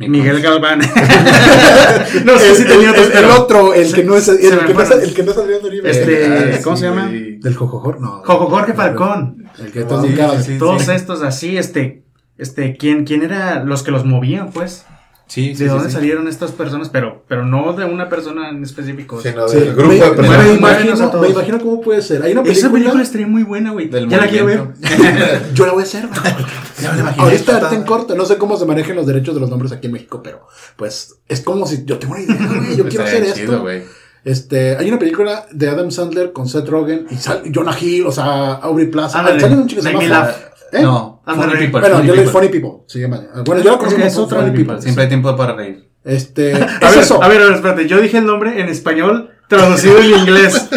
Miguel 0.08 0.42
Galván. 0.42 0.80
no 2.26 2.38
sé 2.38 2.56
si 2.56 2.66
tenía 2.66 2.92
otros, 2.92 3.10
el 3.14 3.26
otro, 3.26 3.74
el 3.74 3.94
que 3.94 4.04
no 4.04 4.16
es, 4.16 4.28
el, 4.28 4.40
que 4.40 4.50
no 4.50 4.82
es, 4.82 4.88
fueron. 4.88 5.02
el 5.02 5.14
que 5.14 5.24
no 5.24 5.32
es 5.32 5.38
Adrián 5.38 5.66
Uribe. 5.66 5.90
Este, 5.90 6.26
Ah, 6.56 6.60
¿cómo 6.64 6.78
se 6.78 6.86
llama? 6.86 7.10
Del 7.10 7.56
Jojojor, 7.56 8.00
no. 8.00 8.22
Jojo 8.26 8.48
Jorge 8.50 8.74
Falcón. 8.74 9.46
El 9.60 9.72
que 9.72 9.84
todos. 9.84 10.08
Todos 10.60 10.88
estos 10.90 11.22
así, 11.22 11.58
este, 11.58 12.04
este, 12.38 12.76
¿quién, 12.78 13.06
quién 13.06 13.24
era 13.24 13.64
los 13.64 13.84
que 13.84 13.92
los 13.92 14.06
movían, 14.06 14.52
pues? 14.52 14.86
Sí, 15.32 15.56
sí, 15.56 15.64
¿De 15.64 15.70
sí, 15.70 15.74
dónde 15.74 15.88
sí. 15.88 15.96
salieron 15.96 16.28
estas 16.28 16.52
personas? 16.52 16.90
Pero, 16.90 17.24
pero 17.26 17.46
no 17.46 17.72
de 17.72 17.86
una 17.86 18.10
persona 18.10 18.50
en 18.50 18.64
específico. 18.64 19.22
Sí, 19.22 19.30
no, 19.34 19.48
Sí, 19.48 19.60
del 19.62 19.74
grupo 19.76 19.88
me, 19.88 19.96
de 19.96 20.02
me 20.02 20.16
personas. 20.18 20.46
A 20.46 20.54
imagino, 20.54 21.22
me 21.22 21.30
imagino 21.30 21.60
cómo 21.62 21.80
puede 21.80 22.02
ser. 22.02 22.22
Hay 22.22 22.34
una 22.34 22.42
Esa 22.42 22.50
película. 22.50 22.72
película 22.74 23.04
estaría 23.04 23.28
muy 23.28 23.44
buena, 23.44 23.72
güey. 23.72 23.90
Ya 23.90 24.18
la 24.18 24.28
quiero 24.28 24.46
ver. 24.48 24.68
Yo 25.54 25.66
la 25.66 25.72
voy 25.72 25.84
a 25.84 25.86
hacer. 25.86 26.06
güey. 26.08 26.22
Ya 26.82 26.90
me 26.92 26.96
la 26.98 27.02
imaginé, 27.04 27.24
Ahorita, 27.24 27.54
ahorita 27.60 27.76
en 27.76 27.84
corto. 27.84 28.14
No 28.14 28.26
sé 28.26 28.38
cómo 28.38 28.58
se 28.58 28.66
manejan 28.66 28.98
los 28.98 29.08
derechos 29.08 29.34
de 29.34 29.40
los 29.40 29.50
nombres 29.50 29.72
aquí 29.72 29.88
en 29.88 29.94
México, 29.94 30.22
pero 30.22 30.46
pues 30.76 31.16
es 31.30 31.40
como 31.40 31.66
si 31.66 31.86
yo 31.86 31.98
tengo 31.98 32.16
una 32.16 32.24
idea, 32.24 32.36
güey. 32.36 32.76
Yo 32.76 32.86
quiero 32.90 33.06
hacer 33.06 33.34
chido, 33.34 33.70
esto. 33.70 33.90
Este, 34.26 34.76
hay 34.76 34.90
una 34.90 35.00
película 35.00 35.46
de 35.52 35.70
Adam 35.70 35.92
Sandler 35.92 36.34
con 36.34 36.50
Seth 36.50 36.68
Rogen 36.68 37.08
y 37.10 37.52
Jonah 37.54 37.78
Hill, 37.80 38.06
o 38.06 38.12
sea, 38.12 38.56
Aubrey 38.56 38.88
Plaza. 38.88 39.20
Ándale, 39.20 39.40
Salen 39.40 39.60
un 39.60 39.68
chico 39.68 39.82
que 39.82 39.88
se 39.88 39.94
llama 39.94 40.26
Me. 40.72 40.80
¿Eh? 40.80 40.82
No, 40.84 41.11
Funny 41.26 41.54
People. 41.58 41.80
Bueno, 41.82 41.96
Funny 41.98 42.08
yo 42.08 42.16
le 42.16 42.22
People. 42.24 42.32
Funny 42.32 42.48
People, 42.50 42.84
se 42.88 43.00
llama. 43.00 43.22
Bueno, 43.46 43.62
yo 43.64 43.72
la 43.72 43.78
conozco 43.78 44.00
Es 44.02 44.14
como 44.14 44.26
otra 44.26 44.40
Funny 44.42 44.52
People. 44.58 44.82
Siempre 44.82 45.04
hay 45.04 45.10
tiempo 45.10 45.36
para 45.36 45.54
reír. 45.56 45.88
Este, 46.04 46.54
A 46.56 46.58
es 46.58 46.82
ver, 46.96 46.98
eso. 47.00 47.22
a 47.24 47.28
ver, 47.28 47.42
a 47.42 47.46
ver, 47.46 47.54
espérate. 47.54 47.88
Yo 47.88 48.02
dije 48.02 48.18
el 48.18 48.26
nombre 48.26 48.60
en 48.60 48.70
español, 48.70 49.30
traducido 49.48 50.00
en 50.00 50.20
inglés. 50.20 50.70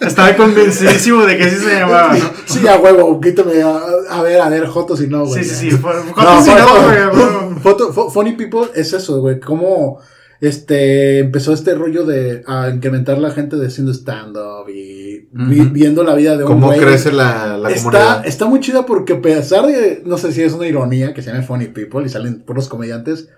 Estaba 0.00 0.34
convencidísimo 0.36 1.24
de 1.24 1.38
que 1.38 1.44
así 1.44 1.56
se 1.56 1.80
llamaba. 1.80 2.14
¿no? 2.14 2.30
Sí, 2.46 2.66
a 2.68 2.76
huevo, 2.76 3.18
quítame. 3.20 3.62
A, 3.62 3.80
a 4.10 4.22
ver, 4.22 4.40
a 4.40 4.48
ver, 4.48 4.66
Jotos 4.66 5.00
y 5.00 5.08
no, 5.08 5.24
güey. 5.24 5.42
Sí, 5.42 5.48
sí, 5.50 5.70
sí. 5.70 5.76
Fue- 5.76 5.94
No, 5.94 6.12
¿cuántos 6.12 6.44
sí, 6.44 6.50
no, 6.56 7.62
güey? 7.94 8.10
Funny 8.10 8.32
People 8.32 8.68
es 8.74 8.92
eso, 8.92 9.20
güey. 9.20 9.40
Cómo 9.40 10.00
este, 10.40 11.18
empezó 11.20 11.52
este 11.52 11.74
rollo 11.74 12.04
de 12.04 12.42
a 12.46 12.70
incrementar 12.70 13.18
la 13.18 13.30
gente 13.30 13.56
de 13.56 13.66
haciendo 13.66 13.92
stand-up 13.92 14.68
y 14.68 15.28
vi- 15.32 15.68
viendo 15.70 16.04
la 16.04 16.14
vida 16.14 16.36
de 16.36 16.44
un 16.44 16.48
¿Cómo 16.50 16.66
güey. 16.68 16.78
crece 16.80 17.12
la, 17.12 17.56
la 17.56 17.70
Está, 17.70 17.82
comunidad? 17.90 18.26
está 18.26 18.46
muy 18.46 18.60
chida 18.60 18.84
porque 18.86 19.14
a 19.14 19.22
pesar 19.22 19.66
de, 19.66 20.02
no 20.04 20.18
sé 20.18 20.32
si 20.32 20.42
es 20.42 20.52
una 20.52 20.66
ironía 20.66 21.14
que 21.14 21.22
se 21.22 21.30
llama 21.30 21.42
Funny 21.42 21.68
People 21.68 22.04
y 22.04 22.08
salen 22.08 22.42
puros 22.42 22.68
comediantes, 22.68 23.28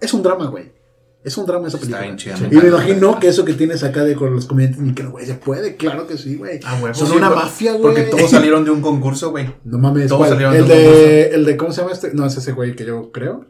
es 0.00 0.14
un 0.14 0.22
drama, 0.22 0.46
güey. 0.46 0.74
Es 1.24 1.36
un 1.36 1.44
drama 1.44 1.66
esa 1.66 1.76
Está 1.78 1.98
película. 1.98 2.02
bien 2.06 2.16
chida. 2.16 2.36
Y 2.52 2.54
me 2.62 2.68
imagino 2.68 3.18
que 3.18 3.26
eso 3.26 3.44
que 3.44 3.54
tienes 3.54 3.82
acá 3.82 4.04
de 4.04 4.14
con 4.14 4.32
los 4.32 4.46
comediantes, 4.46 4.80
ni 4.80 4.94
que 4.94 5.02
güey, 5.04 5.26
se 5.26 5.34
puede, 5.34 5.74
claro 5.74 6.06
que 6.06 6.16
sí, 6.16 6.36
güey. 6.36 6.60
Ah. 6.64 6.78
Son 6.92 7.08
Sí, 7.08 7.16
una 7.16 7.28
por- 7.30 7.38
mafia, 7.38 7.72
güey. 7.72 7.82
Porque 7.82 8.02
todos 8.02 8.30
salieron 8.30 8.64
de 8.64 8.70
un 8.70 8.80
concurso, 8.80 9.32
güey. 9.32 9.52
No 9.64 9.78
mames, 9.78 10.06
todos 10.06 10.20
¿cuál? 10.20 10.30
salieron 10.30 10.54
El 10.54 10.68
de 10.68 10.74
un 10.74 10.78
de, 10.94 11.28
el 11.30 11.44
de, 11.44 11.56
¿cómo 11.56 11.72
se 11.72 11.80
llama 11.80 11.92
este? 11.94 12.14
No, 12.14 12.24
es 12.26 12.36
ese 12.36 12.52
güey 12.52 12.76
que 12.76 12.86
yo 12.86 13.10
creo. 13.10 13.44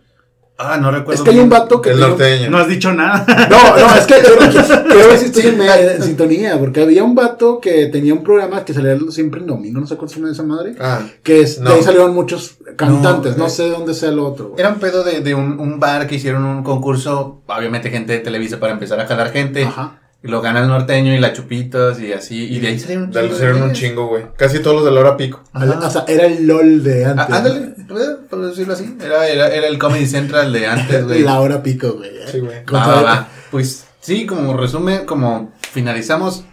Ah, 0.59 0.79
no 0.81 0.91
recuerdo. 0.91 1.13
Es 1.13 1.21
que 1.23 1.31
hay 1.35 1.39
un 1.39 1.51
vato 1.51 1.83
que 1.83 1.91
El 1.91 2.01
norteño. 2.01 2.49
No 2.51 2.57
has 2.59 2.67
dicho 2.69 2.91
nada. 2.93 3.27
No, 3.51 3.77
no, 3.79 3.95
es 3.95 4.07
que 4.07 4.15
quiero, 4.15 4.39
quiero 4.87 5.09
ver 5.09 5.19
si 5.19 5.27
estoy 5.27 5.47
en, 5.49 5.61
en 5.61 6.03
sintonía, 6.03 6.59
porque 6.59 6.81
había 6.83 7.05
un 7.05 7.15
vato 7.15 7.61
que 7.61 7.87
tenía 7.89 8.15
un 8.15 8.23
programa 8.25 8.65
que 8.65 8.73
salía 8.73 8.97
siempre 9.11 9.41
en 9.43 9.47
domingo, 9.49 9.81
no 9.81 9.87
sé 9.87 9.97
cuál 9.97 10.09
se 10.09 10.17
llama 10.17 10.33
esa 10.33 10.43
madre, 10.45 10.75
Ah, 10.81 11.01
que 11.23 11.41
es, 11.43 11.61
No. 11.61 11.71
de 11.71 11.77
ahí 11.77 11.83
salieron 11.83 12.15
muchos 12.15 12.57
cantantes, 12.77 13.33
No, 13.37 13.45
no, 13.45 13.47
eh, 13.49 13.51
sé 13.51 13.65
de 13.65 13.71
dónde 13.71 13.93
sea 13.93 14.09
el 14.09 14.19
otro. 14.19 14.49
güey. 14.51 14.61
Era 14.61 14.71
un 14.71 14.79
pedo 14.79 15.05
de, 15.05 15.21
de 15.21 15.35
un, 15.35 15.61
un 15.61 15.79
bar 15.79 16.07
que 16.07 16.15
hicieron 16.15 16.45
un 16.45 16.63
concurso, 16.63 17.43
obviamente 17.47 17.91
gente 17.91 18.15
de 18.15 18.21
Televisa 18.21 18.59
para 18.59 18.73
empezar 18.73 18.99
a 18.99 19.07
jalar 19.07 19.33
gente. 19.33 19.65
Ajá. 19.65 20.01
Lo 20.27 20.41
gana 20.41 20.61
el 20.61 20.69
norteño 20.69 21.15
y 21.15 21.19
la 21.19 21.33
chupitos 21.33 22.01
y 22.01 22.13
así. 22.13 22.45
Y 22.55 22.61
de 22.61 22.69
ahí 22.69 22.79
salieron 22.79 23.05
un 23.05 23.13
chingo 23.13 23.65
un 23.65 23.73
chingo, 23.73 24.07
güey. 24.09 24.25
Casi 24.37 24.61
todos 24.61 24.77
los 24.77 24.85
de 24.85 24.91
la 24.93 25.01
hora 25.01 25.17
pico. 25.17 25.43
O 25.55 25.91
sea, 25.91 26.05
era 26.09 26.27
el 26.27 26.47
LOL 26.47 26.83
de 26.83 27.05
antes. 27.05 27.27
Ah, 27.31 27.37
ándale, 27.39 27.61
¿puedo- 27.89 28.21
puedo 28.29 28.49
decirlo 28.49 28.75
así. 28.75 28.97
Era, 29.05 29.29
era, 29.29 29.49
era 29.49 29.67
el 29.69 29.79
Comedy 29.79 30.07
Central 30.07 30.53
de 30.53 30.67
antes, 30.67 31.05
güey. 31.05 31.23
La 31.23 31.41
hora 31.41 31.63
pico, 31.63 31.93
güey. 31.95 32.11
¿eh? 32.11 32.25
Sí, 32.31 32.41
güey. 32.41 32.65
Va, 32.73 32.87
va, 32.87 33.03
va. 33.03 33.29
Pues 33.51 33.87
sí, 34.01 34.27
como 34.27 34.57
resumen, 34.57 35.07
como 35.07 35.53
finalizamos. 35.73 36.45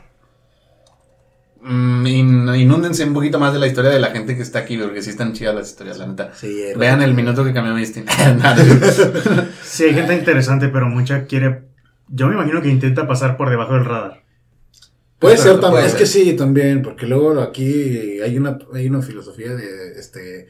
mm, 1.66 2.06
in- 2.08 2.56
inúndense 2.56 3.06
un 3.06 3.14
poquito 3.14 3.40
más 3.40 3.54
de 3.54 3.60
la 3.60 3.68
historia 3.68 3.90
de 3.92 4.00
la 4.00 4.12
gente 4.12 4.36
que 4.36 4.42
está 4.44 4.60
aquí, 4.60 4.78
porque 4.78 5.02
sí 5.02 5.10
están 5.12 5.32
chidas 5.34 5.56
las 5.56 5.70
historias, 5.70 5.98
la 5.98 6.08
neta. 6.08 6.32
Sí, 6.36 6.62
era- 6.62 6.78
Vean 6.78 7.02
el 7.02 7.14
minuto 7.14 7.44
que 7.46 7.54
cambió 7.54 7.74
Misty. 7.74 8.04
Sí, 9.64 9.86
hay 9.86 9.94
gente 9.94 10.14
interesante, 10.14 10.68
pero 10.68 10.88
mucha 10.88 11.24
quiere. 11.26 11.64
Yo 12.08 12.28
me 12.28 12.36
imagino 12.36 12.62
que 12.62 12.70
intenta 12.70 13.08
pasar 13.08 13.38
por 13.38 13.50
debajo 13.50 13.74
del 13.74 13.86
radar. 13.86 14.24
Puede 15.20 15.38
ser 15.38 15.52
Puede 15.54 15.62
también, 15.62 15.86
es 15.86 15.92
ser. 15.92 16.00
que 16.02 16.06
sí, 16.06 16.34
también, 16.34 16.82
porque 16.82 17.06
luego 17.06 17.40
aquí 17.42 18.20
hay 18.22 18.38
una, 18.38 18.58
hay 18.74 18.88
una 18.88 19.02
filosofía 19.02 19.56
de, 19.56 19.94
este, 19.98 20.48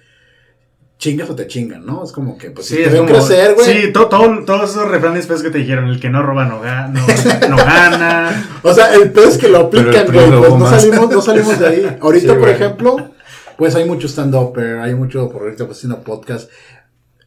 chingas 0.97 1.29
o 1.29 1.35
te 1.35 1.45
chingan, 1.47 1.85
¿no? 1.85 2.03
Es 2.03 2.11
como 2.11 2.37
que, 2.39 2.49
pues, 2.51 2.67
si 2.67 2.77
te 2.77 2.85
es 2.85 2.91
ven 2.93 3.05
como- 3.05 3.13
crecer, 3.19 3.53
güey. 3.55 3.67
Sí, 3.83 3.91
to- 3.93 4.07
todo- 4.07 4.43
todos 4.45 4.71
esos 4.71 4.87
refranes 4.89 5.27
pues, 5.27 5.43
que 5.43 5.51
te 5.51 5.59
dijeron: 5.59 5.85
el 5.89 5.99
que 5.99 6.09
no 6.09 6.23
roba 6.23 6.45
no, 6.45 6.61
ga- 6.63 6.89
no, 6.89 7.49
no 7.49 7.55
gana. 7.63 8.59
O 8.63 8.73
sea, 8.73 8.93
el 8.95 9.11
pez 9.11 9.37
que 9.37 9.47
lo 9.47 9.59
aplican, 9.59 10.07
güey, 10.11 10.29
pues 10.31 10.53
no 10.55 10.67
salimos, 10.69 11.11
no 11.11 11.21
salimos 11.21 11.59
de 11.59 11.67
ahí. 11.67 11.97
Ahorita, 12.01 12.33
Sí, 12.33 12.39
por 12.39 12.49
ejemplo, 12.49 13.11
pues 13.57 13.75
hay 13.75 13.85
mucho 13.85 14.07
stand-upper, 14.07 14.79
hay 14.79 14.95
mucho, 14.95 15.29
por 15.29 15.43
ahorita 15.43 15.65
pues 15.67 15.77
haciendo 15.77 15.99
podcast. 16.01 16.49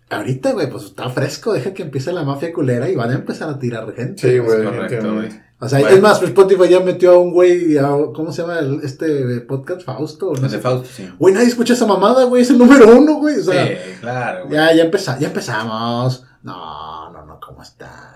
Ahorita, 0.09 0.53
güey, 0.53 0.71
pues 0.71 0.85
está 0.85 1.09
fresco, 1.11 1.53
deja 1.53 1.75
que 1.75 1.83
empiece 1.83 2.13
la 2.13 2.23
mafia 2.23 2.53
culera 2.53 2.89
y 2.89 2.95
van 2.95 3.11
a 3.11 3.15
empezar 3.15 3.49
a 3.49 3.59
tirar 3.59 3.93
gente. 3.95 4.31
Sí, 4.31 4.39
güey. 4.39 4.65
correcto, 4.65 5.15
güey. 5.15 5.29
O 5.59 5.69
sea, 5.69 5.81
Bueno. 5.81 5.97
es 5.97 6.03
más, 6.03 6.23
Spotify 6.23 6.69
ya 6.69 6.81
metió 6.81 7.13
a 7.13 7.19
un 7.19 7.33
güey, 7.33 7.79
a- 7.79 7.89
¿cómo 8.15 8.31
se 8.31 8.43
llama 8.43 8.59
el- 8.59 8.81
este 8.85 9.41
podcast? 9.41 9.83
Fausto. 9.83 10.33
¿no? 10.41 10.49
De 10.49 10.59
Fausto, 10.59 10.87
sí. 10.93 11.11
Güey, 11.19 11.33
nadie 11.35 11.49
escucha 11.49 11.73
esa 11.73 11.87
mamada, 11.87 12.25
güey, 12.25 12.43
es 12.43 12.51
el 12.51 12.59
número 12.59 12.95
uno, 12.97 13.15
güey. 13.15 13.39
O 13.41 13.43
sea, 13.43 13.67
Sí, 13.67 13.75
claro, 14.01 14.45
güey. 14.47 14.55
ya, 14.55 14.75
ya, 14.75 14.85
empeza- 14.85 15.19
ya 15.19 15.29
empezamos. 15.29 16.25
No, 16.43 17.11
no, 17.11 17.25
no, 17.25 17.41
¿cómo 17.41 17.63
están? 17.63 18.16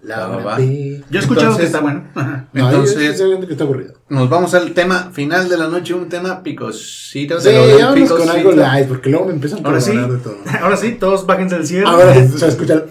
Va, 0.00 0.16
va, 0.16 0.28
Laura 0.28 0.44
va. 0.44 0.56
P. 0.56 1.02
Yo 1.10 1.18
he 1.18 1.22
escuchado 1.22 1.46
Entonces- 1.52 1.60
que 1.60 1.66
está 1.66 1.80
bueno. 1.80 2.04
No, 2.52 2.70
Entonces- 2.70 3.18
yo- 3.18 3.40
que 3.40 3.52
está 3.52 3.64
aburrido. 3.64 3.94
Nos 4.08 4.30
vamos 4.30 4.54
al 4.54 4.72
tema 4.72 5.10
final 5.12 5.48
de 5.48 5.58
la 5.58 5.66
noche, 5.68 5.92
un 5.94 6.08
tema 6.08 6.42
picosito. 6.42 7.40
Sí, 7.40 7.48
del 7.48 7.82
vámonos 7.82 8.12
con 8.12 8.28
algo 8.30 8.52
light, 8.52 8.86
porque 8.88 9.10
luego 9.10 9.26
me 9.26 9.32
empiezan 9.32 9.66
a 9.66 9.80
sí, 9.80 9.96
de 9.96 10.18
todo. 10.18 10.36
ahora 10.62 10.76
sí, 10.76 10.92
todos 10.92 11.26
bájense 11.26 11.56
del 11.56 11.66
cielo. 11.66 11.88
Ahora 11.88 12.14
se 12.14 12.48
escucha 12.48 12.74
el... 12.74 12.84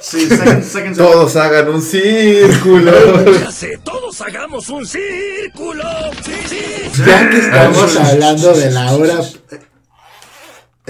Sí, 0.00 0.28
saquen- 0.28 0.62
sáquense. 0.62 1.00
Todos 1.02 1.36
hagan 1.36 1.68
un 1.68 1.82
círculo. 1.82 2.90
Hágase, 3.26 3.78
todos 3.84 4.20
hagamos 4.22 4.68
un 4.70 4.86
círculo. 4.86 5.82
Sí, 6.24 6.32
sí. 6.46 7.02
Ya 7.06 7.30
que 7.30 7.38
estamos 7.38 7.96
hablando 7.96 8.52
de 8.54 8.70
la 8.70 8.92
hora... 8.94 9.14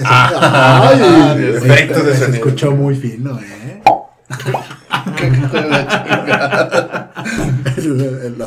Ah, 0.03 0.89
Ay, 0.91 0.99
de 1.41 2.15
se 2.15 2.31
escuchó 2.31 2.71
muy 2.71 2.95
fino, 2.95 3.39
¿eh? 3.39 3.81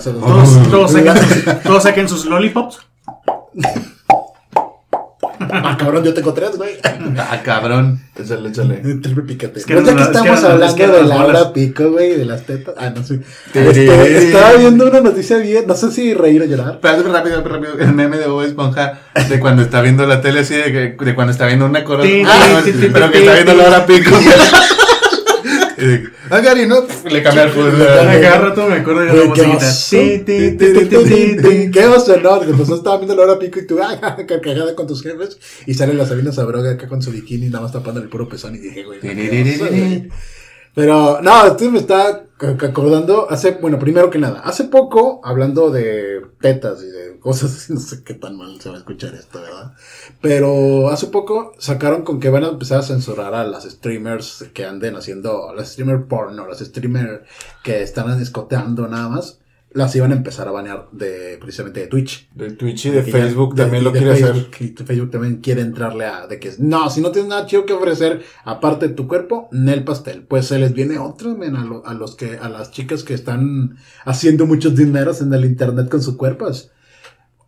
Todos, 0.02 0.70
todos 0.70 0.92
saquen, 0.92 1.16
sus- 1.16 1.62
todos 1.62 1.82
saquen 1.82 2.08
sus 2.08 2.24
lollipops. 2.26 2.78
Ah, 5.52 5.76
cabrón, 5.78 6.04
yo 6.04 6.14
tengo 6.14 6.32
tres, 6.32 6.56
güey. 6.56 6.72
Ah, 7.18 7.40
cabrón. 7.42 8.00
échale, 8.16 8.50
échale. 8.50 8.76
Triple 8.76 9.22
piquete. 9.24 9.60
que 9.64 9.74
Pues 9.74 9.86
ya 9.86 9.94
que 9.96 10.00
es 10.02 10.06
estamos 10.08 10.38
es 10.38 10.44
hablando 10.44 10.76
que 10.76 10.86
de 10.86 11.02
la 11.04 11.24
hora 11.24 11.52
pico, 11.52 11.90
güey, 11.90 12.16
de 12.16 12.24
las 12.24 12.42
tetas. 12.46 12.74
Ah, 12.78 12.90
no 12.94 13.02
sé. 13.02 13.20
Este, 13.54 14.18
estaba 14.28 14.52
viendo 14.54 14.86
una 14.86 15.00
noticia 15.00 15.38
bien, 15.38 15.64
no 15.66 15.74
sé 15.74 15.90
si 15.90 16.14
reír 16.14 16.42
o 16.42 16.44
llorar. 16.44 16.72
Espérate, 16.74 17.02
rápido, 17.04 17.42
rápido. 17.42 17.72
El 17.78 17.92
meme 17.94 18.18
de 18.18 18.26
Bob 18.28 18.42
Esponja 18.42 19.00
de 19.28 19.40
cuando 19.40 19.62
está 19.62 19.80
viendo 19.80 20.06
la 20.06 20.20
tele 20.20 20.40
así, 20.40 20.54
de, 20.54 20.96
que, 20.96 21.04
de 21.04 21.14
cuando 21.14 21.32
está 21.32 21.46
viendo 21.46 21.64
una 21.66 21.84
corona. 21.84 22.08
Ah, 22.26 22.60
tin, 22.64 22.78
tin, 22.80 22.92
pero 22.92 23.06
tin, 23.06 23.12
que 23.12 23.18
está 23.20 23.32
viendo 23.34 23.54
la 23.54 23.64
hora 23.68 23.86
pico. 23.86 24.10
Ah, 26.30 26.40
Gary, 26.40 26.66
¿no? 26.66 26.82
Le 27.10 27.22
cambia 27.22 27.44
el 27.44 27.50
fútbol. 27.50 27.78
Cada 28.20 28.38
rato 28.38 28.68
me 28.68 28.76
acuerdo 28.76 29.00
de 29.00 29.06
la 29.06 29.12
musiquita. 29.26 29.58
Qué 31.72 31.86
oso, 31.86 32.16
¿no? 32.20 32.44
Nosotros 32.44 32.78
estábamos 32.78 33.06
viendo 33.06 33.16
la 33.16 33.22
hora 33.32 33.38
pico 33.38 33.58
y 33.58 33.66
tú, 33.66 33.78
ah, 33.82 34.16
carcajada 34.26 34.74
con 34.74 34.86
tus 34.86 35.02
jefes. 35.02 35.38
Y 35.66 35.74
sale 35.74 35.94
la 35.94 36.06
Sabina 36.06 36.32
Sabroga 36.32 36.72
acá 36.72 36.86
con 36.88 37.02
su 37.02 37.10
bikini, 37.10 37.48
nada 37.48 37.62
más 37.64 37.72
tapando 37.72 38.00
el 38.00 38.08
puro 38.08 38.28
pezón. 38.28 38.54
Y 38.56 38.58
dije, 38.58 38.84
güey. 38.84 39.00
Pero, 40.74 41.20
no, 41.20 41.46
esto 41.46 41.70
me 41.70 41.78
está 41.78 42.26
ac- 42.38 42.68
acordando, 42.68 43.28
hace, 43.30 43.52
bueno, 43.60 43.78
primero 43.78 44.08
que 44.10 44.18
nada, 44.18 44.40
hace 44.40 44.64
poco, 44.64 45.20
hablando 45.24 45.70
de 45.70 46.22
tetas 46.40 46.82
y 46.82 46.86
de 46.86 47.18
cosas 47.18 47.68
no 47.70 47.80
sé 47.80 48.02
qué 48.04 48.14
tan 48.14 48.36
mal 48.36 48.60
se 48.60 48.68
va 48.68 48.76
a 48.76 48.78
escuchar 48.78 49.14
esto, 49.14 49.40
¿verdad? 49.42 49.72
Pero 50.20 50.88
hace 50.90 51.08
poco 51.08 51.52
sacaron 51.58 52.02
con 52.02 52.20
que 52.20 52.30
van 52.30 52.44
a 52.44 52.48
empezar 52.48 52.78
a 52.78 52.82
censurar 52.82 53.34
a 53.34 53.44
las 53.44 53.64
streamers 53.64 54.46
que 54.54 54.64
anden 54.64 54.96
haciendo, 54.96 55.52
las 55.54 55.72
streamer 55.72 56.06
porno, 56.06 56.46
las 56.46 56.60
streamer 56.60 57.24
que 57.64 57.82
están 57.82 58.20
escoteando 58.20 58.86
nada 58.86 59.08
más, 59.08 59.39
las 59.72 59.94
iban 59.94 60.10
a 60.10 60.16
empezar 60.16 60.48
a 60.48 60.50
banear 60.50 60.88
de, 60.90 61.38
precisamente 61.40 61.78
de 61.80 61.86
Twitch. 61.86 62.28
De 62.34 62.50
Twitch 62.50 62.86
y 62.86 62.90
de 62.90 63.02
Facebook 63.04 63.54
de- 63.54 63.62
también 63.62 63.82
y 63.82 63.84
lo 63.84 63.92
de 63.92 63.98
quiere 64.00 64.14
hacer. 64.14 64.32
Facebook, 64.34 64.56
y 64.60 64.84
Facebook 64.84 65.10
también 65.12 65.36
quiere 65.36 65.60
entrarle 65.60 66.06
a 66.06 66.26
de 66.26 66.40
que 66.40 66.50
no, 66.58 66.90
si 66.90 67.00
no 67.00 67.12
tienes 67.12 67.28
nada 67.30 67.46
chido 67.46 67.66
que 67.66 67.72
ofrecer 67.72 68.22
aparte 68.44 68.88
de 68.88 68.94
tu 68.94 69.06
cuerpo, 69.06 69.48
el 69.52 69.84
pastel. 69.84 70.24
Pues 70.24 70.46
se 70.46 70.58
les 70.58 70.72
viene 70.74 70.98
otro, 70.98 71.36
men, 71.36 71.54
a, 71.54 71.64
lo- 71.64 71.86
a 71.86 71.94
los 71.94 72.16
que 72.16 72.36
a 72.38 72.48
las 72.48 72.72
chicas 72.72 73.04
que 73.04 73.14
están 73.14 73.76
haciendo 74.04 74.44
muchos 74.46 74.74
dineros 74.74 75.20
en 75.22 75.32
el 75.32 75.44
internet 75.44 75.88
con 75.88 76.02
sus 76.02 76.16
cuerpos. 76.16 76.72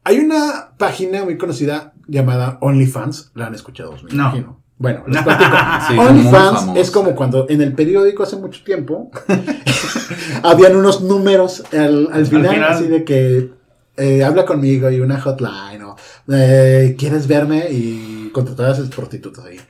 Hay 0.05 0.19
una 0.19 0.75
página 0.79 1.25
muy 1.25 1.37
conocida 1.39 1.93
llamada 2.07 2.59
OnlyFans, 2.61 3.33
la 3.35 3.47
han 3.47 3.55
escuchado, 3.55 3.93
me 3.93 4.03
No. 4.03 4.15
imagino. 4.15 4.62
Bueno, 4.83 5.05
les 5.07 5.23
platico. 5.23 5.57
Sí, 5.87 5.95
son 5.95 6.09
OnlyFans 6.09 6.77
es 6.77 6.91
como 6.91 7.15
cuando 7.15 7.47
en 7.49 7.63
el 7.63 7.73
periódico 7.73 8.25
hace 8.25 8.35
mucho 8.35 8.65
tiempo 8.65 9.13
habían 10.43 10.75
unos 10.75 11.03
números 11.03 11.63
al, 11.73 12.09
al 12.13 12.27
final, 12.27 12.55
final. 12.55 12.73
así 12.73 12.89
de 12.89 13.05
que 13.05 13.51
eh, 13.97 14.25
habla 14.25 14.45
conmigo 14.45 14.91
y 14.91 14.99
una 14.99 15.21
hotline 15.21 15.83
o 15.85 15.97
eh, 16.33 16.97
quieres 16.99 17.29
verme 17.29 17.69
y 17.71 18.31
contratar 18.35 18.71
a 18.71 18.73
esas 18.73 18.89
prostitutas 18.89 19.45
ahí. 19.45 19.61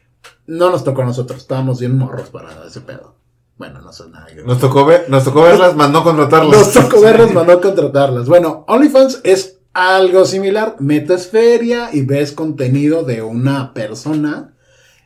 No 0.46 0.70
nos 0.70 0.82
tocó 0.82 1.02
a 1.02 1.04
nosotros, 1.04 1.42
estábamos 1.42 1.78
bien 1.80 1.98
morros 1.98 2.30
para 2.30 2.48
ese 2.66 2.80
pedo. 2.80 3.14
Bueno, 3.58 3.82
no 3.82 3.92
sé 3.92 4.08
nada. 4.08 4.26
Nos 4.46 4.58
tocó, 4.60 4.86
ver, 4.86 5.04
nos 5.10 5.24
tocó 5.24 5.42
verlas, 5.42 5.76
más 5.76 5.90
no 5.90 6.02
contratarlas. 6.02 6.56
Nos 6.58 6.72
tocó 6.72 7.02
verlas, 7.02 7.34
mandó 7.34 7.60
contratarlas. 7.60 8.26
Bueno, 8.28 8.64
OnlyFans 8.66 9.20
es 9.24 9.58
algo 9.74 10.24
similar. 10.24 10.76
Metes 10.78 11.28
feria 11.28 11.90
y 11.92 12.00
ves 12.00 12.32
contenido 12.32 13.04
de 13.04 13.20
una 13.20 13.74
persona. 13.74 14.52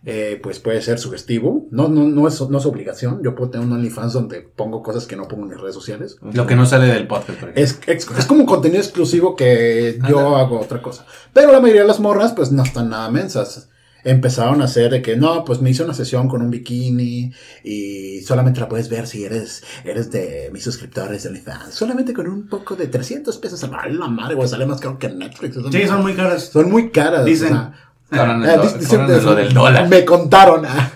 Eh, 0.09 0.38
pues 0.40 0.61
puede 0.61 0.80
ser 0.82 1.00
sugestivo. 1.00 1.66
No, 1.72 1.88
no, 1.88 2.04
no, 2.04 2.28
es, 2.28 2.40
no 2.40 2.59
es 2.59 2.66
obligación. 2.66 3.20
Yo 3.24 3.34
puedo 3.34 3.50
tener 3.50 3.66
un 3.66 3.72
OnlyFans 3.72 4.12
donde 4.12 4.40
pongo 4.40 4.80
cosas 4.80 5.04
que 5.04 5.16
no 5.16 5.26
pongo 5.26 5.42
en 5.42 5.48
mis 5.48 5.61
redes 5.61 5.74
sociales. 5.74 6.16
Lo 6.32 6.46
que 6.46 6.54
no 6.54 6.64
sale 6.64 6.86
del 6.86 7.09
podcast, 7.09 7.40
por 7.40 7.48
ejemplo. 7.48 7.61
Es, 7.61 7.80
es, 7.88 8.09
es 8.16 8.26
como 8.26 8.42
un 8.42 8.46
contenido 8.46 8.80
exclusivo 8.80 9.34
que 9.34 9.98
yo 10.09 10.36
hago 10.36 10.61
otra 10.61 10.80
cosa. 10.80 11.04
Pero 11.32 11.50
la 11.50 11.59
mayoría 11.59 11.82
de 11.82 11.88
las 11.88 11.98
morras, 11.98 12.34
pues 12.34 12.52
no 12.52 12.62
están 12.62 12.90
nada 12.90 13.11
mensas. 13.11 13.68
Empezaron 14.04 14.62
a 14.62 14.66
hacer 14.66 14.92
de 14.92 15.02
que 15.02 15.16
no, 15.16 15.44
pues 15.44 15.61
me 15.61 15.70
hice 15.70 15.82
una 15.82 15.92
sesión 15.92 16.28
con 16.28 16.40
un 16.40 16.52
bikini 16.52 17.32
y 17.64 18.20
solamente 18.20 18.61
la 18.61 18.68
puedes 18.68 18.88
ver 18.88 19.09
si 19.09 19.24
eres, 19.24 19.64
eres 19.84 20.12
de 20.12 20.50
mis 20.52 20.62
suscriptores 20.62 21.24
de 21.24 21.30
OnlyFans. 21.30 21.74
Solamente 21.74 22.14
con 22.14 22.28
un 22.28 22.46
poco 22.46 22.76
de 22.76 22.86
300 22.86 23.36
pesos. 23.38 23.68
¡Ay, 23.76 23.92
la 23.94 24.07
madre, 24.07 24.36
güey! 24.36 24.46
Sale 24.46 24.66
más 24.66 24.80
caro 24.80 25.00
que 25.00 25.09
Netflix. 25.09 25.57
Sí, 25.72 25.88
son 25.88 26.02
muy 26.02 26.14
caras. 26.14 26.44
Son 26.44 26.70
muy 26.70 26.90
caras. 26.90 27.24
Dicen. 27.24 27.48
o 27.48 27.57
sea, 27.57 27.86
Cabrón, 28.11 28.44
Ah, 28.44 28.57
dice- 28.59 28.96
cabrón, 28.96 29.16
es 29.16 29.24
lo 29.24 29.34
del 29.34 29.52
dólar. 29.54 29.88
Me 29.88 30.04
contaron. 30.04 30.64
ah. 30.66 30.92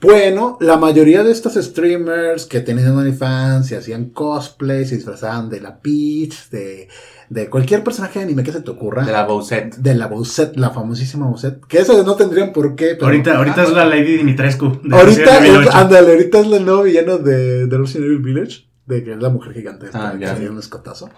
Bueno, 0.00 0.58
la 0.60 0.76
mayoría 0.76 1.22
de 1.24 1.30
estos 1.32 1.54
streamers 1.54 2.44
que 2.44 2.60
tenían 2.60 2.94
OnlyFans 2.94 3.70
y 3.70 3.74
hacían 3.74 4.10
cosplay, 4.10 4.84
se 4.84 4.96
disfrazaban 4.96 5.48
de 5.48 5.62
la 5.62 5.78
Peach, 5.80 6.50
de, 6.50 6.88
de 7.30 7.48
cualquier 7.48 7.82
personaje 7.82 8.18
de 8.18 8.26
anime 8.26 8.42
que 8.42 8.52
se 8.52 8.60
te 8.60 8.70
ocurra. 8.70 9.02
De 9.06 9.12
la 9.12 9.24
Bowsette. 9.24 9.76
de 9.76 9.94
la 9.94 10.06
Bowsette, 10.08 10.56
la 10.58 10.68
famosísima 10.70 11.26
Bowsette. 11.26 11.64
Que 11.66 11.78
esas 11.78 12.04
no 12.04 12.16
tendrían 12.16 12.52
por 12.52 12.76
qué. 12.76 12.96
pero- 12.96 13.06
ahorita 13.06 13.38
ahorita 13.38 13.62
Ah, 13.62 13.64
es 13.64 13.70
la 13.72 13.86
Lady 13.86 14.18
Dimitrescu. 14.18 14.78
de 14.84 14.94
Ahorita, 14.94 15.38
es, 15.46 15.56
8. 15.56 15.70
ándale, 15.72 16.10
ahorita 16.12 16.40
es 16.40 16.46
la 16.48 16.58
nueva 16.58 16.82
villana 16.82 17.16
de, 17.16 17.66
de 17.66 17.78
Resident 17.78 18.04
Evil 18.04 18.18
Village, 18.18 18.68
de 18.84 19.04
que 19.04 19.12
es 19.12 19.18
la 19.18 19.30
mujer 19.30 19.54
gigante 19.54 19.86
Ah, 19.94 20.12
que 20.18 20.26
ya. 20.26 20.34
sería 20.34 20.50
un 20.50 20.58
escotazo. 20.58 21.08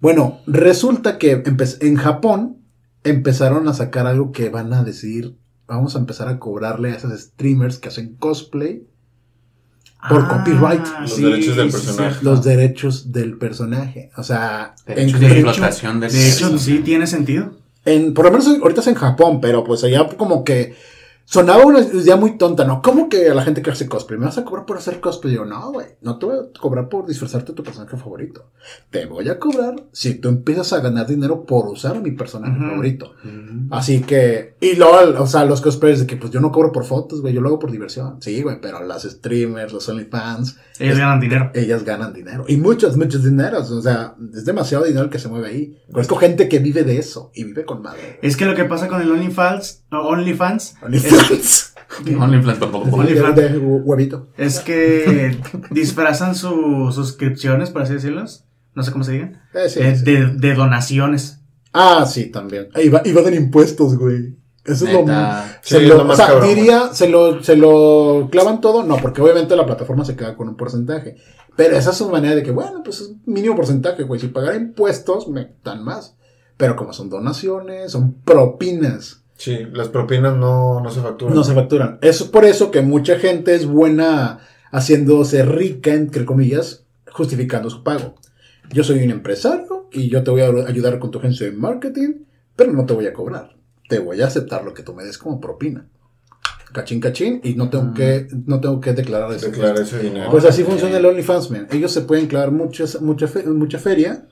Bueno, 0.00 0.40
resulta 0.46 1.16
que 1.16 1.42
en 1.80 1.96
Japón 1.96 2.58
empezaron 3.04 3.68
a 3.68 3.74
sacar 3.74 4.06
algo 4.06 4.32
que 4.32 4.48
van 4.48 4.72
a 4.72 4.82
decir, 4.82 5.36
vamos 5.66 5.94
a 5.96 5.98
empezar 5.98 6.28
a 6.28 6.38
cobrarle 6.38 6.92
a 6.92 6.96
esos 6.96 7.18
streamers 7.20 7.78
que 7.78 7.88
hacen 7.88 8.16
cosplay 8.16 8.86
por 10.08 10.28
copyright. 10.28 10.84
Los 11.00 11.16
derechos 11.18 11.56
del 11.56 11.70
personaje. 11.70 12.16
los 12.22 12.44
derechos 12.44 13.12
del 13.12 13.38
personaje. 13.38 14.10
O 14.16 14.22
sea, 14.22 14.74
Derechos 14.86 15.20
de 15.20 15.28
de 15.28 15.38
hecho- 15.40 15.48
explotación 15.48 16.00
del 16.00 16.12
De 16.12 16.28
hecho, 16.28 16.58
sí 16.58 16.78
tiene 16.84 17.06
sentido. 17.06 17.56
en- 17.86 18.12
por 18.14 18.24
lo 18.26 18.30
menos 18.30 18.46
ahorita 18.46 18.80
es 18.80 18.86
en 18.88 18.94
Japón, 18.96 19.40
pero 19.40 19.64
pues 19.64 19.82
allá 19.84 20.06
como 20.16 20.44
que 20.44 20.74
sonaba 21.24 21.64
una 21.64 21.80
idea 21.80 22.16
muy 22.16 22.36
tonta, 22.38 22.64
¿no? 22.64 22.82
¿Cómo 22.82 23.08
que 23.08 23.28
a 23.28 23.34
la 23.34 23.42
gente 23.42 23.62
que 23.62 23.70
hace 23.70 23.88
cosplay? 23.88 24.18
¿Me 24.18 24.26
vas 24.26 24.38
a 24.38 24.44
cobrar 24.44 24.66
por 24.66 24.76
hacer 24.76 25.00
cosplay? 25.00 25.34
Yo, 25.34 25.44
no, 25.44 25.72
güey, 25.72 25.86
no 26.02 26.18
te 26.18 26.26
voy 26.26 26.36
a 26.36 26.58
cobrar 26.60 26.88
por 26.88 27.06
disfrazarte 27.06 27.52
de 27.52 27.56
tu 27.56 27.62
personaje 27.62 27.96
favorito. 27.96 28.50
Te 28.90 29.06
voy 29.06 29.28
a 29.28 29.38
cobrar 29.38 29.76
si 29.92 30.14
tú 30.14 30.28
empiezas 30.28 30.72
a 30.72 30.80
ganar 30.80 31.06
dinero 31.06 31.44
por 31.44 31.66
usar 31.68 31.96
a 31.96 32.00
mi 32.00 32.12
personaje 32.12 32.58
favorito. 32.58 33.12
Así 33.70 34.00
que, 34.02 34.54
y 34.60 34.76
luego, 34.76 35.22
o 35.22 35.26
sea, 35.26 35.44
los 35.44 35.60
cosplayers 35.60 36.00
de 36.00 36.06
que 36.06 36.16
pues 36.16 36.30
yo 36.32 36.40
no 36.40 36.52
cobro 36.52 36.72
por 36.72 36.84
fotos, 36.84 37.20
güey, 37.20 37.34
yo 37.34 37.40
lo 37.40 37.48
hago 37.48 37.58
por 37.58 37.70
diversión. 37.70 38.20
Sí, 38.20 38.42
güey, 38.42 38.60
pero 38.60 38.82
las 38.84 39.02
streamers, 39.02 39.72
los 39.72 39.88
OnlyFans, 39.88 40.56
Ellos 40.78 40.98
ganan 40.98 41.20
dinero. 41.20 41.50
ellas 41.54 41.84
ganan 41.84 42.12
dinero. 42.12 42.44
Y 42.48 42.56
muchos, 42.56 42.96
muchos 42.96 43.24
dineros. 43.24 43.70
O 43.70 43.80
sea, 43.82 44.14
es 44.34 44.44
demasiado 44.44 44.84
dinero 44.84 45.04
el 45.04 45.10
que 45.10 45.18
se 45.18 45.28
mueve 45.28 45.48
ahí. 45.48 45.78
Conozco 45.90 46.16
gente 46.16 46.48
que 46.48 46.58
vive 46.58 46.82
de 46.84 46.98
eso 46.98 47.30
y 47.34 47.44
vive 47.44 47.64
con 47.64 47.82
madre. 47.82 48.18
Es 48.22 48.36
que 48.36 48.44
lo 48.44 48.54
que 48.54 48.64
pasa 48.64 48.88
con 48.88 49.00
el 49.00 49.10
OnlyFans, 49.10 49.84
no, 49.90 50.02
OnlyFans, 50.08 50.76
OnlyFans. 50.82 51.13
OnlyFans. 51.14 51.74
OnlyFans. 52.92 53.36
De 53.36 53.58
huevito. 53.58 54.28
es 54.36 54.60
que 54.60 55.38
disfrazan 55.70 56.34
sus 56.34 56.94
suscripciones, 56.94 57.70
por 57.70 57.82
así 57.82 57.94
decirlos. 57.94 58.44
No 58.74 58.82
sé 58.82 58.90
cómo 58.92 59.04
se 59.04 59.12
digan. 59.12 59.40
Eh, 59.54 59.68
sí, 59.68 59.80
eh, 59.80 59.96
sí. 59.96 60.04
de, 60.04 60.26
de 60.34 60.54
donaciones. 60.54 61.40
Ah, 61.72 62.06
sí, 62.08 62.26
también. 62.30 62.68
Y 62.82 62.88
va, 62.88 63.02
y 63.04 63.12
va 63.12 63.22
de 63.22 63.36
impuestos, 63.36 63.96
güey. 63.96 64.36
Eso 64.64 64.86
es 64.86 64.92
lo 64.94 65.00
Neta. 65.00 65.60
se 65.62 65.78
Sí, 65.80 65.86
lo- 65.86 65.92
es 65.92 65.98
lo 65.98 66.02
o 66.02 66.04
más 66.06 66.16
sea, 66.16 66.26
cabrón, 66.28 66.48
diría, 66.48 66.88
se 66.92 67.08
lo, 67.08 67.42
se 67.42 67.54
lo 67.56 68.28
clavan 68.32 68.60
todo, 68.60 68.82
no, 68.82 68.96
porque 68.96 69.20
obviamente 69.20 69.54
la 69.56 69.66
plataforma 69.66 70.04
se 70.04 70.16
queda 70.16 70.36
con 70.36 70.48
un 70.48 70.56
porcentaje. 70.56 71.16
Pero 71.56 71.76
esa 71.76 71.90
es 71.90 71.96
su 71.96 72.08
manera 72.08 72.34
de 72.34 72.42
que, 72.42 72.50
bueno, 72.50 72.82
pues 72.82 73.00
es 73.00 73.12
mínimo 73.26 73.54
porcentaje, 73.54 74.02
güey. 74.04 74.20
Si 74.20 74.28
pagar 74.28 74.56
impuestos, 74.56 75.28
me 75.28 75.52
dan 75.62 75.84
más. 75.84 76.16
Pero 76.56 76.76
como 76.76 76.92
son 76.92 77.10
donaciones, 77.10 77.92
son 77.92 78.14
propinas. 78.24 79.23
Sí, 79.36 79.58
las 79.72 79.88
propinas 79.88 80.36
no, 80.36 80.80
no 80.80 80.90
se 80.90 81.00
facturan. 81.00 81.34
No 81.34 81.44
se 81.44 81.54
facturan. 81.54 81.98
Es 82.02 82.22
por 82.22 82.44
eso 82.44 82.70
que 82.70 82.82
mucha 82.82 83.18
gente 83.18 83.54
es 83.54 83.66
buena 83.66 84.38
haciéndose 84.70 85.44
rica, 85.44 85.92
entre 85.92 86.24
comillas, 86.24 86.84
justificando 87.10 87.68
su 87.70 87.82
pago. 87.82 88.14
Yo 88.72 88.84
soy 88.84 89.02
un 89.02 89.10
empresario 89.10 89.88
y 89.92 90.08
yo 90.08 90.22
te 90.22 90.30
voy 90.30 90.40
a 90.42 90.46
ayudar 90.66 90.98
con 90.98 91.10
tu 91.10 91.18
agencia 91.18 91.46
de 91.46 91.52
marketing, 91.52 92.24
pero 92.56 92.72
no 92.72 92.86
te 92.86 92.94
voy 92.94 93.06
a 93.06 93.12
cobrar. 93.12 93.56
Te 93.88 93.98
voy 93.98 94.20
a 94.22 94.26
aceptar 94.26 94.64
lo 94.64 94.72
que 94.72 94.82
tú 94.82 94.94
me 94.94 95.04
des 95.04 95.18
como 95.18 95.40
propina. 95.40 95.86
Cachín, 96.72 97.00
cachín, 97.00 97.40
y 97.44 97.54
no 97.54 97.70
tengo, 97.70 97.94
que, 97.94 98.26
no 98.46 98.60
tengo 98.60 98.80
que 98.80 98.92
declarar 98.94 99.32
eso. 99.32 99.46
Declara 99.46 99.80
ese 99.80 99.98
dinero. 100.00 100.28
Pues 100.30 100.44
así 100.44 100.64
funciona 100.64 100.96
el 100.96 101.06
OnlyFans, 101.06 101.50
man. 101.52 101.68
Ellos 101.70 101.92
se 101.92 102.00
pueden 102.00 102.26
clavar 102.26 102.50
muchas, 102.50 103.00
mucha, 103.00 103.28
fe- 103.28 103.44
mucha 103.44 103.78
feria 103.78 104.26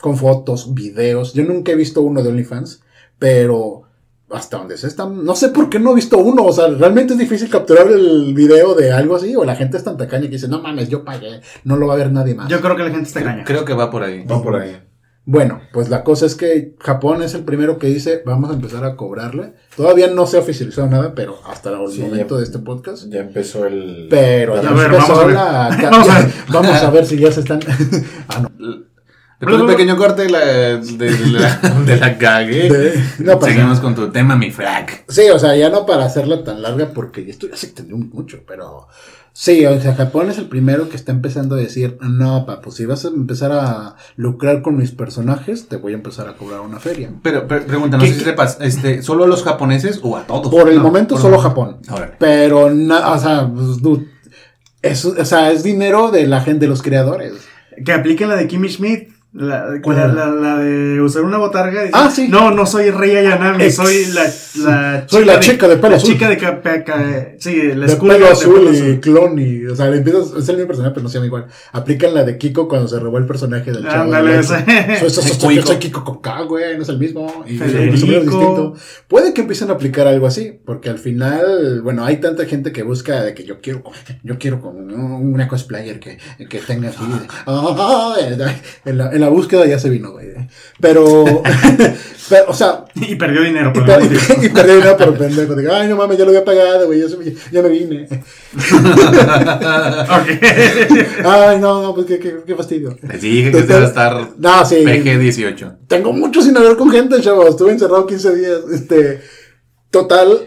con 0.00 0.16
fotos, 0.16 0.72
videos. 0.72 1.34
Yo 1.34 1.44
nunca 1.44 1.72
he 1.72 1.74
visto 1.74 2.00
uno 2.00 2.22
de 2.22 2.30
OnlyFans, 2.30 2.80
pero 3.18 3.82
hasta 4.30 4.58
donde 4.58 4.76
se 4.76 4.86
están. 4.88 5.24
No 5.24 5.34
sé 5.36 5.48
por 5.50 5.68
qué 5.70 5.78
no 5.78 5.92
he 5.92 5.94
visto 5.94 6.18
uno. 6.18 6.44
O 6.44 6.52
sea, 6.52 6.68
realmente 6.68 7.12
es 7.14 7.18
difícil 7.18 7.48
capturar 7.48 7.86
el 7.88 8.34
video 8.34 8.74
de 8.74 8.92
algo 8.92 9.16
así. 9.16 9.34
O 9.36 9.44
la 9.44 9.54
gente 9.56 9.76
es 9.76 9.84
tan 9.84 9.96
tacaña 9.96 10.24
que 10.24 10.30
dice, 10.32 10.48
no 10.48 10.60
mames, 10.60 10.88
yo 10.88 11.04
pagué. 11.04 11.40
No 11.64 11.76
lo 11.76 11.86
va 11.86 11.94
a 11.94 11.98
ver 11.98 12.12
nadie 12.12 12.34
más. 12.34 12.48
Yo 12.48 12.60
creo 12.60 12.76
que 12.76 12.82
la 12.82 12.90
gente 12.90 13.06
está 13.08 13.22
caña. 13.22 13.44
Creo 13.44 13.64
que 13.64 13.74
va 13.74 13.90
por 13.90 14.02
ahí. 14.02 14.24
Va 14.24 14.42
por 14.42 14.56
ahí. 14.56 14.82
Bueno, 15.28 15.60
pues 15.72 15.88
la 15.88 16.04
cosa 16.04 16.24
es 16.24 16.36
que 16.36 16.76
Japón 16.78 17.20
es 17.20 17.34
el 17.34 17.42
primero 17.42 17.78
que 17.78 17.88
dice, 17.88 18.22
vamos 18.24 18.48
a 18.48 18.54
empezar 18.54 18.84
a 18.84 18.94
cobrarle. 18.94 19.54
Todavía 19.76 20.06
no 20.06 20.24
se 20.28 20.36
ha 20.36 20.40
oficializado 20.40 20.86
nada, 20.88 21.14
pero 21.16 21.36
hasta 21.50 21.70
el 21.70 21.88
Sí, 21.90 22.00
momento 22.00 22.36
ya- 22.36 22.38
de 22.38 22.44
este 22.44 22.58
podcast. 22.60 23.06
Ya 23.08 23.20
empezó 23.22 23.66
el. 23.66 24.06
Pero 24.08 24.62
ya 24.62 24.68
A 24.68 24.72
ver, 24.72 24.84
empezó 24.86 25.02
vamos 25.14 25.18
a 25.18 25.26
ver. 25.26 25.34
la- 25.34 25.90
Vamos 25.90 26.08
a 26.08 26.18
ver. 26.20 26.32
vamos 26.52 26.76
a 26.82 26.90
ver 26.90 27.06
si 27.06 27.18
ya 27.18 27.32
se 27.32 27.40
están. 27.40 27.58
ah, 28.28 28.48
no. 28.56 28.84
Después 29.38 29.58
de 29.58 29.64
un 29.64 29.70
pequeño 29.70 29.96
corte 29.96 30.30
la- 30.30 30.40
de, 30.78 31.10
la, 31.30 31.56
de 31.86 31.96
la 31.98 32.16
cagué. 32.18 32.70
De- 32.70 33.04
no 33.18 33.40
Seguimos 33.40 33.80
con 33.80 33.94
tu 33.94 34.08
tema, 34.10 34.34
mi 34.36 34.50
frac. 34.50 35.04
Sí, 35.08 35.28
o 35.30 35.38
sea, 35.38 35.54
ya 35.56 35.68
no 35.68 35.84
para 35.84 36.06
hacerla 36.06 36.42
tan 36.42 36.62
larga 36.62 36.90
porque 36.94 37.28
esto 37.28 37.46
ya 37.48 37.56
se 37.56 37.66
extendió 37.66 37.96
mucho, 37.98 38.40
pero 38.48 38.88
sí, 39.34 39.66
o 39.66 39.78
sea, 39.78 39.94
Japón 39.94 40.30
es 40.30 40.38
el 40.38 40.46
primero 40.48 40.88
que 40.88 40.96
está 40.96 41.12
empezando 41.12 41.54
a 41.54 41.58
decir, 41.58 41.98
no, 42.00 42.46
papu, 42.46 42.70
si 42.72 42.86
vas 42.86 43.04
a 43.04 43.08
empezar 43.08 43.52
a 43.52 43.96
lucrar 44.16 44.62
con 44.62 44.78
mis 44.78 44.92
personajes, 44.92 45.68
te 45.68 45.76
voy 45.76 45.92
a 45.92 45.96
empezar 45.96 46.28
a 46.28 46.36
cobrar 46.38 46.60
una 46.60 46.80
feria. 46.80 47.10
Pero, 47.22 47.46
pero 47.46 47.66
pregunta, 47.66 47.98
no 47.98 48.04
¿Qué- 48.04 48.12
sé 48.14 48.18
si 48.20 48.24
sepas, 48.24 48.56
este, 48.62 49.02
¿solo 49.02 49.24
a 49.24 49.26
los 49.26 49.42
japoneses 49.42 50.00
o 50.02 50.16
a 50.16 50.26
todos? 50.26 50.48
Por 50.50 50.70
el 50.70 50.76
No, 50.78 50.82
momento 50.84 51.16
por 51.16 51.22
solo 51.22 51.36
el- 51.36 51.42
Japón, 51.42 51.76
Ahora. 51.88 52.16
pero, 52.18 52.70
na- 52.72 53.10
o 53.12 53.18
sea, 53.18 53.50
pues, 53.54 53.82
dude, 53.82 54.06
es, 54.80 55.04
o 55.04 55.24
sea, 55.26 55.50
es 55.52 55.62
dinero 55.62 56.10
de 56.10 56.26
la 56.26 56.40
gente, 56.40 56.60
de 56.60 56.68
los 56.68 56.80
creadores. 56.80 57.34
Que 57.84 57.92
apliquen 57.92 58.30
la 58.30 58.36
de 58.36 58.48
Kimmy 58.48 58.70
Schmidt. 58.70 59.10
La, 59.38 59.66
¿Cuál 59.82 59.96
la, 59.98 60.04
era? 60.04 60.14
la- 60.14 60.26
la 60.34 60.56
de 60.58 61.00
usar 61.02 61.22
una 61.22 61.36
botarga. 61.36 61.84
y 61.84 61.90
Ah, 61.92 62.10
sí. 62.10 62.26
No, 62.28 62.50
no 62.52 62.64
soy 62.64 62.90
Rey 62.90 63.16
Ayanami, 63.16 63.64
Ex- 63.64 63.74
soy 63.76 64.06
la, 64.14 64.24
la 64.64 65.04
Soy 65.08 65.24
la 65.26 65.40
chica 65.40 65.68
de 65.68 65.76
pelo 65.76 65.90
la 65.90 65.96
azul. 65.96 66.10
chica 66.12 66.28
de 66.30 66.38
ca- 66.38 66.62
ca- 66.62 66.82
ca- 66.84 67.28
sí, 67.38 67.54
la 67.74 67.86
de 67.86 67.96
pelo 67.96 68.18
de 68.18 68.28
azul 68.28 68.54
pelo 68.54 68.72
y 68.72 68.76
azul. 68.76 69.00
clon 69.00 69.38
y, 69.38 69.66
o 69.66 69.76
sea, 69.76 69.88
le 69.90 69.98
empiezas, 69.98 70.32
es 70.38 70.48
el 70.48 70.56
mismo 70.56 70.68
personaje, 70.68 70.94
pero 70.94 71.02
no 71.04 71.08
se 71.10 71.14
llama 71.16 71.26
igual. 71.26 71.46
Aplican 71.72 72.14
la 72.14 72.24
de 72.24 72.38
Kiko 72.38 72.66
cuando 72.66 72.88
se 72.88 72.98
robó 72.98 73.18
el 73.18 73.26
personaje 73.26 73.70
del 73.72 73.84
chavo. 73.84 74.04
Ándale, 74.04 74.38
ocho. 74.38 74.48
Soy, 75.00 75.10
soy- 75.10 75.22
soy- 75.34 75.62
soy- 75.62 75.76
Kiko 75.76 76.02
con 76.02 76.22
K, 76.22 76.40
güey, 76.44 76.74
no 76.78 76.82
es 76.82 76.88
el 76.88 76.98
mismo. 76.98 77.44
Y 77.46 77.60
es 77.62 77.92
distinto. 77.92 78.74
Puede 79.06 79.34
que 79.34 79.42
empiecen 79.42 79.68
a 79.68 79.74
aplicar 79.74 80.06
algo 80.06 80.26
así, 80.26 80.58
porque 80.64 80.88
al 80.88 80.98
final, 80.98 81.82
bueno, 81.82 82.06
hay 82.06 82.16
tanta 82.22 82.46
gente 82.46 82.72
que 82.72 82.82
busca 82.82 83.22
de 83.22 83.34
que 83.34 83.44
yo 83.44 83.60
quiero, 83.60 83.82
yo 84.22 84.38
quiero 84.38 84.62
con 84.62 84.90
una 84.90 85.46
cosplayer 85.46 86.00
que, 86.00 86.16
que 86.48 86.58
tenga 86.60 86.88
así. 86.88 87.04
de- 87.04 87.28
ah, 87.46 88.14
en, 88.86 88.98
la, 88.98 89.12
en 89.12 89.25
la 89.26 89.32
búsqueda 89.32 89.66
ya 89.66 89.78
se 89.78 89.90
vino, 89.90 90.12
güey. 90.12 90.26
Pero, 90.80 91.24
pero, 92.28 92.44
o 92.48 92.54
sea, 92.54 92.84
Y 92.94 93.16
perdió 93.16 93.42
dinero. 93.42 93.70
y, 93.70 93.72
por 93.74 93.84
per- 93.86 94.00
el 94.02 94.10
motivo. 94.10 94.44
y 94.44 94.48
perdí 94.50 94.72
dinero 94.74 94.96
por 94.96 95.18
pendejo. 95.18 95.54
Digo, 95.56 95.72
ay, 95.72 95.88
no 95.88 95.96
mames, 95.96 96.16
ya 96.18 96.24
lo 96.24 96.30
había 96.30 96.44
pagado, 96.44 96.86
güey, 96.86 97.00
ya, 97.00 97.08
se- 97.08 97.34
ya 97.50 97.62
me 97.62 97.68
vine. 97.70 98.06
Ok. 100.16 100.28
Ay, 101.24 101.58
no, 101.60 101.82
no, 101.82 101.94
pues 101.94 102.06
qué, 102.06 102.18
qué, 102.18 102.36
qué 102.46 102.54
fastidio. 102.54 102.96
Les 103.08 103.20
dije 103.20 103.50
que 103.50 103.62
se 103.62 103.72
va 103.72 103.80
a 103.80 103.84
estar 103.86 104.28
No, 104.38 104.64
sí. 104.64 104.76
PG-18. 104.84 105.78
Tengo 105.88 106.12
mucho 106.12 106.40
sin 106.42 106.56
hablar 106.56 106.76
con 106.76 106.90
gente, 106.90 107.20
chavos. 107.20 107.48
Estuve 107.50 107.72
encerrado 107.72 108.06
15 108.06 108.36
días. 108.36 108.58
Este, 108.72 109.20
total, 109.90 110.38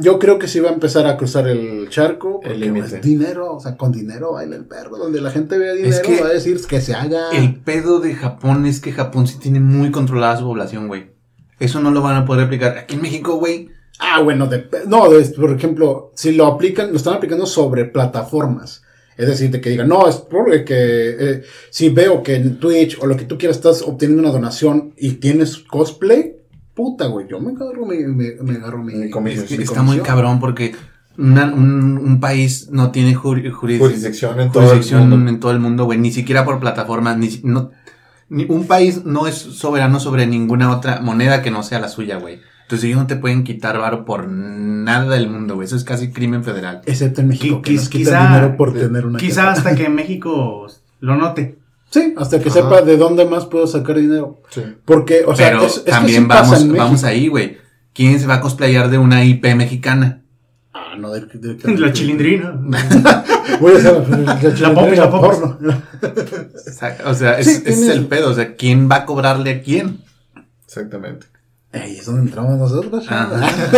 Yo 0.00 0.18
creo 0.18 0.38
que 0.38 0.48
sí 0.48 0.60
va 0.60 0.70
a 0.70 0.72
empezar 0.72 1.06
a 1.06 1.16
cruzar 1.16 1.48
el 1.48 1.88
charco. 1.90 2.40
El 2.42 2.50
Porque 2.52 2.58
límite. 2.58 2.96
es 2.96 3.02
dinero, 3.02 3.54
o 3.54 3.60
sea, 3.60 3.76
con 3.76 3.92
dinero 3.92 4.32
baila 4.32 4.56
el 4.56 4.64
perro. 4.64 4.96
Donde 4.98 5.20
la 5.20 5.30
gente 5.30 5.58
vea 5.58 5.72
dinero, 5.74 5.94
Es 5.94 6.00
que 6.00 6.20
va 6.20 6.28
a 6.28 6.32
decir 6.32 6.60
que 6.66 6.80
se 6.80 6.94
haga. 6.94 7.30
El 7.32 7.56
pedo 7.56 8.00
de 8.00 8.14
Japón 8.14 8.66
es 8.66 8.80
que 8.80 8.92
Japón 8.92 9.26
sí 9.26 9.38
tiene 9.38 9.60
muy 9.60 9.90
controlada 9.90 10.36
su 10.36 10.44
población, 10.44 10.88
güey. 10.88 11.10
Eso 11.58 11.80
no 11.80 11.90
lo 11.90 12.02
van 12.02 12.16
a 12.16 12.24
poder 12.24 12.46
aplicar. 12.46 12.78
Aquí 12.78 12.94
en 12.94 13.02
México, 13.02 13.36
güey. 13.36 13.70
Ah, 14.00 14.20
bueno, 14.22 14.46
de- 14.46 14.68
no, 14.86 15.04
por 15.36 15.50
ejemplo, 15.52 16.12
si 16.14 16.32
lo 16.32 16.46
aplican, 16.46 16.90
lo 16.90 16.96
están 16.96 17.14
aplicando 17.14 17.46
sobre 17.46 17.84
plataformas. 17.84 18.82
Es 19.16 19.26
decir, 19.26 19.50
de 19.50 19.60
que 19.60 19.70
digan, 19.70 19.88
no, 19.88 20.06
es 20.08 20.14
porque 20.16 20.64
que 20.64 21.16
eh, 21.18 21.42
si 21.70 21.88
veo 21.88 22.22
que 22.22 22.36
en 22.36 22.60
Twitch 22.60 22.96
o 23.02 23.06
lo 23.06 23.16
que 23.16 23.24
tú 23.24 23.36
quieras 23.36 23.56
estás 23.56 23.82
obteniendo 23.82 24.22
una 24.22 24.30
donación 24.30 24.94
y 24.96 25.14
tienes 25.14 25.58
cosplay, 25.58 26.36
puta, 26.78 27.06
güey, 27.06 27.26
yo 27.28 27.40
me 27.40 27.50
agarro 27.52 27.84
mi, 27.84 27.96
me, 28.04 28.34
me 28.40 28.52
agarro 28.54 28.78
mi, 28.78 28.94
Mi 28.94 29.10
comisión. 29.10 29.46
mi 29.50 29.64
Está 29.64 29.82
muy 29.82 29.98
cabrón 29.98 30.38
porque 30.38 30.76
una- 31.18 31.52
un, 31.52 31.98
un 31.98 32.20
país 32.20 32.68
no 32.70 32.92
tiene 32.92 33.16
juris- 33.16 33.52
Jurisdicción 33.52 34.38
en 34.40 34.52
todo 34.52 34.62
el 34.62 34.68
jurisdicción 34.68 35.10
mundo. 35.10 35.28
en 35.28 35.40
todo 35.40 35.50
el 35.50 35.58
mundo, 35.58 35.84
güey. 35.86 35.98
Ni 35.98 36.12
siquiera 36.12 36.44
por 36.44 36.60
plataformas. 36.60 37.18
Ni, 37.18 37.30
si- 37.30 37.40
no, 37.42 37.72
ni- 38.28 38.46
un 38.48 38.68
país 38.68 39.04
no 39.04 39.26
es 39.26 39.34
soberano 39.34 39.98
sobre 39.98 40.28
ninguna 40.28 40.70
otra 40.70 41.00
moneda 41.00 41.42
que 41.42 41.50
no 41.50 41.64
sea 41.64 41.80
la 41.80 41.88
suya, 41.88 42.18
güey. 42.18 42.38
Entonces 42.62 42.84
ellos 42.86 43.00
no 43.00 43.06
te 43.08 43.16
pueden 43.16 43.42
quitar 43.42 43.76
varo 43.78 44.04
por 44.04 44.28
nada 44.28 45.10
del 45.16 45.28
mundo, 45.28 45.56
güey. 45.56 45.66
Eso 45.66 45.74
es 45.74 45.82
casi 45.84 46.12
crimen 46.12 46.44
federal. 46.44 46.82
Excepto 46.86 47.20
en 47.22 47.28
México, 47.28 47.60
que 47.62 47.72
nos 47.72 47.88
quitan 47.88 48.14
quizá- 48.14 48.28
dinero 48.28 48.56
por 48.56 48.72
tener 48.72 49.04
una 49.04 49.18
Quizá 49.18 49.46
casa. 49.46 49.52
hasta 49.52 49.74
que 49.74 49.88
México 49.88 50.66
lo 51.00 51.16
note. 51.16 51.57
Sí, 51.90 52.14
hasta 52.18 52.38
que 52.40 52.50
Ajá. 52.50 52.60
sepa 52.60 52.82
de 52.82 52.96
dónde 52.96 53.24
más 53.24 53.46
puedo 53.46 53.66
sacar 53.66 53.96
dinero. 53.96 54.42
Sí. 54.50 54.62
Porque, 54.84 55.22
o 55.26 55.34
sea, 55.34 55.48
Pero 55.50 55.64
es, 55.64 55.76
es 55.78 55.82
que 55.84 55.90
también 55.90 56.22
sí 56.22 56.28
pasa 56.28 56.42
vamos, 56.42 56.60
en 56.60 56.66
México. 56.68 56.84
vamos 56.84 57.04
ahí, 57.04 57.28
güey. 57.28 57.58
¿Quién 57.94 58.20
se 58.20 58.26
va 58.26 58.34
a 58.34 58.40
cosplayar 58.40 58.90
de 58.90 58.98
una 58.98 59.24
IP 59.24 59.54
mexicana? 59.56 60.22
Ah, 60.74 60.94
no, 60.98 61.10
de- 61.12 61.22
de- 61.22 61.78
La 61.78 61.92
chilindrina. 61.92 62.52
Voy 63.60 63.74
a 63.74 63.78
hacer 63.78 64.08
la, 64.08 64.34
La 64.74 64.94
la 64.94 65.10
porno. 65.10 65.58
O 67.06 67.14
sea, 67.14 67.38
es, 67.38 67.46
Sí, 67.46 67.62
ese 67.64 67.70
es 67.70 67.88
el 67.88 68.06
pedo. 68.06 68.30
O 68.30 68.34
sea, 68.34 68.54
¿quién 68.54 68.88
va 68.90 68.96
a 68.96 69.06
cobrarle 69.06 69.50
a 69.50 69.62
quién? 69.62 69.98
Exactamente. 70.66 71.26
Ey, 71.72 71.96
es 71.98 72.06
donde 72.06 72.22
entramos 72.22 72.58
nosotros. 72.58 73.04
Ajá. 73.08 73.28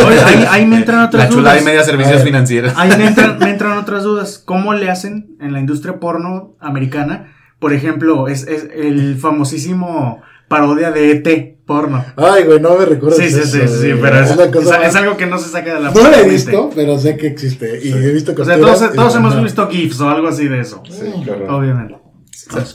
Oye, 0.07 0.21
ahí, 0.21 0.47
ahí 0.49 0.67
me 0.67 0.77
entran 0.77 1.01
otras 1.07 1.25
La 1.25 1.31
dudas. 1.31 1.35
chulada 1.35 1.61
y 1.61 1.65
media 1.65 1.83
servicios 1.85 2.23
financieros. 2.23 2.73
Ahí 2.77 2.91
me 2.97 3.07
entran, 3.09 3.39
me 3.39 3.51
entran 3.51 3.79
otras 3.79 4.03
dudas. 4.05 4.41
¿Cómo 4.45 4.75
le 4.75 4.91
hacen 4.91 5.37
en 5.41 5.53
la 5.53 5.61
industria 5.61 5.99
porno 5.99 6.55
americana? 6.61 7.33
Por 7.61 7.73
ejemplo, 7.73 8.27
es, 8.27 8.47
es 8.49 8.67
el 8.75 9.17
famosísimo 9.19 10.21
parodia 10.49 10.91
de 10.91 11.13
ET 11.13 11.57
porno. 11.65 12.05
Ay, 12.17 12.43
güey, 12.43 12.59
no 12.59 12.77
me 12.77 12.85
recuerdo. 12.87 13.17
Sí, 13.17 13.31
sí, 13.31 13.43
sí, 13.45 13.61
sí, 13.69 13.93
pero 14.01 14.19
es, 14.21 14.31
es- 14.31 14.67
es 14.89 14.97
algo 14.97 15.17
que 15.17 15.27
no 15.27 15.39
se 15.39 15.49
saca 15.51 15.75
de 15.75 15.81
la 15.81 15.91
No 15.93 16.03
lo 16.03 16.13
he 16.17 16.29
visto, 16.29 16.71
pero 16.75 16.99
sé 16.99 17.17
que 17.17 17.29
existe. 17.29 17.79
Y 17.87 17.93
he 17.93 18.13
visto 18.13 18.33
O 18.37 18.45
sea, 18.45 18.59
todos, 18.59 18.93
todos 18.93 19.15
hemos 19.15 19.37
no. 19.37 19.43
visto 19.45 19.69
GIFs 19.69 20.01
o 20.01 20.09
algo 20.09 20.27
así 20.27 20.49
de 20.49 20.59
eso. 20.61 20.83
Sí, 20.91 21.05
claro. 21.23 21.57
Obviamente. 21.57 21.97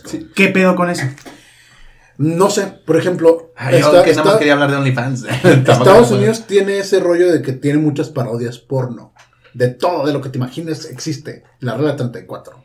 Sí. 0.06 0.30
¿Qué 0.34 0.48
pedo 0.50 0.76
con 0.76 0.90
eso? 0.90 1.04
No 2.18 2.50
sé, 2.50 2.68
por 2.86 2.96
ejemplo, 2.96 3.52
Ay, 3.58 3.82
yo 3.82 3.88
está- 3.88 4.04
que 4.04 4.12
nada 4.12 4.24
más 4.24 4.28
está- 4.28 4.40
quería 4.40 4.54
hablar 4.54 4.72
de 4.72 4.78
OnlyFans. 4.78 5.26
Estados 5.44 6.12
Unidos 6.12 6.46
tiene 6.48 6.78
ese 6.78 7.00
rollo 7.02 7.30
de 7.32 7.42
que 7.42 7.52
tiene 7.52 7.80
muchas 7.80 8.10
parodias 8.10 8.58
porno. 8.60 9.14
De 9.54 9.68
todo, 9.70 10.06
de 10.06 10.14
lo 10.14 10.22
que 10.22 10.30
te 10.30 10.38
imagines, 10.38 10.86
existe. 10.90 11.44
La 11.60 11.76
regla 11.76 11.96
34. 11.98 12.64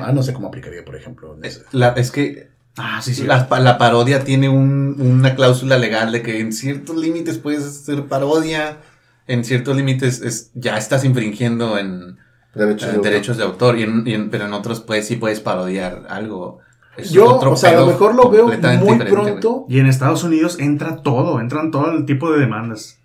Ah, 0.00 0.12
no 0.12 0.22
sé 0.22 0.32
cómo 0.32 0.48
aplicaría, 0.48 0.84
por 0.84 0.96
ejemplo. 0.96 1.36
no 1.36 1.50
sé. 1.50 1.62
La- 1.72 1.88
es 1.90 2.10
que 2.10 2.48
Ah, 2.76 3.00
sí, 3.02 3.14
sí. 3.14 3.24
la, 3.24 3.48
pa- 3.48 3.60
la 3.60 3.78
parodia 3.78 4.24
tiene 4.24 4.48
un- 4.48 4.96
una 4.98 5.34
cláusula 5.36 5.76
legal 5.78 6.10
de 6.12 6.22
que 6.22 6.40
en 6.40 6.52
ciertos 6.52 6.96
límites 6.96 7.38
puedes 7.38 7.64
hacer 7.64 8.06
parodia, 8.06 8.78
en 9.26 9.44
ciertos 9.44 9.76
límites 9.76 10.22
es- 10.22 10.50
ya 10.54 10.76
estás 10.76 11.04
infringiendo 11.04 11.78
en, 11.78 12.16
Derechos 12.54 12.82
en 12.84 12.88
de 12.90 12.96
autor. 12.96 13.10
derechos 13.12 13.36
de 13.36 13.42
autor, 13.44 13.78
y 13.78 13.82
en- 13.82 14.02
y 14.06 14.14
en- 14.14 14.30
pero 14.30 14.46
en 14.46 14.52
otros 14.54 14.80
pues 14.80 15.06
sí 15.06 15.16
puedes 15.16 15.40
parodiar 15.40 16.04
algo. 16.08 16.60
Es 16.96 17.10
Yo, 17.10 17.26
otro 17.36 17.52
o 17.52 17.56
sea, 17.56 17.70
a 17.70 17.74
lo 17.74 17.86
mejor 17.86 18.14
lo 18.14 18.30
veo 18.30 18.46
muy 18.46 18.98
pronto. 18.98 19.66
Y 19.68 19.80
en 19.80 19.86
Estados 19.86 20.22
Unidos 20.24 20.58
entra 20.60 21.02
todo, 21.02 21.40
entran 21.40 21.70
todo 21.72 21.90
el 21.90 22.06
tipo 22.06 22.30
de 22.32 22.38
demandas. 22.40 22.98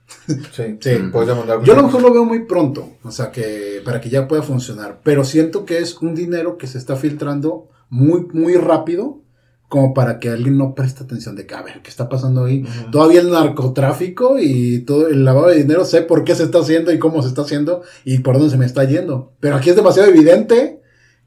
Sí, 0.51 0.77
Sí. 0.79 0.91
Mm. 0.91 1.11
puedes 1.11 1.29
demandar. 1.29 1.63
Yo 1.63 1.73
a 1.73 1.77
lo 1.77 1.83
mejor 1.83 2.01
lo 2.01 2.13
veo 2.13 2.25
muy 2.25 2.45
pronto, 2.45 2.89
o 3.03 3.11
sea, 3.11 3.31
que 3.31 3.81
para 3.83 4.01
que 4.01 4.09
ya 4.09 4.27
pueda 4.27 4.41
funcionar, 4.41 5.01
pero 5.03 5.23
siento 5.23 5.65
que 5.65 5.79
es 5.79 5.97
un 6.01 6.15
dinero 6.15 6.57
que 6.57 6.67
se 6.67 6.77
está 6.77 6.95
filtrando 6.95 7.69
muy, 7.89 8.27
muy 8.33 8.55
rápido, 8.55 9.21
como 9.67 9.93
para 9.93 10.19
que 10.19 10.29
alguien 10.29 10.57
no 10.57 10.73
preste 10.73 11.03
atención 11.03 11.35
de 11.35 11.45
que, 11.45 11.53
a 11.53 11.61
ver, 11.61 11.81
¿qué 11.83 11.89
está 11.89 12.09
pasando 12.09 12.45
ahí? 12.45 12.65
Todavía 12.91 13.21
el 13.21 13.29
narcotráfico 13.29 14.37
y 14.39 14.79
todo 14.79 15.07
el 15.07 15.23
lavado 15.23 15.49
de 15.49 15.57
dinero, 15.57 15.85
sé 15.85 16.01
por 16.01 16.23
qué 16.23 16.33
se 16.33 16.43
está 16.43 16.59
haciendo 16.59 16.91
y 16.91 16.97
cómo 16.97 17.21
se 17.21 17.27
está 17.29 17.43
haciendo 17.43 17.83
y 18.03 18.17
por 18.19 18.35
dónde 18.35 18.49
se 18.49 18.57
me 18.57 18.65
está 18.65 18.83
yendo. 18.85 19.33
Pero 19.39 19.55
aquí 19.55 19.69
es 19.69 19.75
demasiado 19.75 20.09
evidente 20.09 20.81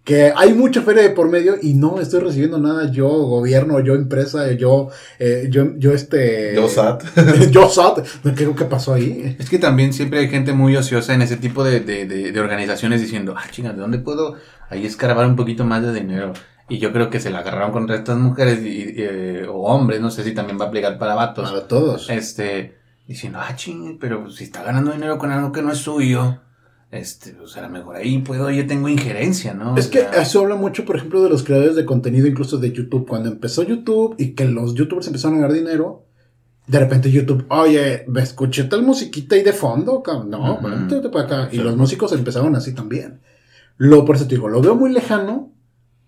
que 0.04 0.32
hay 0.34 0.52
mucha 0.52 0.82
feria 0.82 1.02
de 1.02 1.10
por 1.10 1.28
medio 1.28 1.54
y 1.62 1.74
no 1.74 2.00
estoy 2.00 2.20
recibiendo 2.20 2.58
nada 2.58 2.90
yo, 2.90 3.08
gobierno, 3.08 3.78
yo 3.80 3.94
empresa, 3.94 4.50
yo, 4.52 4.88
eh, 5.20 5.46
yo, 5.48 5.76
yo 5.76 5.92
este... 5.92 6.54
Yo 6.56 6.68
SAT. 6.68 7.04
yo 7.50 7.68
SAT. 7.68 8.00
¿Qué 8.24 8.32
creo 8.34 8.56
que 8.56 8.64
pasó 8.64 8.94
ahí? 8.94 9.36
Es 9.38 9.48
que 9.48 9.58
también 9.58 9.92
siempre 9.92 10.18
hay 10.18 10.28
gente 10.28 10.52
muy 10.52 10.74
ociosa 10.76 11.14
en 11.14 11.22
ese 11.22 11.36
tipo 11.36 11.62
de, 11.62 11.80
de- 11.80 12.06
de- 12.06 12.32
de 12.32 12.40
organizaciones 12.40 13.00
diciendo, 13.00 13.34
ah, 13.36 13.44
chinga, 13.50 13.72
¿de 13.72 13.78
dónde 13.80 13.98
puedo 13.98 14.34
ahí 14.70 14.84
escarbar 14.86 15.26
un 15.26 15.36
poquito 15.36 15.64
más 15.64 15.82
de 15.82 15.92
dinero? 15.94 16.32
Y 16.68 16.78
yo 16.78 16.92
creo 16.92 17.08
que 17.10 17.20
se 17.20 17.30
la 17.30 17.40
agarraron 17.40 17.70
contra 17.70 17.94
estas 17.96 18.16
mujeres 18.18 18.60
y- 18.62 18.68
y, 18.68 18.94
eh, 18.98 19.46
o 19.48 19.62
hombres, 19.66 20.00
no 20.00 20.10
sé 20.10 20.24
si 20.24 20.32
también 20.32 20.58
va 20.58 20.64
a 20.64 20.68
aplicar 20.68 20.98
para 20.98 21.14
vatos. 21.14 21.50
Para 21.50 21.68
todos. 21.68 22.10
Este, 22.10 22.76
diciendo, 23.06 23.38
ah, 23.40 23.54
ching, 23.54 23.98
pero 24.00 24.28
si 24.30 24.44
está 24.44 24.64
ganando 24.64 24.90
dinero 24.90 25.16
con 25.18 25.30
algo 25.30 25.52
que 25.52 25.62
no 25.62 25.70
es 25.70 25.78
suyo, 25.78 26.40
este, 26.92 27.32
pues 27.32 27.56
a 27.56 27.62
lo 27.62 27.70
mejor 27.70 27.96
ahí 27.96 28.18
puedo, 28.18 28.50
yo 28.50 28.66
tengo 28.66 28.88
injerencia, 28.88 29.54
¿no? 29.54 29.76
Es 29.76 29.88
O 29.88 29.90
que 29.90 30.00
sea, 30.00 30.22
eso 30.22 30.40
habla 30.42 30.54
mucho, 30.56 30.84
por 30.84 30.96
ejemplo, 30.96 31.22
de 31.22 31.30
los 31.30 31.42
creadores 31.42 31.74
de 31.74 31.84
contenido, 31.86 32.26
incluso 32.26 32.58
de 32.58 32.70
YouTube. 32.70 33.08
Cuando 33.08 33.30
empezó 33.30 33.62
YouTube 33.62 34.14
y 34.18 34.34
que 34.34 34.44
los 34.44 34.74
YouTubers 34.74 35.06
empezaron 35.06 35.38
a 35.38 35.40
ganar 35.40 35.56
dinero, 35.56 36.04
de 36.66 36.78
repente 36.78 37.10
YouTube, 37.10 37.44
oye, 37.48 38.04
me 38.08 38.22
escuché 38.22 38.64
tal 38.64 38.82
musiquita 38.82 39.34
ahí 39.34 39.42
de 39.42 39.52
fondo. 39.54 40.02
No, 40.28 40.54
Ujú. 40.58 40.68
vente 40.68 41.08
para 41.08 41.24
acá. 41.24 41.48
Y 41.50 41.56
los 41.56 41.76
músicos 41.76 42.12
empezaron 42.12 42.54
así 42.54 42.74
también. 42.74 43.20
Lo, 43.78 44.04
por 44.04 44.16
eso 44.16 44.26
te 44.28 44.34
digo, 44.36 44.48
lo 44.48 44.60
veo 44.60 44.74
muy 44.76 44.92
lejano, 44.92 45.51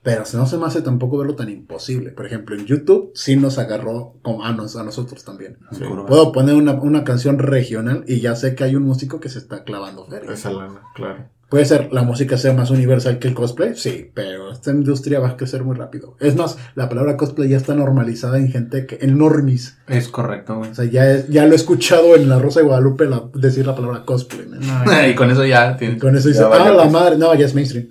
pero 0.04 0.22
no 0.34 0.46
se 0.46 0.56
me 0.58 0.66
hace 0.66 0.82
tampoco 0.82 1.18
verlo 1.18 1.34
tan 1.34 1.48
imposible. 1.48 2.10
Por 2.10 2.26
ejemplo, 2.26 2.54
en 2.54 2.66
YouTube 2.66 3.10
sí 3.14 3.34
nos 3.34 3.58
agarró 3.58 4.14
como 4.22 4.44
a, 4.44 4.52
nos- 4.52 4.76
a 4.76 4.84
nosotros 4.84 5.24
también. 5.24 5.58
Sí. 5.72 5.82
Puedo 6.06 6.30
poner 6.30 6.54
una, 6.54 6.74
una 6.74 7.02
canción 7.02 7.38
regional 7.40 8.04
y 8.06 8.20
ya 8.20 8.36
sé 8.36 8.54
que 8.54 8.62
hay 8.64 8.76
un 8.76 8.84
músico 8.84 9.18
que 9.18 9.28
se 9.30 9.38
está 9.40 9.64
clavando 9.64 10.06
feria. 10.06 10.30
Esa 10.32 10.52
lana, 10.52 10.82
claro. 10.94 11.24
Puede 11.48 11.66
ser 11.66 11.92
la 11.92 12.02
música 12.02 12.36
sea 12.36 12.52
más 12.52 12.70
universal 12.70 13.18
que 13.20 13.28
el 13.28 13.34
cosplay, 13.34 13.76
sí, 13.76 14.10
pero 14.12 14.50
esta 14.50 14.72
industria 14.72 15.20
va 15.20 15.28
a 15.28 15.36
crecer 15.36 15.62
muy 15.62 15.76
rápido. 15.76 16.16
Es 16.18 16.34
más, 16.36 16.58
la 16.74 16.88
palabra 16.88 17.16
cosplay 17.16 17.48
ya 17.48 17.56
está 17.58 17.74
normalizada 17.74 18.38
en 18.38 18.48
gente 18.50 18.86
que, 18.86 18.98
en 19.02 19.16
normis. 19.18 19.78
Es 19.86 20.08
correcto, 20.08 20.56
güey. 20.58 20.70
O 20.70 20.74
sea, 20.74 20.84
ya, 20.86 21.08
es- 21.12 21.28
ya 21.28 21.46
lo 21.46 21.52
he 21.52 21.56
escuchado 21.56 22.16
en 22.16 22.28
La 22.28 22.38
Rosa 22.40 22.60
de 22.60 22.66
Guadalupe 22.66 23.04
la- 23.06 23.24
decir 23.34 23.66
la 23.66 23.74
palabra 23.76 24.04
cosplay. 24.04 24.46
¿no? 24.48 24.58
No, 24.58 25.06
y 25.08 25.14
con 25.14 25.30
eso 25.30 25.44
ya 25.46 25.72
Y 25.72 25.76
tienes. 25.76 26.00
con 26.02 26.16
eso 26.16 26.28
dice, 26.28 26.42
ah, 26.42 26.70
la 26.72 26.86
madre, 26.90 27.16
no, 27.18 27.32
ya 27.34 27.46
es 27.46 27.54
mainstream. 27.54 27.88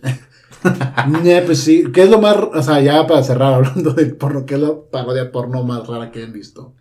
Ñe, 1.24 1.42
pues 1.46 1.60
sí, 1.60 1.86
¿qué 1.94 2.04
es 2.04 2.10
lo 2.10 2.20
más, 2.20 2.36
o 2.38 2.62
sea, 2.64 2.80
ya 2.82 3.06
para 3.08 3.24
cerrar 3.24 3.54
hablando 3.54 3.94
del 3.94 4.16
porno, 4.16 4.46
qué 4.46 4.56
es 4.56 4.60
la 4.62 4.74
parodia 4.92 5.32
porno 5.32 5.64
más 5.64 5.88
rara 5.88 6.12
que 6.12 6.24
han 6.24 6.34
visto? 6.34 6.74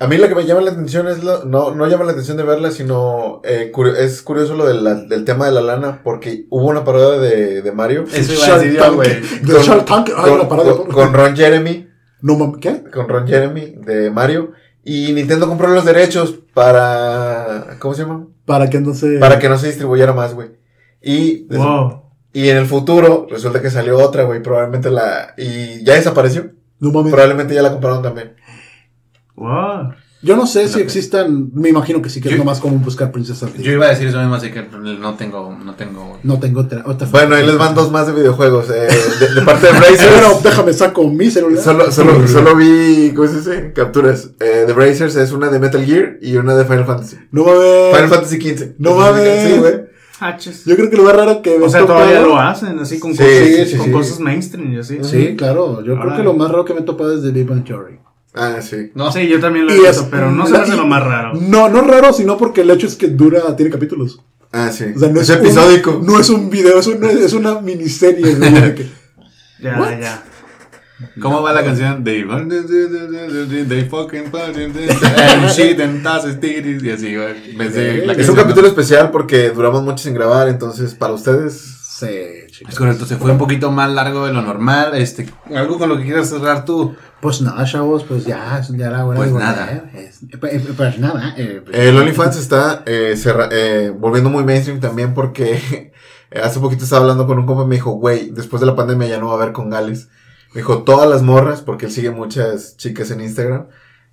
A 0.00 0.06
mí 0.06 0.16
lo 0.16 0.28
que 0.28 0.36
me 0.36 0.46
llama 0.46 0.60
la 0.60 0.70
atención 0.70 1.08
es 1.08 1.24
lo, 1.24 1.44
no, 1.44 1.74
no 1.74 1.86
llama 1.88 2.04
la 2.04 2.12
atención 2.12 2.36
de 2.36 2.44
verla, 2.44 2.70
sino 2.70 3.40
eh, 3.44 3.72
curio- 3.74 3.96
es 3.96 4.22
curioso 4.22 4.54
lo 4.54 4.64
de 4.64 4.74
la- 4.74 4.94
del 4.94 5.24
tema 5.24 5.46
de 5.46 5.52
la 5.52 5.60
lana, 5.60 6.02
porque 6.04 6.46
hubo 6.50 6.68
una 6.68 6.84
parodia 6.84 7.18
de, 7.18 7.62
de 7.62 7.72
Mario 7.72 8.04
Eso 8.12 8.32
iba 8.32 8.44
a 8.44 8.46
Shark 8.46 8.62
decir 8.62 8.80
güey. 8.94 9.08
De 9.42 9.52
Con- 9.54 9.62
Shark 9.62 9.84
Tank, 9.86 10.10
ah, 10.16 10.22
con, 10.22 10.38
la 10.38 10.48
parodia 10.48 10.72
con- 10.72 10.86
porno. 10.86 10.94
con 10.94 11.12
Ron 11.14 11.36
Jeremy, 11.36 11.88
No 12.22 12.36
mames, 12.38 12.58
¿qué? 12.60 12.84
con 12.92 13.08
Ron 13.08 13.26
Jeremy 13.26 13.74
de 13.84 14.10
Mario, 14.12 14.52
y 14.84 15.12
Nintendo 15.14 15.48
compró 15.48 15.66
los 15.68 15.84
derechos 15.84 16.38
para, 16.54 17.76
¿cómo 17.80 17.92
se 17.94 18.02
llama? 18.02 18.28
Para 18.46 18.70
que 18.70 18.80
no 18.80 18.94
se... 18.94 19.18
Para 19.18 19.38
que 19.40 19.48
no 19.48 19.58
se 19.58 19.66
distribuyera 19.66 20.12
más, 20.12 20.32
güey. 20.32 20.50
Y, 21.02 21.44
Wow. 21.54 22.02
Y 22.32 22.48
en 22.48 22.56
el 22.56 22.66
futuro 22.66 23.26
resulta 23.30 23.60
que 23.62 23.70
salió 23.70 23.98
otra, 23.98 24.24
güey, 24.24 24.42
probablemente 24.42 24.90
la, 24.90 25.34
y 25.38 25.82
ya 25.84 25.94
desapareció, 25.94 26.50
No 26.80 26.92
mames. 26.92 27.12
probablemente 27.12 27.54
ya 27.54 27.62
la 27.62 27.70
compraron 27.72 28.02
también. 28.02 28.34
Wow. 29.36 29.94
Yo 30.20 30.34
no 30.36 30.48
sé 30.48 30.66
si 30.68 30.80
existan, 30.80 31.50
me 31.54 31.68
imagino 31.68 32.02
que 32.02 32.10
sí 32.10 32.20
que 32.20 32.26
es 32.28 32.32
Yo- 32.32 32.38
nomás 32.38 32.58
como 32.58 32.76
buscar 32.78 33.12
princesas. 33.12 33.54
Yo 33.56 33.70
iba 33.70 33.86
a 33.86 33.90
decir 33.90 34.08
eso 34.08 34.18
mismo, 34.18 34.34
así 34.34 34.50
que 34.50 34.62
no 34.64 35.14
tengo, 35.14 35.56
no 35.64 35.74
tengo. 35.76 36.18
No 36.24 36.40
tengo 36.40 36.62
otra. 36.62 36.82
otra 36.86 37.06
Bueno, 37.08 37.36
ahí 37.36 37.46
les 37.46 37.56
van 37.56 37.72
dos 37.76 37.92
más 37.92 38.08
de 38.08 38.14
videojuegos, 38.14 38.68
eh, 38.70 38.88
de, 39.20 39.34
de 39.36 39.42
parte 39.42 39.68
de 39.68 39.72
Brazers. 39.78 40.02
Pero 40.16 40.40
déjame 40.42 40.72
saco 40.72 41.06
mi 41.06 41.30
celular. 41.30 41.62
Solo, 41.62 41.92
solo, 41.92 42.26
solo 42.26 42.56
vi, 42.56 43.12
¿cómo 43.14 43.28
se 43.28 43.36
dice? 43.36 43.72
Capturas. 43.72 44.30
Eh, 44.40 44.64
de 44.66 44.72
Brazers 44.72 45.14
es 45.14 45.30
una 45.30 45.50
de 45.50 45.60
Metal 45.60 45.84
Gear 45.86 46.16
y 46.20 46.34
una 46.36 46.56
de 46.56 46.64
Final 46.64 46.84
Fantasy. 46.84 47.16
No 47.30 47.44
mames. 47.44 47.94
Final 47.94 48.08
Fantasy 48.08 48.40
XV. 48.40 48.74
No 48.78 48.96
mames. 48.96 49.44
Sí, 49.52 49.58
güey. 49.60 49.87
Haches. 50.20 50.64
Yo 50.64 50.74
creo 50.76 50.90
que 50.90 50.96
lo 50.96 51.04
más 51.04 51.14
raro 51.16 51.42
que 51.42 51.58
me 51.58 51.66
O 51.66 51.68
sea, 51.70 51.86
todavía 51.86 52.20
lo 52.20 52.38
hacen, 52.38 52.78
así 52.78 52.98
con, 52.98 53.12
Sí, 53.12 53.18
cosas, 53.18 53.38
sí, 53.38 53.64
sí, 53.66 53.76
con 53.76 53.86
sí. 53.86 53.92
cosas 53.92 54.20
mainstream 54.20 54.72
y 54.74 54.78
así. 54.78 54.98
Sí, 55.02 55.36
claro. 55.36 55.78
Yo 55.78 55.92
creo 55.94 56.02
Ahora- 56.02 56.16
que 56.16 56.22
lo 56.22 56.34
más 56.34 56.50
raro 56.50 56.64
que 56.64 56.74
me 56.74 56.80
he 56.80 56.82
topado 56.84 57.14
es 57.14 57.22
de 57.22 57.30
Big 57.30 57.46
Bang 57.46 57.64
Theory. 57.64 57.98
Ah, 58.34 58.56
sí. 58.60 58.90
No, 58.94 59.10
Sí, 59.10 59.26
yo 59.28 59.40
también 59.40 59.66
lo 59.66 59.72
he 59.72 59.76
visto, 59.76 59.90
es- 59.90 60.02
pero 60.10 60.30
no 60.30 60.46
se 60.46 60.52
me 60.52 60.58
hace 60.58 60.76
lo 60.76 60.86
más 60.86 61.02
raro. 61.04 61.32
No, 61.40 61.68
no 61.68 61.80
raro, 61.82 62.12
sino 62.12 62.36
porque 62.36 62.60
el 62.62 62.70
hecho 62.70 62.86
es 62.86 62.94
que 62.96 63.08
dura, 63.08 63.54
tiene 63.56 63.70
capítulos. 63.70 64.20
Ah, 64.52 64.70
sí. 64.72 64.84
O 64.94 64.98
sea, 64.98 65.08
no 65.10 65.20
es, 65.20 65.28
un- 65.28 65.36
episódico. 65.36 66.00
no 66.02 66.18
es 66.18 66.28
un 66.30 66.48
video, 66.50 66.78
es 66.78 66.86
una, 66.86 67.10
es 67.10 67.32
una 67.32 67.60
miniserie, 67.60 68.24
que- 68.74 68.86
Ya, 69.60 69.76
What? 69.80 70.00
ya. 70.00 70.22
¿Cómo 71.20 71.42
va 71.42 71.52
la 71.52 71.62
canción? 71.64 72.02
They, 72.02 72.24
they 73.68 73.84
fucking 73.88 74.30
shit 75.54 75.80
and 75.80 76.02
y 76.82 76.90
así, 76.90 77.14
de 77.14 78.06
la 78.06 78.12
Es 78.14 78.28
un 78.28 78.34
capítulo 78.36 78.66
especial 78.66 79.10
porque 79.10 79.50
duramos 79.50 79.82
mucho 79.82 79.98
sin 79.98 80.14
grabar, 80.14 80.48
entonces 80.48 80.94
para 80.94 81.12
ustedes. 81.12 81.76
Sí, 81.98 82.06
chicos. 82.48 82.72
Es 82.74 82.78
correcto, 82.78 83.06
se 83.06 83.16
fue 83.16 83.32
un 83.32 83.38
poquito 83.38 83.72
más 83.72 83.90
largo 83.90 84.26
de 84.26 84.32
lo 84.32 84.40
normal. 84.42 84.94
Este, 84.94 85.28
algo 85.54 85.78
con 85.78 85.88
lo 85.88 85.96
que 85.98 86.04
quieras 86.04 86.28
cerrar 86.28 86.64
tú. 86.64 86.94
Pues 87.20 87.40
nada, 87.42 87.64
chavos, 87.64 88.04
pues 88.04 88.24
ya, 88.24 88.62
ya 88.70 88.86
era 88.86 89.04
hora 89.04 89.16
Pues 89.16 89.32
de 89.32 89.38
nada. 89.40 89.90
Es- 89.94 90.20
pues, 90.38 90.62
pues 90.76 90.98
nada. 91.00 91.34
eh, 91.36 91.60
pues- 91.64 91.76
El 91.76 91.96
OnlyFans 91.98 92.36
está 92.36 92.84
eh, 92.86 93.14
cerra- 93.16 93.48
eh, 93.50 93.92
volviendo 93.96 94.30
muy 94.30 94.44
mainstream 94.44 94.78
también 94.78 95.12
porque 95.14 95.92
hace 96.42 96.60
poquito 96.60 96.84
estaba 96.84 97.02
hablando 97.02 97.26
con 97.26 97.38
un 97.38 97.46
compa 97.46 97.64
y 97.64 97.66
me 97.66 97.74
dijo, 97.74 97.90
güey, 97.92 98.30
después 98.30 98.60
de 98.60 98.66
la 98.66 98.76
pandemia 98.76 99.08
ya 99.08 99.18
no 99.18 99.26
va 99.26 99.32
a 99.32 99.36
haber 99.42 99.52
con 99.52 99.68
Gales. 99.68 100.08
Me 100.54 100.60
dijo, 100.62 100.82
todas 100.82 101.08
las 101.08 101.22
morras, 101.22 101.60
porque 101.62 101.86
él 101.86 101.92
sigue 101.92 102.10
muchas 102.10 102.76
chicas 102.76 103.10
en 103.10 103.20
Instagram, 103.20 103.66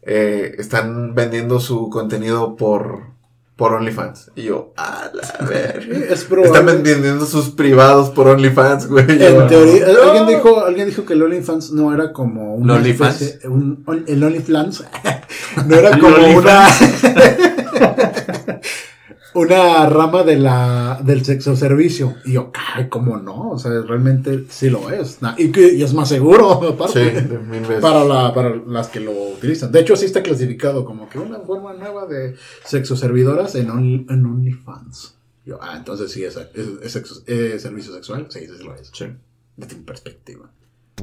eh, 0.03 0.55
están 0.59 1.15
vendiendo 1.15 1.59
su 1.59 1.89
contenido 1.89 2.55
por, 2.57 3.03
por 3.55 3.73
OnlyFans. 3.73 4.31
Y 4.35 4.43
yo, 4.43 4.73
a 4.77 5.09
la 5.13 5.45
ver. 5.47 5.89
Es 6.11 6.25
probable. 6.25 6.51
Están 6.51 6.65
vendiendo 6.83 7.25
sus 7.25 7.49
privados 7.51 8.09
por 8.09 8.27
OnlyFans, 8.27 8.87
güey. 8.87 9.05
En 9.09 9.47
teoría, 9.47 9.87
no. 9.87 10.03
alguien 10.11 10.27
dijo, 10.27 10.65
alguien 10.65 10.87
dijo 10.87 11.05
que 11.05 11.13
el 11.13 11.23
OnlyFans 11.23 11.71
no 11.71 11.93
era 11.93 12.11
como 12.13 12.53
un- 12.55 12.69
el 12.69 14.23
OnlyFans 14.23 14.83
no 15.67 15.75
era 15.75 15.97
como 15.97 16.15
una 16.37 16.67
una 19.35 19.87
rama 19.87 20.23
de 20.23 20.37
la 20.37 20.99
del 21.03 21.23
sexo 21.23 21.55
servicio. 21.55 22.15
Y 22.25 22.33
yo, 22.33 22.51
ay, 22.73 22.89
cómo 22.89 23.17
no, 23.17 23.51
o 23.51 23.59
sea, 23.59 23.71
realmente 23.81 24.45
sí 24.49 24.69
lo 24.69 24.89
es. 24.89 25.19
Y, 25.37 25.51
que, 25.51 25.73
y 25.73 25.83
es 25.83 25.93
más 25.93 26.09
seguro, 26.09 26.51
aparte. 26.69 27.21
Sí, 27.21 27.27
de 27.27 27.37
mil 27.39 27.61
veces. 27.61 27.81
Para, 27.81 28.03
la, 28.03 28.33
para 28.33 28.55
las 28.55 28.87
que 28.87 28.99
lo 28.99 29.11
utilizan. 29.11 29.71
De 29.71 29.81
hecho, 29.81 29.95
sí 29.95 30.05
está 30.05 30.23
clasificado 30.23 30.83
como 30.85 31.07
que 31.07 31.19
una 31.19 31.39
forma 31.39 31.73
nueva 31.73 32.05
de 32.07 32.35
sexo 32.63 32.95
servidoras 32.97 33.55
en, 33.55 33.67
Only- 33.69 34.05
en 34.11 34.25
OnlyFans. 34.25 35.15
Yo, 35.45 35.59
ah, 35.61 35.75
entonces 35.77 36.11
sí 36.11 36.23
es, 36.23 36.35
es, 36.55 36.67
es 36.81 36.95
sexo- 36.95 37.23
es 37.27 37.61
servicio 37.61 37.93
sexual. 37.93 38.25
Sí, 38.29 38.39
sí 38.41 38.63
lo 38.63 38.73
es. 38.73 38.89
Sí. 38.93 39.05
Desde 39.57 39.75
mi 39.75 39.83
perspectiva. 39.83 40.49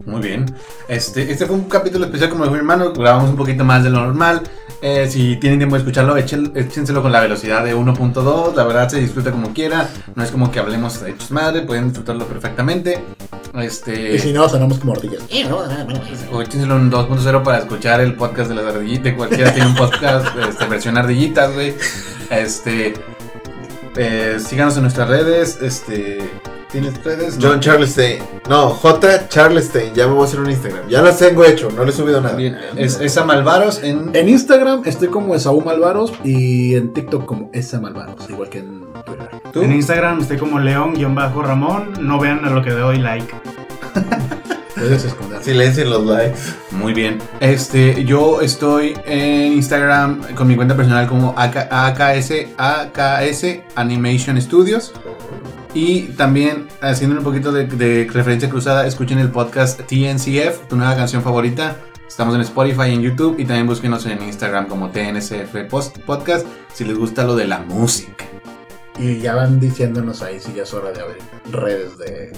Muy 0.07 0.21
bien. 0.23 0.47
Este, 0.89 1.31
este 1.31 1.47
fue 1.47 1.55
un 1.55 1.65
capítulo 1.69 2.07
especial, 2.07 2.31
como 2.31 2.45
dijo 2.45 2.55
mi 2.55 2.59
hermano. 2.61 2.93
Grabamos 2.93 3.31
un 3.31 3.37
poquito 3.37 3.63
más 3.65 3.85
de 3.85 3.91
lo 3.91 4.01
normal. 4.01 4.43
Eh, 4.81 5.07
si 5.09 5.37
tienen 5.37 5.61
tiempo 5.61 5.77
de 5.77 5.81
escucharlo, 5.83 6.17
échen- 6.17 6.51
échenselo 6.57 7.03
con 7.03 7.13
la 7.13 7.21
velocidad 7.21 7.63
de 7.63 7.75
1.2. 7.77 8.55
La 8.57 8.65
verdad 8.65 8.89
se 8.89 8.99
disfruta 8.99 9.31
como 9.31 9.53
quiera. 9.53 9.89
No 10.17 10.25
es 10.25 10.31
como 10.31 10.51
que 10.51 10.59
hablemos 10.59 11.01
de 11.03 11.11
hechos 11.11 11.31
madre. 11.31 11.63
Pueden 11.63 11.85
disfrutarlo 11.89 12.27
perfectamente. 12.27 12.99
Este. 13.55 14.15
Y 14.15 14.19
si 14.19 14.33
no, 14.33 14.49
sonamos 14.49 14.79
como 14.79 14.95
ardillas. 14.95 15.23
O 16.33 16.41
échenselo 16.43 16.77
en 16.79 16.91
2.0 16.91 17.43
para 17.45 17.59
escuchar 17.59 18.01
el 18.01 18.15
podcast 18.15 18.49
de 18.49 18.57
las 18.57 18.65
ardillitas. 18.75 19.05
De 19.05 19.15
cualquiera 19.15 19.53
tiene 19.53 19.69
un 19.69 19.77
podcast, 19.77 20.27
este, 20.49 20.67
versión 20.67 20.97
ardillitas, 20.97 21.53
güey. 21.53 21.75
Este. 22.31 22.95
eh, 23.97 24.39
síganos 24.45 24.75
en 24.77 24.83
nuestras 24.83 25.09
redes. 25.09 25.59
Este. 25.63 26.19
¿Tienes 26.73 27.05
redes? 27.05 27.37
No. 27.37 27.51
John 27.51 27.61
Charlestein. 27.61 28.23
No, 28.49 28.71
J. 28.71 29.29
Charlestein. 29.29 29.93
Ya 29.95 30.07
me 30.07 30.15
voy 30.15 30.23
a 30.23 30.25
hacer 30.25 30.41
un 30.41 30.49
Instagram. 30.49 30.89
Ya 30.89 31.03
las 31.03 31.19
tengo 31.19 31.45
hecho, 31.45 31.71
no 31.71 31.85
le 31.85 31.91
he 31.91 31.95
subido 31.95 32.23
nada. 32.23 32.35
Bien, 32.35 32.57
es, 32.77 32.99
es 32.99 33.17
a 33.19 33.25
Malvaros 33.25 33.83
en. 33.83 34.11
En 34.15 34.29
Instagram 34.29 34.83
estoy 34.87 35.09
como 35.09 35.35
Esaú 35.35 35.61
Malvaros 35.61 36.15
y 36.25 36.75
en 36.75 36.95
TikTok 36.95 37.27
como 37.27 37.51
Esa 37.53 37.79
Malvaros, 37.79 38.29
igual 38.31 38.49
que 38.49 38.61
en 38.61 38.87
Twitter. 39.05 39.29
¿Tú? 39.53 39.61
En 39.61 39.73
Instagram 39.73 40.21
estoy 40.21 40.39
como 40.39 40.59
León-Ramón. 40.61 41.93
No 42.01 42.19
vean 42.19 42.43
a 42.47 42.51
lo 42.51 42.63
que 42.63 42.71
doy 42.71 42.99
like. 42.99 43.35
Puedes 44.75 45.05
esconder. 45.05 45.43
Silencien 45.45 45.91
los 45.91 46.07
likes. 46.07 46.41
Muy 46.71 46.95
bien. 46.95 47.19
Este, 47.41 48.05
yo 48.05 48.41
estoy 48.41 48.99
en 49.05 49.53
Instagram 49.53 50.35
con 50.35 50.49
mi 50.49 50.57
cuenta 50.57 50.75
personal 50.75 51.07
como 51.07 51.35
AK 51.37 51.69
AKS, 51.71 52.33
AKS 52.57 53.45
Animation 53.77 54.41
Studios. 54.41 54.93
Y 55.75 56.03
también 56.19 56.69
haciendo 56.81 57.17
un 57.19 57.25
poquito 57.25 57.51
de, 57.53 57.67
de 57.67 58.09
referencia 58.13 58.51
cruzada, 58.51 58.87
escuchen 58.87 59.19
el 59.19 59.31
podcast 59.31 59.81
TNCF, 59.87 60.69
tu 60.69 60.77
nueva 60.77 60.95
canción 60.97 61.23
favorita. 61.23 61.77
Estamos 62.07 62.35
en 62.35 62.43
Spotify 62.43 62.89
y 62.91 62.95
en 62.95 63.01
YouTube 63.03 63.37
y 63.39 63.45
también 63.47 63.67
búsquenos 63.67 64.05
en 64.05 64.23
Instagram 64.23 64.67
como 64.69 64.91
TNCF 64.91 65.55
Post- 65.71 65.99
Podcast 66.01 66.47
si 66.75 66.85
les 66.85 66.99
gusta 66.99 67.25
lo 67.25 67.35
de 67.37 67.47
la 67.47 67.61
música. 67.61 68.27
Y 68.99 69.19
ya 69.21 69.35
van 69.35 69.59
diciéndonos 69.59 70.21
ahí 70.21 70.39
si 70.39 70.53
ya 70.53 70.65
es 70.65 70.75
hora 70.75 70.93
de 70.93 71.01
abrir 71.01 71.23
redes 71.51 71.97
de 71.97 72.31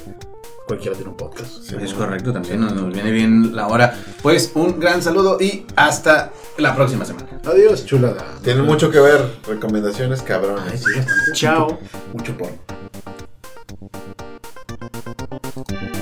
cualquiera 0.69 0.94
tiene 0.94 1.11
un 1.11 1.16
podcast. 1.16 1.73
Es 1.73 1.93
correcto, 1.93 2.32
también 2.32 2.61
nos, 2.61 2.73
nos 2.73 2.94
viene 2.94 3.11
bien 3.11 3.56
la 3.56 3.66
hora. 3.66 3.98
Pues 4.23 4.52
un 4.55 4.78
gran 4.78 5.02
saludo 5.02 5.39
y 5.40 5.66
hasta 5.74 6.31
la 6.59 6.77
próxima 6.77 7.05
semana. 7.05 7.27
Adiós, 7.44 7.85
chulada. 7.85 8.24
Tiene 8.44 8.62
mucho 8.62 8.93
que 8.93 9.01
ver. 9.01 9.28
Recomendaciones 9.48 10.20
Ay, 10.20 10.27
cabrones. 10.27 10.85
sí, 10.85 10.93
bastante. 11.01 11.32
Chao. 11.32 11.65
Mucho, 11.66 11.78
mucho 12.12 12.39
porno. 12.39 12.56
No 15.19 15.27
mames, 15.31 15.94